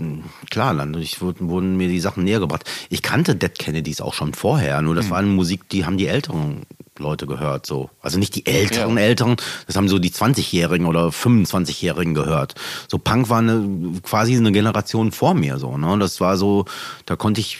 klar, 0.50 0.74
dadurch 0.74 1.20
wurden, 1.20 1.48
wurden, 1.48 1.76
mir 1.76 1.88
die 1.88 2.00
Sachen 2.00 2.24
näher 2.24 2.40
gebracht. 2.40 2.64
Ich 2.88 3.02
kannte 3.02 3.36
Dead 3.36 3.56
Kennedys 3.56 4.00
auch 4.00 4.14
schon 4.14 4.34
vorher, 4.34 4.82
nur 4.82 4.96
das 4.96 5.06
mhm. 5.06 5.10
war 5.10 5.18
eine 5.18 5.28
Musik, 5.28 5.68
die 5.68 5.86
haben 5.86 5.96
die 5.96 6.08
älteren 6.08 6.66
Leute 6.98 7.26
gehört. 7.26 7.66
so. 7.66 7.88
Also 8.02 8.18
nicht 8.18 8.34
die 8.34 8.46
älteren 8.46 8.96
ja. 8.96 9.04
Älteren, 9.04 9.36
das 9.66 9.76
haben 9.76 9.88
so 9.88 9.98
die 9.98 10.10
20-Jährigen 10.10 10.86
oder 10.86 11.08
25-Jährigen 11.08 12.12
gehört. 12.14 12.54
So 12.88 12.98
Punk 12.98 13.28
war 13.28 13.38
eine, 13.38 14.00
quasi 14.02 14.36
eine 14.36 14.52
Generation 14.52 15.12
vor 15.12 15.34
mir. 15.34 15.58
so. 15.58 15.78
Ne? 15.78 15.98
Das 15.98 16.20
war 16.20 16.36
so, 16.36 16.64
da 17.06 17.16
konnte 17.16 17.40
ich 17.40 17.58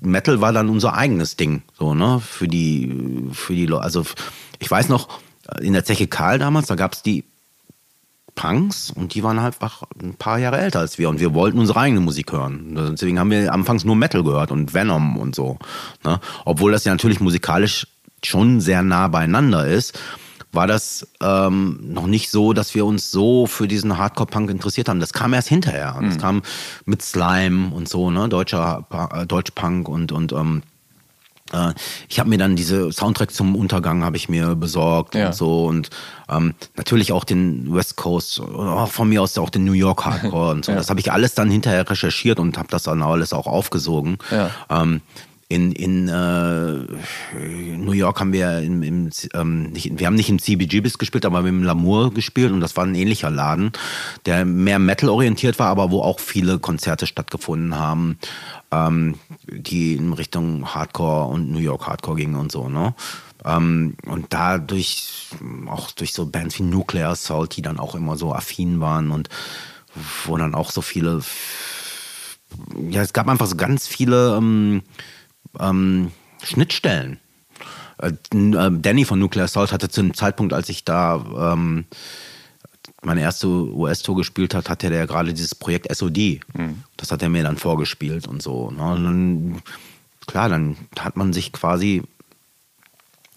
Metal 0.00 0.40
war 0.40 0.52
dann 0.52 0.68
unser 0.68 0.94
eigenes 0.94 1.34
Ding, 1.34 1.62
so, 1.76 1.92
ne, 1.92 2.22
für 2.24 2.46
die, 2.46 3.28
für 3.32 3.54
die 3.54 3.66
Leute. 3.66 3.82
Also, 3.82 4.04
ich 4.60 4.70
weiß 4.70 4.88
noch, 4.88 5.08
in 5.60 5.72
der 5.72 5.84
Zeche 5.84 6.06
Karl 6.06 6.38
damals, 6.38 6.66
da 6.66 6.74
gab 6.74 6.92
es 6.94 7.02
die 7.02 7.24
Punks 8.34 8.90
und 8.90 9.14
die 9.14 9.24
waren 9.24 9.42
halt 9.42 9.54
einfach 9.54 9.82
ein 10.00 10.14
paar 10.14 10.38
Jahre 10.38 10.58
älter 10.58 10.78
als 10.78 10.96
wir 10.96 11.08
und 11.08 11.18
wir 11.18 11.34
wollten 11.34 11.58
unsere 11.58 11.80
eigene 11.80 12.00
Musik 12.00 12.30
hören. 12.32 12.92
Deswegen 12.92 13.18
haben 13.18 13.32
wir 13.32 13.52
anfangs 13.52 13.84
nur 13.84 13.96
Metal 13.96 14.22
gehört 14.22 14.52
und 14.52 14.74
Venom 14.74 15.16
und 15.16 15.34
so. 15.34 15.58
Ne? 16.04 16.20
Obwohl 16.44 16.70
das 16.70 16.84
ja 16.84 16.92
natürlich 16.92 17.18
musikalisch 17.18 17.88
schon 18.24 18.60
sehr 18.60 18.82
nah 18.82 19.08
beieinander 19.08 19.66
ist, 19.66 19.98
war 20.52 20.66
das 20.66 21.08
ähm, 21.20 21.80
noch 21.82 22.06
nicht 22.06 22.30
so, 22.30 22.52
dass 22.52 22.74
wir 22.74 22.86
uns 22.86 23.10
so 23.10 23.46
für 23.46 23.68
diesen 23.68 23.98
Hardcore-Punk 23.98 24.50
interessiert 24.50 24.88
haben. 24.88 25.00
Das 25.00 25.12
kam 25.12 25.34
erst 25.34 25.48
hinterher. 25.48 25.96
Mhm. 26.00 26.06
Das 26.06 26.18
kam 26.18 26.42
mit 26.84 27.02
Slime 27.02 27.74
und 27.74 27.88
so, 27.88 28.10
ne? 28.10 28.28
Deutscher 28.28 28.86
äh, 29.12 29.26
Deutsch-Punk 29.26 29.88
und, 29.88 30.12
und 30.12 30.32
ähm, 30.32 30.62
äh, 30.62 30.77
ich 32.08 32.20
habe 32.20 32.28
mir 32.28 32.38
dann 32.38 32.56
diese 32.56 32.92
Soundtrack 32.92 33.32
zum 33.32 33.56
Untergang 33.56 34.04
habe 34.04 34.16
ich 34.16 34.28
mir 34.28 34.54
besorgt 34.54 35.14
ja. 35.14 35.28
und 35.28 35.34
so 35.34 35.66
und 35.66 35.90
ähm, 36.28 36.54
natürlich 36.76 37.12
auch 37.12 37.24
den 37.24 37.74
West 37.74 37.96
Coast 37.96 38.40
oder 38.40 38.86
von 38.86 39.08
mir 39.08 39.22
aus 39.22 39.38
auch 39.38 39.50
den 39.50 39.64
New 39.64 39.72
York 39.72 40.04
Hardcore 40.04 40.50
und 40.52 40.64
so. 40.66 40.72
Ja. 40.72 40.78
Das 40.78 40.90
habe 40.90 41.00
ich 41.00 41.10
alles 41.10 41.34
dann 41.34 41.50
hinterher 41.50 41.88
recherchiert 41.88 42.38
und 42.38 42.58
habe 42.58 42.68
das 42.70 42.82
dann 42.82 43.02
alles 43.02 43.32
auch 43.32 43.46
aufgesogen. 43.46 44.18
Ja. 44.30 44.50
Ähm, 44.68 45.00
in, 45.48 45.72
in 45.72 46.08
äh, 46.08 47.76
New 47.76 47.92
York 47.92 48.20
haben 48.20 48.32
wir 48.34 48.58
im, 48.58 48.82
im 48.82 49.10
ähm, 49.32 49.70
nicht, 49.70 49.98
wir 49.98 50.06
haben 50.06 50.14
nicht 50.14 50.28
im 50.28 50.38
CBGBs 50.38 50.98
gespielt, 50.98 51.24
aber 51.24 51.42
wir 51.42 51.48
haben 51.48 51.60
im 51.60 51.64
Lamour 51.64 52.12
gespielt 52.12 52.52
und 52.52 52.60
das 52.60 52.76
war 52.76 52.84
ein 52.84 52.94
ähnlicher 52.94 53.30
Laden, 53.30 53.72
der 54.26 54.44
mehr 54.44 54.78
Metal 54.78 55.08
orientiert 55.08 55.58
war, 55.58 55.68
aber 55.68 55.90
wo 55.90 56.02
auch 56.02 56.20
viele 56.20 56.58
Konzerte 56.58 57.06
stattgefunden 57.06 57.76
haben 57.78 58.18
ähm, 58.70 59.18
die 59.46 59.94
in 59.94 60.12
Richtung 60.12 60.74
Hardcore 60.74 61.28
und 61.28 61.50
New 61.50 61.58
York 61.58 61.86
Hardcore 61.86 62.16
gingen 62.16 62.36
und 62.36 62.52
so, 62.52 62.68
ne? 62.68 62.94
Ähm, 63.44 63.96
und 64.06 64.26
dadurch, 64.30 65.28
auch 65.66 65.90
durch 65.92 66.12
so 66.12 66.26
Bands 66.26 66.58
wie 66.58 66.64
Nuclear 66.64 67.12
Assault, 67.12 67.56
die 67.56 67.62
dann 67.62 67.78
auch 67.78 67.94
immer 67.94 68.16
so 68.16 68.34
affin 68.34 68.80
waren 68.80 69.10
und 69.10 69.28
wo 70.24 70.36
dann 70.36 70.54
auch 70.54 70.70
so 70.70 70.82
viele, 70.82 71.22
ja, 72.90 73.00
es 73.00 73.12
gab 73.12 73.28
einfach 73.28 73.46
so 73.46 73.56
ganz 73.56 73.86
viele 73.86 74.36
ähm, 74.36 74.82
ähm, 75.60 76.12
Schnittstellen. 76.42 77.18
Äh, 77.98 78.12
äh 78.32 78.70
Danny 78.72 79.04
von 79.04 79.18
Nuclear 79.18 79.44
Assault 79.44 79.72
hatte 79.72 79.88
zu 79.88 80.02
dem 80.02 80.14
Zeitpunkt, 80.14 80.52
als 80.52 80.68
ich 80.68 80.84
da 80.84 81.54
ähm, 81.54 81.86
meine 83.02 83.20
erste 83.20 83.46
US-Tour 83.48 84.16
gespielt 84.16 84.54
hat, 84.54 84.68
hatte 84.68 84.88
der 84.88 84.98
ja 84.98 85.06
gerade 85.06 85.32
dieses 85.32 85.54
Projekt 85.54 85.94
SOD. 85.94 86.40
Mhm. 86.54 86.82
Das 86.96 87.12
hat 87.12 87.22
er 87.22 87.28
mir 87.28 87.42
dann 87.42 87.56
vorgespielt 87.56 88.26
und 88.26 88.42
so. 88.42 88.70
Ne? 88.70 88.82
Und 88.82 89.04
dann, 89.04 89.62
klar, 90.26 90.48
dann 90.48 90.76
hat 90.98 91.16
man 91.16 91.32
sich 91.32 91.52
quasi 91.52 92.02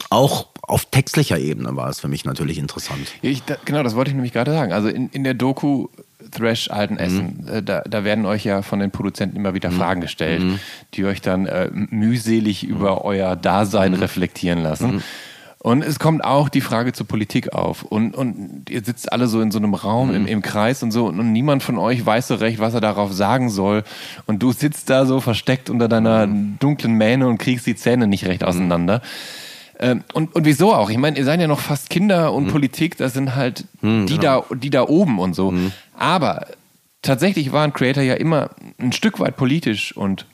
auch 0.09 0.47
auf 0.61 0.85
textlicher 0.85 1.37
Ebene 1.37 1.75
war 1.75 1.89
es 1.89 1.99
für 1.99 2.07
mich 2.07 2.25
natürlich 2.25 2.57
interessant. 2.57 3.07
Ich, 3.21 3.43
da, 3.43 3.57
genau, 3.65 3.83
das 3.83 3.95
wollte 3.95 4.09
ich 4.09 4.15
nämlich 4.15 4.33
gerade 4.33 4.51
sagen. 4.51 4.71
Also 4.71 4.87
in, 4.87 5.09
in 5.09 5.23
der 5.23 5.33
Doku 5.33 5.87
Thrash 6.31 6.69
Alten 6.71 6.97
Essen, 6.97 7.45
mhm. 7.45 7.53
äh, 7.53 7.63
da, 7.63 7.81
da, 7.81 8.03
werden 8.03 8.25
euch 8.25 8.43
ja 8.43 8.61
von 8.61 8.79
den 8.79 8.91
Produzenten 8.91 9.35
immer 9.35 9.53
wieder 9.53 9.69
mhm. 9.69 9.75
Fragen 9.75 10.01
gestellt, 10.01 10.41
mhm. 10.41 10.59
die 10.93 11.05
euch 11.05 11.21
dann 11.21 11.45
äh, 11.45 11.69
mühselig 11.71 12.63
über 12.63 12.95
mhm. 12.95 13.01
euer 13.03 13.35
Dasein 13.35 13.93
mhm. 13.93 13.99
reflektieren 13.99 14.63
lassen. 14.63 14.95
Mhm. 14.95 15.03
Und 15.63 15.83
es 15.83 15.99
kommt 15.99 16.23
auch 16.23 16.49
die 16.49 16.61
Frage 16.61 16.91
zur 16.91 17.05
Politik 17.07 17.53
auf. 17.53 17.83
Und, 17.83 18.15
und 18.15 18.67
ihr 18.69 18.83
sitzt 18.83 19.13
alle 19.13 19.27
so 19.27 19.41
in 19.41 19.51
so 19.51 19.59
einem 19.59 19.75
Raum 19.75 20.09
mhm. 20.09 20.15
im, 20.15 20.27
im 20.27 20.41
Kreis 20.41 20.81
und 20.81 20.91
so 20.91 21.05
und 21.05 21.31
niemand 21.31 21.61
von 21.61 21.77
euch 21.77 22.03
weiß 22.03 22.29
so 22.29 22.35
recht, 22.35 22.57
was 22.57 22.73
er 22.73 22.81
darauf 22.81 23.13
sagen 23.13 23.51
soll. 23.51 23.83
Und 24.25 24.41
du 24.41 24.53
sitzt 24.53 24.89
da 24.89 25.05
so 25.05 25.19
versteckt 25.19 25.69
unter 25.69 25.87
deiner 25.87 26.25
dunklen 26.27 26.95
Mähne 26.95 27.27
und 27.27 27.37
kriegst 27.37 27.67
die 27.67 27.75
Zähne 27.75 28.07
nicht 28.07 28.25
recht 28.25 28.43
auseinander. 28.43 28.97
Mhm. 28.97 29.50
Und, 30.13 30.35
und 30.35 30.45
wieso 30.45 30.75
auch? 30.75 30.91
Ich 30.91 30.97
meine, 30.97 31.17
ihr 31.17 31.25
seid 31.25 31.39
ja 31.41 31.47
noch 31.47 31.59
fast 31.59 31.89
Kinder 31.89 32.33
und 32.33 32.45
mhm. 32.45 32.51
Politik, 32.51 32.97
das 32.97 33.13
sind 33.13 33.35
halt 33.35 33.65
mhm, 33.81 34.05
die, 34.05 34.17
genau. 34.17 34.45
da, 34.47 34.55
die 34.55 34.69
da 34.69 34.87
oben 34.87 35.17
und 35.17 35.33
so. 35.33 35.51
Mhm. 35.51 35.71
Aber 35.97 36.45
tatsächlich 37.01 37.51
waren 37.51 37.73
Creator 37.73 38.03
ja 38.03 38.13
immer 38.13 38.51
ein 38.79 38.91
Stück 38.91 39.19
weit 39.19 39.37
politisch 39.37 39.95
und, 39.97 40.25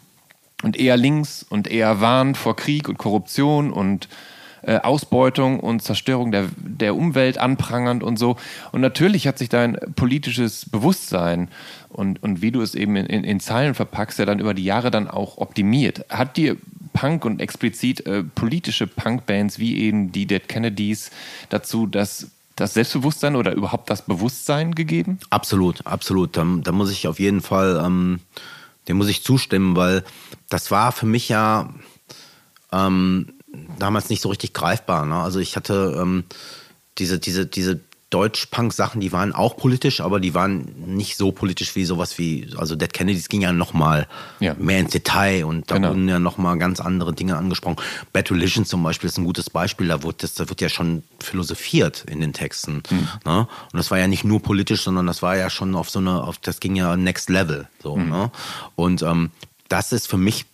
und 0.64 0.78
eher 0.78 0.98
links 0.98 1.46
und 1.48 1.70
eher 1.70 2.02
warnt 2.02 2.36
vor 2.36 2.56
Krieg 2.56 2.90
und 2.90 2.98
Korruption 2.98 3.72
und 3.72 4.10
äh, 4.64 4.80
Ausbeutung 4.80 5.60
und 5.60 5.82
Zerstörung 5.82 6.32
der, 6.32 6.46
der 6.58 6.96
Umwelt 6.96 7.38
anprangernd 7.38 8.04
und 8.04 8.18
so. 8.18 8.36
Und 8.72 8.82
natürlich 8.82 9.28
hat 9.28 9.38
sich 9.38 9.50
dein 9.50 9.78
politisches 9.96 10.70
Bewusstsein 10.70 11.48
und, 11.90 12.22
und 12.24 12.42
wie 12.42 12.52
du 12.52 12.62
es 12.62 12.76
eben 12.76 12.96
in, 12.96 13.06
in, 13.06 13.24
in 13.24 13.40
Zeilen 13.40 13.74
verpackst, 13.74 14.20
ja 14.20 14.26
dann 14.26 14.40
über 14.40 14.54
die 14.54 14.64
Jahre 14.64 14.92
dann 14.92 15.08
auch 15.08 15.38
optimiert. 15.38 16.06
Hat 16.10 16.38
dir 16.38 16.58
Punk 16.94 17.26
und 17.26 17.42
explizit 17.42 18.06
äh, 18.06 18.24
politische 18.24 18.88
Punkbands 18.88 19.60
wie 19.60 19.78
eben 19.78 20.12
die 20.12 20.26
Dead 20.26 20.48
Kennedys 20.48 21.12
dazu 21.50 21.86
das 21.86 22.32
das 22.58 22.74
Selbstbewusstsein 22.74 23.36
oder 23.36 23.54
überhaupt 23.54 23.90
das 23.90 24.02
Bewusstsein 24.02 24.76
gegeben? 24.76 25.20
Absolut, 25.30 25.86
absolut. 25.86 26.36
Da, 26.36 26.46
da 26.64 26.72
muss 26.72 26.92
ich 26.92 27.08
auf 27.08 27.20
jeden 27.20 27.42
Fall, 27.42 27.82
ähm, 27.86 28.20
dem 28.88 28.98
muss 28.98 29.10
ich 29.10 29.24
zustimmen, 29.24 29.76
weil 29.76 30.04
das 30.50 30.72
war 30.72 30.92
für 30.92 31.06
mich 31.06 31.30
ja 31.30 31.72
ähm, 32.72 33.34
damals 33.78 34.10
nicht 34.10 34.22
so 34.22 34.30
richtig 34.30 34.54
greifbar. 34.54 35.06
Ne? 35.06 35.16
Also 35.16 35.40
ich 35.40 35.56
hatte 35.56 35.98
ähm, 36.02 36.24
diese, 36.98 37.20
diese, 37.20 37.46
diese 37.46 37.80
Deutsch-Punk-Sachen, 38.10 39.02
die 39.02 39.12
waren 39.12 39.34
auch 39.34 39.58
politisch, 39.58 40.00
aber 40.00 40.22
die 40.22 40.34
waren 40.34 40.74
nicht 40.86 41.18
so 41.18 41.34
politisch 41.34 41.76
wie 41.76 41.84
sowas 41.84 42.18
wie, 42.18 42.50
also 42.58 42.76
Dead 42.76 42.94
Kennedys 42.94 43.28
ging 43.28 43.42
ja 43.42 43.52
nochmal 43.52 44.08
ja. 44.40 44.54
mehr 44.58 44.80
ins 44.80 44.92
Detail 44.92 45.46
und 45.46 45.70
da 45.70 45.76
genau. 45.76 45.90
wurden 45.90 46.08
ja 46.08 46.18
nochmal 46.18 46.58
ganz 46.58 46.80
andere 46.80 47.14
Dinge 47.14 47.36
angesprochen. 47.36 47.76
Bad 48.14 48.32
Religion 48.32 48.66
zum 48.66 48.82
Beispiel 48.82 49.10
ist 49.10 49.18
ein 49.18 49.26
gutes 49.26 49.50
Beispiel, 49.50 49.90
da 49.90 50.04
wird, 50.04 50.24
das, 50.24 50.36
da 50.36 50.48
wird 50.48 50.62
ja 50.62 50.70
schon 50.70 51.04
philosophiert 51.20 52.06
in 52.10 52.22
den 52.22 52.32
Texten. 52.32 52.82
Mhm. 52.90 53.08
Ne? 53.26 53.40
Und 53.40 53.78
das 53.78 53.92
war 53.92 54.00
ja 54.00 54.08
nicht 54.08 54.24
nur 54.24 54.42
politisch, 54.42 54.84
sondern 54.84 55.06
das 55.06 55.22
war 55.22 55.36
ja 55.36 55.50
schon 55.50 55.76
auf 55.76 55.90
so 55.90 56.00
eine, 56.00 56.24
auf, 56.24 56.38
das 56.38 56.62
ging 56.62 56.78
ja 56.78 56.96
next 56.96 57.30
level. 57.30 57.68
So, 57.84 57.98
mhm. 57.98 58.10
ne? 58.10 58.32
Und 58.76 59.02
ähm, 59.02 59.32
das 59.68 59.92
ist 59.92 60.08
für 60.08 60.18
mich 60.18 60.46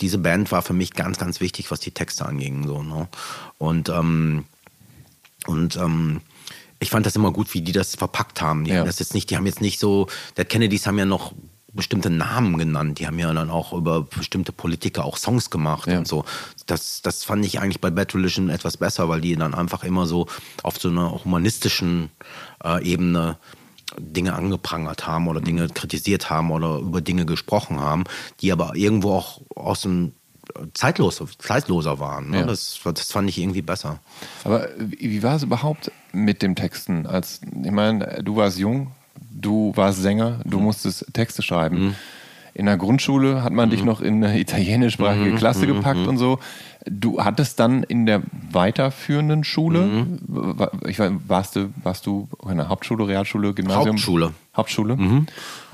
diese 0.00 0.18
Band 0.18 0.50
war 0.52 0.62
für 0.62 0.72
mich 0.72 0.92
ganz, 0.92 1.18
ganz 1.18 1.40
wichtig, 1.40 1.70
was 1.70 1.80
die 1.80 1.92
Texte 1.92 2.26
anging. 2.26 2.66
So, 2.66 2.82
ne? 2.82 3.08
Und 3.58 3.88
ähm, 3.88 4.44
und 5.46 5.76
ähm, 5.76 6.20
ich 6.80 6.90
fand 6.90 7.04
das 7.06 7.16
immer 7.16 7.30
gut, 7.30 7.52
wie 7.54 7.60
die 7.60 7.72
das 7.72 7.94
verpackt 7.94 8.40
haben. 8.40 8.64
Die 8.64 8.70
ja. 8.70 8.78
haben 8.78 8.86
das 8.86 8.98
jetzt 8.98 9.14
nicht, 9.14 9.30
die 9.30 9.36
haben 9.36 9.46
jetzt 9.46 9.60
nicht 9.60 9.78
so, 9.78 10.06
der 10.36 10.46
Kennedys 10.46 10.86
haben 10.86 10.98
ja 10.98 11.04
noch 11.04 11.34
bestimmte 11.72 12.10
Namen 12.10 12.58
genannt. 12.58 12.98
Die 12.98 13.06
haben 13.06 13.18
ja 13.18 13.32
dann 13.32 13.50
auch 13.50 13.72
über 13.72 14.02
bestimmte 14.02 14.52
Politiker 14.52 15.04
auch 15.04 15.16
Songs 15.16 15.50
gemacht 15.50 15.88
ja. 15.88 15.98
und 15.98 16.08
so. 16.08 16.24
Das, 16.66 17.02
das 17.02 17.22
fand 17.22 17.44
ich 17.44 17.60
eigentlich 17.60 17.80
bei 17.80 17.90
Bad 17.90 18.14
Religion 18.14 18.48
etwas 18.48 18.76
besser, 18.76 19.08
weil 19.08 19.20
die 19.20 19.36
dann 19.36 19.54
einfach 19.54 19.84
immer 19.84 20.06
so 20.06 20.26
auf 20.62 20.78
so 20.78 20.88
einer 20.88 21.22
humanistischen 21.24 22.10
äh, 22.64 22.82
Ebene 22.82 23.38
Dinge 23.98 24.34
angeprangert 24.34 25.06
haben 25.06 25.28
oder 25.28 25.40
Dinge 25.40 25.68
kritisiert 25.68 26.30
haben 26.30 26.50
oder 26.50 26.78
über 26.78 27.00
Dinge 27.00 27.26
gesprochen 27.26 27.80
haben, 27.80 28.04
die 28.40 28.52
aber 28.52 28.76
irgendwo 28.76 29.14
auch 29.14 29.40
aus 29.54 29.82
dem 29.82 30.12
zeitlos, 30.74 31.22
zeitloser 31.38 31.98
waren. 31.98 32.30
Ne? 32.30 32.40
Ja. 32.40 32.46
Das, 32.46 32.80
das 32.82 33.12
fand 33.12 33.28
ich 33.28 33.38
irgendwie 33.38 33.62
besser. 33.62 34.00
Aber 34.44 34.68
wie 34.76 35.22
war 35.22 35.36
es 35.36 35.42
überhaupt 35.42 35.90
mit 36.12 36.42
dem 36.42 36.54
Texten? 36.54 37.06
Als, 37.06 37.40
ich 37.42 37.70
meine, 37.70 38.22
du 38.22 38.36
warst 38.36 38.58
jung, 38.58 38.92
du 39.30 39.72
warst 39.76 40.02
Sänger, 40.02 40.40
du 40.44 40.58
mhm. 40.58 40.64
musstest 40.64 41.06
Texte 41.12 41.42
schreiben. 41.42 41.86
Mhm. 41.86 41.94
In 42.52 42.66
der 42.66 42.76
Grundschule 42.76 43.42
hat 43.42 43.52
man 43.52 43.68
mhm. 43.68 43.70
dich 43.70 43.84
noch 43.84 44.00
in 44.00 44.24
eine 44.24 44.38
italienischsprachige 44.38 45.30
mhm. 45.30 45.36
Klasse 45.36 45.66
mhm. 45.66 45.74
gepackt 45.74 46.00
mhm. 46.00 46.08
und 46.08 46.18
so. 46.18 46.38
Du 46.86 47.22
hattest 47.22 47.60
dann 47.60 47.82
in 47.84 48.06
der 48.06 48.22
weiterführenden 48.50 49.44
Schule, 49.44 50.06
ich 50.86 50.98
warst 50.98 51.56
du, 51.56 51.72
warst 51.82 52.06
du 52.06 52.28
in 52.48 52.56
der 52.56 52.68
Hauptschule, 52.68 53.06
Realschule, 53.06 53.52
Gymnasium? 53.52 53.96
Hauptschule. 53.96 54.32
Hauptschule. 54.60 54.96
Mhm. 54.96 55.26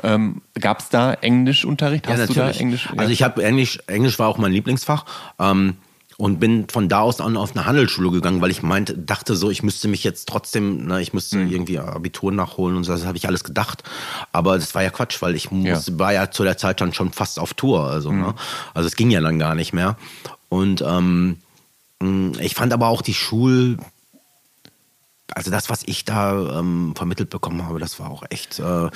Ähm, 0.03 0.43
Gab 0.59 0.81
es 0.81 0.89
da 0.89 1.13
Englischunterricht? 1.15 2.07
Hast 2.07 2.13
ja, 2.13 2.27
natürlich. 2.27 2.35
du 2.35 2.53
da 2.53 2.61
Englisch? 2.61 2.89
Ja. 2.93 2.99
Also 2.99 3.13
ich 3.13 3.23
habe 3.23 3.45
Englisch, 3.45 3.79
Englisch 3.87 4.19
war 4.19 4.29
auch 4.29 4.39
mein 4.39 4.53
Lieblingsfach. 4.53 5.05
Ähm, 5.39 5.77
und 6.19 6.41
bin 6.41 6.67
von 6.69 6.89
da 6.89 7.01
aus 7.01 7.21
an 7.21 7.37
auf 7.37 7.55
eine 7.55 7.67
Handelsschule 7.67 8.11
gegangen, 8.11 8.41
weil 8.41 8.51
ich 8.51 8.63
meinte, 8.63 8.97
dachte 8.97 9.37
so, 9.37 9.51
ich 9.51 9.63
müsste 9.63 9.87
mich 9.87 10.03
jetzt 10.03 10.27
trotzdem, 10.29 10.87
ne, 10.87 11.03
ich 11.03 11.13
müsste 11.13 11.37
mhm. 11.37 11.51
irgendwie 11.51 11.79
Abitur 11.79 12.33
nachholen 12.33 12.77
und 12.77 12.85
so, 12.85 12.93
das 12.93 13.05
habe 13.05 13.19
ich 13.19 13.29
alles 13.29 13.45
gedacht. 13.45 13.83
Aber 14.33 14.59
das 14.59 14.75
war 14.75 14.83
ja 14.83 14.91
Quatsch, 14.91 15.21
weil 15.21 15.35
ich 15.35 15.51
muss, 15.51 15.89
ja. 15.89 15.99
war 15.99 16.13
ja 16.15 16.31
zu 16.31 16.43
der 16.43 16.57
Zeit 16.57 16.81
dann 16.81 16.95
schon 16.95 17.13
fast 17.13 17.39
auf 17.39 17.53
Tour. 17.53 17.85
Also, 17.85 18.11
mhm. 18.11 18.21
ne? 18.21 18.35
also 18.73 18.87
es 18.87 18.97
ging 18.97 19.11
ja 19.11 19.21
dann 19.21 19.39
gar 19.39 19.55
nicht 19.55 19.75
mehr. 19.75 19.97
Und 20.49 20.83
ähm, 20.87 21.37
ich 22.41 22.55
fand 22.55 22.73
aber 22.73 22.89
auch 22.89 23.03
die 23.03 23.15
Schul, 23.15 23.79
also 25.35 25.51
das, 25.51 25.69
was 25.71 25.83
ich 25.87 26.05
da 26.05 26.59
ähm, 26.59 26.95
vermittelt 26.97 27.31
bekommen 27.31 27.65
habe, 27.65 27.79
das 27.79 27.99
war 27.99 28.11
auch 28.11 28.25
echt 28.31 28.59
äh, 28.59 28.91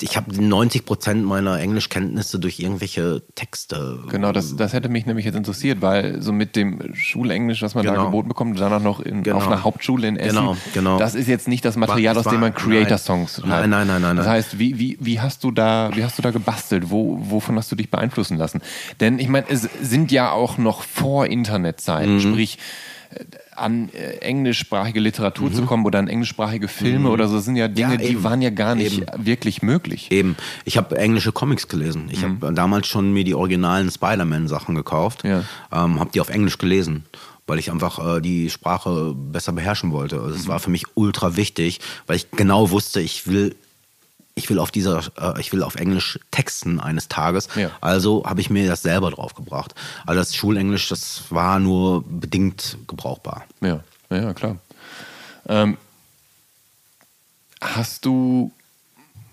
ich 0.00 0.16
habe 0.16 0.34
90 0.34 0.84
Prozent 0.84 1.24
meiner 1.24 1.60
Englischkenntnisse 1.60 2.40
durch 2.40 2.58
irgendwelche 2.58 3.22
Texte. 3.36 4.00
Genau, 4.08 4.32
das, 4.32 4.56
das 4.56 4.72
hätte 4.72 4.88
mich 4.88 5.06
nämlich 5.06 5.24
jetzt 5.24 5.36
interessiert, 5.36 5.80
weil 5.80 6.20
so 6.20 6.32
mit 6.32 6.56
dem 6.56 6.92
Schulenglisch, 6.94 7.62
was 7.62 7.74
man 7.74 7.84
genau. 7.84 7.96
da 7.96 8.04
geboten 8.06 8.28
bekommt, 8.28 8.58
dann 8.58 8.72
auch 8.72 8.80
noch 8.80 9.00
in, 9.00 9.22
genau. 9.22 9.36
auf 9.36 9.46
einer 9.46 9.62
Hauptschule 9.62 10.08
in 10.08 10.16
Essen, 10.16 10.36
genau, 10.36 10.56
genau. 10.74 10.98
das 10.98 11.14
ist 11.14 11.28
jetzt 11.28 11.46
nicht 11.46 11.64
das 11.64 11.76
Material, 11.76 12.16
war, 12.16 12.26
aus 12.26 12.32
dem 12.32 12.40
man 12.40 12.52
Creator-Songs 12.52 13.38
hat. 13.38 13.46
Nein, 13.46 13.70
nein, 13.70 13.86
nein, 13.86 14.02
nein. 14.02 14.16
Das 14.16 14.26
heißt, 14.26 14.58
wie, 14.58 14.78
wie, 14.78 14.98
wie, 15.00 15.20
hast 15.20 15.44
du 15.44 15.52
da, 15.52 15.90
wie 15.94 16.02
hast 16.02 16.18
du 16.18 16.22
da 16.22 16.32
gebastelt? 16.32 16.90
Wo, 16.90 17.18
wovon 17.22 17.56
hast 17.56 17.70
du 17.70 17.76
dich 17.76 17.90
beeinflussen 17.90 18.36
lassen? 18.36 18.60
Denn 18.98 19.20
ich 19.20 19.28
meine, 19.28 19.46
es 19.48 19.68
sind 19.80 20.10
ja 20.10 20.32
auch 20.32 20.58
noch 20.58 20.82
vor 20.82 21.26
Internetzeiten, 21.26 22.14
mhm. 22.14 22.20
sprich, 22.20 22.58
an 23.54 23.90
äh, 23.90 24.18
englischsprachige 24.18 25.00
Literatur 25.00 25.50
mhm. 25.50 25.54
zu 25.54 25.62
kommen 25.62 25.84
oder 25.84 25.98
an 25.98 26.08
englischsprachige 26.08 26.68
Filme 26.68 27.08
mhm. 27.08 27.14
oder 27.14 27.28
so 27.28 27.38
sind 27.40 27.56
ja 27.56 27.68
Dinge, 27.68 27.92
ja, 27.92 27.96
die 27.96 28.24
waren 28.24 28.42
ja 28.42 28.50
gar 28.50 28.74
nicht 28.74 28.98
eben. 28.98 29.06
wirklich 29.26 29.62
möglich. 29.62 30.10
Eben. 30.10 30.36
Ich 30.64 30.76
habe 30.76 30.96
englische 30.96 31.32
Comics 31.32 31.68
gelesen. 31.68 32.08
Ich 32.10 32.22
mhm. 32.22 32.40
habe 32.42 32.54
damals 32.54 32.86
schon 32.86 33.12
mir 33.12 33.24
die 33.24 33.34
originalen 33.34 33.90
Spider-Man-Sachen 33.90 34.74
gekauft, 34.74 35.24
ja. 35.24 35.44
ähm, 35.72 36.00
habe 36.00 36.10
die 36.12 36.20
auf 36.20 36.28
Englisch 36.28 36.58
gelesen 36.58 37.04
weil 37.46 37.58
ich 37.58 37.72
einfach 37.72 38.16
äh, 38.16 38.20
die 38.20 38.50
Sprache 38.50 39.14
besser 39.14 39.52
beherrschen 39.52 39.90
wollte. 39.90 40.20
Also 40.20 40.36
es 40.36 40.44
mhm. 40.44 40.48
war 40.48 40.60
für 40.60 40.70
mich 40.70 40.84
ultra 40.94 41.36
wichtig, 41.36 41.80
weil 42.06 42.16
ich 42.16 42.30
genau 42.30 42.70
wusste, 42.70 43.00
ich 43.00 43.26
will 43.26 43.56
ich 44.34 44.48
will 44.48 44.58
auf 44.58 44.70
dieser, 44.70 45.02
äh, 45.18 45.40
ich 45.40 45.52
will 45.52 45.62
auf 45.62 45.74
Englisch 45.74 46.18
texten 46.30 46.80
eines 46.80 47.08
Tages. 47.08 47.48
Ja. 47.54 47.70
Also 47.80 48.24
habe 48.24 48.40
ich 48.40 48.50
mir 48.50 48.66
das 48.66 48.82
selber 48.82 49.10
draufgebracht. 49.10 49.74
Also 50.06 50.20
das 50.20 50.34
Schulenglisch, 50.34 50.88
das 50.88 51.24
war 51.30 51.58
nur 51.58 52.04
bedingt 52.06 52.78
gebrauchbar. 52.86 53.44
Ja, 53.60 53.80
ja, 54.10 54.32
klar. 54.32 54.56
Ähm, 55.48 55.76
hast 57.60 58.04
du 58.04 58.52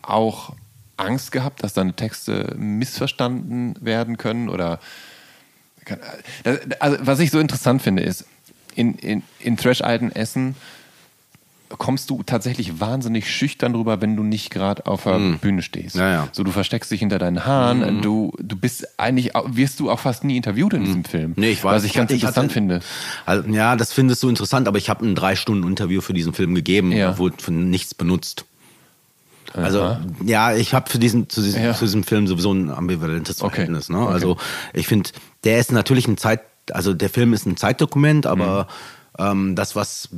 auch 0.01 0.53
Angst 0.97 1.31
gehabt, 1.31 1.63
dass 1.63 1.73
deine 1.73 1.93
Texte 1.93 2.55
missverstanden 2.57 3.76
werden 3.80 4.17
können 4.17 4.49
oder 4.49 4.80
also, 6.80 6.97
was 7.01 7.19
ich 7.19 7.31
so 7.31 7.39
interessant 7.39 7.81
finde, 7.81 8.03
ist, 8.03 8.26
in, 8.76 8.93
in, 8.95 9.23
in 9.39 9.57
Thrash-Alten 9.57 10.11
Essen 10.11 10.55
kommst 11.78 12.10
du 12.10 12.24
tatsächlich 12.24 12.80
wahnsinnig 12.80 13.30
schüchtern 13.30 13.74
drüber, 13.74 14.02
wenn 14.02 14.16
du 14.16 14.24
nicht 14.24 14.50
gerade 14.50 14.86
auf 14.88 15.04
der 15.04 15.20
mm. 15.20 15.38
Bühne 15.40 15.62
stehst. 15.62 15.96
Ja, 15.96 16.12
ja. 16.12 16.28
So, 16.32 16.44
du 16.44 16.52
versteckst 16.52 16.90
dich 16.90 17.00
hinter 17.00 17.20
deinen 17.20 17.46
Haaren, 17.46 18.00
mm. 18.00 18.02
du, 18.02 18.34
du 18.40 18.56
bist 18.56 19.00
eigentlich, 19.00 19.32
wirst 19.46 19.80
du 19.80 19.91
auch 19.91 20.00
fast 20.00 20.24
nie 20.24 20.36
interviewt 20.36 20.74
in 20.74 20.82
mm. 20.82 20.86
diesem 20.86 21.04
Film. 21.06 21.34
Nee, 21.38 21.52
ich 21.52 21.64
weiß. 21.64 21.76
Was 21.76 21.84
ich 21.84 21.94
ganz 21.94 22.12
ich 22.12 22.22
interessant 22.22 22.46
hatte, 22.46 22.54
finde. 22.54 22.80
Also, 23.26 23.50
ja, 23.50 23.76
das 23.76 23.94
findest 23.94 24.24
du 24.24 24.30
interessant, 24.30 24.68
aber 24.68 24.78
ich 24.78 24.90
habe 24.90 25.06
ein 25.06 25.16
drei 25.16 25.36
Stunden 25.36 25.68
Interview 25.68 26.02
für 26.02 26.14
diesen 26.14 26.34
Film 26.34 26.56
gegeben, 26.56 26.91
ja. 26.91 27.18
wurde 27.18 27.36
von 27.40 27.70
nichts 27.70 27.94
benutzt. 27.94 28.46
Also 29.54 29.82
Aha. 29.82 30.02
ja, 30.24 30.56
ich 30.56 30.74
habe 30.74 30.90
für 30.90 31.00
diesen 31.00 31.30
zu, 31.30 31.41
diesem, 31.41 31.64
ja. 31.64 31.74
zu 31.74 31.86
diesem 31.86 32.04
Film 32.04 32.28
sowieso 32.28 32.54
ein 32.54 32.70
ambivalentes 32.70 33.40
Verhältnis. 33.40 33.90
Okay. 33.90 34.00
Ne? 34.00 34.08
Also 34.08 34.32
okay. 34.32 34.41
ich 34.74 34.88
finde, 34.88 35.10
der 35.44 35.60
ist 35.60 35.72
natürlich 35.72 36.08
ein 36.08 36.18
Zeit, 36.18 36.41
also 36.72 36.94
der 36.94 37.10
Film 37.10 37.34
ist 37.34 37.48
ein 37.48 37.58
Zeitdokument, 37.58 38.28
aber 38.28 38.68
mhm. 39.18 39.26
ähm, 39.26 39.56
das, 39.56 39.76
was 39.76 40.10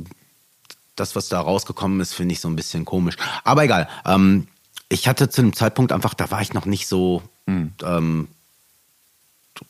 das, 0.96 1.16
was 1.16 1.28
da 1.28 1.40
rausgekommen 1.40 2.00
ist, 2.00 2.14
finde 2.14 2.32
ich 2.34 2.40
so 2.40 2.48
ein 2.48 2.56
bisschen 2.56 2.84
komisch. 2.84 3.16
Aber 3.44 3.64
egal. 3.64 3.88
Ähm, 4.04 4.48
ich 4.88 5.08
hatte 5.08 5.30
zu 5.30 5.40
dem 5.40 5.54
Zeitpunkt 5.54 5.92
einfach, 5.92 6.14
da 6.14 6.30
war 6.30 6.42
ich 6.42 6.52
noch 6.52 6.66
nicht 6.66 6.86
so 6.86 7.22
mhm. 7.46 7.72
ähm, 7.82 8.28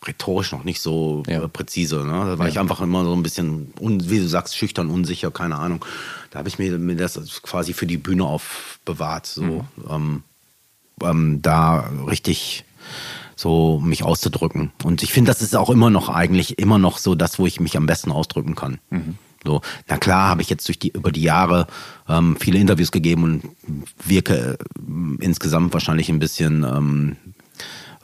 rhetorisch 0.05 0.53
noch 0.53 0.65
nicht 0.65 0.81
so 0.81 1.23
ja. 1.27 1.44
äh, 1.44 1.49
präzise. 1.49 2.05
Ne? 2.05 2.12
Da 2.12 2.39
war 2.39 2.47
ja. 2.47 2.53
ich 2.53 2.59
einfach 2.59 2.81
immer 2.81 3.05
so 3.05 3.15
ein 3.15 3.23
bisschen, 3.23 3.73
wie 3.78 4.19
du 4.19 4.28
sagst, 4.28 4.57
schüchtern, 4.57 4.90
unsicher, 4.90 5.31
keine 5.31 5.57
Ahnung. 5.57 5.85
Da 6.31 6.40
habe 6.40 6.49
ich 6.49 6.59
mir, 6.59 6.77
mir, 6.78 6.97
das 6.97 7.43
quasi 7.43 7.73
für 7.73 7.86
die 7.86 7.99
Bühne 7.99 8.24
aufbewahrt, 8.24 9.27
so 9.27 9.43
mhm. 9.43 9.65
ähm, 9.89 10.23
ähm 11.03 11.43
da 11.43 11.90
richtig 12.09 12.65
so 13.36 13.81
mich 13.81 14.05
auszudrücken. 14.05 14.73
Und 14.85 15.03
ich 15.03 15.12
finde, 15.12 15.31
das 15.31 15.43
ist 15.43 15.57
auch 15.57 15.70
immer 15.70 15.90
noch 15.90 16.09
eigentlich 16.09 16.59
immer 16.59 16.78
noch 16.78 16.99
so 16.99 17.15
das, 17.15 17.39
wo 17.39 17.47
ich 17.47 17.61
mich 17.61 17.77
am 17.77 17.86
besten 17.86 18.12
ausdrücken 18.12 18.55
kann. 18.55 18.78
Mhm. 18.90 19.19
So, 19.44 19.60
na 19.89 19.97
klar, 19.97 20.28
habe 20.28 20.43
ich 20.43 20.51
jetzt 20.51 20.69
durch 20.69 20.78
die 20.78 20.90
über 20.90 21.10
die 21.10 21.23
Jahre 21.23 21.66
ähm, 22.09 22.36
viele 22.39 22.59
Interviews 22.59 22.93
gegeben 22.93 23.24
und 23.24 23.43
wirke 24.05 24.59
äh, 24.59 25.24
insgesamt 25.24 25.73
wahrscheinlich 25.73 26.09
ein 26.09 26.20
bisschen 26.20 26.62
ähm, 26.64 27.16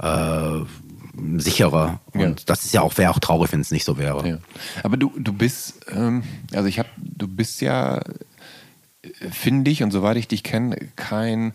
äh, 0.00 0.64
sicherer. 1.38 2.00
Und 2.12 2.20
ja. 2.20 2.44
das 2.46 2.64
ist 2.64 2.74
ja 2.74 2.82
auch, 2.82 2.96
wäre 2.98 3.10
auch 3.10 3.18
traurig, 3.18 3.52
wenn 3.52 3.60
es 3.60 3.70
nicht 3.70 3.84
so 3.84 3.98
wäre. 3.98 4.28
Ja. 4.28 4.38
Aber 4.82 4.96
du, 4.96 5.12
du 5.16 5.32
bist, 5.32 5.86
ähm, 5.92 6.22
also 6.52 6.68
ich 6.68 6.78
habe, 6.78 6.88
du 6.96 7.28
bist 7.28 7.60
ja, 7.60 8.02
finde 9.30 9.70
ich, 9.70 9.82
und 9.82 9.90
soweit 9.90 10.16
ich 10.16 10.28
dich 10.28 10.42
kenne, 10.42 10.76
kein, 10.96 11.52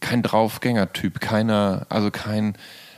kein 0.00 0.22
Draufgänger-Typ, 0.22 1.20
keiner, 1.20 1.86
also 1.88 2.10
kein 2.10 2.56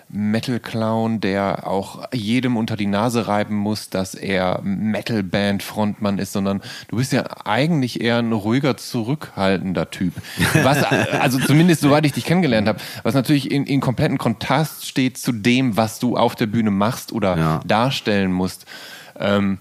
Metal-Clown, 0.09 1.21
der 1.21 1.67
auch 1.67 2.09
jedem 2.13 2.57
unter 2.57 2.77
die 2.77 2.87
Nase 2.87 3.27
reiben 3.27 3.57
muss, 3.57 3.91
dass 3.91 4.15
er 4.15 4.61
Metal-Band-Frontmann 4.63 6.19
ist, 6.19 6.33
sondern 6.33 6.63
du 6.89 6.97
bist 6.97 7.13
ja 7.13 7.25
eigentlich 7.45 8.01
eher 8.01 8.19
ein 8.19 8.33
ruhiger, 8.33 8.77
zurückhaltender 8.77 9.91
Typ. 9.91 10.15
Was, 10.63 10.83
also 11.21 11.39
zumindest 11.41 11.81
soweit 11.81 12.07
ich 12.07 12.13
dich 12.13 12.25
kennengelernt 12.25 12.69
habe, 12.69 12.79
was 13.03 13.15
natürlich 13.15 13.51
in, 13.51 13.65
in 13.67 13.81
kompletten 13.81 14.19
Kontrast 14.19 14.87
steht 14.87 15.19
zu 15.19 15.33
dem, 15.33 15.77
was 15.77 15.99
du 15.99 16.17
auf 16.17 16.37
der 16.37 16.47
Bühne 16.47 16.71
machst 16.71 17.13
oder 17.13 17.37
ja. 17.37 17.61
darstellen 17.67 18.33
musst. 18.33 18.67
Ähm, 19.19 19.59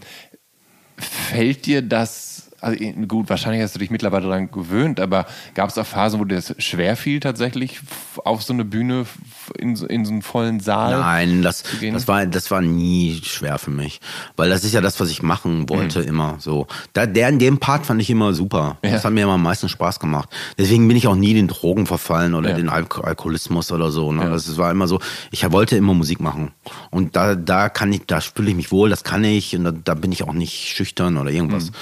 fällt 0.98 1.66
dir 1.66 1.82
das 1.82 2.35
also 2.66 2.84
gut, 3.08 3.30
wahrscheinlich 3.30 3.62
hast 3.62 3.76
du 3.76 3.80
dich 3.80 3.92
mittlerweile 3.92 4.26
daran 4.28 4.50
gewöhnt, 4.52 5.00
aber 5.00 5.26
gab 5.54 5.70
es 5.70 5.78
auch 5.78 5.86
Phasen, 5.86 6.20
wo 6.20 6.26
dir 6.26 6.36
das 6.36 6.54
schwer 6.58 6.96
fiel, 6.98 7.20
tatsächlich 7.20 7.80
auf 8.24 8.44
so 8.44 8.54
eine 8.54 8.66
Bühne 8.66 9.06
in, 9.58 9.76
so- 9.76 9.86
in 9.86 10.04
so 10.06 10.12
einen 10.12 10.22
vollen 10.22 10.60
Saal? 10.60 11.00
Nein, 11.00 11.42
das, 11.44 11.64
das, 11.94 12.08
war, 12.08 12.26
das 12.26 12.50
war 12.52 12.62
nie 12.62 13.22
schwer 13.24 13.60
für 13.60 13.72
mich. 13.72 14.02
Weil 14.36 14.50
das 14.50 14.64
ist 14.64 14.74
ja 14.74 14.82
das, 14.82 15.00
was 15.00 15.10
ich 15.10 15.22
machen 15.22 15.70
wollte, 15.70 16.00
Mhm. 16.02 16.08
immer 16.08 16.36
so. 16.40 16.68
Da, 16.94 17.06
der 17.06 17.30
in 17.30 17.40
dem 17.40 17.60
Part 17.60 17.86
fand 17.86 18.02
ich 18.02 18.10
immer 18.10 18.34
super. 18.34 18.78
Ja. 18.84 18.92
Das 18.92 19.06
hat 19.06 19.14
mir 19.14 19.22
immer 19.24 19.34
am 19.34 19.44
meisten 19.44 19.70
Spaß 19.70 20.00
gemacht. 20.00 20.30
Deswegen 20.58 20.88
bin 20.88 20.98
ich 20.98 21.08
auch 21.08 21.16
nie 21.16 21.34
den 21.34 21.48
Drogen 21.48 21.86
verfallen 21.86 22.34
oder 22.34 22.50
Ja. 22.50 22.56
den 22.56 22.70
Alk 22.70 22.98
Alkoholismus 23.04 23.72
oder 23.72 23.92
so. 23.92 24.12
Ne? 24.12 24.24
Ja. 24.24 24.30
Das 24.32 24.58
war 24.58 24.72
immer 24.72 24.88
so, 24.88 25.00
ich 25.32 25.50
wollte 25.52 25.76
immer 25.78 25.94
Musik 25.94 26.20
machen. 26.20 26.52
Und 26.90 27.16
da, 27.16 27.36
da 27.36 27.70
kann 27.70 27.94
ich, 27.94 28.02
da 28.08 28.22
fühle 28.22 28.50
ich 28.50 28.56
mich 28.56 28.72
wohl, 28.72 28.90
das 28.90 29.04
kann 29.04 29.24
ich. 29.24 29.56
Und 29.56 29.64
da, 29.66 29.72
da 29.72 29.94
bin 29.94 30.12
ich 30.12 30.24
auch 30.24 30.34
nicht 30.34 30.54
schüchtern 30.76 31.18
oder 31.18 31.30
irgendwas. 31.30 31.70
Mhm. 31.72 31.76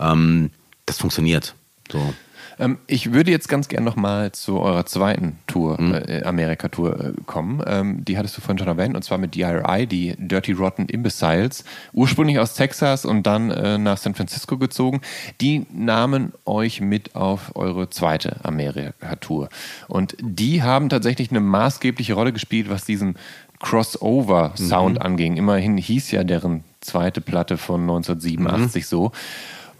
Ähm, 0.00 0.50
das 0.86 0.98
funktioniert. 0.98 1.54
So. 1.92 2.14
Ähm, 2.58 2.76
ich 2.86 3.12
würde 3.12 3.30
jetzt 3.30 3.48
ganz 3.48 3.68
gern 3.68 3.84
nochmal 3.84 4.32
zu 4.32 4.60
eurer 4.60 4.84
zweiten 4.84 5.38
Tour, 5.46 5.80
Mhm. 5.80 5.94
äh, 5.94 6.22
Amerika-Tour, 6.24 7.00
äh, 7.00 7.12
kommen. 7.24 7.62
Ähm, 7.66 8.04
die 8.04 8.18
hattest 8.18 8.36
du 8.36 8.40
vorhin 8.42 8.58
schon 8.58 8.68
erwähnt, 8.68 8.94
und 8.96 9.02
zwar 9.02 9.16
mit 9.18 9.34
DRI, 9.34 9.86
die 9.86 10.14
Dirty 10.18 10.52
Rotten 10.52 10.86
Imbeciles. 10.86 11.64
Ursprünglich 11.94 12.38
aus 12.38 12.54
Texas 12.54 13.04
und 13.06 13.26
dann 13.26 13.50
äh, 13.50 13.78
nach 13.78 13.96
San 13.96 14.14
Francisco 14.14 14.58
gezogen. 14.58 15.00
Die 15.40 15.64
nahmen 15.72 16.32
euch 16.44 16.80
mit 16.82 17.14
auf 17.16 17.56
eure 17.56 17.88
zweite 17.88 18.36
Amerika-Tour. 18.44 19.48
Und 19.88 20.16
die 20.20 20.62
haben 20.62 20.88
tatsächlich 20.90 21.30
eine 21.30 21.40
maßgebliche 21.40 22.12
Rolle 22.12 22.32
gespielt, 22.34 22.68
was 22.68 22.84
diesen 22.84 23.14
Crossover-Sound 23.60 24.96
Mhm. 24.96 25.02
anging. 25.02 25.36
Immerhin 25.36 25.76
hieß 25.76 26.10
ja 26.10 26.24
deren 26.24 26.64
zweite 26.80 27.20
Platte 27.20 27.56
von 27.58 27.86
1987 27.86 28.82
Mhm. 28.84 28.86
so. 28.86 29.12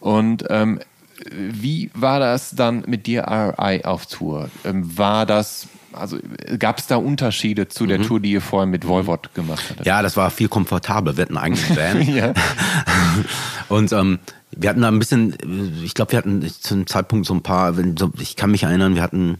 Und 0.00 0.44
ähm, 0.48 0.80
wie 1.30 1.90
war 1.94 2.18
das 2.18 2.50
dann 2.50 2.84
mit 2.86 3.06
DRI 3.06 3.82
auf 3.84 4.06
Tour? 4.06 4.50
Ähm, 4.64 4.96
war 4.96 5.26
das, 5.26 5.68
also 5.92 6.18
gab 6.58 6.78
es 6.78 6.86
da 6.86 6.96
Unterschiede 6.96 7.68
zu 7.68 7.84
der 7.86 8.00
Tour, 8.00 8.20
die 8.20 8.32
ihr 8.32 8.40
vorher 8.40 8.66
mit 8.66 8.86
Volvot 8.86 9.34
gemacht 9.34 9.62
hattet? 9.64 9.80
Mhm. 9.80 9.84
Ja, 9.86 10.02
das 10.02 10.16
war 10.16 10.30
viel 10.30 10.48
komfortabler. 10.48 11.16
Wir 11.16 11.22
hatten 11.22 11.36
einen 11.36 11.54
eigenen 11.54 11.76
Band. 12.06 12.08
Ja. 12.08 12.32
Und 13.68 13.92
ähm, 13.92 14.18
wir 14.52 14.70
hatten 14.70 14.80
da 14.80 14.88
ein 14.88 14.98
bisschen, 14.98 15.36
ich 15.84 15.94
glaube, 15.94 16.12
wir 16.12 16.18
hatten 16.18 16.42
zu 16.48 16.74
einem 16.74 16.86
Zeitpunkt 16.86 17.26
so 17.26 17.34
ein 17.34 17.42
paar, 17.42 17.74
ich 18.18 18.36
kann 18.36 18.50
mich 18.50 18.62
erinnern, 18.64 18.94
wir 18.94 19.02
hatten, 19.02 19.38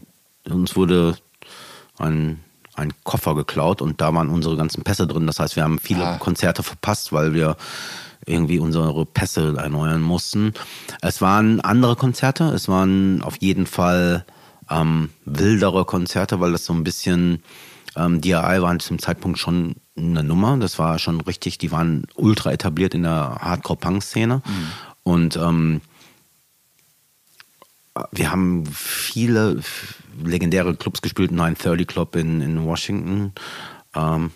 uns 0.49 0.75
wurde 0.75 1.17
ein, 1.97 2.39
ein 2.75 2.93
Koffer 3.03 3.35
geklaut 3.35 3.81
und 3.81 3.99
da 3.99 4.13
waren 4.13 4.29
unsere 4.29 4.55
ganzen 4.55 4.83
Pässe 4.83 5.07
drin. 5.07 5.27
Das 5.27 5.39
heißt, 5.39 5.55
wir 5.55 5.63
haben 5.63 5.79
viele 5.79 6.05
Ah. 6.05 6.17
Konzerte 6.17 6.63
verpasst, 6.63 7.11
weil 7.11 7.33
wir 7.33 7.57
irgendwie 8.25 8.59
unsere 8.59 9.05
Pässe 9.05 9.55
erneuern 9.57 10.01
mussten. 10.01 10.53
Es 11.01 11.21
waren 11.21 11.59
andere 11.61 11.95
Konzerte, 11.95 12.45
es 12.45 12.67
waren 12.67 13.21
auf 13.21 13.37
jeden 13.41 13.65
Fall 13.65 14.25
ähm, 14.69 15.09
wildere 15.25 15.85
Konzerte, 15.85 16.39
weil 16.39 16.51
das 16.51 16.65
so 16.65 16.73
ein 16.73 16.83
bisschen, 16.83 17.43
ähm, 17.95 18.21
DRI 18.21 18.61
waren 18.61 18.79
zum 18.79 18.99
Zeitpunkt 18.99 19.37
schon 19.37 19.75
eine 19.97 20.23
Nummer, 20.23 20.57
das 20.57 20.79
war 20.79 20.97
schon 20.99 21.21
richtig, 21.21 21.57
die 21.57 21.71
waren 21.71 22.05
ultra 22.15 22.51
etabliert 22.51 22.93
in 22.93 23.03
der 23.03 23.37
Hardcore-Punk-Szene. 23.41 24.41
Und 25.03 25.35
ähm, 25.35 25.81
wir 28.11 28.31
haben 28.31 28.65
viele 28.67 29.61
legendäre 30.23 30.75
Clubs 30.75 31.01
gespielt, 31.01 31.31
930 31.31 31.87
Club 31.87 32.15
in, 32.15 32.41
in 32.41 32.63
Washington. 32.65 33.33
Ähm, 33.95 34.31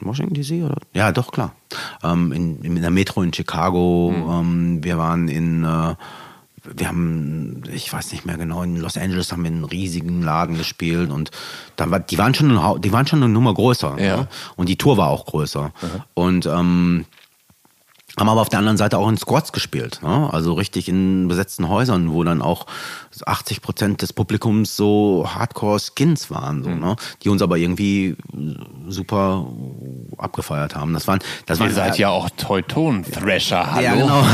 Washington 0.00 0.34
DC 0.34 0.64
oder? 0.64 0.78
Ja, 0.94 1.12
doch, 1.12 1.32
klar. 1.32 1.54
Ähm, 2.02 2.32
in, 2.32 2.62
in 2.62 2.80
der 2.80 2.90
Metro 2.90 3.22
in 3.22 3.32
Chicago. 3.32 4.12
Ähm, 4.14 4.82
wir 4.82 4.98
waren 4.98 5.28
in, 5.28 5.64
äh, 5.64 5.94
wir 6.64 6.88
haben, 6.88 7.62
ich 7.72 7.92
weiß 7.92 8.12
nicht 8.12 8.26
mehr 8.26 8.36
genau, 8.36 8.62
in 8.62 8.76
Los 8.76 8.96
Angeles 8.96 9.32
haben 9.32 9.42
wir 9.42 9.50
in 9.50 9.56
einem 9.56 9.64
riesigen 9.64 10.22
Laden 10.22 10.56
gespielt 10.56 11.10
und 11.10 11.30
da 11.76 11.90
war, 11.90 12.00
die 12.00 12.18
waren 12.18 12.34
schon, 12.34 12.56
eine, 12.56 12.80
die 12.80 12.92
waren 12.92 13.06
schon 13.06 13.22
eine 13.22 13.32
Nummer 13.32 13.54
größer. 13.54 13.96
Ja. 13.98 14.16
Ne? 14.18 14.28
Und 14.56 14.68
die 14.68 14.76
Tour 14.76 14.96
war 14.96 15.08
auch 15.08 15.26
größer. 15.26 15.72
Und 16.14 16.46
ähm, 16.46 17.06
haben 18.18 18.28
aber 18.28 18.40
auf 18.40 18.48
der 18.48 18.58
anderen 18.58 18.76
Seite 18.76 18.98
auch 18.98 19.08
in 19.08 19.16
Squads 19.16 19.52
gespielt. 19.52 20.00
Ne? 20.02 20.28
Also 20.32 20.54
richtig 20.54 20.88
in 20.88 21.28
besetzten 21.28 21.68
Häusern, 21.68 22.12
wo 22.12 22.24
dann 22.24 22.42
auch 22.42 22.66
80 23.26 23.62
Prozent 23.62 24.02
des 24.02 24.12
Publikums 24.12 24.76
so 24.76 25.26
Hardcore-Skins 25.28 26.30
waren, 26.30 26.58
Mhm. 26.58 26.62
so, 26.64 26.70
ne? 26.70 26.96
die 27.22 27.28
uns 27.28 27.42
aber 27.42 27.56
irgendwie 27.58 28.16
super 28.88 29.46
abgefeiert 30.16 30.74
haben. 30.74 30.92
Das 30.94 31.06
waren, 31.06 31.18
das 31.46 31.58
Ihr 31.58 31.64
waren 31.66 31.74
seid 31.74 31.98
ja 31.98 32.08
auch 32.10 32.28
Teuton-Thrasher, 32.36 33.72
hallo? 33.72 33.84
ja, 33.84 33.94
genau. 33.94 34.24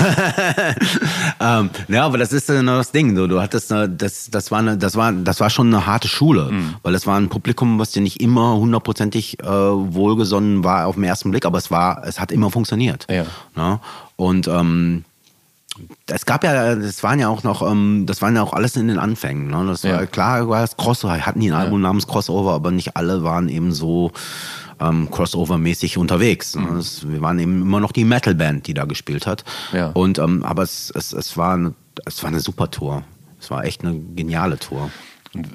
ähm, 1.41 1.71
ja, 1.89 2.05
aber 2.07 2.19
das 2.19 2.33
ist 2.33 2.47
genau 2.47 2.77
das 2.77 2.93
Ding. 2.93 3.17
So, 3.17 3.27
du 3.27 3.41
hattest 3.41 3.73
eine, 3.73 3.89
das, 3.89 4.31
das 4.31 4.51
war 4.51 4.59
eine, 4.61 4.77
das 4.79 4.97
war, 4.97 5.13
das 5.13 5.41
war 5.41 5.51
schon 5.51 5.69
eine 5.69 5.87
harte 5.87 6.09
Schule, 6.09 6.51
Mhm. 6.51 6.75
weil 6.83 6.95
es 6.95 7.07
war 7.07 7.17
ein 7.19 7.29
Publikum, 7.29 7.79
was 7.79 7.91
dir 7.93 8.03
nicht 8.03 8.21
immer 8.21 8.57
hundertprozentig 8.57 9.41
äh, 9.41 9.47
wohlgesonnen 9.47 10.65
war 10.65 10.87
auf 10.87 10.95
den 10.97 11.05
ersten 11.05 11.31
Blick, 11.31 11.47
aber 11.47 11.59
es 11.59 11.71
war, 11.71 12.03
es 12.07 12.21
hat 12.21 12.33
immer 12.33 12.51
funktioniert. 12.51 13.07
Ja. 13.11 13.25
Ne? 13.57 13.81
Und 14.17 14.49
ähm, 14.49 15.05
es 16.07 16.27
gab 16.27 16.45
ja, 16.45 16.75
das 16.75 17.03
waren 17.03 17.19
ja 17.19 17.29
auch 17.29 17.43
noch, 17.43 17.69
ähm, 17.69 18.05
das 18.07 18.23
waren 18.23 18.37
ja 18.37 18.43
auch 18.43 18.53
alles 18.53 18.77
in 18.77 18.89
den 18.89 18.99
Anfängen. 18.99 19.49
Ne? 19.49 19.65
Das 19.67 19.85
war 19.85 19.91
Ja. 20.03 20.07
klar, 20.07 20.49
war 20.49 20.61
das 20.61 20.77
Crossover, 20.77 21.25
hatten 21.27 21.41
die 21.41 21.51
ein 21.51 21.59
Album 21.59 21.81
namens 21.81 22.07
Crossover, 22.07 22.53
aber 22.53 22.71
nicht 22.71 22.97
alle 22.97 23.25
waren 23.25 23.49
eben 23.49 23.73
so 23.73 24.13
ähm, 24.81 25.09
Crossover-mäßig 25.11 25.99
unterwegs. 25.99 26.55
Ne? 26.57 26.67
Das, 26.77 27.09
wir 27.09 27.21
waren 27.21 27.39
eben 27.39 27.63
immer 27.63 27.81
noch 27.81 27.93
die 27.93 28.05
Metal-Band, 28.05 28.67
die 28.67 28.75
da 28.75 28.85
gespielt 28.85 29.27
hat. 29.27 29.45
Ja. 29.73 29.89
Und 29.91 30.19
ähm, 30.19 30.45
aber 30.45 30.63
es, 30.63 30.91
es, 30.95 31.13
es, 31.13 31.37
war 31.37 31.55
eine, 31.55 31.75
es 32.05 32.23
war 32.23 32.29
eine 32.31 32.41
super 32.41 32.71
Tour. 32.71 33.03
Es 33.41 33.51
war 33.51 33.65
echt 33.65 33.85
eine 33.85 33.99
geniale 33.99 34.59
Tour. 34.59 34.91
Und, 35.35 35.49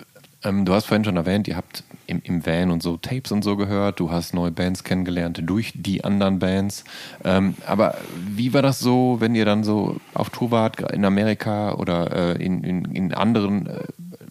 ähm, 0.44 0.64
du 0.66 0.74
hast 0.74 0.86
vorhin 0.86 1.04
schon 1.04 1.18
erwähnt, 1.18 1.48
ihr 1.48 1.58
habt 1.58 1.84
im, 2.10 2.22
im 2.24 2.46
Van 2.46 2.72
und 2.72 2.82
so 2.82 2.98
Tapes 2.98 3.32
und 3.32 3.44
so 3.44 3.56
gehört, 3.56 4.00
du 4.00 4.12
hast 4.12 4.34
neue 4.34 4.52
Bands 4.52 4.84
kennengelernt 4.84 5.42
durch 5.46 5.74
die 5.76 6.04
anderen 6.04 6.40
Bands. 6.40 6.84
Ähm, 7.24 7.56
aber 7.66 7.98
wie 8.28 8.54
war 8.54 8.62
das 8.62 8.80
so, 8.80 9.18
wenn 9.20 9.36
ihr 9.36 9.46
dann 9.46 9.64
so 9.64 9.98
auf 10.14 10.30
Tour 10.32 10.52
wart 10.52 10.92
in 10.92 11.06
Amerika 11.06 11.74
oder 11.74 12.36
äh, 12.36 12.44
in, 12.44 12.64
in, 12.64 12.86
in 12.86 13.14
anderen 13.14 13.68
äh, 13.68 13.84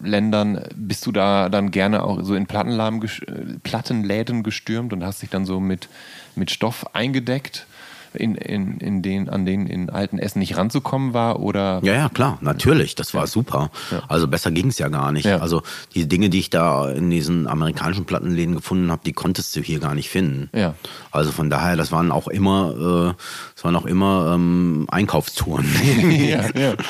Ländern? 0.03 0.61
Bist 0.75 1.05
du 1.05 1.11
da 1.11 1.49
dann 1.49 1.71
gerne 1.71 2.03
auch 2.03 2.21
so 2.21 2.35
in 2.35 2.43
äh, 2.43 3.59
Plattenläden 3.63 4.43
gestürmt 4.43 4.93
und 4.93 5.03
hast 5.03 5.21
dich 5.21 5.29
dann 5.29 5.45
so 5.45 5.59
mit, 5.59 5.87
mit 6.35 6.51
Stoff 6.51 6.93
eingedeckt? 6.93 7.65
In, 8.13 8.35
in, 8.35 8.77
in 8.79 9.01
den, 9.01 9.29
an 9.29 9.45
denen 9.45 9.67
in 9.67 9.89
alten 9.89 10.17
Essen 10.17 10.39
nicht 10.39 10.57
ranzukommen 10.57 11.13
war 11.13 11.39
oder 11.39 11.79
Ja, 11.83 11.93
ja, 11.93 12.09
klar, 12.09 12.37
natürlich, 12.41 12.95
das 12.95 13.13
war 13.13 13.27
super. 13.27 13.69
Ja. 13.91 14.03
Also 14.07 14.27
besser 14.27 14.51
ging 14.51 14.67
es 14.67 14.79
ja 14.79 14.89
gar 14.89 15.11
nicht. 15.11 15.25
Ja. 15.25 15.37
Also 15.37 15.61
die 15.93 16.07
Dinge, 16.07 16.29
die 16.29 16.39
ich 16.39 16.49
da 16.49 16.89
in 16.89 17.09
diesen 17.09 17.47
amerikanischen 17.47 18.05
Plattenläden 18.05 18.55
gefunden 18.55 18.91
habe, 18.91 19.01
die 19.05 19.13
konntest 19.13 19.55
du 19.55 19.61
hier 19.61 19.79
gar 19.79 19.95
nicht 19.95 20.09
finden. 20.09 20.49
Ja. 20.53 20.75
Also 21.11 21.31
von 21.31 21.49
daher, 21.49 21.75
das 21.75 21.91
waren 21.91 22.11
auch 22.11 22.27
immer, 22.27 23.13
äh, 23.15 23.23
das 23.55 23.63
waren 23.63 23.75
auch 23.75 23.85
immer 23.85 24.33
ähm, 24.33 24.87
Einkaufstouren. 24.89 25.65
ja, 26.09 26.45
ja. 26.55 26.73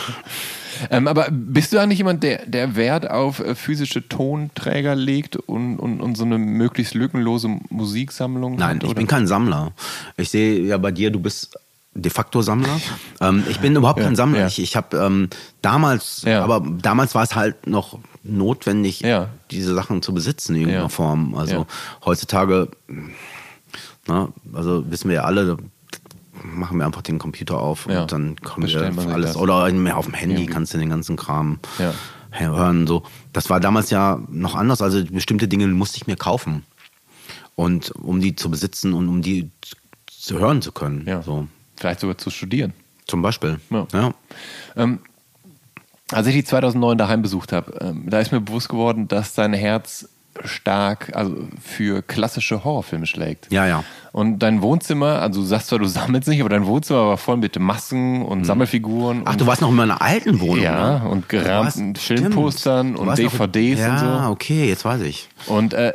Ähm, 0.89 1.07
aber 1.07 1.27
bist 1.31 1.73
du 1.73 1.77
eigentlich 1.79 1.97
jemand, 1.99 2.23
der, 2.23 2.45
der 2.45 2.75
Wert 2.75 3.09
auf 3.09 3.39
äh, 3.39 3.55
physische 3.55 4.07
Tonträger 4.07 4.95
legt 4.95 5.35
und, 5.35 5.77
und, 5.77 6.01
und 6.01 6.15
so 6.15 6.23
eine 6.25 6.37
möglichst 6.37 6.93
lückenlose 6.93 7.49
Musiksammlung 7.69 8.55
Nein, 8.55 8.77
hat? 8.77 8.83
ich 8.83 8.95
bin 8.95 9.07
kein 9.07 9.27
Sammler. 9.27 9.71
Ich 10.17 10.29
sehe 10.29 10.61
ja 10.65 10.77
bei 10.77 10.91
dir, 10.91 11.11
du 11.11 11.19
bist 11.19 11.57
de 11.95 12.11
facto 12.11 12.41
Sammler. 12.41 12.79
ähm, 13.19 13.43
ich 13.49 13.59
bin 13.59 13.75
überhaupt 13.75 13.99
Ja, 13.99 14.05
kein 14.05 14.15
Sammler. 14.15 14.39
ja. 14.41 14.47
Ich, 14.47 14.59
ich 14.61 14.75
habe 14.75 14.95
ähm, 14.97 15.29
damals, 15.61 16.21
Ja. 16.25 16.43
aber 16.43 16.65
damals 16.81 17.15
war 17.15 17.23
es 17.23 17.35
halt 17.35 17.67
noch 17.67 17.99
notwendig, 18.23 19.03
diese 19.49 19.73
Sachen 19.73 20.01
zu 20.01 20.13
besitzen 20.13 20.53
in 20.55 20.61
irgendeiner. 20.61 20.89
Form. 20.89 21.33
Also 21.35 21.65
heutzutage, 22.05 22.67
na, 24.07 24.29
also 24.53 24.89
wissen 24.91 25.09
wir 25.09 25.15
ja 25.15 25.23
alle, 25.23 25.57
machen 26.43 26.77
wir 26.77 26.85
einfach 26.85 27.01
den 27.01 27.19
Computer 27.19 27.59
auf 27.59 27.87
Ja. 27.89 28.01
und 28.03 28.11
dann 28.11 28.35
können 28.37 28.63
Bestellt 28.63 28.95
man 28.95 29.07
wir 29.07 29.13
alles. 29.13 29.35
Oder 29.35 29.55
auf 29.95 30.05
dem 30.05 30.13
Handy 30.13 30.35
Irgendwie. 30.35 30.45
kannst 30.53 30.73
du 30.73 30.77
den 30.77 30.89
ganzen 30.89 31.15
Kram 31.15 31.59
Ja. 31.77 31.93
hören. 32.31 32.87
So. 32.87 33.03
Das 33.33 33.49
war 33.49 33.59
damals 33.59 33.89
ja 33.89 34.19
noch 34.29 34.55
anders. 34.55 34.81
Also 34.81 35.03
bestimmte 35.05 35.47
Dinge 35.47 35.67
musste 35.67 35.97
ich 35.97 36.07
mir 36.07 36.15
kaufen. 36.15 36.63
Und 37.55 37.91
um 37.91 38.21
die 38.21 38.35
zu 38.35 38.49
besitzen 38.49 38.93
und 38.93 39.09
um 39.09 39.21
die 39.21 39.49
zu- 40.07 40.39
hören 40.39 40.61
zu 40.61 40.71
können. 40.71 41.05
Ja. 41.07 41.21
So. 41.21 41.47
Vielleicht 41.77 41.99
sogar 41.99 42.17
zu 42.17 42.29
studieren. 42.29 42.73
Zum 43.07 43.21
Beispiel. 43.21 43.59
Ja. 43.69 43.87
Ja. 43.93 44.13
Ähm, 44.75 44.99
als 46.11 46.27
ich 46.27 46.33
die 46.35 46.43
2009 46.43 46.97
daheim 46.97 47.21
besucht 47.21 47.51
habe, 47.53 47.77
ähm, 47.81 48.03
da 48.09 48.19
ist 48.19 48.31
mir 48.31 48.39
bewusst 48.41 48.69
geworden, 48.69 49.07
dass 49.07 49.33
dein 49.33 49.53
Herz 49.53 50.07
stark 50.45 51.11
also 51.15 51.35
für 51.61 52.01
klassische 52.01 52.63
Horrorfilme 52.63 53.05
schlägt. 53.05 53.51
Ja, 53.51 53.65
ja. 53.67 53.83
Und 54.11 54.39
dein 54.39 54.61
Wohnzimmer, 54.61 55.21
also 55.21 55.41
du 55.41 55.45
sagst 55.45 55.67
zwar, 55.67 55.79
du 55.79 55.85
sammelst 55.85 56.27
nicht, 56.27 56.39
aber 56.39 56.49
dein 56.49 56.65
Wohnzimmer 56.65 57.07
war 57.07 57.17
voll 57.17 57.37
mit 57.37 57.57
Masken 57.59 58.23
und 58.23 58.45
Sammelfiguren. 58.45 59.19
Mhm. 59.19 59.23
Ach, 59.25 59.33
und 59.33 59.41
du 59.41 59.47
warst 59.47 59.61
noch 59.61 59.69
in 59.69 59.75
meiner 59.75 60.01
alten 60.01 60.39
Wohnung. 60.39 60.63
Ja, 60.63 60.99
ne? 60.99 61.09
und 61.09 61.29
gerahmten. 61.29 61.95
Filmpostern 61.95 62.95
und 62.95 63.07
warst 63.07 63.21
noch- 63.21 63.31
DVDs 63.31 63.79
ja, 63.79 63.93
und 63.93 63.99
so. 63.99 64.29
okay, 64.31 64.67
jetzt 64.67 64.85
weiß 64.85 65.01
ich. 65.01 65.29
Und 65.47 65.73
äh, 65.73 65.93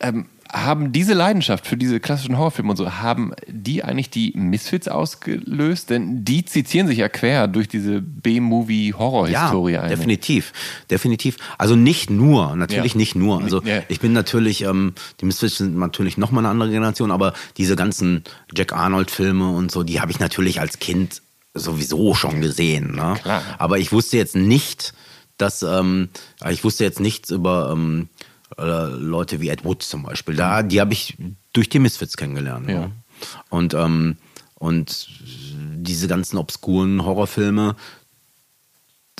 ähm, 0.00 0.26
haben 0.50 0.92
diese 0.92 1.14
Leidenschaft 1.14 1.66
für 1.66 1.76
diese 1.76 2.00
klassischen 2.00 2.38
Horrorfilme 2.38 2.70
und 2.70 2.76
so, 2.76 2.90
haben 2.90 3.32
die 3.46 3.84
eigentlich 3.84 4.10
die 4.10 4.32
Misfits 4.34 4.88
ausgelöst? 4.88 5.90
Denn 5.90 6.24
die 6.24 6.44
zitieren 6.44 6.86
sich 6.86 6.98
ja 6.98 7.08
quer 7.08 7.48
durch 7.48 7.68
diese 7.68 8.00
B-Movie-Horror-Historie 8.00 9.72
ja, 9.74 9.88
definitiv, 9.88 10.52
definitiv. 10.90 11.36
Also 11.58 11.76
nicht 11.76 12.10
nur, 12.10 12.56
natürlich 12.56 12.94
ja. 12.94 12.98
nicht 12.98 13.14
nur. 13.14 13.42
Also 13.42 13.62
ja. 13.62 13.82
ich 13.88 14.00
bin 14.00 14.12
natürlich, 14.12 14.62
ähm, 14.62 14.94
die 15.20 15.26
Misfits 15.26 15.58
sind 15.58 15.76
natürlich 15.76 16.16
nochmal 16.16 16.44
eine 16.44 16.50
andere 16.50 16.70
Generation, 16.70 17.10
aber 17.10 17.34
diese 17.56 17.76
ganzen 17.76 18.24
Jack 18.54 18.72
Arnold-Filme 18.72 19.50
und 19.50 19.70
so, 19.70 19.82
die 19.82 20.00
habe 20.00 20.10
ich 20.10 20.20
natürlich 20.20 20.60
als 20.60 20.78
Kind 20.78 21.22
sowieso 21.54 22.14
schon 22.14 22.40
gesehen. 22.40 22.94
Ne? 22.94 23.16
Aber 23.58 23.78
ich 23.78 23.92
wusste 23.92 24.16
jetzt 24.16 24.36
nicht, 24.36 24.94
dass, 25.36 25.62
ähm, 25.62 26.08
ich 26.48 26.64
wusste 26.64 26.84
jetzt 26.84 27.00
nichts 27.00 27.30
über... 27.30 27.70
Ähm, 27.72 28.08
Leute 28.56 29.40
wie 29.40 29.48
Ed 29.48 29.64
Wood 29.64 29.82
zum 29.82 30.02
Beispiel. 30.02 30.34
Da, 30.34 30.62
die 30.62 30.80
habe 30.80 30.92
ich 30.92 31.16
durch 31.52 31.68
die 31.68 31.78
Misfits 31.78 32.16
kennengelernt. 32.16 32.68
Ja. 32.68 32.90
Und, 33.50 33.74
ähm, 33.74 34.16
und 34.54 35.08
diese 35.76 36.08
ganzen 36.08 36.38
obskuren 36.38 37.04
Horrorfilme, 37.04 37.76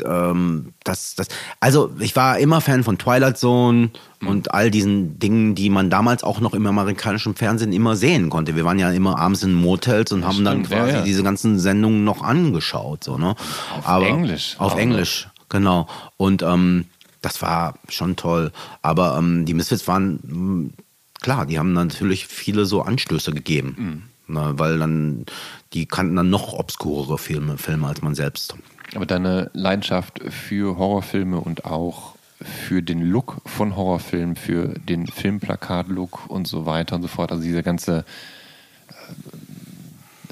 ähm, 0.05 0.73
das, 0.85 1.15
das, 1.15 1.29
also 1.61 1.91
ich 1.99 2.15
war 2.17 2.39
immer 2.39 2.61
Fan 2.61 2.85
von 2.85 2.99
Twilight 2.99 3.39
Zone 3.39 3.91
mhm. 4.21 4.29
und 4.29 4.55
all 4.55 4.71
diesen 4.71 5.19
Dingen, 5.19 5.55
die 5.55 5.71
man 5.71 5.91
damals 5.91 6.23
auch 6.25 6.41
noch 6.41 6.55
im 6.55 6.67
amerikanischen 6.67 7.35
Fernsehen 7.35 7.73
immer 7.73 7.97
sehen 7.97 8.31
konnte. 8.31 8.57
Wir 8.57 8.65
waren 8.65 8.79
ja 8.79 8.91
immer 8.93 9.19
abends 9.19 9.43
in 9.43 9.55
Motels 9.55 10.13
und 10.13 10.21
das 10.21 10.29
haben 10.29 10.35
stimmt, 10.35 10.47
dann 10.47 10.63
quasi 10.65 10.93
ja, 10.93 10.99
ja. 10.99 11.05
diese 11.05 11.23
ganzen 11.23 11.59
Sendungen 11.59 12.05
noch 12.05 12.23
angeschaut. 12.23 13.05
So, 13.05 13.19
ne? 13.19 13.31
Auf 13.31 13.87
Aber, 13.87 14.07
Englisch. 14.07 14.57
Auf 14.59 14.77
Englisch, 14.77 15.29
genau. 15.49 15.89
Und 16.17 16.43
ähm, 16.43 16.87
das 17.21 17.43
war 17.43 17.75
schon 17.89 18.17
toll. 18.17 18.53
Aber 18.83 19.17
ähm, 19.19 19.45
die 19.45 19.55
Misfits 19.55 19.89
waren, 19.89 20.21
hm, 20.23 20.73
klar, 21.21 21.47
die 21.47 21.59
haben 21.59 21.73
natürlich 21.73 22.27
viele 22.27 22.65
so 22.65 22.83
Anstöße 22.83 23.33
gegeben. 23.33 23.77
Mhm. 23.79 24.03
Na, 24.31 24.53
ne, 24.53 24.59
weil 24.59 24.79
dann, 24.79 25.25
die 25.73 25.87
kannten 25.87 26.17
dann 26.17 26.31
noch 26.31 26.53
obskurere 26.53 27.17
Filme, 27.17 27.57
Filme 27.57 27.87
als 27.87 28.03
man 28.03 28.15
selbst. 28.15 28.55
Aber 28.95 29.07
deine 29.07 29.51
Leidenschaft 29.55 30.21
für 30.29 30.77
Horrorfilme 30.77 31.41
und 31.41 31.65
auch 31.65 32.15
für 32.41 32.83
den 32.83 33.03
Look 33.03 33.41
von 33.47 33.75
Horrorfilmen, 33.75 34.37
für 34.37 34.69
den 34.69 35.07
Filmplakat-Look 35.07 36.29
und 36.29 36.47
so 36.47 36.67
weiter 36.67 36.97
und 36.97 37.03
so 37.03 37.09
fort, 37.09 37.33
also 37.33 37.43
dieser 37.43 37.63
ganze 37.63 38.05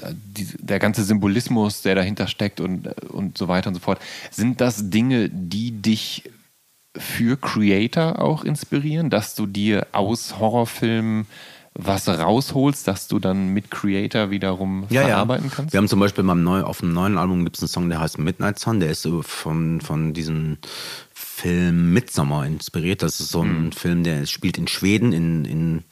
äh, 0.01 0.13
der 0.29 0.79
ganze 0.79 1.03
Symbolismus, 1.03 1.81
der 1.81 1.95
dahinter 1.95 2.27
steckt 2.27 2.59
und, 2.59 2.87
und 3.09 3.37
so 3.37 3.47
weiter 3.47 3.69
und 3.69 3.73
so 3.73 3.79
fort. 3.79 3.99
Sind 4.29 4.61
das 4.61 4.91
Dinge, 4.91 5.29
die 5.29 5.71
dich 5.71 6.23
für 6.99 7.37
Creator 7.37 8.21
auch 8.21 8.43
inspirieren, 8.43 9.09
dass 9.09 9.35
du 9.35 9.45
dir 9.45 9.87
aus 9.91 10.39
Horrorfilmen 10.39 11.27
was 11.79 12.07
rausholst, 12.09 12.87
dass 12.87 13.07
du 13.07 13.19
dann 13.19 13.49
mit 13.49 13.69
Creator 13.69 14.31
wiederum 14.31 14.85
ja, 14.89 15.03
verarbeiten 15.03 15.47
ja. 15.49 15.51
kannst? 15.55 15.73
Wir 15.73 15.77
haben 15.77 15.87
zum 15.87 15.99
Beispiel 15.99 16.23
beim 16.23 16.43
neu, 16.43 16.63
auf 16.63 16.79
dem 16.79 16.91
neuen 16.93 17.17
Album 17.17 17.43
gibt 17.43 17.57
es 17.57 17.61
einen 17.61 17.69
Song, 17.69 17.89
der 17.89 17.99
heißt 17.99 18.17
Midnight 18.17 18.57
Sun, 18.57 18.79
der 18.79 18.89
ist 18.89 19.07
von, 19.21 19.79
von 19.79 20.13
diesem 20.13 20.57
Film 21.13 21.93
Midsommer 21.93 22.45
inspiriert. 22.45 23.03
Das 23.03 23.19
ist 23.19 23.29
so 23.29 23.43
ein 23.43 23.65
mhm. 23.65 23.71
Film, 23.71 24.03
der 24.03 24.25
spielt 24.25 24.57
in 24.57 24.67
Schweden, 24.67 25.13
in, 25.13 25.45
in 25.45 25.83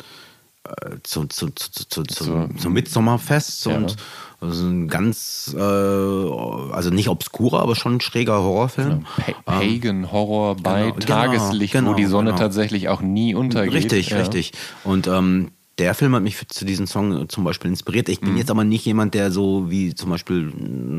zu, 1.04 1.26
zu, 1.26 1.50
zu, 1.50 2.04
zu, 2.04 2.50
zum 2.58 2.74
Midsommerfest 2.74 3.66
ja. 3.66 3.78
und 3.78 3.96
also 4.42 4.66
ein 4.66 4.88
ganz, 4.88 5.56
äh, 5.58 5.60
also 5.60 6.90
nicht 6.90 7.10
obskurer, 7.10 7.62
aber 7.62 7.76
schon 7.76 7.96
ein 7.96 8.02
schräger 8.02 8.42
Horrorfilm. 8.42 9.06
Genau. 9.18 9.36
Pa 9.46 9.60
Pagan 9.60 10.12
Horror 10.12 10.56
bei 10.58 10.82
genau, 10.82 10.94
genau 10.96 11.06
Tageslicht, 11.06 11.74
genau, 11.74 11.92
wo 11.92 11.94
die 11.96 12.06
Sonne 12.06 12.32
genau. 12.32 12.42
tatsächlich 12.42 12.90
auch 12.90 13.02
nie 13.02 13.34
untergeht. 13.34 13.74
Richtig, 13.74 14.10
ja. 14.10 14.18
richtig. 14.18 14.52
Und 14.84 15.08
ähm, 15.08 15.52
der 15.78 15.94
Film 15.94 16.16
hat 16.16 16.24
mich 16.24 16.48
zu 16.48 16.66
diesem 16.66 16.88
Song 16.88 17.28
zum 17.30 17.44
Beispiel 17.44 17.70
inspiriert. 17.70 18.10
Ich 18.10 18.20
bin 18.20 18.34
mhm. 18.34 18.38
jetzt 18.38 18.52
aber 18.52 18.64
nicht 18.64 18.86
jemand, 18.86 19.14
der 19.14 19.32
so 19.32 19.70
wie 19.70 19.96
zum 19.96 20.10
Beispiel 20.10 20.52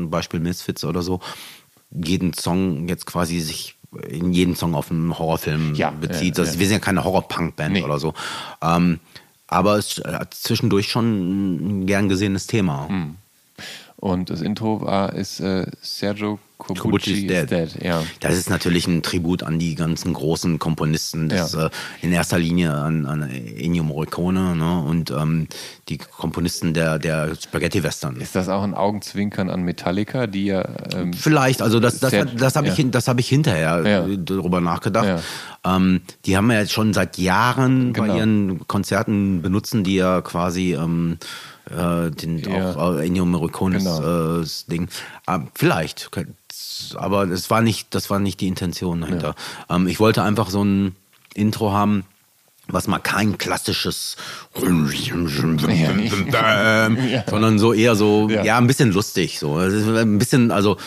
Beispiel 0.09 0.39
Misfits 0.39 0.83
oder 0.83 1.01
so 1.01 1.19
jeden 1.91 2.33
Song 2.33 2.87
jetzt 2.87 3.05
quasi 3.05 3.39
sich 3.39 3.75
in 4.09 4.33
jeden 4.33 4.55
Song 4.55 4.75
auf 4.75 4.91
einen 4.91 5.17
Horrorfilm 5.17 5.73
ja, 5.75 5.91
bezieht. 5.91 6.37
Ja, 6.37 6.43
also, 6.43 6.59
Wir 6.59 6.67
sind 6.67 6.75
ja 6.75 6.79
keine 6.79 7.03
Horror-Punk-Band 7.03 7.73
nee. 7.73 7.83
oder 7.83 7.99
so. 7.99 8.13
Ähm, 8.61 8.99
aber 9.47 9.77
es 9.77 9.97
ist 9.97 10.43
zwischendurch 10.43 10.89
schon 10.89 11.81
ein 11.81 11.85
gern 11.87 12.09
gesehenes 12.09 12.47
Thema. 12.47 12.87
Mhm. 12.89 13.15
Und 13.99 14.29
das 14.29 14.41
Intro 14.41 14.81
war, 14.81 15.13
ist 15.13 15.39
äh, 15.39 15.65
Sergio 15.81 16.37
Corbucci 16.59 17.25
is 17.25 17.27
dead. 17.27 17.49
dead. 17.49 17.83
Ja. 17.83 18.03
Das 18.19 18.35
ist 18.35 18.49
natürlich 18.49 18.87
ein 18.87 19.01
Tribut 19.03 19.43
an 19.43 19.57
die 19.57 19.73
ganzen 19.73 20.13
großen 20.13 20.59
Komponisten. 20.59 21.29
Das 21.29 21.53
ja. 21.53 21.67
äh, 21.67 21.69
in 22.01 22.11
erster 22.11 22.37
Linie 22.37 22.73
an, 22.73 23.05
an 23.05 23.23
Ennio 23.23 23.83
Morricone 23.83 24.55
ne? 24.55 24.83
und 24.83 25.11
ähm, 25.11 25.47
die 25.89 25.97
Komponisten 25.97 26.75
der, 26.75 26.99
der 26.99 27.35
Spaghetti-Western. 27.35 28.17
Ist 28.17 28.35
das 28.35 28.49
auch 28.49 28.63
ein 28.63 28.75
Augenzwinkern 28.75 29.49
an 29.49 29.63
Metallica, 29.63 30.27
die 30.27 30.45
ja. 30.45 30.67
Ähm, 30.93 31.13
Vielleicht, 31.13 31.61
also 31.63 31.79
das, 31.79 31.99
das, 31.99 32.11
das, 32.11 32.27
das 32.35 32.55
habe 32.55 32.67
ja. 32.67 32.73
ich, 32.73 33.07
hab 33.07 33.19
ich 33.19 33.29
hinterher 33.29 33.83
ja. 33.83 34.17
darüber 34.17 34.61
nachgedacht. 34.61 35.23
Ähm, 35.63 36.01
die 36.25 36.37
haben 36.37 36.51
ja 36.51 36.59
jetzt 36.59 36.71
schon 36.71 36.93
seit 36.93 37.17
Jahren 37.17 37.93
genau. 37.93 38.13
bei 38.13 38.17
ihren 38.17 38.67
Konzerten 38.67 39.41
benutzen 39.41 39.83
die 39.83 39.95
ja 39.95 40.21
quasi. 40.21 40.73
Ähm, 40.73 41.17
äh, 41.69 42.11
den 42.11 42.39
ja. 42.39 42.75
auch 42.75 42.97
äh, 42.97 43.05
Ennio 43.05 43.25
Morricones 43.25 43.83
genau. 43.83 44.41
äh, 44.41 44.45
Ding. 44.69 44.87
Äh, 45.27 45.39
vielleicht, 45.53 46.09
aber 46.95 47.23
es 47.23 47.49
war 47.49 47.61
nicht, 47.61 47.93
das 47.93 48.09
war 48.09 48.19
nicht 48.19 48.39
die 48.41 48.47
Intention 48.47 49.01
dahinter. 49.01 49.35
Ja. 49.69 49.75
Ähm, 49.75 49.87
ich 49.87 49.99
wollte 49.99 50.23
einfach 50.23 50.49
so 50.49 50.63
ein 50.63 50.95
Intro 51.33 51.71
haben, 51.71 52.03
was 52.67 52.87
mal 52.87 52.99
kein 52.99 53.37
klassisches, 53.37 54.17
ja. 57.11 57.23
sondern 57.29 57.59
so 57.59 57.73
eher 57.73 57.95
so, 57.95 58.29
ja. 58.29 58.43
ja, 58.43 58.57
ein 58.57 58.67
bisschen 58.67 58.91
lustig, 58.91 59.39
so, 59.39 59.55
ein 59.57 60.17
bisschen, 60.17 60.51
also, 60.51 60.77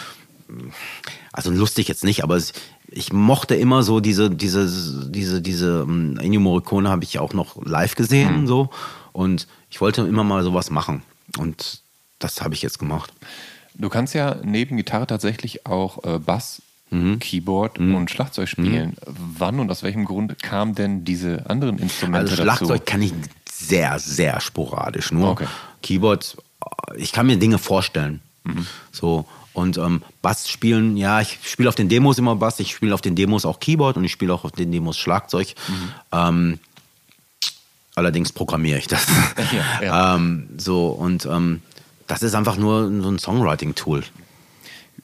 also 1.32 1.50
lustig 1.50 1.88
jetzt 1.88 2.04
nicht, 2.04 2.22
aber 2.22 2.36
es, 2.36 2.52
ich 2.90 3.12
mochte 3.12 3.54
immer 3.54 3.82
so 3.82 4.00
diese, 4.00 4.30
diese, 4.30 4.68
diese, 5.10 5.40
diese 5.40 5.84
um, 5.84 5.90
ähm, 5.90 6.18
Ennio 6.20 6.40
Morricone 6.40 6.88
habe 6.88 7.04
ich 7.04 7.18
auch 7.18 7.32
noch 7.32 7.56
live 7.64 7.94
gesehen, 7.94 8.42
mhm. 8.42 8.46
so 8.46 8.70
und 9.12 9.46
ich 9.70 9.80
wollte 9.80 10.02
immer 10.02 10.24
mal 10.24 10.42
sowas 10.42 10.70
machen 10.70 11.02
und 11.38 11.80
das 12.18 12.42
habe 12.42 12.54
ich 12.54 12.62
jetzt 12.62 12.78
gemacht. 12.78 13.12
Du 13.74 13.88
kannst 13.88 14.14
ja 14.14 14.36
neben 14.42 14.76
Gitarre 14.76 15.06
tatsächlich 15.06 15.66
auch 15.66 16.04
äh, 16.04 16.18
Bass, 16.18 16.60
mhm. 16.90 17.18
Keyboard 17.18 17.80
mhm. 17.80 17.94
und 17.94 18.10
Schlagzeug 18.10 18.48
spielen. 18.48 18.90
Mhm. 19.06 19.16
Wann 19.38 19.60
und 19.60 19.70
aus 19.70 19.82
welchem 19.82 20.04
Grund 20.04 20.42
kamen 20.42 20.74
denn 20.74 21.04
diese 21.04 21.48
anderen 21.48 21.78
Instrumente 21.78 22.30
also 22.30 22.42
Schlagzeug 22.42 22.80
dazu? 22.80 22.84
kann 22.84 23.02
ich 23.02 23.12
sehr, 23.50 23.98
sehr 23.98 24.40
sporadisch. 24.40 25.12
Nur 25.12 25.30
okay. 25.30 25.46
Keyboard, 25.82 26.36
ich 26.96 27.12
kann 27.12 27.26
mir 27.26 27.36
Dinge 27.36 27.58
vorstellen. 27.58 28.20
Mhm. 28.44 28.66
So. 28.92 29.26
Und 29.52 29.78
ähm, 29.78 30.02
Bass 30.22 30.48
spielen, 30.48 30.96
ja, 30.96 31.20
ich 31.20 31.38
spiele 31.42 31.68
auf 31.68 31.74
den 31.74 31.88
Demos 31.88 32.18
immer 32.18 32.36
Bass, 32.36 32.60
ich 32.60 32.72
spiele 32.72 32.94
auf 32.94 33.00
den 33.00 33.16
Demos 33.16 33.44
auch 33.44 33.60
Keyboard 33.60 33.96
und 33.96 34.04
ich 34.04 34.12
spiele 34.12 34.32
auch 34.32 34.44
auf 34.44 34.52
den 34.52 34.70
Demos 34.70 34.96
Schlagzeug. 34.96 35.54
Mhm. 35.68 35.92
Ähm, 36.12 36.58
allerdings 38.00 38.32
programmiere 38.32 38.78
ich 38.78 38.88
das. 38.88 39.06
Ja, 39.52 39.82
ja. 39.82 40.16
ähm, 40.16 40.48
so, 40.58 40.88
und 40.88 41.26
ähm, 41.26 41.62
das 42.06 42.22
ist 42.22 42.34
einfach 42.34 42.56
nur 42.56 42.90
so 43.02 43.08
ein 43.10 43.18
Songwriting-Tool. 43.18 44.02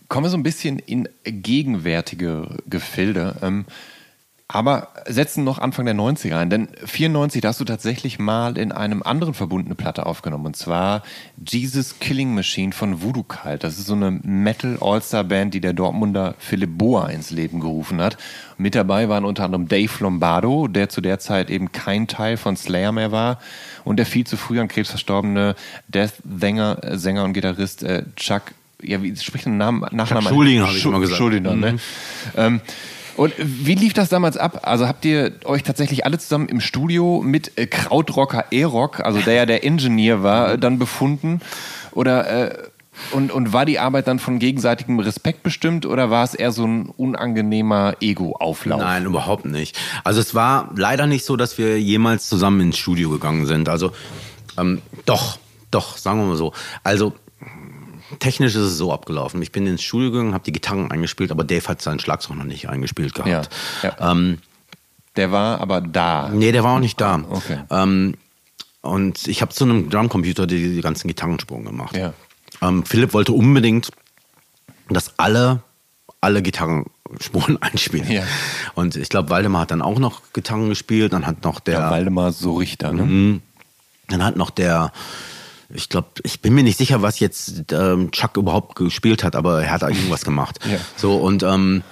Kommen 0.09 0.27
wir 0.27 0.31
so 0.31 0.36
ein 0.36 0.43
bisschen 0.43 0.78
in 0.78 1.09
gegenwärtige 1.24 2.48
Gefilde. 2.68 3.36
Ähm, 3.43 3.64
aber 4.48 4.89
setzen 5.06 5.43
noch 5.43 5.59
Anfang 5.59 5.86
der 5.86 5.97
90er 5.97 6.36
ein, 6.36 6.51
denn 6.51 6.68
94, 6.85 7.40
da 7.40 7.48
hast 7.48 7.60
du 7.60 7.64
tatsächlich 7.64 8.20
mal 8.20 8.56
in 8.56 8.70
einem 8.70 9.02
anderen 9.02 9.35
Verbund 9.35 9.66
eine 9.66 9.74
Platte 9.74 10.06
aufgenommen, 10.06 10.47
und 10.47 10.56
zwar 10.56 11.02
Jesus 11.44 11.98
Killing 11.98 12.32
Machine 12.32 12.73
von 12.73 13.02
Voodoo 13.02 13.24
Cult. 13.24 13.64
Das 13.64 13.77
ist 13.77 13.86
so 13.86 13.94
eine 13.94 14.12
Metal-All-Star-Band, 14.23 15.52
die 15.52 15.60
der 15.60 15.73
Dortmunder 15.73 16.36
Philipp 16.39 16.78
Boa 16.78 17.09
ins 17.09 17.32
Leben 17.32 17.59
gerufen 17.59 18.01
hat. 18.01 18.18
Mit 18.56 18.77
dabei 18.77 19.09
waren 19.09 19.24
unter 19.24 19.44
anderem 19.44 19.66
Dave 19.66 19.93
Lombardo, 19.98 20.68
der 20.68 20.89
zu 20.90 21.01
der 21.01 21.18
Zeit 21.18 21.51
eben 21.51 21.73
kein 21.73 22.06
Teil 22.06 22.36
von 22.36 22.56
Slayer 22.56 22.93
mehr 22.93 23.10
war, 23.10 23.40
und 23.82 23.97
der 23.97 24.06
viel 24.06 24.27
zu 24.27 24.36
früh 24.36 24.60
an 24.60 24.68
Krebs 24.68 24.90
verstorbene 24.90 25.56
Death-Sänger 25.89 26.78
Sänger 26.93 27.24
und 27.24 27.32
Gitarrist 27.32 27.82
äh, 27.82 28.05
Chuck, 28.14 28.43
ja, 28.82 29.02
wie 29.02 29.16
spricht 29.16 29.47
den 29.47 29.56
Namen? 29.56 29.85
Nachnamen? 29.90 30.28
Schuldiner, 30.28 30.68
habe 30.68 30.77
ich 30.77 30.85
immer 30.85 31.01
gesagt. 31.01 31.18
Schuldiner, 31.18 31.55
ne? 31.55 31.73
mhm. 31.73 31.77
ne? 31.77 31.81
Ähm, 32.36 32.60
und 33.16 33.32
wie 33.38 33.74
lief 33.74 33.93
das 33.94 34.09
damals 34.09 34.36
ab? 34.36 34.60
Also 34.62 34.86
habt 34.86 35.05
ihr 35.05 35.32
euch 35.44 35.62
tatsächlich 35.62 36.05
alle 36.05 36.18
zusammen 36.18 36.48
im 36.48 36.60
Studio 36.60 37.22
mit 37.24 37.56
äh, 37.56 37.66
Krautrocker 37.66 38.47
E-Rock, 38.51 39.01
also 39.01 39.20
der 39.20 39.34
ja 39.34 39.47
der 39.47 39.62
Ingenieur 39.62 40.22
war, 40.22 40.52
äh, 40.52 40.59
dann 40.59 40.78
befunden? 40.78 41.40
Oder 41.93 42.51
äh, 42.51 42.59
und, 43.12 43.30
und 43.30 43.52
war 43.52 43.66
die 43.66 43.78
Arbeit 43.78 44.06
dann 44.06 44.18
von 44.18 44.38
gegenseitigem 44.38 44.98
Respekt 44.98 45.43
bestimmt 45.43 45.86
oder 45.86 46.10
war 46.10 46.24
es 46.24 46.34
eher 46.34 46.51
so 46.51 46.66
ein 46.66 46.86
unangenehmer 46.97 47.94
Ego-Auflauf? 48.01 48.80
Nein, 48.80 49.05
überhaupt 49.05 49.44
nicht. 49.44 49.78
Also 50.02 50.20
es 50.20 50.34
war 50.34 50.70
leider 50.76 51.06
nicht 51.06 51.24
so, 51.24 51.36
dass 51.36 51.59
wir 51.59 51.80
jemals 51.80 52.28
zusammen 52.28 52.60
ins 52.60 52.78
Studio 52.78 53.10
gegangen 53.10 53.47
sind. 53.47 53.68
Also 53.68 53.93
ähm, 54.59 54.80
doch, 55.05 55.38
doch, 55.70 55.98
sagen 55.98 56.20
wir 56.20 56.26
mal 56.26 56.36
so. 56.36 56.52
Also 56.82 57.12
technisch 58.18 58.54
ist 58.54 58.62
es 58.62 58.76
so 58.78 58.92
abgelaufen. 58.92 59.40
Ich 59.42 59.52
bin 59.52 59.66
ins 59.66 59.82
Studio 59.82 60.10
gegangen, 60.10 60.34
habe 60.34 60.44
die 60.44 60.52
Gitarren 60.52 60.90
eingespielt, 60.90 61.30
aber 61.30 61.44
Dave 61.44 61.66
hat 61.68 61.82
seinen 61.82 61.98
Schlagzeug 62.00 62.36
noch 62.36 62.44
nicht 62.44 62.68
eingespielt 62.68 63.14
gehabt. 63.14 63.50
Ja, 63.82 63.88
ja. 63.98 64.10
Ähm, 64.12 64.38
Der 65.16 65.32
war 65.32 65.60
aber 65.60 65.80
da. 65.80 66.28
Nee, 66.28 66.52
der 66.52 66.62
war 66.64 66.76
auch 66.76 66.80
nicht 66.80 67.00
da. 67.00 67.22
Okay. 67.30 67.58
Ähm, 67.70 68.14
und 68.82 69.26
ich 69.26 69.42
habe 69.42 69.52
zu 69.52 69.64
einem 69.64 69.90
Drumcomputer 69.90 70.46
die, 70.46 70.74
die 70.74 70.80
ganzen 70.80 71.08
Gitarrenspuren 71.08 71.64
gemacht. 71.64 71.96
Ja. 71.96 72.12
Ähm, 72.62 72.84
Philipp 72.84 73.12
wollte 73.14 73.32
unbedingt, 73.32 73.90
dass 74.88 75.18
alle, 75.18 75.62
alle 76.20 76.42
Gitarrenspuren 76.42 77.56
einspielen. 77.62 78.10
Ja. 78.10 78.22
Und 78.74 78.94
ich 78.96 79.08
glaube, 79.08 79.30
Waldemar 79.30 79.62
hat 79.62 79.70
dann 79.72 79.82
auch 79.82 79.98
noch 79.98 80.20
Gitarren 80.32 80.68
gespielt. 80.68 81.12
Dann 81.12 81.26
hat 81.26 81.42
noch 81.44 81.60
der, 81.60 81.80
Ja, 81.80 81.90
Waldemar 81.90 82.30
so 82.32 82.54
Richter, 82.54 82.92
ne? 82.92 83.40
dann 84.08 84.22
hat 84.24 84.36
noch 84.36 84.50
der, 84.50 84.92
ich 85.72 85.88
glaube, 85.88 86.09
ich 86.22 86.40
bin 86.40 86.55
mir 86.55 86.62
nicht 86.62 86.78
sicher, 86.78 87.02
was 87.02 87.20
jetzt 87.20 87.72
ähm, 87.72 88.10
Chuck 88.10 88.36
überhaupt 88.36 88.76
gespielt 88.76 89.24
hat, 89.24 89.36
aber 89.36 89.62
er 89.62 89.70
hat 89.70 89.82
da 89.82 89.88
irgendwas 89.90 90.24
gemacht. 90.24 90.59
Ja. 90.70 90.78
So 90.97 91.16
und 91.16 91.43
ähm, 91.43 91.82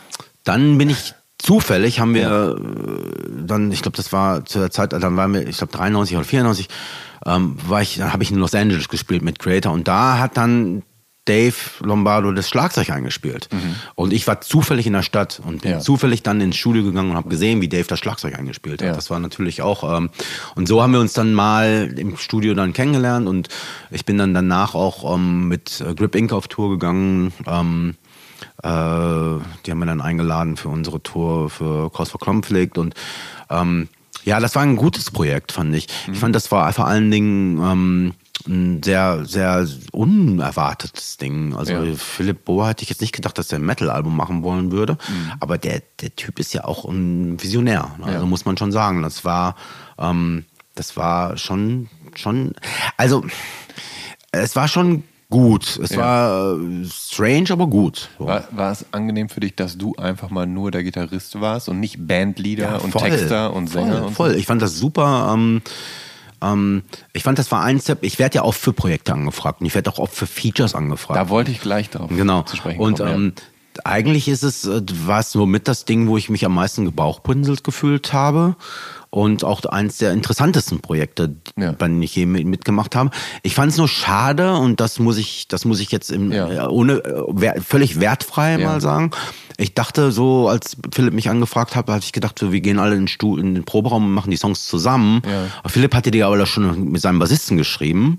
dann 0.44 0.78
bin 0.78 0.90
ich 0.90 1.14
zufällig 1.38 2.00
haben 2.00 2.14
wir 2.14 2.56
äh, 2.56 3.44
dann, 3.46 3.70
ich 3.70 3.82
glaube, 3.82 3.96
das 3.96 4.12
war 4.12 4.44
zu 4.44 4.58
der 4.58 4.70
Zeit, 4.70 4.92
dann 4.92 5.16
waren 5.16 5.34
wir, 5.34 5.46
ich 5.46 5.58
glaube 5.58 5.72
93 5.72 6.16
oder 6.16 6.24
94, 6.24 6.68
ähm, 7.26 7.56
war 7.66 7.82
ich, 7.82 7.98
dann 7.98 8.12
habe 8.12 8.22
ich 8.22 8.30
in 8.30 8.38
Los 8.38 8.54
Angeles 8.54 8.88
gespielt 8.88 9.22
mit 9.22 9.38
Creator 9.38 9.72
und 9.72 9.86
da 9.86 10.18
hat 10.18 10.36
dann 10.36 10.82
Dave 11.26 11.54
Lombardo 11.80 12.32
das 12.32 12.48
Schlagzeug 12.48 12.90
eingespielt. 12.90 13.48
Und 13.94 14.12
ich 14.12 14.26
war 14.26 14.40
zufällig 14.42 14.86
in 14.86 14.92
der 14.92 15.02
Stadt 15.02 15.40
und 15.44 15.62
bin 15.62 15.70
Mhm. 15.72 15.76
Ja. 15.78 15.80
zufällig 15.80 16.22
dann 16.22 16.40
ins 16.40 16.56
Studio 16.56 16.82
gegangen 16.84 17.10
und 17.12 17.16
habe 17.16 17.28
gesehen, 17.30 17.60
wie 17.62 17.68
Dave 17.68 17.86
das 17.88 17.98
Schlagzeug 17.98 18.38
eingespielt 18.38 18.82
hat. 18.82 18.88
Ja. 18.88 18.94
Das 18.94 19.08
war 19.10 19.18
natürlich 19.20 19.62
auch, 19.62 19.96
ähm, 19.96 20.10
und 20.54 20.68
so 20.68 20.82
haben 20.82 20.92
wir 20.92 21.00
uns 21.00 21.14
dann 21.14 21.32
mal 21.32 21.94
im 21.96 22.16
Studio 22.18 22.54
dann 22.54 22.72
kennengelernt 22.74 23.26
und 23.26 23.48
ich 23.90 24.04
bin 24.04 24.18
dann 24.18 24.34
danach 24.34 24.74
auch 24.74 25.14
ähm, 25.14 25.48
mit 25.48 25.80
äh, 25.80 25.94
Grip 25.94 26.14
Inc. 26.14 26.32
auf 26.32 26.48
Tour 26.48 26.70
gegangen. 26.70 27.32
Ähm, 27.46 27.94
äh, 28.62 28.68
die 28.68 29.70
haben 29.70 29.78
wir 29.78 29.86
dann 29.86 30.00
eingeladen 30.00 30.56
für 30.56 30.68
unsere 30.68 31.02
Tour 31.02 31.48
für 31.50 31.90
Cause 31.90 32.10
for 32.10 32.20
Conflict 32.20 32.78
und 32.78 32.94
ähm, 33.50 33.88
ja, 34.24 34.40
das 34.40 34.54
war 34.54 34.62
ein 34.62 34.76
gutes 34.76 35.10
Projekt, 35.10 35.52
fand 35.52 35.74
ich. 35.74 35.86
Ich 36.10 36.18
fand, 36.18 36.34
das 36.34 36.50
war 36.50 36.72
vor 36.72 36.86
allen 36.86 37.10
Dingen 37.10 37.58
ähm, 37.62 38.14
ein 38.46 38.82
sehr, 38.82 39.24
sehr 39.24 39.66
unerwartetes 39.92 41.16
Ding. 41.16 41.54
Also 41.54 41.72
Ja. 41.72 41.82
Philipp 41.96 42.44
Bohr 42.44 42.68
hätte 42.68 42.82
ich 42.82 42.90
jetzt 42.90 43.00
nicht 43.00 43.14
gedacht, 43.14 43.38
dass 43.38 43.50
er 43.52 43.58
ein 43.58 43.64
Metal-Album 43.66 44.16
machen 44.16 44.42
wollen 44.42 44.70
würde. 44.72 44.96
Aber 45.40 45.58
der, 45.58 45.82
der 46.00 46.14
Typ 46.16 46.38
ist 46.38 46.52
ja 46.54 46.64
auch 46.64 46.84
ein 46.84 47.42
Visionär. 47.42 47.94
ne? 47.98 48.06
Also 48.06 48.18
Ja. 48.20 48.26
muss 48.26 48.44
man 48.44 48.56
schon 48.56 48.72
sagen. 48.72 49.02
Das 49.02 49.24
war, 49.24 49.56
ähm, 49.98 50.44
das 50.74 50.96
war 50.96 51.36
schon, 51.36 51.88
schon, 52.14 52.52
also 52.96 53.24
es 54.32 54.56
war 54.56 54.68
schon 54.68 55.04
gut. 55.30 55.80
Es 55.82 55.90
Ja. 55.90 55.98
war 55.98 56.56
äh, 56.60 56.84
strange, 56.88 57.46
aber 57.50 57.66
gut. 57.66 58.08
So. 58.18 58.26
War, 58.26 58.44
war 58.52 58.70
es 58.72 58.84
angenehm 58.92 59.28
für 59.28 59.40
dich, 59.40 59.56
dass 59.56 59.78
du 59.78 59.94
einfach 59.96 60.30
mal 60.30 60.46
nur 60.46 60.70
der 60.70 60.84
Gitarrist 60.84 61.40
warst 61.40 61.68
und 61.68 61.80
nicht 61.80 62.06
Bandleader 62.06 62.82
und 62.84 62.92
voll, 62.92 63.08
Texter 63.10 63.52
und 63.52 63.68
Sänger 63.68 63.98
voll, 63.98 64.06
und 64.08 64.14
voll. 64.14 64.30
so? 64.32 64.36
Ich 64.36 64.46
fand 64.46 64.62
das 64.62 64.76
super. 64.76 65.32
Ähm, 65.34 65.62
ähm, 66.52 66.82
ich 67.12 67.22
fand, 67.22 67.38
das 67.38 67.50
war 67.50 67.62
ein 67.62 67.80
Step. 67.80 68.02
Ich 68.02 68.18
werde 68.18 68.36
ja 68.36 68.44
oft 68.44 68.60
für 68.60 68.72
Projekte 68.72 69.12
angefragt 69.12 69.60
und 69.60 69.66
ich 69.66 69.74
werde 69.74 69.90
auch 69.90 69.98
oft 69.98 70.14
für 70.14 70.26
Features 70.26 70.74
angefragt. 70.74 71.18
Da 71.18 71.28
wollte 71.28 71.50
ich 71.50 71.60
gleich 71.60 71.90
drauf 71.90 72.10
Genau. 72.10 72.42
zu 72.42 72.56
sprechen 72.56 72.80
Und 72.80 72.98
kommen. 72.98 73.12
ähm, 73.14 73.32
eigentlich 73.84 74.28
ist 74.28 74.42
es, 74.44 74.64
äh, 74.66 74.82
war 75.06 75.20
es 75.20 75.32
so 75.32 75.46
mit 75.46 75.66
das 75.66 75.84
Ding, 75.84 76.06
wo 76.08 76.16
ich 76.16 76.30
mich 76.30 76.44
am 76.46 76.54
meisten 76.54 76.84
gebauchpinselt 76.84 77.64
gefühlt 77.64 78.12
habe. 78.12 78.54
Und 79.10 79.44
auch 79.44 79.64
eines 79.66 79.98
der 79.98 80.12
interessantesten 80.12 80.80
Projekte, 80.80 81.36
Ja. 81.56 81.70
bei 81.70 81.86
denen 81.86 82.02
ich 82.02 82.16
je 82.16 82.26
mit- 82.26 82.46
mitgemacht 82.46 82.96
habe. 82.96 83.10
Ich 83.44 83.54
fand 83.54 83.70
es 83.70 83.78
nur 83.78 83.86
schade 83.86 84.54
und 84.54 84.80
das 84.80 84.98
muss 84.98 85.18
ich, 85.18 85.46
das 85.46 85.64
muss 85.64 85.78
ich 85.78 85.92
jetzt 85.92 86.10
im, 86.10 86.32
Ja. 86.32 86.64
äh, 86.64 86.68
ohne 86.68 86.94
äh, 86.94 87.60
völlig 87.60 88.00
wertfrei 88.00 88.58
Ja. 88.58 88.66
mal 88.66 88.80
sagen. 88.80 89.12
Ich 89.56 89.74
dachte 89.74 90.10
so, 90.10 90.48
als 90.48 90.76
Philipp 90.92 91.14
mich 91.14 91.30
angefragt 91.30 91.76
hat, 91.76 91.88
hatte 91.88 92.04
ich 92.04 92.12
gedacht, 92.12 92.38
so, 92.38 92.52
wir 92.52 92.60
gehen 92.60 92.78
alle 92.78 92.94
in 92.94 93.02
den, 93.02 93.08
Stu 93.08 93.36
in 93.36 93.54
den 93.54 93.64
Proberaum 93.64 94.06
und 94.06 94.12
machen 94.12 94.30
die 94.30 94.36
Songs 94.36 94.66
zusammen. 94.66 95.22
Ja. 95.24 95.68
Philipp 95.68 95.94
hatte 95.94 96.10
die 96.10 96.22
aber 96.22 96.44
schon 96.46 96.90
mit 96.90 97.00
seinem 97.00 97.18
Bassisten 97.18 97.56
geschrieben 97.56 98.18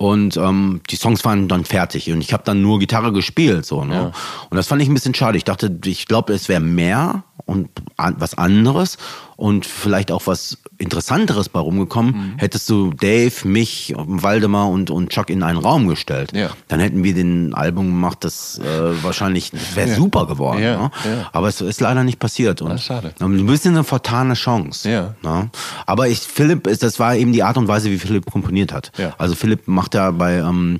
und 0.00 0.38
ähm, 0.38 0.80
die 0.88 0.96
Songs 0.96 1.26
waren 1.26 1.46
dann 1.46 1.66
fertig 1.66 2.10
und 2.10 2.22
ich 2.22 2.32
habe 2.32 2.42
dann 2.46 2.62
nur 2.62 2.78
Gitarre 2.78 3.12
gespielt 3.12 3.66
so 3.66 3.84
ne? 3.84 3.94
Ja. 3.94 4.12
und 4.48 4.56
das 4.56 4.66
fand 4.66 4.80
ich 4.80 4.88
ein 4.88 4.94
bisschen 4.94 5.14
schade. 5.14 5.36
Ich 5.36 5.44
dachte, 5.44 5.78
ich 5.84 6.06
glaube, 6.06 6.32
es 6.32 6.48
wäre 6.48 6.60
mehr 6.60 7.24
und 7.44 7.68
an, 7.98 8.16
was 8.18 8.32
anderes 8.38 8.96
und 9.36 9.64
vielleicht 9.66 10.10
auch 10.12 10.26
was 10.26 10.58
interessanteres 10.78 11.48
bei 11.48 11.60
rumgekommen. 11.60 12.12
Mhm. 12.12 12.38
Hättest 12.38 12.68
du 12.70 12.92
Dave, 12.92 13.32
mich, 13.48 13.94
Waldemar 13.96 14.68
und 14.68 14.90
und 14.90 15.10
Chuck 15.10 15.28
in 15.30 15.42
einen 15.42 15.58
Raum 15.58 15.88
gestellt, 15.88 16.32
Ja. 16.34 16.50
dann 16.68 16.80
hätten 16.80 17.02
wir 17.04 17.14
den 17.14 17.54
Album 17.54 17.86
gemacht, 17.86 18.18
das 18.22 18.58
äh, 18.58 19.02
wahrscheinlich 19.02 19.52
wäre 19.74 19.94
super 19.94 20.26
geworden. 20.26 20.62
Ja, 20.62 20.76
Ne? 20.82 20.90
ja. 21.04 21.28
Aber 21.32 21.48
es 21.48 21.60
ist 21.60 21.80
leider 21.80 22.04
nicht 22.04 22.18
passiert. 22.18 22.62
Und 22.62 22.78
schade. 22.80 23.12
Ein 23.20 23.46
bisschen 23.46 23.74
eine 23.74 23.84
vertane 23.84 24.34
Chance. 24.34 24.90
Ja. 24.90 25.14
Ne? 25.22 25.50
Aber 25.86 26.08
ich, 26.08 26.18
Philipp, 26.20 26.64
das 26.80 26.98
war 26.98 27.16
eben 27.16 27.32
die 27.32 27.42
Art 27.42 27.56
und 27.58 27.68
Weise, 27.68 27.90
wie 27.90 27.98
Philipp 27.98 28.30
komponiert 28.30 28.72
hat. 28.72 28.92
Ja. 28.98 29.14
Also 29.18 29.34
Philipp 29.34 29.66
macht 29.68 29.89
ja 29.94 30.10
bei, 30.10 30.38
ähm, 30.38 30.78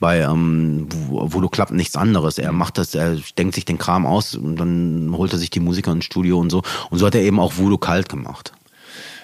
bei 0.00 0.20
ähm, 0.20 0.88
du 0.88 1.48
klappt 1.48 1.72
nichts 1.72 1.96
anderes. 1.96 2.38
Er 2.38 2.52
macht 2.52 2.78
das, 2.78 2.94
er 2.94 3.16
denkt 3.36 3.54
sich 3.54 3.64
den 3.64 3.78
Kram 3.78 4.06
aus 4.06 4.34
und 4.34 4.56
dann 4.56 5.12
holt 5.16 5.32
er 5.32 5.38
sich 5.38 5.50
die 5.50 5.60
Musiker 5.60 5.92
ins 5.92 6.04
Studio 6.04 6.38
und 6.38 6.50
so. 6.50 6.62
Und 6.90 6.98
so 6.98 7.06
hat 7.06 7.14
er 7.14 7.22
eben 7.22 7.40
auch 7.40 7.56
Voodoo 7.56 7.78
kalt 7.78 8.08
gemacht. 8.08 8.52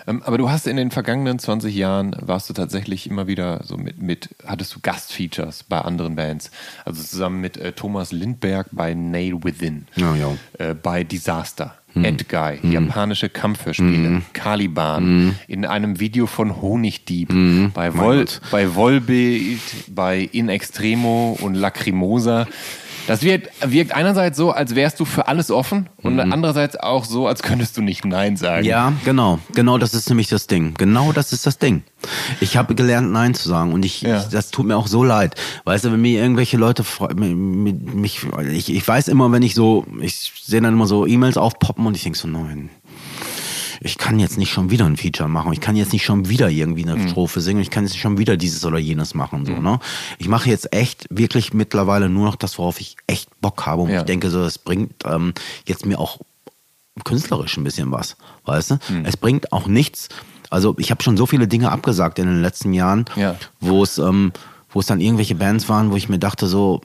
Ähm, 0.07 0.23
aber 0.23 0.39
du 0.39 0.51
hast 0.51 0.67
in 0.67 0.77
den 0.77 0.91
vergangenen 0.91 1.39
20 1.39 1.75
Jahren, 1.75 2.17
warst 2.21 2.49
du 2.49 2.55
tatsächlich 2.55 3.09
immer 3.09 3.27
wieder 3.27 3.63
so 3.65 3.77
mit, 3.77 4.01
mit 4.01 4.35
hattest 4.45 4.75
du 4.75 4.81
Gastfeatures 4.81 5.65
bei 5.65 5.81
anderen 5.81 6.17
Bands. 6.17 6.51
Also 6.85 7.03
zusammen 7.03 7.41
mit 7.41 7.57
äh, 7.57 7.73
Thomas 7.73 8.13
Lindberg 8.13 8.69
bei 8.73 8.95
Nail 8.95 9.43
Within, 9.43 9.87
Ja, 9.97 10.15
ja. 10.15 10.37
Äh, 10.59 10.75
bei 10.75 11.05
Disaster, 11.05 11.75
Ed 12.03 12.29
Guy, 12.29 12.59
japanische 12.63 13.29
Kampfhörspiele, 13.29 14.23
Caliban, 14.33 15.39
in 15.47 15.65
einem 15.65 16.01
Video 16.01 16.27
von 16.27 16.61
Honigdieb, 16.61 17.29
bei, 17.73 17.95
Vol 17.95 18.25
bei 18.51 18.75
Volbeat, 18.75 19.61
bei 19.89 20.29
In 20.33 20.49
Extremo 20.49 21.39
und 21.41 21.55
Lacrimosa. 21.55 22.47
Das 23.07 23.23
wirkt, 23.23 23.51
wirkt 23.67 23.93
einerseits 23.95 24.37
so, 24.37 24.51
als 24.53 24.75
wärst 24.75 24.99
du 25.01 25.05
für 25.05 25.29
alles 25.29 25.51
offen 25.51 25.89
und 26.03 26.19
andererseits 26.19 26.77
auch 26.77 27.05
so, 27.05 27.27
als 27.27 27.43
könntest 27.43 27.77
du 27.77 27.83
nicht 27.83 28.05
Nein 28.05 28.37
sagen. 28.37 28.65
Ja, 28.65 28.93
genau. 29.05 29.39
Genau 29.55 29.79
das 29.79 29.95
ist 29.95 30.09
nämlich 30.09 30.29
das 30.29 30.47
Ding. 30.47 30.75
Genau 30.79 31.13
das 31.13 31.33
ist 31.33 31.47
das 31.47 31.59
Ding. 31.59 31.83
Ich 32.41 32.57
habe 32.57 32.75
gelernt, 32.75 33.13
Nein 33.13 33.35
zu 33.35 33.49
sagen. 33.49 33.73
Und 33.73 33.85
ich, 33.85 34.03
Ja. 34.03 34.19
ich 34.21 34.25
das 34.29 34.51
tut 34.51 34.67
mir 34.67 34.77
auch 34.77 34.87
so 34.87 35.05
leid. 35.05 35.35
Weißt 35.65 35.85
du, 35.85 35.93
wenn 35.93 36.01
mir 36.01 36.21
irgendwelche 36.21 36.57
Leute 36.57 36.85
mich, 37.15 38.27
ich, 38.53 38.75
ich 38.75 38.89
weiß 38.89 39.09
immer, 39.09 39.33
wenn 39.33 39.43
ich 39.43 39.55
so, 39.55 39.87
ich 40.01 40.33
sehe 40.43 40.61
dann 40.61 40.73
immer 40.73 40.87
so 40.87 41.07
E-Mails 41.07 41.37
aufpoppen 41.37 41.87
und 41.87 41.97
ich 41.97 42.03
denke 42.05 42.19
so, 42.19 42.29
nein. 42.29 42.71
Ich 43.85 43.99
kann 43.99 44.19
jetzt 44.19 44.39
nicht 44.39 44.51
schon 44.51 44.71
wieder 44.71 44.87
ein 44.87 44.97
Feature 44.97 45.29
machen. 45.29 45.53
Ich 45.53 45.61
kann 45.61 45.77
jetzt 45.77 45.93
nicht 45.93 46.05
schon 46.05 46.29
wieder 46.31 46.49
irgendwie 46.49 46.89
eine 46.89 47.07
Strophe 47.09 47.43
singen. 47.43 47.61
Ich 47.61 47.71
kann 47.71 47.85
jetzt 47.85 47.93
nicht 47.93 48.01
schon 48.01 48.17
wieder 48.17 48.39
dieses 48.39 48.65
oder 48.65 48.79
jenes 48.79 49.13
machen. 49.15 49.45
So, 49.45 49.53
ne? 49.53 49.79
Ich 50.19 50.27
mache 50.27 50.49
jetzt 50.49 50.73
echt 50.73 51.07
wirklich 51.11 51.53
mittlerweile 51.53 52.09
nur 52.09 52.25
noch 52.25 52.37
das, 52.37 52.57
worauf 52.59 52.81
ich 52.81 52.97
echt 53.07 53.29
Bock 53.43 53.67
habe. 53.67 53.83
Und 53.83 53.91
Ja. 53.91 53.99
ich 54.01 54.07
denke, 54.07 54.31
so, 54.31 54.43
das 54.43 54.57
bringt 54.57 54.95
ähm, 55.05 55.35
jetzt 55.67 55.85
mir 55.85 55.99
auch 56.01 56.19
künstlerisch 57.05 57.57
ein 57.59 57.65
bisschen 57.65 57.93
was, 57.93 58.17
weißt 58.47 58.71
du? 58.71 58.79
Hm. 58.87 59.05
Es 59.05 59.19
bringt 59.19 59.53
auch 59.53 59.67
nichts. 59.67 60.09
Also 60.49 60.75
ich 60.79 60.91
habe 60.91 61.03
schon 61.03 61.17
so 61.19 61.27
viele 61.27 61.47
Dinge 61.47 61.71
abgesagt 61.71 62.19
in 62.19 62.27
den 62.27 62.41
letzten 62.41 62.73
Jahren, 62.73 63.05
Ja. 63.17 63.37
wo 63.61 63.83
es, 63.83 63.99
ähm, 63.99 64.33
wo 64.71 64.81
es 64.81 64.87
dann 64.87 65.01
irgendwelche 65.01 65.35
Bands 65.35 65.69
waren, 65.69 65.91
wo 65.91 65.97
ich 65.97 66.09
mir 66.09 66.19
dachte 66.19 66.47
so, 66.47 66.81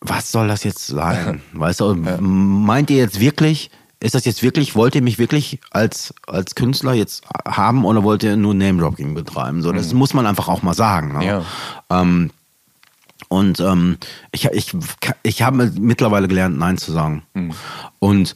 was 0.00 0.30
soll 0.30 0.48
das 0.48 0.64
jetzt 0.64 0.86
sein? 0.86 1.42
Weißt 1.52 1.80
du, 1.80 1.94
meint 1.94 2.88
ihr 2.90 2.96
jetzt 2.98 3.20
wirklich, 3.20 3.70
ist 4.00 4.14
das 4.14 4.24
jetzt 4.24 4.42
wirklich, 4.42 4.74
wollt 4.74 4.94
ihr 4.94 5.02
mich 5.02 5.18
wirklich 5.18 5.60
als, 5.70 6.14
als 6.26 6.54
Künstler 6.54 6.92
jetzt 6.92 7.24
haben 7.46 7.84
oder 7.84 8.04
wollt 8.04 8.22
ihr 8.22 8.36
nur 8.36 8.54
Name-Dropping 8.54 9.14
betreiben? 9.14 9.62
So, 9.62 9.72
das 9.72 9.92
muss 9.92 10.14
man 10.14 10.26
einfach 10.26 10.48
auch 10.48 10.62
mal 10.62 10.74
sagen. 10.74 11.18
Ne? 11.18 11.26
Ja. 11.26 11.44
Ähm, 11.90 12.30
und 13.28 13.60
ähm, 13.60 13.98
ich, 14.30 14.46
ich, 14.46 14.72
ich 15.22 15.42
habe 15.42 15.72
mittlerweile 15.78 16.28
gelernt, 16.28 16.58
Nein 16.58 16.78
zu 16.78 16.92
sagen. 16.92 17.24
Hm. 17.34 17.52
Und 17.98 18.34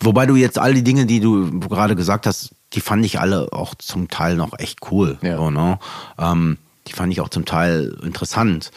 wobei 0.00 0.26
du 0.26 0.36
jetzt 0.36 0.58
all 0.58 0.74
die 0.74 0.84
Dinge, 0.84 1.06
die 1.06 1.20
du 1.20 1.60
gerade 1.60 1.96
gesagt 1.96 2.26
hast, 2.26 2.54
die 2.72 2.80
fand 2.80 3.04
ich 3.04 3.20
alle 3.20 3.52
auch 3.52 3.74
zum 3.74 4.08
Teil 4.08 4.36
noch 4.36 4.58
echt 4.58 4.78
cool. 4.90 5.18
Ja. 5.22 5.36
So, 5.36 5.50
ne? 5.50 5.78
ähm, 6.18 6.58
die 6.86 6.92
fand 6.92 7.12
ich 7.12 7.20
auch 7.20 7.28
zum 7.28 7.44
Teil 7.44 7.96
interessant. 8.02 8.70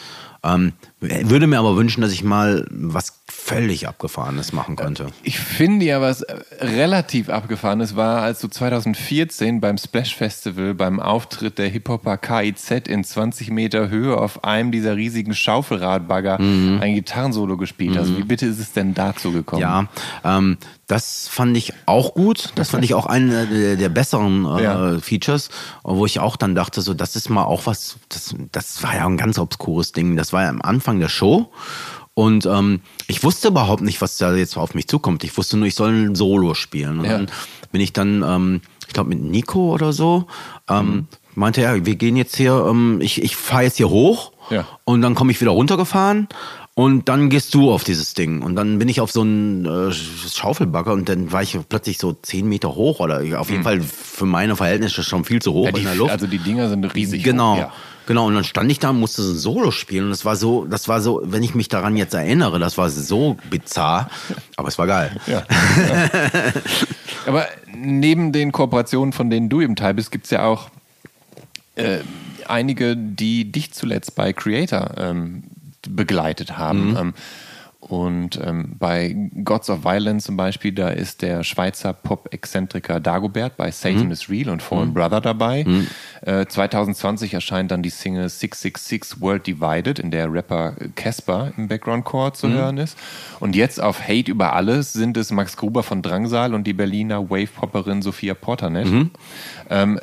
Würde 1.10 1.48
mir 1.48 1.60
aber 1.60 1.76
wünschen, 1.76 2.02
dass 2.02 2.12
ich 2.12 2.24
mal 2.24 2.66
was 2.70 3.14
völlig 3.28 3.88
Abgefahrenes 3.88 4.54
machen 4.54 4.76
könnte. 4.76 5.08
Ich 5.24 5.40
finde 5.40 5.86
ja, 5.86 6.02
was 6.02 6.26
relativ 6.60 7.30
abgefahrenes 7.30 7.96
war, 7.96 8.22
als 8.22 8.40
du 8.40 8.48
2014 8.48 9.62
beim 9.62 9.78
Splash 9.78 10.16
Festival 10.16 10.74
beim 10.74 11.00
Auftritt 11.00 11.58
der 11.60 11.68
Hip-Hopper 11.70 12.18
KIZ 12.18 12.88
in 12.88 13.04
20 13.04 13.52
Meter 13.52 13.90
Höhe 13.90 14.18
auf 14.18 14.44
einem 14.44 14.72
dieser 14.72 14.96
riesigen 14.96 15.36
Schaufelradbagger 15.36 16.40
ein 16.40 16.96
Gitarrensolo 16.96 17.58
gespielt 17.58 17.98
hast. 17.98 18.18
Wie 18.18 18.24
bitte 18.24 18.46
ist 18.48 18.60
es 18.60 18.74
denn 18.74 18.94
dazu 18.94 19.32
gekommen? 19.32 19.62
Ja, 19.62 19.88
ähm, 20.24 20.58
das 20.88 21.28
fand 21.28 21.58
ich 21.58 21.74
auch 21.88 22.14
gut. 22.14 22.52
Das 22.56 22.70
fand 22.70 22.84
ich 22.84 22.94
auch 22.94 23.08
einer 23.08 23.48
der, 23.48 23.76
der 23.76 23.90
besseren 23.90 24.46
äh, 24.46 24.64
Ja. 24.64 25.00
Features, 25.00 25.50
wo 25.84 26.06
ich 26.06 26.20
auch 26.20 26.36
dann 26.36 26.54
dachte, 26.54 26.82
so, 26.82 26.94
das 26.94 27.16
ist 27.16 27.30
mal 27.30 27.44
auch 27.44 27.66
was, 27.66 27.98
das, 28.10 28.36
das 28.52 28.84
war 28.84 28.96
ja 28.96 29.06
ein 29.08 29.18
ganz 29.18 29.40
obskures 29.40 29.94
Ding. 29.94 30.16
Das 30.16 30.32
war 30.32 30.44
ja 30.44 30.50
am 30.50 30.62
Anfang 30.62 30.95
der 31.00 31.10
Show. 31.10 31.52
Und 32.14 32.46
ähm, 32.46 32.80
ich 33.08 33.24
wusste 33.24 33.50
überhaupt 33.50 33.82
nicht, 33.84 34.02
was 34.02 34.18
da 34.18 34.34
jetzt 34.36 34.56
auf 34.58 34.74
mich 34.74 34.88
zukommt. 34.88 35.24
Ich 35.26 35.38
wusste 35.38 35.58
nur, 35.58 35.68
ich 35.68 35.76
soll 35.76 35.92
ein 35.92 36.16
Solo 36.16 36.54
spielen. 36.54 37.00
Und 37.00 37.06
Ja. 37.06 37.12
dann 37.18 37.28
bin 37.74 37.82
ich 37.82 37.92
dann, 37.92 38.24
ähm, 38.26 38.62
ich 38.88 38.94
glaube 38.94 39.10
mit 39.10 39.22
Nico 39.22 39.74
oder 39.74 39.92
so, 39.92 40.28
ähm, 40.70 40.86
Mhm. 40.88 41.08
meinte 41.36 41.62
er, 41.62 41.86
wir 41.86 41.96
gehen 41.96 42.16
jetzt 42.16 42.38
hier, 42.38 42.66
ähm, 42.70 43.00
ich, 43.02 43.22
ich 43.22 43.36
fahre 43.36 43.64
jetzt 43.64 43.76
hier 43.78 43.90
hoch 43.90 44.32
Ja. 44.50 44.66
und 44.86 45.02
dann 45.02 45.14
komme 45.14 45.32
ich 45.32 45.42
wieder 45.42 45.52
runtergefahren 45.52 46.30
und 46.74 47.10
dann 47.10 47.30
gehst 47.30 47.54
du 47.54 47.70
auf 47.74 47.84
dieses 47.84 48.14
Ding. 48.14 48.42
Und 48.42 48.56
dann 48.56 48.80
bin 48.80 48.88
ich 48.88 49.02
auf 49.02 49.12
so 49.12 49.20
einen 49.22 49.66
äh, 49.66 49.92
Schaufelbagger 49.92 50.94
und 50.94 51.10
dann 51.10 51.34
war 51.34 51.42
ich 51.44 51.58
plötzlich 51.68 51.98
so 51.98 52.14
zehn 52.14 52.48
Meter 52.48 52.76
hoch 52.76 53.02
oder 53.02 53.22
auf 53.40 53.50
jeden 53.50 53.64
Fall 53.64 53.82
für 53.82 54.26
meine 54.26 54.56
Verhältnisse 54.56 55.04
schon 55.04 55.26
viel 55.26 55.42
zu 55.42 55.52
hoch 55.52 55.68
Mhm. 55.68 55.74
Ja, 55.74 55.78
in 55.80 55.84
der 55.84 55.92
die, 55.94 56.00
Luft. 56.00 56.12
also 56.12 56.28
die 56.28 56.38
Dinger 56.40 56.70
sind 56.70 56.86
riesig. 56.96 57.24
Genau. 57.26 57.56
hoch, 57.56 57.60
Ja. 57.60 57.74
Genau, 58.08 58.28
und 58.28 58.36
dann 58.36 58.44
stand 58.44 58.72
ich 58.72 58.80
da 58.80 58.92
und 58.92 59.00
musste 59.00 59.24
so 59.24 59.32
ein 59.32 59.38
Solo 59.38 59.72
spielen. 59.72 60.06
Und 60.06 60.10
das 60.12 60.26
war 60.26 60.36
so, 60.36 60.66
das 60.66 60.88
war 60.88 61.02
so, 61.02 61.22
wenn 61.24 61.44
ich 61.44 61.56
mich 61.56 61.70
daran 61.70 61.98
jetzt 61.98 62.14
erinnere, 62.14 62.60
das 62.60 62.78
war 62.78 62.90
so 62.90 63.38
bizarr, 63.50 64.10
aber 64.58 64.68
es 64.68 64.78
war 64.78 64.88
geil. 64.88 65.16
Ja. 65.28 65.44
Aber 67.26 67.48
neben 67.76 68.32
den 68.32 68.52
Kooperationen, 68.52 69.12
von 69.12 69.32
denen 69.32 69.50
du 69.50 69.60
eben 69.60 69.76
Teil 69.76 69.96
bist, 69.96 70.12
gibt 70.12 70.26
es 70.26 70.32
ja 70.32 70.46
auch 70.46 70.70
äh, 71.76 72.00
einige, 72.48 72.96
die 72.96 73.52
dich 73.52 73.74
zuletzt 73.74 74.16
bei 74.16 74.32
Creator 74.32 74.92
ähm, 74.98 75.44
begleitet 75.88 76.58
haben. 76.58 76.92
Mhm. 76.92 76.98
Ähm, 76.98 77.14
und 77.88 78.40
ähm, 78.44 78.76
bei 78.80 79.16
Gods 79.44 79.70
of 79.70 79.84
Violence 79.84 80.26
zum 80.26 80.38
Beispiel, 80.38 80.72
da 80.72 80.90
ist 80.90 81.22
der 81.22 81.44
Schweizer 81.44 81.94
Pop-Exzentriker 81.94 83.00
Dagobert 83.00 83.58
bei 83.58 83.70
Satan 83.70 84.06
Mhm. 84.06 84.12
is 84.12 84.28
Real 84.28 84.50
und 84.50 84.64
Fallen 84.64 84.94
Brother 84.94 85.22
dabei. 85.22 85.66
Äh, 86.22 86.48
2020 86.48 87.36
erscheint 87.36 87.70
dann 87.70 87.84
die 87.84 87.92
Single 87.92 88.28
666 88.28 89.22
World 89.22 89.46
Divided, 89.46 90.00
in 90.00 90.10
der 90.10 90.32
Rapper 90.34 90.74
Casper 90.96 91.52
im 91.58 91.68
Background-Chor 91.68 92.34
zu 92.34 92.50
hören 92.50 92.78
ist. 92.80 92.98
Und 93.40 93.56
jetzt 93.56 93.80
auf 93.80 94.02
Hate 94.02 94.32
über 94.32 94.54
alles 94.54 94.94
sind 94.94 95.16
es 95.18 95.32
Max 95.32 95.56
Gruber 95.56 95.84
von 95.84 96.02
Drangsal 96.02 96.56
und 96.56 96.66
die 96.66 96.74
Berliner 96.74 97.30
Wave-Popperin 97.30 98.02
Sophia 98.02 98.34
Porternet. 98.34 98.88
Ähm, 99.70 100.00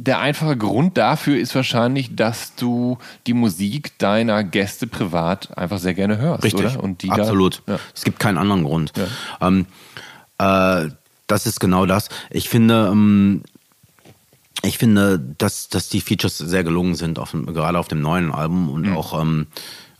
der 0.00 0.20
einfache 0.20 0.56
Grund 0.56 0.96
dafür 0.96 1.38
ist 1.38 1.56
wahrscheinlich, 1.56 2.14
dass 2.14 2.54
du 2.54 2.98
die 3.26 3.34
Musik 3.34 3.98
deiner 3.98 4.44
Gäste 4.44 4.86
privat 4.86 5.58
einfach 5.58 5.78
sehr 5.78 5.94
gerne 5.94 6.18
hörst, 6.18 6.44
Richtig. 6.44 6.66
oder? 6.76 6.82
Und 6.82 7.02
die 7.02 7.10
Absolut. 7.10 7.62
Da, 7.66 7.74
ja. 7.74 7.80
Es 7.94 8.04
gibt 8.04 8.20
keinen 8.20 8.38
anderen 8.38 8.62
Grund. 8.62 8.92
Ähm, 9.40 9.66
äh, 10.38 10.86
das 11.26 11.46
ist 11.46 11.58
genau 11.58 11.84
das. 11.84 12.10
Ich 12.30 12.48
finde, 12.48 12.88
ähm, 12.92 13.42
ich 14.62 14.78
finde, 14.78 15.18
dass, 15.18 15.68
dass 15.68 15.88
die 15.88 16.00
Features 16.00 16.38
sehr 16.38 16.62
gelungen 16.62 16.94
sind, 16.94 17.18
auf, 17.18 17.32
gerade 17.32 17.78
auf 17.78 17.88
dem 17.88 18.00
neuen 18.00 18.30
Album 18.30 18.70
und 18.70 18.82
Mhm. 18.90 18.96
auch, 18.96 19.20
ähm, 19.20 19.48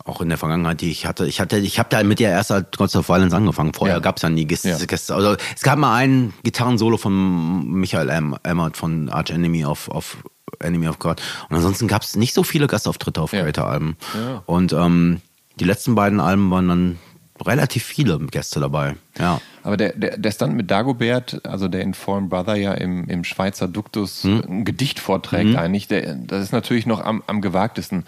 auch 0.08 0.20
in 0.20 0.28
der 0.28 0.38
Vergangenheit, 0.38 0.80
die 0.80 0.90
ich 0.90 1.06
hatte. 1.06 1.26
Ich 1.26 1.40
hatte, 1.40 1.58
ich 1.58 1.78
habe 1.78 1.88
da 1.90 2.02
mit 2.02 2.18
ja 2.20 2.30
erst 2.30 2.50
als 2.50 2.66
Gods 2.76 2.96
of 2.96 3.08
Violence 3.08 3.34
angefangen. 3.34 3.72
Vorher 3.74 3.96
Ja. 3.96 4.00
gab 4.00 4.16
es 4.16 4.22
ja 4.22 4.30
nie 4.30 4.46
Gäste, 4.46 4.68
Ja. 4.70 4.76
Also 5.14 5.36
es 5.54 5.62
gab 5.62 5.78
mal 5.78 5.94
ein 5.96 6.32
Gitarrensolo 6.42 6.96
von 6.96 7.66
Michael 7.70 8.08
em 8.10 8.36
Emmert 8.42 8.76
von 8.76 9.08
Arch 9.10 9.30
Enemy 9.30 9.64
auf, 9.64 9.88
auf 9.88 10.18
Enemy 10.60 10.88
of 10.88 10.98
God. 10.98 11.20
Und 11.48 11.56
ansonsten 11.56 11.88
gab 11.88 12.02
es 12.02 12.16
nicht 12.16 12.34
so 12.34 12.42
viele 12.42 12.66
Gastauftritte 12.66 13.20
auf. 13.20 13.30
Creator-Alben. 13.30 13.96
Ja. 14.14 14.42
Und 14.46 14.72
ähm, 14.72 15.20
die 15.60 15.64
letzten 15.64 15.94
beiden 15.94 16.20
Alben 16.20 16.50
waren 16.50 16.68
dann 16.68 16.98
relativ 17.44 17.84
viele 17.84 18.18
Gäste 18.18 18.58
dabei. 18.58 18.96
Ja. 19.18 19.40
Aber 19.62 19.76
der, 19.76 19.92
der, 19.92 20.16
der 20.16 20.30
Stand 20.32 20.54
mit 20.56 20.70
Dagobert, 20.70 21.40
also 21.46 21.68
der 21.68 21.82
in 21.82 21.94
Fallen 21.94 22.28
Brother 22.28 22.56
ja 22.56 22.72
im, 22.72 23.08
im 23.08 23.22
Schweizer 23.22 23.68
Duktus 23.68 24.24
Hm? 24.24 24.42
ein 24.48 24.64
Gedicht 24.64 24.98
vorträgt 24.98 25.54
eigentlich, 25.56 25.86
der, 25.86 26.14
das 26.14 26.42
ist 26.42 26.52
natürlich 26.52 26.86
noch 26.86 27.04
am, 27.04 27.22
am 27.26 27.40
gewagtesten. 27.40 28.04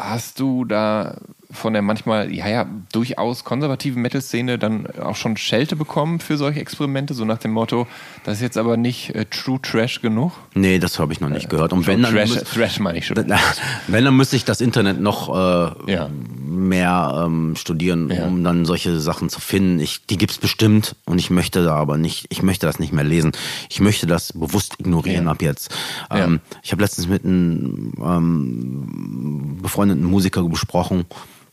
Äh, 0.00 0.10
hast 0.10 0.40
du 0.40 0.64
da 0.64 1.16
von 1.52 1.72
der 1.72 1.82
manchmal, 1.82 2.32
ja, 2.32 2.48
ja, 2.48 2.64
durchaus 2.92 3.42
konservativen 3.42 4.00
Metal-Szene 4.02 4.56
dann 4.56 4.86
auch 5.02 5.16
schon 5.16 5.36
Schelte 5.36 5.74
bekommen 5.74 6.20
für 6.20 6.36
solche 6.36 6.60
Experimente, 6.60 7.12
so 7.12 7.24
nach 7.24 7.38
dem 7.38 7.50
Motto, 7.50 7.88
das 8.22 8.36
ist 8.36 8.42
jetzt 8.42 8.56
aber 8.56 8.76
nicht 8.76 9.16
äh, 9.16 9.24
True 9.24 9.58
Trash 9.60 10.00
genug? 10.00 10.30
Nee, 10.54 10.78
das 10.78 11.00
habe 11.00 11.12
ich 11.12 11.20
noch 11.20 11.28
nicht 11.28 11.50
gehört. 11.50 11.72
Und 11.72 11.88
wenn 11.88 12.02
dann, 12.02 12.14
Trash, 12.14 12.30
müß- 12.30 12.54
Trash 12.54 12.78
meine 12.78 12.98
ich 12.98 13.06
schon. 13.08 13.16
wenn, 13.88 14.04
dann 14.04 14.16
müsste 14.16 14.36
ich 14.36 14.44
das 14.44 14.60
Internet 14.60 15.00
noch 15.00 15.28
äh, 15.28 15.92
Ja. 15.92 16.08
mehr 16.46 17.24
ähm, 17.26 17.56
studieren, 17.56 18.10
Ja. 18.10 18.26
um 18.26 18.44
dann 18.44 18.64
solche 18.64 19.00
Sachen 19.00 19.28
zu 19.28 19.40
finden. 19.40 19.80
Ich, 19.80 20.06
die 20.06 20.18
gibt's 20.18 20.38
bestimmt 20.38 20.94
und 21.04 21.18
ich 21.18 21.30
möchte 21.30 21.64
da 21.64 21.74
aber 21.74 21.98
nicht, 21.98 22.26
ich 22.28 22.44
möchte 22.44 22.66
das 22.66 22.78
nicht 22.78 22.92
mehr 22.92 23.02
lesen. 23.02 23.32
Ich 23.68 23.80
möchte 23.80 24.06
das 24.06 24.32
bewusst 24.34 24.76
ignorieren 24.78 25.24
Ja. 25.24 25.32
ab 25.32 25.42
jetzt. 25.42 25.74
Ähm, 26.12 26.38
ich 26.62 26.70
habe 26.70 26.80
letztens 26.82 27.08
mit 27.08 27.24
einem 27.24 27.92
ähm, 28.00 29.58
befreundeten 29.60 29.89
Musiker 29.96 30.42
besprochen, 30.44 31.06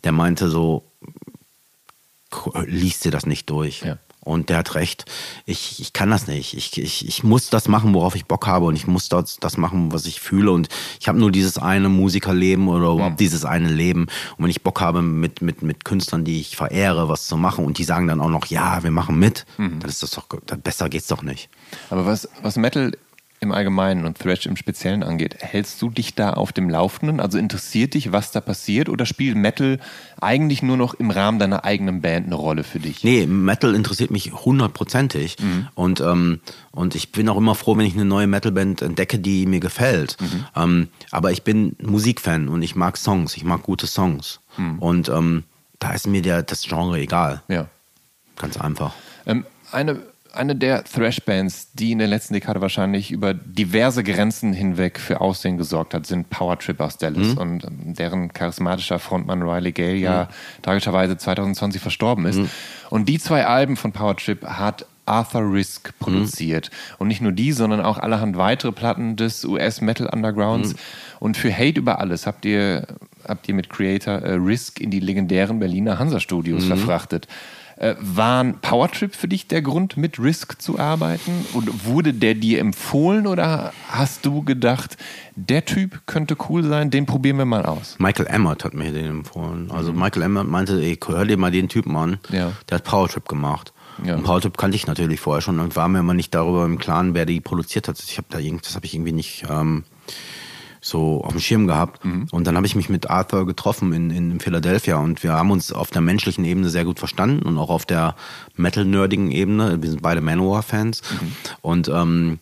der 0.04 0.12
meinte 0.12 0.50
so, 0.50 0.84
liest 2.66 3.06
dir 3.06 3.12
das 3.12 3.26
nicht 3.26 3.50
durch. 3.50 3.82
Ja. 3.82 3.98
Und 4.28 4.50
der 4.50 4.58
hat 4.58 4.76
recht. 4.76 5.06
Ich, 5.46 5.80
ich 5.80 5.94
kann 5.94 6.10
das 6.10 6.28
nicht. 6.28 6.54
Ich, 6.54 6.78
ich, 6.78 7.08
ich 7.08 7.24
muss 7.24 7.50
das 7.50 7.70
machen, 7.70 7.94
worauf 7.94 8.14
ich 8.14 8.26
Bock 8.26 8.46
habe. 8.46 8.66
Und 8.66 8.76
ich 8.76 8.86
muss 8.86 9.08
das, 9.08 9.38
das 9.38 9.56
machen, 9.56 9.94
was 9.94 10.06
ich 10.06 10.20
fühle. 10.20 10.52
Und 10.52 10.68
ich 11.00 11.08
habe 11.08 11.18
nur 11.18 11.32
dieses 11.32 11.58
eine 11.58 11.88
Musikerleben 11.88 12.68
oder 12.68 12.92
überhaupt 12.92 13.22
dieses 13.22 13.46
eine 13.46 13.70
Leben. 13.70 14.08
Und 14.36 14.44
wenn 14.44 14.50
ich 14.50 14.64
Bock 14.64 14.82
habe, 14.82 15.02
mit, 15.02 15.42
mit, 15.42 15.62
mit 15.62 15.86
Künstlern, 15.86 16.26
die 16.26 16.42
ich 16.42 16.58
verehre, 16.58 17.08
was 17.08 17.28
zu 17.28 17.38
machen 17.38 17.64
und 17.64 17.78
die 17.78 17.86
sagen 17.86 18.08
dann 18.08 18.20
auch 18.20 18.30
noch, 18.30 18.48
ja, 18.48 18.84
wir 18.84 18.92
machen 18.92 19.18
mit, 19.18 19.46
dann 19.58 19.90
ist 19.90 20.04
das 20.04 20.12
doch, 20.12 20.26
dann 20.46 20.62
besser 20.62 20.90
geht's 20.90 21.08
doch 21.08 21.22
nicht. 21.22 21.48
Aber 21.90 22.06
was, 22.06 22.28
was 22.42 22.58
Metal 22.58 22.92
im 23.40 23.52
Allgemeinen 23.52 24.06
und 24.06 24.18
Thrash 24.18 24.46
im 24.46 24.58
Speziellen 24.58 25.04
angeht, 25.04 25.36
hältst 25.40 25.82
du 25.82 25.90
dich 25.90 26.16
da 26.16 26.34
auf 26.34 26.54
dem 26.54 26.70
Laufenden? 26.70 27.20
Also 27.20 27.38
interessiert 27.38 27.94
dich, 27.94 28.12
was 28.12 28.32
da 28.32 28.42
passiert? 28.42 28.90
Oder 28.90 29.06
spielt 29.06 29.38
Metal 29.38 29.80
eigentlich 30.20 30.64
nur 30.64 30.78
noch 30.78 30.96
im 30.96 31.12
Rahmen 31.12 31.38
deiner 31.38 31.64
eigenen 31.64 32.02
Band 32.02 32.26
eine 32.26 32.36
Rolle 32.36 32.64
für 32.64 32.80
dich? 32.80 33.04
Nee, 33.04 33.28
Metal 33.28 33.76
interessiert 33.76 34.10
mich 34.10 34.34
hundertprozentig. 34.34 35.38
Und, 35.76 36.02
ähm, 36.02 36.40
und 36.72 36.96
ich 36.96 37.12
bin 37.12 37.30
auch 37.30 37.38
immer 37.38 37.56
froh, 37.56 37.78
wenn 37.78 37.86
ich 37.86 37.94
eine 37.94 38.06
neue 38.06 38.28
Metalband 38.28 38.82
entdecke, 38.82 39.20
die 39.20 39.46
mir 39.46 39.60
gefällt. 39.60 40.18
Ähm, 40.56 40.90
aber 41.12 41.32
ich 41.32 41.44
bin 41.44 41.76
Musikfan 41.82 42.48
und 42.48 42.62
ich 42.64 42.76
mag 42.76 42.98
Songs, 42.98 43.38
ich 43.38 43.44
mag 43.44 43.62
gute 43.64 43.88
Songs. 43.88 44.40
Und 44.80 45.10
ähm, 45.10 45.44
da 45.78 45.92
ist 45.92 46.08
mir 46.08 46.24
der, 46.24 46.42
das 46.42 46.64
Genre 46.64 47.00
egal. 47.00 47.44
Ja. 47.48 47.68
Ganz 48.38 48.58
einfach. 48.58 48.94
Ähm, 49.26 49.46
eine, 49.72 50.02
eine 50.34 50.56
der 50.56 50.84
Thrash-Bands, 50.84 51.74
die 51.74 51.92
in 51.92 52.00
der 52.00 52.08
letzten 52.08 52.34
Dekade 52.34 52.62
wahrscheinlich 52.62 53.12
über 53.12 53.34
diverse 53.34 54.04
Grenzen 54.04 54.54
hinweg 54.54 55.00
für 55.00 55.22
Aussehen 55.22 55.58
gesorgt 55.58 55.94
hat, 55.94 56.06
sind 56.06 56.30
Power 56.30 56.58
Trip 56.60 56.80
aus 56.80 56.98
Dallas. 56.98 57.34
Und 57.38 57.64
ähm, 57.64 57.94
deren 57.94 58.34
charismatischer 58.34 59.00
Frontmann 59.00 59.42
Riley 59.42 59.72
Gale 59.72 59.96
ja 59.96 60.30
tragischerweise 60.62 61.18
2020 61.18 61.82
verstorben 61.82 62.26
ist. 62.26 62.40
Und 62.90 63.10
die 63.10 63.20
zwei 63.20 63.46
Alben 63.46 63.76
von 63.76 63.92
Power 63.92 64.16
Trip 64.16 64.46
hat 64.46 64.86
Arthur 65.08 65.52
Risk 65.52 65.94
produziert. 66.00 66.70
Und 67.00 67.08
nicht 67.08 67.22
nur 67.22 67.32
die, 67.32 67.52
sondern 67.52 67.82
auch 67.82 67.98
allerhand 67.98 68.38
weitere 68.38 68.72
Platten 68.72 69.16
des 69.16 69.46
US-Metal-Undergrounds. 69.46 70.76
Und 71.20 71.38
für 71.38 71.52
Hate 71.52 71.80
über 71.80 72.00
alles 72.00 72.28
habt 72.28 72.46
ihr, 72.46 72.88
habt 73.28 73.48
ihr 73.48 73.56
mit 73.56 73.70
Creator 73.70 74.16
äh, 74.16 74.34
Risk 74.34 74.80
in 74.80 74.92
die 74.92 75.00
legendären 75.00 75.60
Berliner 75.60 75.98
Hansa-Studios 75.98 76.66
verfrachtet. 76.66 77.28
Äh, 77.78 77.96
waren 78.00 78.60
Powertrip 78.60 79.16
für 79.16 79.28
dich 79.28 79.48
der 79.48 79.62
Grund, 79.62 79.98
mit 79.98 80.20
Risk 80.20 80.60
zu 80.60 80.80
arbeiten? 80.80 81.46
Und 81.54 81.86
wurde 81.86 82.14
der 82.14 82.34
dir 82.34 82.60
empfohlen 82.60 83.28
oder 83.28 83.72
hast 83.90 84.26
du 84.26 84.44
gedacht, 84.44 84.98
der 85.36 85.64
Typ 85.66 86.02
könnte 86.08 86.36
cool 86.50 86.64
sein, 86.64 86.90
den 86.90 87.06
probieren 87.06 87.38
wir 87.38 87.46
mal 87.46 87.66
aus? 87.66 87.96
Michael 88.00 88.28
Emmert 88.28 88.66
hat 88.66 88.74
mir 88.74 88.92
den 88.92 89.06
empfohlen. 89.06 89.70
Also 89.70 89.94
Michael 89.94 90.24
Emmert 90.24 90.48
meinte, 90.48 90.82
ey, 90.82 90.98
hör 91.06 91.26
dir 91.26 91.38
mal 91.38 91.52
den 91.52 91.70
Typen 91.70 91.96
an. 91.96 92.18
Ja. 92.30 92.52
Der 92.70 92.78
hat 92.78 92.84
Powertrip 92.84 93.28
gemacht. 93.28 93.74
Ja. 94.04 94.16
Und 94.16 94.24
Powertrip 94.24 94.58
kannte 94.58 94.76
ich 94.76 94.88
natürlich 94.88 95.20
vorher 95.20 95.42
schon 95.42 95.60
und 95.60 95.76
war 95.76 95.88
mir 95.88 96.00
immer 96.00 96.16
nicht 96.16 96.34
darüber 96.34 96.66
im 96.66 96.80
Klaren, 96.80 97.14
wer 97.14 97.26
die 97.28 97.42
produziert 97.42 97.88
hat. 97.88 98.00
Ich 98.00 98.18
habe 98.18 98.28
da 98.30 98.40
irgend, 98.40 98.66
das 98.66 98.76
habe 98.76 98.86
ich 98.86 98.96
irgendwie 98.96 99.12
nicht 99.12 99.46
ähm, 99.50 99.84
so 100.82 101.24
auf 101.24 101.32
dem 101.32 101.40
Schirm 101.40 101.68
gehabt. 101.68 102.04
Und 102.32 102.48
dann 102.48 102.56
habe 102.56 102.66
ich 102.66 102.76
mich 102.76 102.90
mit 102.90 103.10
Arthur 103.10 103.46
getroffen 103.46 103.94
in, 103.94 104.12
in 104.12 104.40
Philadelphia 104.40 104.98
und 104.98 105.24
wir 105.24 105.34
haben 105.34 105.52
uns 105.52 105.72
auf 105.72 105.90
der 105.90 106.02
menschlichen 106.02 106.46
Ebene 106.46 106.70
sehr 106.70 106.86
gut 106.86 107.00
verstanden 107.00 107.44
und 107.44 107.58
auch 107.58 107.70
auf 107.70 107.86
der 107.86 108.16
metal-nerdigen 108.56 109.32
Ebene. 109.32 109.82
Wir 109.82 109.90
sind 109.90 110.02
beide 110.02 110.22
Manowar-Fans. 110.22 111.02
Und 111.62 111.88
ähm, 111.90 112.40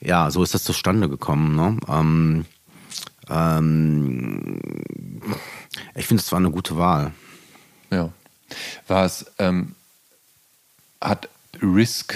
ja, 0.00 0.30
so 0.30 0.42
ist 0.42 0.54
das 0.54 0.64
zustande 0.64 1.08
gekommen. 1.08 1.56
Ne? 1.56 1.76
Ähm, 1.88 2.44
ähm, 3.28 4.60
ich 5.94 6.06
finde, 6.06 6.22
es 6.22 6.32
war 6.32 6.38
eine 6.38 6.50
gute 6.50 6.76
Wahl. 6.76 7.12
Ja. 7.90 8.10
War 8.88 9.04
es, 9.04 9.26
ähm, 9.38 9.74
hat 11.00 11.28
Risk 11.62 12.14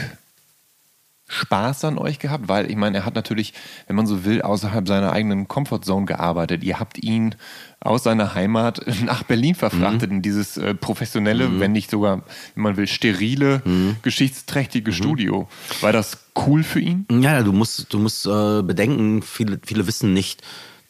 Spaß 1.27 1.85
an 1.85 1.99
euch 1.99 2.19
gehabt? 2.19 2.49
Weil 2.49 2.71
ich 2.71 2.77
meine, 2.77 2.99
er 2.99 3.07
hat 3.07 3.15
natürlich, 3.15 3.55
wenn 3.87 3.97
man 3.97 4.07
so 4.07 4.25
will, 4.25 4.43
außerhalb 4.43 4.87
seiner 4.87 5.13
eigenen 5.13 5.49
Comfortzone 5.49 6.07
gearbeitet. 6.07 6.63
Ihr 6.65 6.79
habt 6.79 7.03
ihn 7.03 7.35
aus 7.81 8.05
seiner 8.05 8.35
Heimat 8.35 8.83
nach 9.05 9.23
Berlin 9.23 9.55
verfrachtet 9.55 10.11
in 10.11 10.23
dieses 10.23 10.57
äh, 10.57 10.75
professionelle, 10.75 11.61
wenn 11.61 11.73
nicht 11.73 11.91
sogar, 11.91 12.23
wenn 12.55 12.63
man 12.63 12.77
will, 12.77 12.87
sterile, 12.87 13.63
geschichtsträchtige 14.03 14.93
Studio. 14.93 15.49
War 15.81 15.93
das 15.93 16.19
cool 16.47 16.63
für 16.63 16.81
ihn? 16.81 17.07
Ja, 17.11 17.43
du 17.43 17.53
musst, 17.53 17.93
du 17.93 17.99
musst 17.99 18.27
äh, 18.27 18.63
bedenken, 18.63 19.23
viele, 19.23 19.61
viele 19.65 19.87
wissen 19.87 20.13
nicht, 20.13 20.43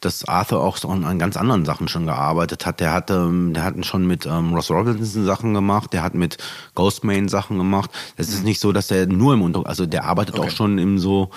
dass 0.05 0.25
Arthur 0.25 0.61
auch 0.63 0.77
so 0.77 0.87
an, 0.89 1.03
an 1.03 1.19
ganz 1.19 1.35
anderen 1.37 1.65
Sachen 1.65 1.87
schon 1.87 2.05
gearbeitet 2.05 2.65
hat. 2.65 2.79
Der 2.79 2.93
hatte, 2.93 3.13
ähm, 3.15 3.53
der 3.53 3.63
hat 3.63 3.85
schon 3.85 4.05
mit 4.07 4.25
ähm, 4.25 4.53
Ross 4.53 4.69
Robinson 4.71 5.25
Sachen 5.25 5.53
gemacht, 5.53 5.91
der 5.93 6.03
hat 6.03 6.13
mit 6.13 6.37
Ghostman 6.75 7.27
Sachen 7.27 7.57
gemacht. 7.57 7.89
Es 8.17 8.29
ist 8.29 8.43
nicht 8.43 8.59
so, 8.59 8.71
dass 8.71 8.91
er 8.91 9.07
nur 9.07 9.33
im 9.33 9.41
Unter, 9.41 9.65
also 9.65 9.85
der 9.85 10.05
arbeitet 10.05 10.35
Okay. 10.39 10.47
auch 10.47 10.51
schon 10.51 10.77
im 10.77 10.99
so, 10.99 11.29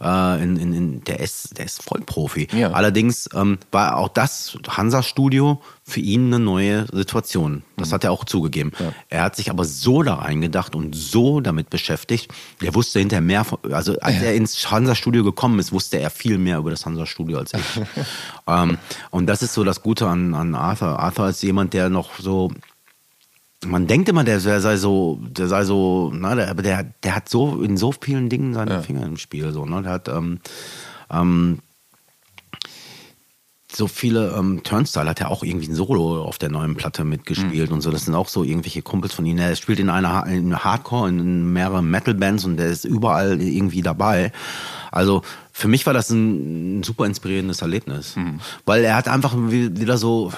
äh, 0.00 0.42
in, 0.42 0.56
in, 0.56 0.72
in, 0.72 1.04
der 1.04 1.20
ist, 1.20 1.56
der 1.58 1.66
ist 1.66 1.82
Vollprofi. 1.82 2.48
Ja. 2.52 2.72
Allerdings 2.72 3.28
ähm, 3.34 3.58
war 3.72 3.96
auch 3.96 4.08
das 4.08 4.56
Hansa 4.68 5.02
Studio 5.02 5.60
für 5.88 6.00
ihn 6.00 6.26
eine 6.26 6.40
neue 6.40 6.86
Situation. 6.92 7.62
Das 7.76 7.92
hat 7.92 8.02
er 8.02 8.10
auch 8.10 8.24
zugegeben. 8.24 8.72
Er 9.08 9.22
hat 9.22 9.36
sich 9.36 9.50
aber 9.50 9.64
so 9.64 10.02
da 10.02 10.14
reingedacht 10.16 10.74
und 10.74 10.96
so 10.96 11.40
damit 11.40 11.70
beschäftigt. 11.70 12.32
Er 12.60 12.74
wusste 12.74 12.98
hinterher 12.98 13.20
mehr, 13.20 13.44
von- 13.44 13.58
also 13.70 13.96
als 14.00 14.16
er 14.22 14.34
ins 14.34 14.68
Hansa 14.70 14.94
Studio 14.96 15.22
gekommen 15.22 15.58
ist, 15.60 15.70
wusste 15.72 15.98
er 16.00 16.10
viel 16.10 16.38
mehr 16.38 16.58
über 16.58 16.70
das 16.70 16.86
Hansa 16.86 17.06
Studio 17.06 17.38
als 17.38 17.52
ich. 17.54 17.60
ähm, 18.46 18.78
und 19.10 19.26
das 19.26 19.42
ist 19.42 19.54
so 19.54 19.64
das 19.64 19.82
Gute 19.82 20.06
an, 20.06 20.34
an 20.34 20.54
Arthur. 20.54 20.98
Arthur 20.98 21.28
ist 21.28 21.42
jemand, 21.42 21.72
der 21.72 21.88
noch 21.88 22.18
so 22.18 22.50
man 23.64 23.86
denkt 23.86 24.08
immer, 24.08 24.22
der 24.22 24.38
sei 24.40 24.76
so, 24.76 25.18
der 25.22 25.48
sei 25.48 25.64
so, 25.64 26.12
na, 26.14 26.34
der, 26.34 26.50
aber 26.50 26.62
der, 26.62 26.84
der 27.02 27.16
hat 27.16 27.28
so 27.28 27.62
in 27.62 27.76
so 27.76 27.92
vielen 27.92 28.28
Dingen 28.28 28.54
seine 28.54 28.82
Finger 28.82 29.04
im 29.04 29.16
Spiel. 29.16 29.50
So, 29.52 29.64
ne? 29.64 29.82
Der 29.82 29.92
hat 29.92 30.08
ähm, 30.08 30.40
ähm, 31.10 31.60
so 33.76 33.88
viele 33.88 34.34
ähm, 34.36 34.62
Turnstile 34.62 35.10
hat 35.10 35.20
er 35.20 35.30
auch 35.30 35.42
irgendwie 35.42 35.68
ein 35.68 35.74
Solo 35.74 36.22
auf 36.22 36.38
der 36.38 36.50
neuen 36.50 36.76
Platte 36.76 37.04
mitgespielt 37.04 37.70
und 37.70 37.82
so. 37.82 37.90
Das 37.90 38.06
sind 38.06 38.14
auch 38.14 38.28
so 38.28 38.42
irgendwelche 38.42 38.82
Kumpels 38.82 39.12
von 39.12 39.26
ihm. 39.26 39.36
Er 39.38 39.54
spielt 39.54 39.80
in 39.80 39.90
einer 39.90 40.26
in 40.26 40.56
Hardcore, 40.56 41.08
in 41.10 41.52
mehreren 41.52 41.90
Metal-Bands 41.90 42.44
und 42.44 42.56
der 42.56 42.68
ist 42.68 42.84
überall 42.84 43.40
irgendwie 43.40 43.82
dabei. 43.82 44.32
Also 44.90 45.22
für 45.58 45.68
mich 45.68 45.86
war 45.86 45.94
das 45.94 46.10
ein, 46.10 46.80
ein 46.80 46.82
super 46.82 47.06
inspirierendes 47.06 47.62
Erlebnis, 47.62 48.14
weil 48.66 48.84
er 48.84 48.94
hat 48.94 49.08
einfach 49.08 49.34
wie- 49.38 49.80
wieder 49.80 49.96
so. 49.96 50.30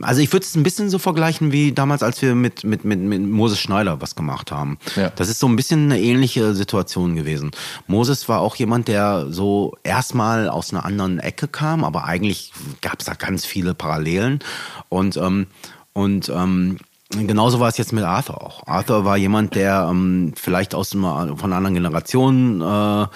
Also 0.00 0.20
ich 0.20 0.30
würde 0.32 0.44
es 0.44 0.54
ein 0.54 0.62
bisschen 0.62 0.90
so 0.90 0.98
vergleichen 0.98 1.52
wie 1.52 1.72
damals, 1.72 2.02
als 2.02 2.20
wir 2.20 2.34
mit, 2.34 2.62
mit, 2.62 2.84
mit, 2.84 3.00
mit 3.00 3.22
Moses 3.22 3.58
Schneider 3.58 4.00
was 4.02 4.14
gemacht 4.14 4.52
haben. 4.52 4.76
Ja. 4.94 5.10
Das 5.16 5.28
ist 5.30 5.40
so 5.40 5.48
ein 5.48 5.56
bisschen 5.56 5.86
eine 5.86 6.00
ähnliche 6.00 6.54
Situation 6.54 7.16
gewesen. 7.16 7.50
Moses 7.86 8.28
war 8.28 8.40
auch 8.40 8.56
jemand, 8.56 8.88
der 8.88 9.26
so 9.30 9.74
erstmal 9.82 10.50
aus 10.50 10.70
einer 10.72 10.84
anderen 10.84 11.18
Ecke 11.18 11.48
kam, 11.48 11.82
aber 11.82 12.04
eigentlich 12.04 12.52
gab 12.82 13.00
es 13.00 13.06
da 13.06 13.14
ganz 13.14 13.44
viele 13.46 13.74
Parallelen. 13.74 14.38
Und, 14.90 15.16
ähm, 15.16 15.46
und 15.94 16.28
ähm, 16.28 16.76
genauso 17.10 17.58
war 17.58 17.68
es 17.68 17.78
jetzt 17.78 17.92
mit 17.94 18.04
Arthur 18.04 18.40
auch. 18.44 18.66
Arthur 18.68 19.04
war 19.06 19.16
jemand, 19.16 19.54
der 19.56 19.88
ähm, 19.90 20.34
vielleicht 20.36 20.74
aus 20.74 20.94
einer, 20.94 21.36
von 21.38 21.50
einer 21.50 21.56
anderen 21.56 21.74
Generation 21.74 22.60
äh, 22.60 23.06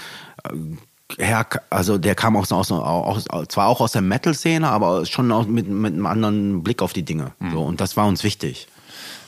her, 1.19 1.47
also 1.71 1.99
der 1.99 2.15
kam 2.15 2.37
aus, 2.37 2.53
aus, 2.53 2.71
aus 2.71 3.25
zwar 3.49 3.67
auch 3.69 3.81
aus 3.81 3.93
der 3.93 4.03
Metal-Szene, 4.03 4.69
aber 4.69 5.05
schon 5.07 5.31
auch 5.33 5.47
mit, 5.47 5.69
mit 5.69 5.93
einem 5.95 6.07
anderen 6.07 6.63
Blick 6.63 6.83
auf 6.83 6.93
die 6.93 7.03
Dinge. 7.05 7.33
So, 7.53 7.63
und 7.63 7.81
das 7.81 7.97
war 7.97 8.07
uns 8.07 8.25
wichtig. 8.25 8.69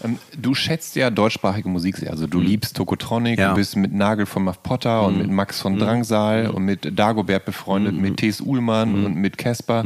Ähm, 0.04 0.18
Du 0.36 0.54
schätzt 0.54 0.96
ja 0.96 1.10
deutschsprachige 1.10 1.68
Musik 1.68 1.96
sehr. 1.96 2.10
Also 2.10 2.26
du 2.26 2.40
liebst 2.40 2.76
Tokotronic, 2.76 3.38
Ja. 3.38 3.50
du 3.50 3.56
bist 3.56 3.76
mit 3.76 3.92
Nagel 3.92 4.26
von 4.26 4.44
Muff 4.44 4.62
Potter 4.62 5.06
und 5.06 5.18
mit 5.18 5.30
Max 5.30 5.60
von 5.60 5.78
Drangsal 5.78 6.48
und 6.50 6.64
mit 6.64 6.98
Dagobert 6.98 7.44
befreundet, 7.44 7.94
mit 7.94 8.16
T.S. 8.18 8.40
Uhlmann 8.40 9.04
und 9.04 9.14
mit 9.14 9.38
Casper. 9.38 9.84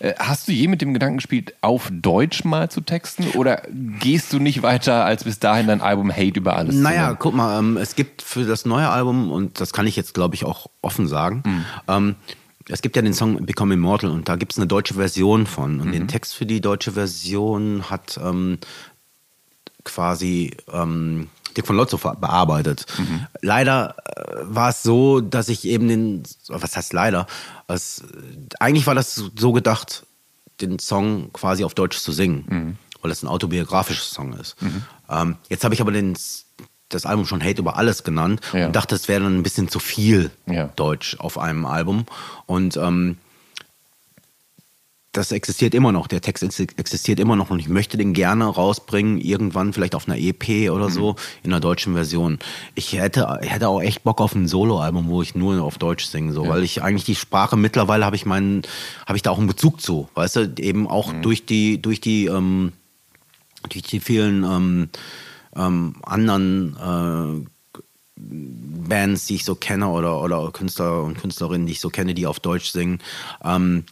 Äh, 0.00 0.14
Hast 0.18 0.48
du 0.48 0.52
je 0.52 0.68
mit 0.68 0.80
dem 0.82 0.92
Gedanken 0.94 1.16
gespielt, 1.18 1.54
auf 1.60 1.88
Deutsch 1.92 2.44
mal 2.44 2.70
zu 2.70 2.80
texten? 2.80 3.28
Oder 3.34 3.62
gehst 4.00 4.32
du 4.32 4.38
nicht 4.38 4.62
weiter, 4.62 5.04
als 5.04 5.24
bis 5.24 5.38
dahin 5.38 5.66
dein 5.66 5.80
Album 5.80 6.10
Hate 6.10 6.38
über 6.38 6.56
alles 6.56 6.76
zu 6.76 6.82
Naja, 6.82 7.06
nennen? 7.06 7.16
guck 7.18 7.34
mal, 7.34 7.58
ähm, 7.58 7.76
es 7.76 7.94
gibt 7.96 8.22
für 8.22 8.44
das 8.44 8.64
neue 8.64 8.88
Album, 8.88 9.30
und 9.30 9.60
das 9.60 9.72
kann 9.72 9.86
ich 9.86 9.96
jetzt, 9.96 10.14
glaube 10.14 10.34
ich, 10.34 10.44
auch 10.44 10.66
offen 10.82 11.06
sagen, 11.08 11.42
ähm, 11.88 12.16
es 12.68 12.80
gibt 12.80 12.96
ja 12.96 13.02
den 13.02 13.12
Song 13.12 13.44
Become 13.44 13.74
Immortal 13.74 14.10
und 14.10 14.28
da 14.28 14.36
gibt 14.36 14.52
es 14.52 14.58
eine 14.58 14.66
deutsche 14.66 14.94
Version 14.94 15.46
von. 15.46 15.80
Und 15.80 15.92
den 15.92 16.08
Text 16.08 16.34
für 16.34 16.46
die 16.46 16.62
deutsche 16.62 16.92
Version 16.92 17.90
hat 17.90 18.18
ähm, 18.24 18.56
quasi 19.84 20.56
Dick 21.54 21.66
von 21.66 21.76
Lotzo 21.76 21.96
ver- 21.96 22.16
bearbeitet. 22.16 22.86
Leider 23.40 23.94
äh, 24.04 24.34
war 24.42 24.70
es 24.70 24.82
so, 24.82 25.20
dass 25.20 25.48
ich 25.48 25.64
eben 25.64 25.88
den, 25.88 26.22
was 26.48 26.76
heißt 26.76 26.92
leider, 26.92 27.26
es, 27.68 28.02
eigentlich 28.60 28.86
war 28.86 28.94
das 28.94 29.14
so 29.36 29.52
gedacht, 29.52 30.04
den 30.60 30.78
Song 30.78 31.32
quasi 31.32 31.64
auf 31.64 31.74
Deutsch 31.74 31.98
zu 31.98 32.12
singen, 32.12 32.78
weil 33.02 33.08
das 33.08 33.22
ein 33.22 33.28
autobiografischer 33.28 34.02
Song 34.04 34.32
ist. 34.34 34.56
Ähm, 35.10 35.36
jetzt 35.48 35.64
habe 35.64 35.74
ich 35.74 35.80
aber 35.80 35.92
den, 35.92 36.16
das 36.88 37.06
Album 37.06 37.26
schon 37.26 37.42
Hate 37.42 37.58
über 37.60 37.76
alles 37.76 38.04
genannt 38.04 38.40
Ja. 38.52 38.66
und 38.66 38.76
dachte, 38.76 38.94
es 38.94 39.08
wäre 39.08 39.22
dann 39.24 39.36
ein 39.38 39.42
bisschen 39.42 39.68
zu 39.68 39.78
viel 39.80 40.30
Ja. 40.46 40.66
Deutsch 40.76 41.16
auf 41.18 41.38
einem 41.38 41.66
Album. 41.66 42.06
Und 42.46 42.76
ähm, 42.76 43.16
das 45.16 45.32
existiert 45.32 45.74
immer 45.74 45.92
noch, 45.92 46.06
der 46.06 46.20
Text 46.20 46.42
ex- 46.42 46.58
existiert 46.60 47.18
immer 47.20 47.36
noch 47.36 47.50
und 47.50 47.58
ich 47.58 47.68
möchte 47.68 47.96
den 47.96 48.12
gerne 48.12 48.44
rausbringen, 48.44 49.18
irgendwann 49.18 49.72
vielleicht 49.72 49.94
auf 49.94 50.06
einer 50.08 50.18
EP 50.18 50.70
oder 50.70 50.90
so, 50.90 51.16
in 51.42 51.52
einer 51.52 51.60
deutschen 51.60 51.94
Version. 51.94 52.38
Ich 52.74 52.92
hätte, 52.92 53.38
ich 53.42 53.50
hätte 53.50 53.68
auch 53.68 53.80
echt 53.80 54.02
Bock 54.04 54.20
auf 54.20 54.34
ein 54.34 54.46
Soloalbum, 54.48 55.08
wo 55.08 55.22
ich 55.22 55.34
nur 55.34 55.62
auf 55.62 55.78
Deutsch 55.78 56.04
singe, 56.04 56.32
so, 56.32 56.48
weil 56.48 56.62
ich 56.62 56.82
eigentlich 56.82 57.04
die 57.04 57.14
Sprache 57.14 57.56
mittlerweile 57.56 58.04
habe 58.04 58.16
ich 58.16 58.26
meinen, 58.26 58.62
habe 59.06 59.16
ich 59.16 59.22
da 59.22 59.30
auch 59.30 59.38
einen 59.38 59.46
Bezug 59.46 59.80
zu, 59.80 60.08
weißt 60.14 60.36
du, 60.36 60.52
eben 60.58 60.86
auch 60.86 61.12
durch 61.22 61.46
die, 61.46 61.80
durch 61.80 62.00
die, 62.00 62.26
ähm, 62.26 62.72
durch 63.70 63.82
die 63.84 64.00
vielen 64.00 64.44
ähm, 64.44 64.88
ähm, 65.56 65.96
anderen 66.02 67.46
äh, 67.46 67.48
Bands, 68.16 69.26
die 69.26 69.36
ich 69.36 69.44
so 69.44 69.54
kenne 69.54 69.88
oder, 69.88 70.20
oder 70.22 70.50
Künstler 70.52 71.02
und 71.02 71.18
Künstlerinnen, 71.18 71.66
die 71.66 71.72
ich 71.72 71.80
so 71.80 71.90
kenne, 71.90 72.14
die 72.14 72.26
auf 72.26 72.40
Deutsch 72.40 72.70
singen, 72.70 72.98
ähm, 73.44 73.84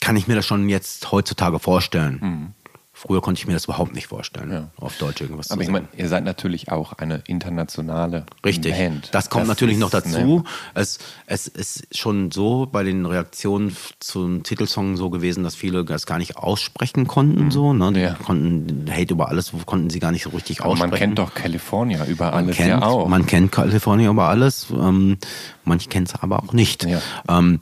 kann 0.00 0.16
ich 0.16 0.26
mir 0.28 0.34
das 0.34 0.46
schon 0.46 0.68
jetzt 0.68 1.10
heutzutage 1.12 1.58
vorstellen. 1.58 2.54
Früher 2.98 3.20
konnte 3.20 3.38
ich 3.38 3.46
mir 3.46 3.52
das 3.52 3.66
überhaupt 3.66 3.94
nicht 3.94 4.06
vorstellen, 4.06 4.50
Ja. 4.50 4.70
auf 4.78 4.96
Deutsch 4.96 5.20
irgendwas 5.20 5.50
Aber 5.50 5.58
zu 5.58 5.64
ich 5.64 5.66
singen. 5.66 5.86
meine, 5.92 6.02
ihr 6.02 6.08
seid 6.08 6.24
natürlich 6.24 6.72
auch 6.72 6.94
eine 6.94 7.22
internationale 7.26 8.24
Richtig. 8.42 8.72
Band. 8.74 9.10
Das 9.12 9.28
kommt 9.28 9.48
natürlich 9.48 9.74
ist, 9.74 9.80
noch 9.80 9.90
dazu. 9.90 10.44
Es, 10.72 10.98
es 11.26 11.46
ist 11.46 11.94
schon 11.94 12.30
so 12.30 12.64
bei 12.64 12.84
den 12.84 13.04
Reaktionen 13.04 13.76
zum 14.00 14.44
Titelsong 14.44 14.96
so 14.96 15.10
gewesen, 15.10 15.44
dass 15.44 15.54
viele 15.54 15.84
das 15.84 16.06
gar 16.06 16.16
nicht 16.16 16.38
aussprechen 16.38 17.06
konnten. 17.06 17.50
So, 17.50 17.74
ne? 17.74 17.92
Die 17.92 18.00
Ja. 18.00 18.14
konnten 18.14 18.90
Hate 18.90 19.12
über 19.12 19.28
alles 19.28 19.52
konnten 19.66 19.90
sie 19.90 20.00
gar 20.00 20.10
nicht 20.12 20.22
so 20.22 20.30
richtig 20.30 20.60
Aber 20.62 20.70
aussprechen. 20.70 20.90
man 20.90 20.98
kennt 20.98 21.18
doch 21.18 21.34
California 21.34 22.02
über 22.06 22.26
Man 22.30 22.34
alles 22.34 22.56
kennt, 22.56 22.68
ja 22.70 22.82
auch. 22.82 23.06
Man 23.08 23.26
kennt 23.26 23.52
California 23.52 24.10
über 24.10 24.28
alles. 24.30 24.68
Ähm, 24.70 25.18
manche 25.64 25.90
kennt 25.90 26.08
es 26.08 26.14
aber 26.14 26.42
auch 26.42 26.54
nicht. 26.54 26.84
Ja. 26.84 27.02
Ähm, 27.28 27.60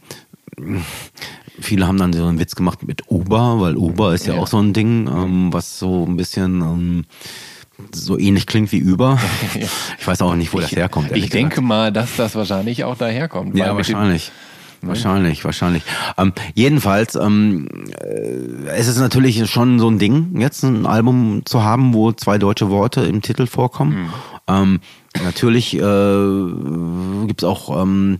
viele 1.60 1.86
haben 1.86 1.98
dann 1.98 2.12
so 2.12 2.24
einen 2.26 2.38
Witz 2.38 2.54
gemacht 2.56 2.86
mit 2.86 3.02
Uber, 3.10 3.60
weil 3.60 3.76
Uber 3.76 4.14
ist 4.14 4.26
ja, 4.26 4.34
Ja. 4.34 4.40
auch 4.40 4.46
so 4.46 4.58
ein 4.58 4.72
Ding, 4.72 5.06
ähm, 5.08 5.52
was 5.52 5.78
so 5.78 6.04
ein 6.06 6.16
bisschen 6.16 6.60
ähm, 6.60 7.04
so 7.92 8.18
ähnlich 8.18 8.46
klingt 8.46 8.72
wie 8.72 8.78
Über. 8.78 9.18
Ja. 9.54 9.66
Ich 9.98 10.06
weiß 10.06 10.22
auch 10.22 10.34
nicht, 10.34 10.52
wo 10.52 10.60
das 10.60 10.72
herkommt. 10.72 11.12
ich 11.12 11.30
denke 11.30 11.50
gesagt. 11.56 11.66
mal, 11.66 11.92
dass 11.92 12.16
das 12.16 12.34
wahrscheinlich 12.34 12.84
auch 12.84 12.96
daherkommt. 12.96 13.56
Ja, 13.56 13.72
mit 13.72 13.88
dem- 13.88 13.94
wahrscheinlich. 13.94 14.32
Wahrscheinlich, 14.86 15.42
wahrscheinlich. 15.46 15.82
Ähm, 16.18 16.34
jedenfalls, 16.54 17.14
ähm, 17.14 17.68
äh, 18.02 18.66
es 18.76 18.86
ist 18.86 18.98
natürlich 18.98 19.48
schon 19.50 19.78
so 19.78 19.88
ein 19.88 19.98
Ding, 19.98 20.38
jetzt 20.38 20.62
ein 20.62 20.84
Album 20.84 21.40
zu 21.46 21.62
haben, 21.64 21.94
wo 21.94 22.12
zwei 22.12 22.36
deutsche 22.36 22.68
Worte 22.68 23.00
im 23.00 23.22
Titel 23.22 23.46
vorkommen. 23.46 24.10
Ähm, 24.46 24.80
natürlich 25.24 25.72
äh, 25.74 25.78
gibt 27.26 27.42
es 27.42 27.48
auch, 27.48 27.82
ähm, 27.82 28.18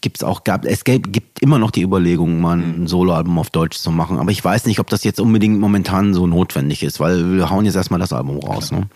gibt's 0.00 0.22
auch, 0.24 0.44
gab, 0.44 0.64
es 0.64 0.84
gibt, 0.84 1.12
gibt 1.12 1.40
immer 1.42 1.58
noch 1.58 1.70
die 1.70 1.82
Überlegung, 1.82 2.40
mal 2.40 2.58
ein 2.58 2.86
Soloalbum 2.86 3.38
auf 3.38 3.50
Deutsch 3.50 3.78
zu 3.78 3.90
machen. 3.90 4.18
Aber 4.18 4.30
ich 4.30 4.42
weiß 4.42 4.66
nicht, 4.66 4.80
ob 4.80 4.88
das 4.88 5.04
jetzt 5.04 5.20
unbedingt 5.20 5.60
momentan 5.60 6.14
so 6.14 6.26
notwendig 6.26 6.82
ist, 6.82 6.98
weil 6.98 7.32
wir 7.36 7.50
hauen 7.50 7.64
jetzt 7.64 7.76
erstmal 7.76 8.00
das 8.00 8.12
Album 8.12 8.38
raus. 8.38 8.72
Ne? 8.72 8.88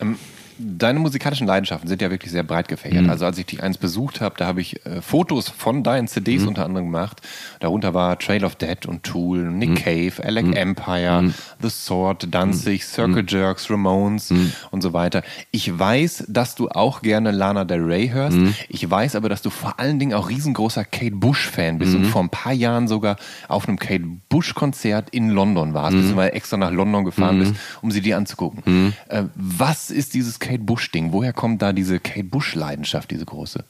Ähm, 0.00 0.16
Deine 0.58 0.98
musikalischen 1.00 1.46
Leidenschaften 1.46 1.88
sind 1.88 2.00
ja 2.00 2.10
wirklich 2.10 2.30
sehr 2.30 2.42
breit 2.44 2.68
gefächert. 2.68 3.02
Mhm. 3.04 3.10
Also 3.10 3.24
als 3.26 3.38
ich 3.38 3.46
dich 3.46 3.62
eins 3.62 3.76
besucht 3.78 4.20
habe, 4.20 4.36
da 4.38 4.46
habe 4.46 4.60
ich 4.60 4.84
äh, 4.86 5.02
Fotos 5.02 5.48
von 5.48 5.82
deinen 5.82 6.06
CDs 6.08 6.42
Mhm. 6.42 6.48
unter 6.48 6.64
anderem 6.64 6.86
gemacht. 6.86 7.20
Darunter 7.60 7.94
war 7.94 8.18
Trail 8.18 8.44
of 8.44 8.54
Dead 8.56 8.86
und 8.86 9.02
Tool, 9.02 9.50
Nick 9.50 9.70
Mhm. 9.70 9.74
Cave, 9.74 10.12
Alec 10.24 10.56
Empire, 10.56 11.32
The 11.60 11.70
Sword, 11.70 12.28
Danzig, 12.30 12.84
Circle 12.84 13.24
Jerks, 13.26 13.68
Ramones 13.70 14.30
Mhm. 14.30 14.52
und 14.70 14.82
so 14.82 14.92
weiter. 14.92 15.22
Ich 15.50 15.76
weiß, 15.76 16.24
dass 16.28 16.54
du 16.54 16.68
auch 16.68 17.02
gerne 17.02 17.30
Lana 17.32 17.64
Del 17.64 17.82
Rey 17.82 18.08
hörst. 18.08 18.36
Mhm. 18.36 18.54
Ich 18.68 18.88
weiß 18.88 19.16
aber, 19.16 19.28
dass 19.28 19.42
du 19.42 19.50
vor 19.50 19.80
allen 19.80 19.98
Dingen 19.98 20.14
auch 20.14 20.28
riesengroßer 20.28 20.84
Kate 20.84 21.16
Bush-Fan 21.16 21.78
bist 21.78 21.92
Mhm. 21.94 21.98
und 21.98 22.04
vor 22.06 22.22
ein 22.22 22.30
paar 22.30 22.52
Jahren 22.52 22.86
sogar 22.88 23.16
auf 23.48 23.66
einem 23.66 23.78
Kate 23.78 24.04
Bush-Konzert 24.28 25.10
in 25.10 25.30
London 25.30 25.70
Mhm. 25.70 25.74
warst, 25.74 25.96
beziehungsweise 25.96 26.32
extra 26.32 26.56
nach 26.56 26.70
London 26.70 27.04
gefahren 27.04 27.38
bist, 27.40 27.54
um 27.82 27.90
sie 27.90 28.00
dir 28.00 28.16
anzugucken. 28.16 28.92
Äh, 29.08 29.24
was 29.34 29.90
ist 29.90 30.14
dieses 30.14 30.38
Kate 30.44 30.62
Bush-Ding? 30.62 31.12
Woher 31.12 31.32
kommt 31.32 31.62
da 31.62 31.72
diese 31.72 31.98
Kate 32.00 32.24
Bush-Leidenschaft, 32.24 33.10
diese 33.10 33.24
große? 33.24 33.64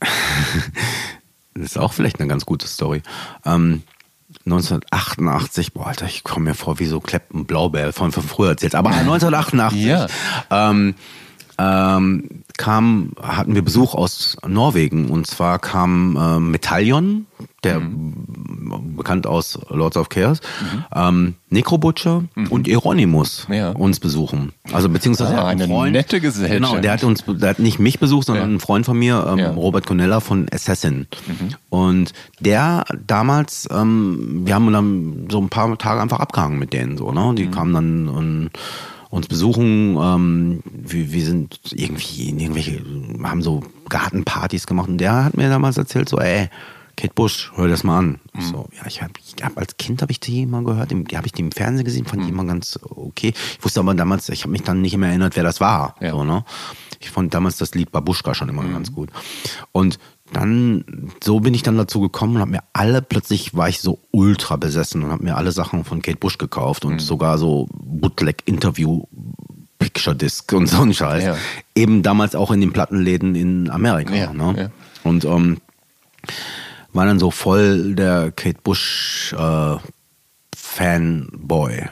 Das 1.54 1.64
ist 1.72 1.78
auch 1.78 1.92
vielleicht 1.92 2.20
eine 2.20 2.28
ganz 2.28 2.46
gute 2.46 2.66
Story. 2.68 3.02
Ähm, 3.44 3.82
1988, 4.46 5.72
boah, 5.74 5.88
Alter, 5.88 6.06
ich 6.06 6.22
komme 6.22 6.50
mir 6.50 6.54
vor 6.54 6.78
wie 6.78 6.86
so 6.86 7.00
Clapton 7.00 7.44
Blaubeer 7.44 7.92
von, 7.92 8.12
von 8.12 8.22
früher 8.22 8.50
erzählt, 8.50 8.76
aber 8.76 8.90
1988 8.94 9.84
Ja. 9.84 10.06
ähm, 10.50 10.94
ähm, 11.60 12.42
kam, 12.56 13.12
hatten 13.22 13.54
wir 13.54 13.62
Besuch 13.62 13.94
aus 13.94 14.36
Norwegen 14.46 15.10
und 15.10 15.26
zwar 15.26 15.58
kam 15.58 16.16
äh, 16.16 16.38
Metallion, 16.40 17.26
der 17.64 17.80
Mhm. 17.80 18.96
bekannt 18.96 19.26
aus 19.26 19.58
Lords 19.68 19.96
of 19.96 20.08
Chaos, 20.08 20.40
ähm, 20.94 21.34
Necrobutcher 21.50 22.24
und 22.50 22.68
Euronymous 22.68 23.46
Mhm. 23.48 23.54
Ja. 23.54 23.70
uns 23.72 24.00
besuchen. 24.00 24.52
Also 24.72 24.88
beziehungsweise 24.88 25.34
Ah, 25.36 25.42
er 25.42 25.46
eine 25.48 25.66
Freund, 25.66 25.92
nette 25.92 26.20
Gesellschaft. 26.20 26.72
Genau, 26.72 26.80
der 26.80 26.92
hat 26.92 27.04
uns, 27.04 27.24
der 27.26 27.50
hat 27.50 27.58
nicht 27.58 27.78
mich 27.78 27.98
besucht, 27.98 28.26
sondern 28.26 28.44
Ja. 28.44 28.48
einen 28.50 28.60
Freund 28.60 28.86
von 28.86 28.98
mir, 28.98 29.26
ähm, 29.28 29.38
Ja. 29.38 29.50
Robert 29.50 29.86
Conella 29.86 30.20
von 30.20 30.46
Assassin. 30.52 31.06
Mhm. 31.26 31.48
Und 31.70 32.12
der 32.40 32.84
damals, 33.06 33.68
ähm, 33.70 34.42
wir 34.44 34.54
haben 34.54 34.72
dann 34.72 35.28
so 35.30 35.40
ein 35.40 35.48
paar 35.50 35.76
Tage 35.78 36.00
einfach 36.00 36.20
abgehangen 36.20 36.58
mit 36.58 36.72
denen 36.72 36.96
so, 36.96 37.10
ne? 37.12 37.20
Mhm. 37.32 37.36
Die 37.36 37.46
kamen 37.48 37.74
dann 37.74 38.08
und 38.08 38.50
uns 39.10 39.26
besuchen, 39.26 39.96
ähm, 40.00 40.62
wir, 40.64 41.12
wir 41.12 41.24
sind 41.24 41.60
irgendwie 41.72 42.28
in 42.28 42.38
irgendwelche, 42.38 42.80
haben 43.22 43.42
so 43.42 43.62
Gartenpartys 43.88 44.66
gemacht 44.66 44.88
und 44.88 44.98
der 44.98 45.24
hat 45.24 45.36
mir 45.36 45.48
damals 45.48 45.76
erzählt, 45.76 46.08
so, 46.08 46.18
ey, 46.18 46.48
Kate 46.96 47.14
Bush, 47.14 47.50
hör 47.54 47.66
das 47.66 47.82
mal 47.82 47.98
an. 47.98 48.20
Ich 48.38 48.44
So, 48.44 48.68
ja, 48.76 48.86
ich 48.86 49.02
habe 49.02 49.12
ich 49.24 49.42
hab, 49.42 49.56
als 49.56 49.76
Kind 49.78 50.02
habe 50.02 50.12
ich 50.12 50.20
die 50.20 50.44
mal 50.44 50.62
gehört, 50.62 50.90
die 50.90 51.16
habe 51.16 51.26
ich 51.26 51.32
die 51.32 51.42
im 51.42 51.50
Fernsehen 51.50 51.84
gesehen, 51.84 52.04
fand 52.04 52.22
ich 52.22 52.28
immer 52.28 52.44
ganz 52.44 52.78
okay. 52.82 53.32
Ich 53.34 53.64
wusste 53.64 53.80
aber 53.80 53.94
damals, 53.94 54.28
ich 54.28 54.42
habe 54.42 54.52
mich 54.52 54.62
dann 54.62 54.82
nicht 54.82 54.96
mehr 54.96 55.08
erinnert, 55.08 55.34
wer 55.34 55.42
das 55.42 55.60
war. 55.60 55.96
Ja. 56.00 56.10
So, 56.10 56.24
ne? 56.24 56.44
Ich 57.00 57.10
fand 57.10 57.32
damals 57.32 57.56
das 57.56 57.74
Lied 57.74 57.90
Babuschka 57.90 58.34
schon 58.34 58.50
immer 58.50 58.64
ganz 58.64 58.92
gut. 58.92 59.08
Und 59.72 59.98
dann, 60.32 61.10
so 61.22 61.40
bin 61.40 61.54
ich 61.54 61.62
dann 61.62 61.76
dazu 61.76 62.00
gekommen 62.00 62.36
und 62.36 62.40
habe 62.40 62.50
mir 62.52 62.62
alle, 62.72 63.02
plötzlich 63.02 63.54
war 63.54 63.68
ich 63.68 63.80
so 63.80 63.98
ultra 64.10 64.56
besessen 64.56 65.02
und 65.02 65.10
habe 65.10 65.24
mir 65.24 65.36
alle 65.36 65.52
Sachen 65.52 65.84
von 65.84 66.02
Kate 66.02 66.18
Bush 66.18 66.38
gekauft 66.38 66.84
und 66.84 67.00
sogar 67.00 67.38
so 67.38 67.68
Bootleg-Interview 67.72 69.04
Picture 69.78 70.14
Disc 70.14 70.52
und 70.52 70.66
so 70.66 70.82
ein 70.82 70.94
Scheiß. 70.94 71.24
Ja. 71.24 71.36
Eben 71.74 72.02
damals 72.02 72.34
auch 72.34 72.50
in 72.52 72.60
den 72.60 72.72
Plattenläden 72.72 73.34
in 73.34 73.70
Amerika. 73.70 74.14
Ja, 74.14 74.32
ne? 74.32 74.54
ja. 74.56 74.70
Und 75.02 75.24
ähm, 75.24 75.58
war 76.92 77.06
dann 77.06 77.18
so 77.18 77.30
voll 77.30 77.94
der 77.94 78.30
Kate 78.30 78.58
Bush 78.62 79.34
äh, 79.36 79.76
Fanboy. 80.54 81.88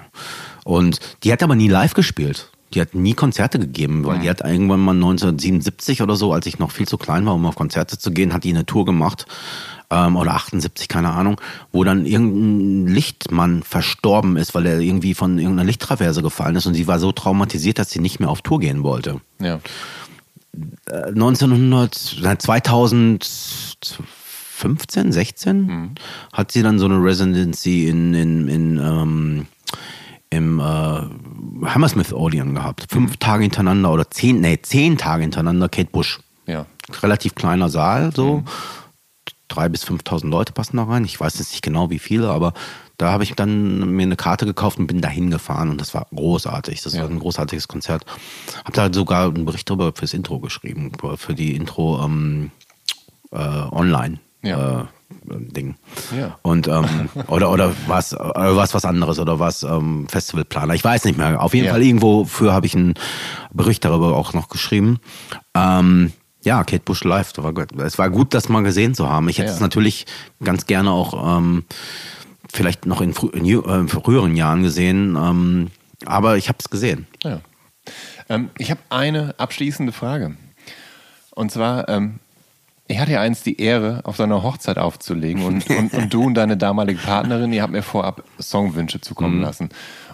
Und 0.65 1.01
die 1.25 1.33
hat 1.33 1.43
aber 1.43 1.57
nie 1.57 1.69
live 1.69 1.95
gespielt. 1.95 2.51
Die 2.75 2.81
hat 2.81 2.95
nie 2.95 3.15
Konzerte 3.15 3.59
gegeben, 3.59 4.05
weil 4.05 4.19
die 4.19 4.29
hat 4.29 4.43
irgendwann 4.43 4.81
mal 4.81 4.95
1977 4.95 6.03
oder 6.03 6.17
so, 6.17 6.33
als 6.33 6.47
ich 6.47 6.59
noch 6.59 6.71
viel 6.71 6.87
zu 6.87 6.99
klein 6.99 7.25
war, 7.25 7.35
um 7.35 7.47
auf 7.47 7.55
Konzerte 7.55 7.99
zu 7.99 8.11
gehen, 8.11 8.35
hat 8.35 8.45
die 8.45 8.51
eine 8.51 8.67
Tour 8.67 8.85
gemacht. 8.85 9.27
Ähm, 9.91 10.17
oder 10.17 10.35
78, 10.35 10.89
keine 10.89 11.11
Ahnung, 11.11 11.41
wo 11.73 11.83
dann 11.83 12.05
irgendein 12.05 12.93
Lichtmann 12.93 13.63
verstorben 13.63 14.37
ist, 14.37 14.55
weil 14.55 14.67
er 14.67 14.81
irgendwie 14.81 15.15
von 15.15 15.39
irgendeiner 15.39 15.65
Lichttraverse 15.65 16.21
gefallen 16.21 16.57
ist 16.57 16.67
und 16.67 16.75
sie 16.75 16.87
war 16.87 16.99
so 16.99 17.11
traumatisiert, 17.11 17.79
dass 17.79 17.91
sie 17.91 18.01
nicht 18.01 18.21
mehr 18.21 18.29
auf 18.29 18.43
Tour 18.43 18.61
gehen 18.61 18.83
wollte. 18.83 19.23
Ja. 19.41 19.61
1900, 20.91 22.19
na, 22.21 22.39
2015, 22.39 25.13
16 25.13 25.95
hat 26.33 26.53
sie 26.53 26.63
dann 26.63 26.79
so 26.79 26.85
eine 26.85 27.03
Residency 27.03 27.89
in, 27.89 28.15
in, 28.15 28.49
in 28.49 28.79
ähm, 28.79 29.47
im 30.31 30.61
äh, 30.61 30.63
Hammersmith 31.67 32.13
Odeon 32.13 32.55
gehabt. 32.55 32.87
Fünf 32.91 33.17
Tage 33.17 33.43
hintereinander 33.45 33.93
oder 33.93 34.11
zehn, 34.11 34.41
nee, 34.41 34.59
zehn 34.63 34.99
Tage 34.99 35.23
hintereinander 35.23 35.69
Kate 35.69 35.91
Bush. 35.91 36.21
Ja. 36.47 36.67
Relativ 37.03 37.35
kleiner 37.35 37.69
Saal, 37.69 38.13
so. 38.15 38.43
Drei 39.49 39.69
bis 39.71 39.85
5.000 39.85 40.29
Leute 40.29 40.53
passen 40.53 40.77
da 40.77 40.85
rein. 40.85 41.05
Ich 41.05 41.19
weiß 41.19 41.39
jetzt 41.39 41.53
nicht 41.53 41.63
genau, 41.63 41.89
wie 41.91 41.99
viele, 41.99 42.29
aber 42.31 42.53
da 42.99 43.13
habe 43.13 43.23
ich 43.25 43.33
dann 43.35 43.93
mir 43.95 44.03
eine 44.03 44.17
Karte 44.17 44.45
gekauft 44.45 44.79
und 44.79 44.87
bin 44.87 45.01
dahin 45.01 45.31
gefahren 45.31 45.71
und 45.71 45.81
das 45.81 45.95
war 45.95 46.07
großartig. 46.15 46.83
Das 46.83 46.93
Ja. 46.95 47.03
war 47.03 47.09
ein 47.11 47.19
großartiges 47.19 47.67
Konzert. 47.69 48.05
Habe 48.65 48.73
da 48.73 48.93
sogar 48.93 49.29
einen 49.29 49.47
Bericht 49.47 49.71
darüber 49.71 49.93
fürs 49.95 50.13
Intro 50.15 50.39
geschrieben, 50.41 50.93
für 51.17 51.35
die 51.35 51.55
Intro 51.55 52.03
ähm, 52.05 52.51
äh, 53.31 53.39
online. 53.39 54.19
Ja. 54.43 54.81
Äh, 54.83 54.85
Ding. 55.29 55.77
Ja. 56.17 56.39
Und 56.43 56.69
ähm, 56.69 57.09
oder 57.29 57.51
oder 57.51 57.73
was 57.87 58.15
oder 58.19 58.57
was 58.57 58.75
was 58.75 58.85
anderes 58.85 59.19
oder 59.19 59.39
was 59.39 59.63
ähm, 59.63 60.07
Festivalplaner. 60.09 60.75
Ich 60.75 60.85
weiß 60.85 61.05
nicht 61.05 61.19
mehr. 61.19 61.43
Auf 61.43 61.55
jeden 61.55 61.67
Ja. 61.67 61.73
Fall 61.73 61.83
irgendwo 61.83 62.25
für 62.25 62.53
habe 62.53 62.67
ich 62.67 62.75
einen 62.75 62.95
Bericht 63.53 63.85
darüber 63.85 64.17
auch 64.17 64.33
noch 64.35 64.49
geschrieben. 64.49 65.01
Ähm, 65.55 66.13
ja, 66.45 66.63
Kate 66.65 66.83
Bush 66.85 67.05
live. 67.05 67.33
Es 67.79 67.99
war 67.99 68.11
gut, 68.11 68.33
das 68.35 68.49
mal 68.49 68.63
gesehen 68.63 68.95
zu 68.95 69.09
haben. 69.11 69.29
Ich 69.29 69.39
hätte 69.39 69.49
Ja. 69.49 69.55
es 69.55 69.61
natürlich 69.61 70.07
ganz 70.43 70.67
gerne 70.67 70.91
auch 70.93 71.39
ähm, 71.39 71.65
vielleicht 72.53 72.87
noch 72.87 73.01
in, 73.01 73.13
frü 73.13 73.29
in 73.29 73.45
äh, 73.45 73.89
früheren 73.89 74.37
Jahren 74.37 74.63
gesehen. 74.63 75.17
Ähm, 75.17 75.71
aber 76.07 76.37
ich 76.37 76.49
habe 76.49 76.59
es 76.61 76.71
gesehen. 76.71 77.07
Ja. 77.25 77.41
Ähm, 78.29 78.51
ich 78.59 78.71
habe 78.71 78.81
eine 78.91 79.35
abschließende 79.39 79.93
Frage. 79.93 80.37
Und 81.35 81.51
zwar, 81.51 81.89
ähm, 81.89 82.21
ich 82.89 82.99
hatte 82.99 83.13
ja 83.13 83.21
einst 83.21 83.45
die 83.47 83.61
Ehre, 83.61 84.01
auf 84.05 84.17
seiner 84.17 84.43
Hochzeit 84.43 84.79
aufzulegen 84.79 85.45
und, 85.45 85.69
und, 85.71 85.93
und 85.93 86.13
du 86.13 86.25
und 86.25 86.35
deine 86.35 86.57
damalige 86.57 86.99
Partnerin, 86.99 87.53
ihr 87.53 87.63
habt 87.63 87.73
mir 87.73 87.83
vorab 87.83 88.25
Songwünsche 88.41 89.01
zukommen 89.01 89.41
lassen. 89.41 89.69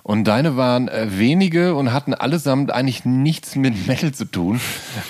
Und 0.06 0.24
deine 0.24 0.58
waren 0.58 0.88
äh, 0.88 1.06
wenige 1.18 1.74
und 1.74 1.94
hatten 1.94 2.12
allesamt 2.12 2.70
eigentlich 2.70 3.06
nichts 3.06 3.56
mit 3.56 3.86
Metal 3.86 4.12
zu 4.12 4.26
tun. 4.26 4.60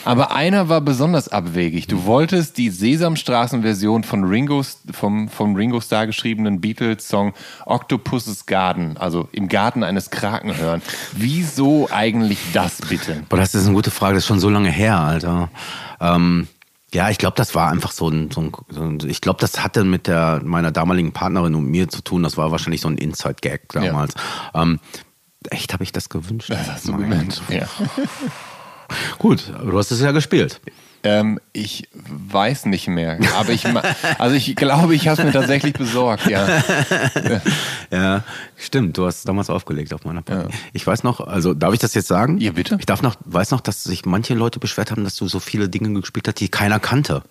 Aber 0.04 0.36
einer 0.36 0.68
war 0.68 0.80
besonders 0.80 1.26
abwegig. 1.26 1.88
Du 1.88 2.04
wolltest 2.04 2.58
die 2.58 2.70
Sesamstraßen-Version 2.70 4.04
von 4.04 4.22
Ringo's, 4.22 4.78
vom, 4.92 5.28
vom 5.28 5.56
Ringo 5.56 5.80
Starr 5.80 6.06
geschriebenen 6.06 6.60
Beatles-Song 6.60 7.32
Octopus's 7.66 8.46
Garden, 8.46 8.96
also 8.96 9.28
im 9.32 9.48
Garten 9.48 9.82
eines 9.82 10.10
Kraken 10.10 10.56
hören. 10.56 10.80
Wieso 11.10 11.88
eigentlich 11.90 12.38
das 12.52 12.80
bitte? 12.88 13.24
Boah, 13.28 13.38
das 13.38 13.52
ist 13.56 13.64
eine 13.64 13.74
gute 13.74 13.90
Frage. 13.90 14.14
Das 14.14 14.22
ist 14.22 14.28
schon 14.28 14.38
so 14.38 14.48
lange 14.48 14.70
her, 14.70 15.00
Alter. 15.00 15.50
Ähm, 16.00 16.46
ja, 16.94 17.10
ich 17.10 17.18
glaube, 17.18 17.36
das 17.36 17.56
war 17.56 17.70
einfach 17.70 17.90
so 17.90 18.08
ein, 18.08 18.30
so 18.30 18.40
ein, 18.40 18.52
so 18.70 18.82
ein 18.82 19.00
ich 19.04 19.20
glaube, 19.20 19.40
das 19.40 19.62
hatte 19.62 19.82
mit 19.82 20.06
der 20.06 20.40
meiner 20.44 20.70
damaligen 20.70 21.12
Partnerin 21.12 21.56
und 21.56 21.66
mir 21.66 21.88
zu 21.88 22.02
tun. 22.02 22.22
Das 22.22 22.36
war 22.36 22.52
wahrscheinlich 22.52 22.80
so 22.80 22.88
ein 22.88 22.98
Inside-Gag 22.98 23.68
damals. 23.72 24.14
Ähm, 24.54 24.78
echt 25.50 25.72
habe 25.72 25.82
ich 25.82 25.90
das 25.90 26.08
gewünscht. 26.08 26.50
Das 26.50 26.70
hast 26.70 26.88
du 26.88 26.96
gemeint. 26.96 27.42
Ja. 27.48 27.66
Gut, 29.18 29.52
du 29.64 29.78
hast 29.78 29.90
es 29.90 30.00
ja 30.00 30.12
gespielt. 30.12 30.60
Ähm, 31.06 31.38
ich 31.52 31.86
weiß 31.92 32.64
nicht 32.64 32.88
mehr, 32.88 33.18
aber 33.36 33.50
ich, 33.50 33.66
also 34.18 34.34
ich 34.34 34.56
glaube, 34.56 34.94
ich 34.94 35.06
habe 35.06 35.20
es 35.20 35.26
mir 35.26 35.32
tatsächlich 35.32 35.74
besorgt, 35.74 36.26
ja. 36.26 36.48
Ja, 37.90 38.24
stimmt. 38.56 38.96
Du 38.96 39.06
hast 39.06 39.28
damals 39.28 39.50
aufgelegt 39.50 39.92
auf 39.92 40.04
meiner 40.04 40.22
Party. 40.22 40.54
Ich 40.72 40.86
weiß 40.86 41.04
noch, 41.04 41.20
also 41.20 41.52
darf 41.52 41.74
ich 41.74 41.78
das 41.78 41.92
jetzt 41.94 42.08
sagen? 42.08 42.38
Ja, 42.38 42.52
bitte. 42.52 42.76
Ich 42.80 42.86
darf 42.86 43.02
noch, 43.02 43.16
weiß 43.26 43.50
noch, 43.50 43.60
dass 43.60 43.84
sich 43.84 44.06
manche 44.06 44.32
Leute 44.34 44.58
beschwert 44.58 44.90
haben, 44.90 45.04
dass 45.04 45.16
du 45.16 45.28
so 45.28 45.40
viele 45.40 45.68
Dinge 45.68 45.92
gespielt 46.00 46.26
hast, 46.26 46.40
die 46.40 46.48
keiner 46.48 46.80
kannte. 46.80 47.22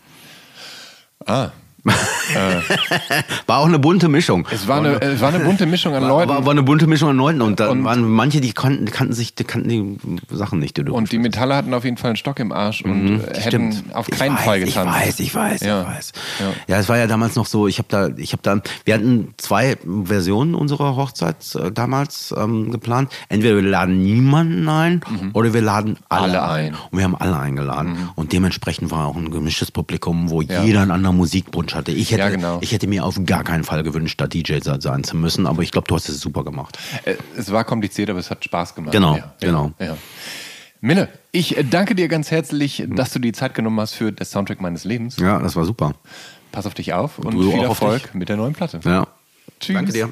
Ah, 1.26 1.50
War 3.48 3.60
auch 3.60 3.66
eine 3.68 3.80
bunte 3.80 4.08
Mischung. 4.08 4.48
es 4.52 4.68
war 4.68 4.78
eine, 4.80 5.02
es 5.02 5.22
war 5.22 5.34
eine 5.34 5.44
bunte 5.44 5.66
Mischung 5.66 5.94
an 5.96 6.04
Leuten. 6.08 6.30
war, 6.30 6.46
war 6.46 6.52
eine 6.52 6.64
bunte 6.64 6.88
Mischung 6.88 7.10
an 7.10 7.18
Leuten 7.18 7.42
und 7.42 7.60
da 7.60 7.70
Und- 7.70 7.84
waren 7.84 8.10
manche, 8.10 8.42
die 8.42 8.54
kannten, 8.54 8.86
kannten 8.86 9.14
sich, 9.14 9.36
die 9.36 9.44
kannten 9.44 9.70
die 9.70 10.36
Sachen 10.36 10.60
nicht. 10.60 10.78
Die 10.78 10.84
Und 10.84 11.12
die 11.12 11.18
Metalle 11.20 11.56
hatten 11.56 11.74
auf 11.74 11.84
jeden 11.84 11.98
Fall 11.98 12.12
einen 12.12 12.16
Stock 12.18 12.40
im 12.40 12.52
Arsch 12.52 12.84
und 12.84 13.20
äh, 13.22 13.40
hätten 13.40 13.64
Mhm, 13.66 13.72
Stimmt. 13.74 13.96
auf 13.96 14.08
keinen 14.08 14.36
weiß, 14.36 14.44
Fall 14.44 14.60
getanzt. 14.62 15.20
Ich 15.20 15.36
weiß, 15.36 15.60
ich 15.60 15.62
weiß, 15.62 15.62
Ja. 15.62 15.82
ich 15.82 15.88
weiß. 15.88 16.12
Ja. 16.40 16.46
Ja. 16.76 16.80
es 16.80 16.90
war 16.90 16.98
ja 16.98 17.08
damals 17.08 17.36
noch 17.36 17.46
so, 17.46 17.68
ich 17.68 17.78
habe 17.80 17.88
da, 17.90 18.10
ich 18.18 18.32
habe 18.34 18.42
da, 18.44 18.62
wir 18.86 18.94
hatten 18.94 19.34
zwei 19.38 19.78
Versionen 20.06 20.56
unserer 20.56 20.96
Hochzeit 20.96 21.36
äh, 21.56 21.72
damals 21.72 22.34
ähm, 22.38 22.72
geplant. 22.72 23.12
Entweder 23.30 23.56
wir 23.56 23.62
laden 23.64 24.02
niemanden 24.02 24.68
ein 24.70 25.02
oder 25.34 25.54
wir 25.54 25.62
laden 25.62 25.98
alle, 26.10 26.24
Mhm. 26.24 26.34
Alle 26.34 26.44
ein. 26.50 26.72
Mhm. 26.72 26.78
Und 26.92 26.98
wir 26.98 27.04
haben 27.04 27.16
alle 27.16 27.38
eingeladen. 27.38 28.10
Und 28.16 28.32
dementsprechend 28.34 28.90
war 28.92 29.08
auch 29.08 29.16
ein 29.18 29.30
gemischtes 29.32 29.72
Publikum, 29.72 30.30
wo 30.30 30.42
Ja. 30.42 30.64
jeder 30.64 30.82
einen 30.82 30.92
anderen 30.92 31.18
Musikwunsch 31.74 31.76
hatte. 31.76 31.92
Ich 31.92 32.12
hätte, 32.12 32.22
Ja, 32.22 32.30
genau. 32.30 32.60
ich 32.62 32.72
hätte 32.72 32.88
mir 32.88 33.04
auf 33.06 33.20
gar 33.26 33.44
keinen 33.44 33.64
Fall 33.64 33.84
gewünscht, 33.84 34.20
da 34.22 34.28
DJ 34.28 34.60
se- 34.62 34.78
sein 34.80 35.04
zu 35.04 35.18
müssen, 35.18 35.48
aber 35.48 35.62
ich 35.64 35.72
glaube, 35.72 35.88
du 35.88 35.96
hast 35.96 36.10
es 36.10 36.20
super 36.20 36.44
gemacht. 36.44 36.78
Äh, 37.06 37.16
Es 37.38 37.52
war 37.52 37.64
kompliziert, 37.64 38.10
aber 38.10 38.20
es 38.20 38.30
hat 38.30 38.44
Spaß 38.44 38.76
gemacht. 38.76 38.92
Genau, 38.94 39.18
ja, 39.18 39.34
genau. 39.40 39.72
Ja. 39.80 39.98
Mille, 40.82 41.08
ich 41.32 41.56
danke 41.70 41.96
dir 41.96 42.08
ganz 42.10 42.30
herzlich, 42.30 42.84
dass 42.90 43.12
du 43.14 43.20
die 43.20 43.32
Zeit 43.32 43.54
genommen 43.56 43.80
hast 43.80 43.94
für 43.94 44.12
das 44.12 44.32
Soundtrack 44.32 44.60
meines 44.62 44.84
Lebens. 44.84 45.18
Ja, 45.18 45.40
das 45.40 45.56
war 45.56 45.66
super. 45.66 45.94
Pass 46.52 46.66
auf 46.66 46.74
dich 46.74 46.94
auf 46.94 47.20
und 47.20 47.34
Du 47.34 47.52
viel 47.52 47.62
Erfolg 47.64 48.14
mit 48.14 48.30
der 48.30 48.38
neuen 48.38 48.54
Platte. 48.54 48.80
Ja. 48.84 49.08
Tschüss. 49.60 49.76
Danke 49.76 49.94
dir. 49.94 50.12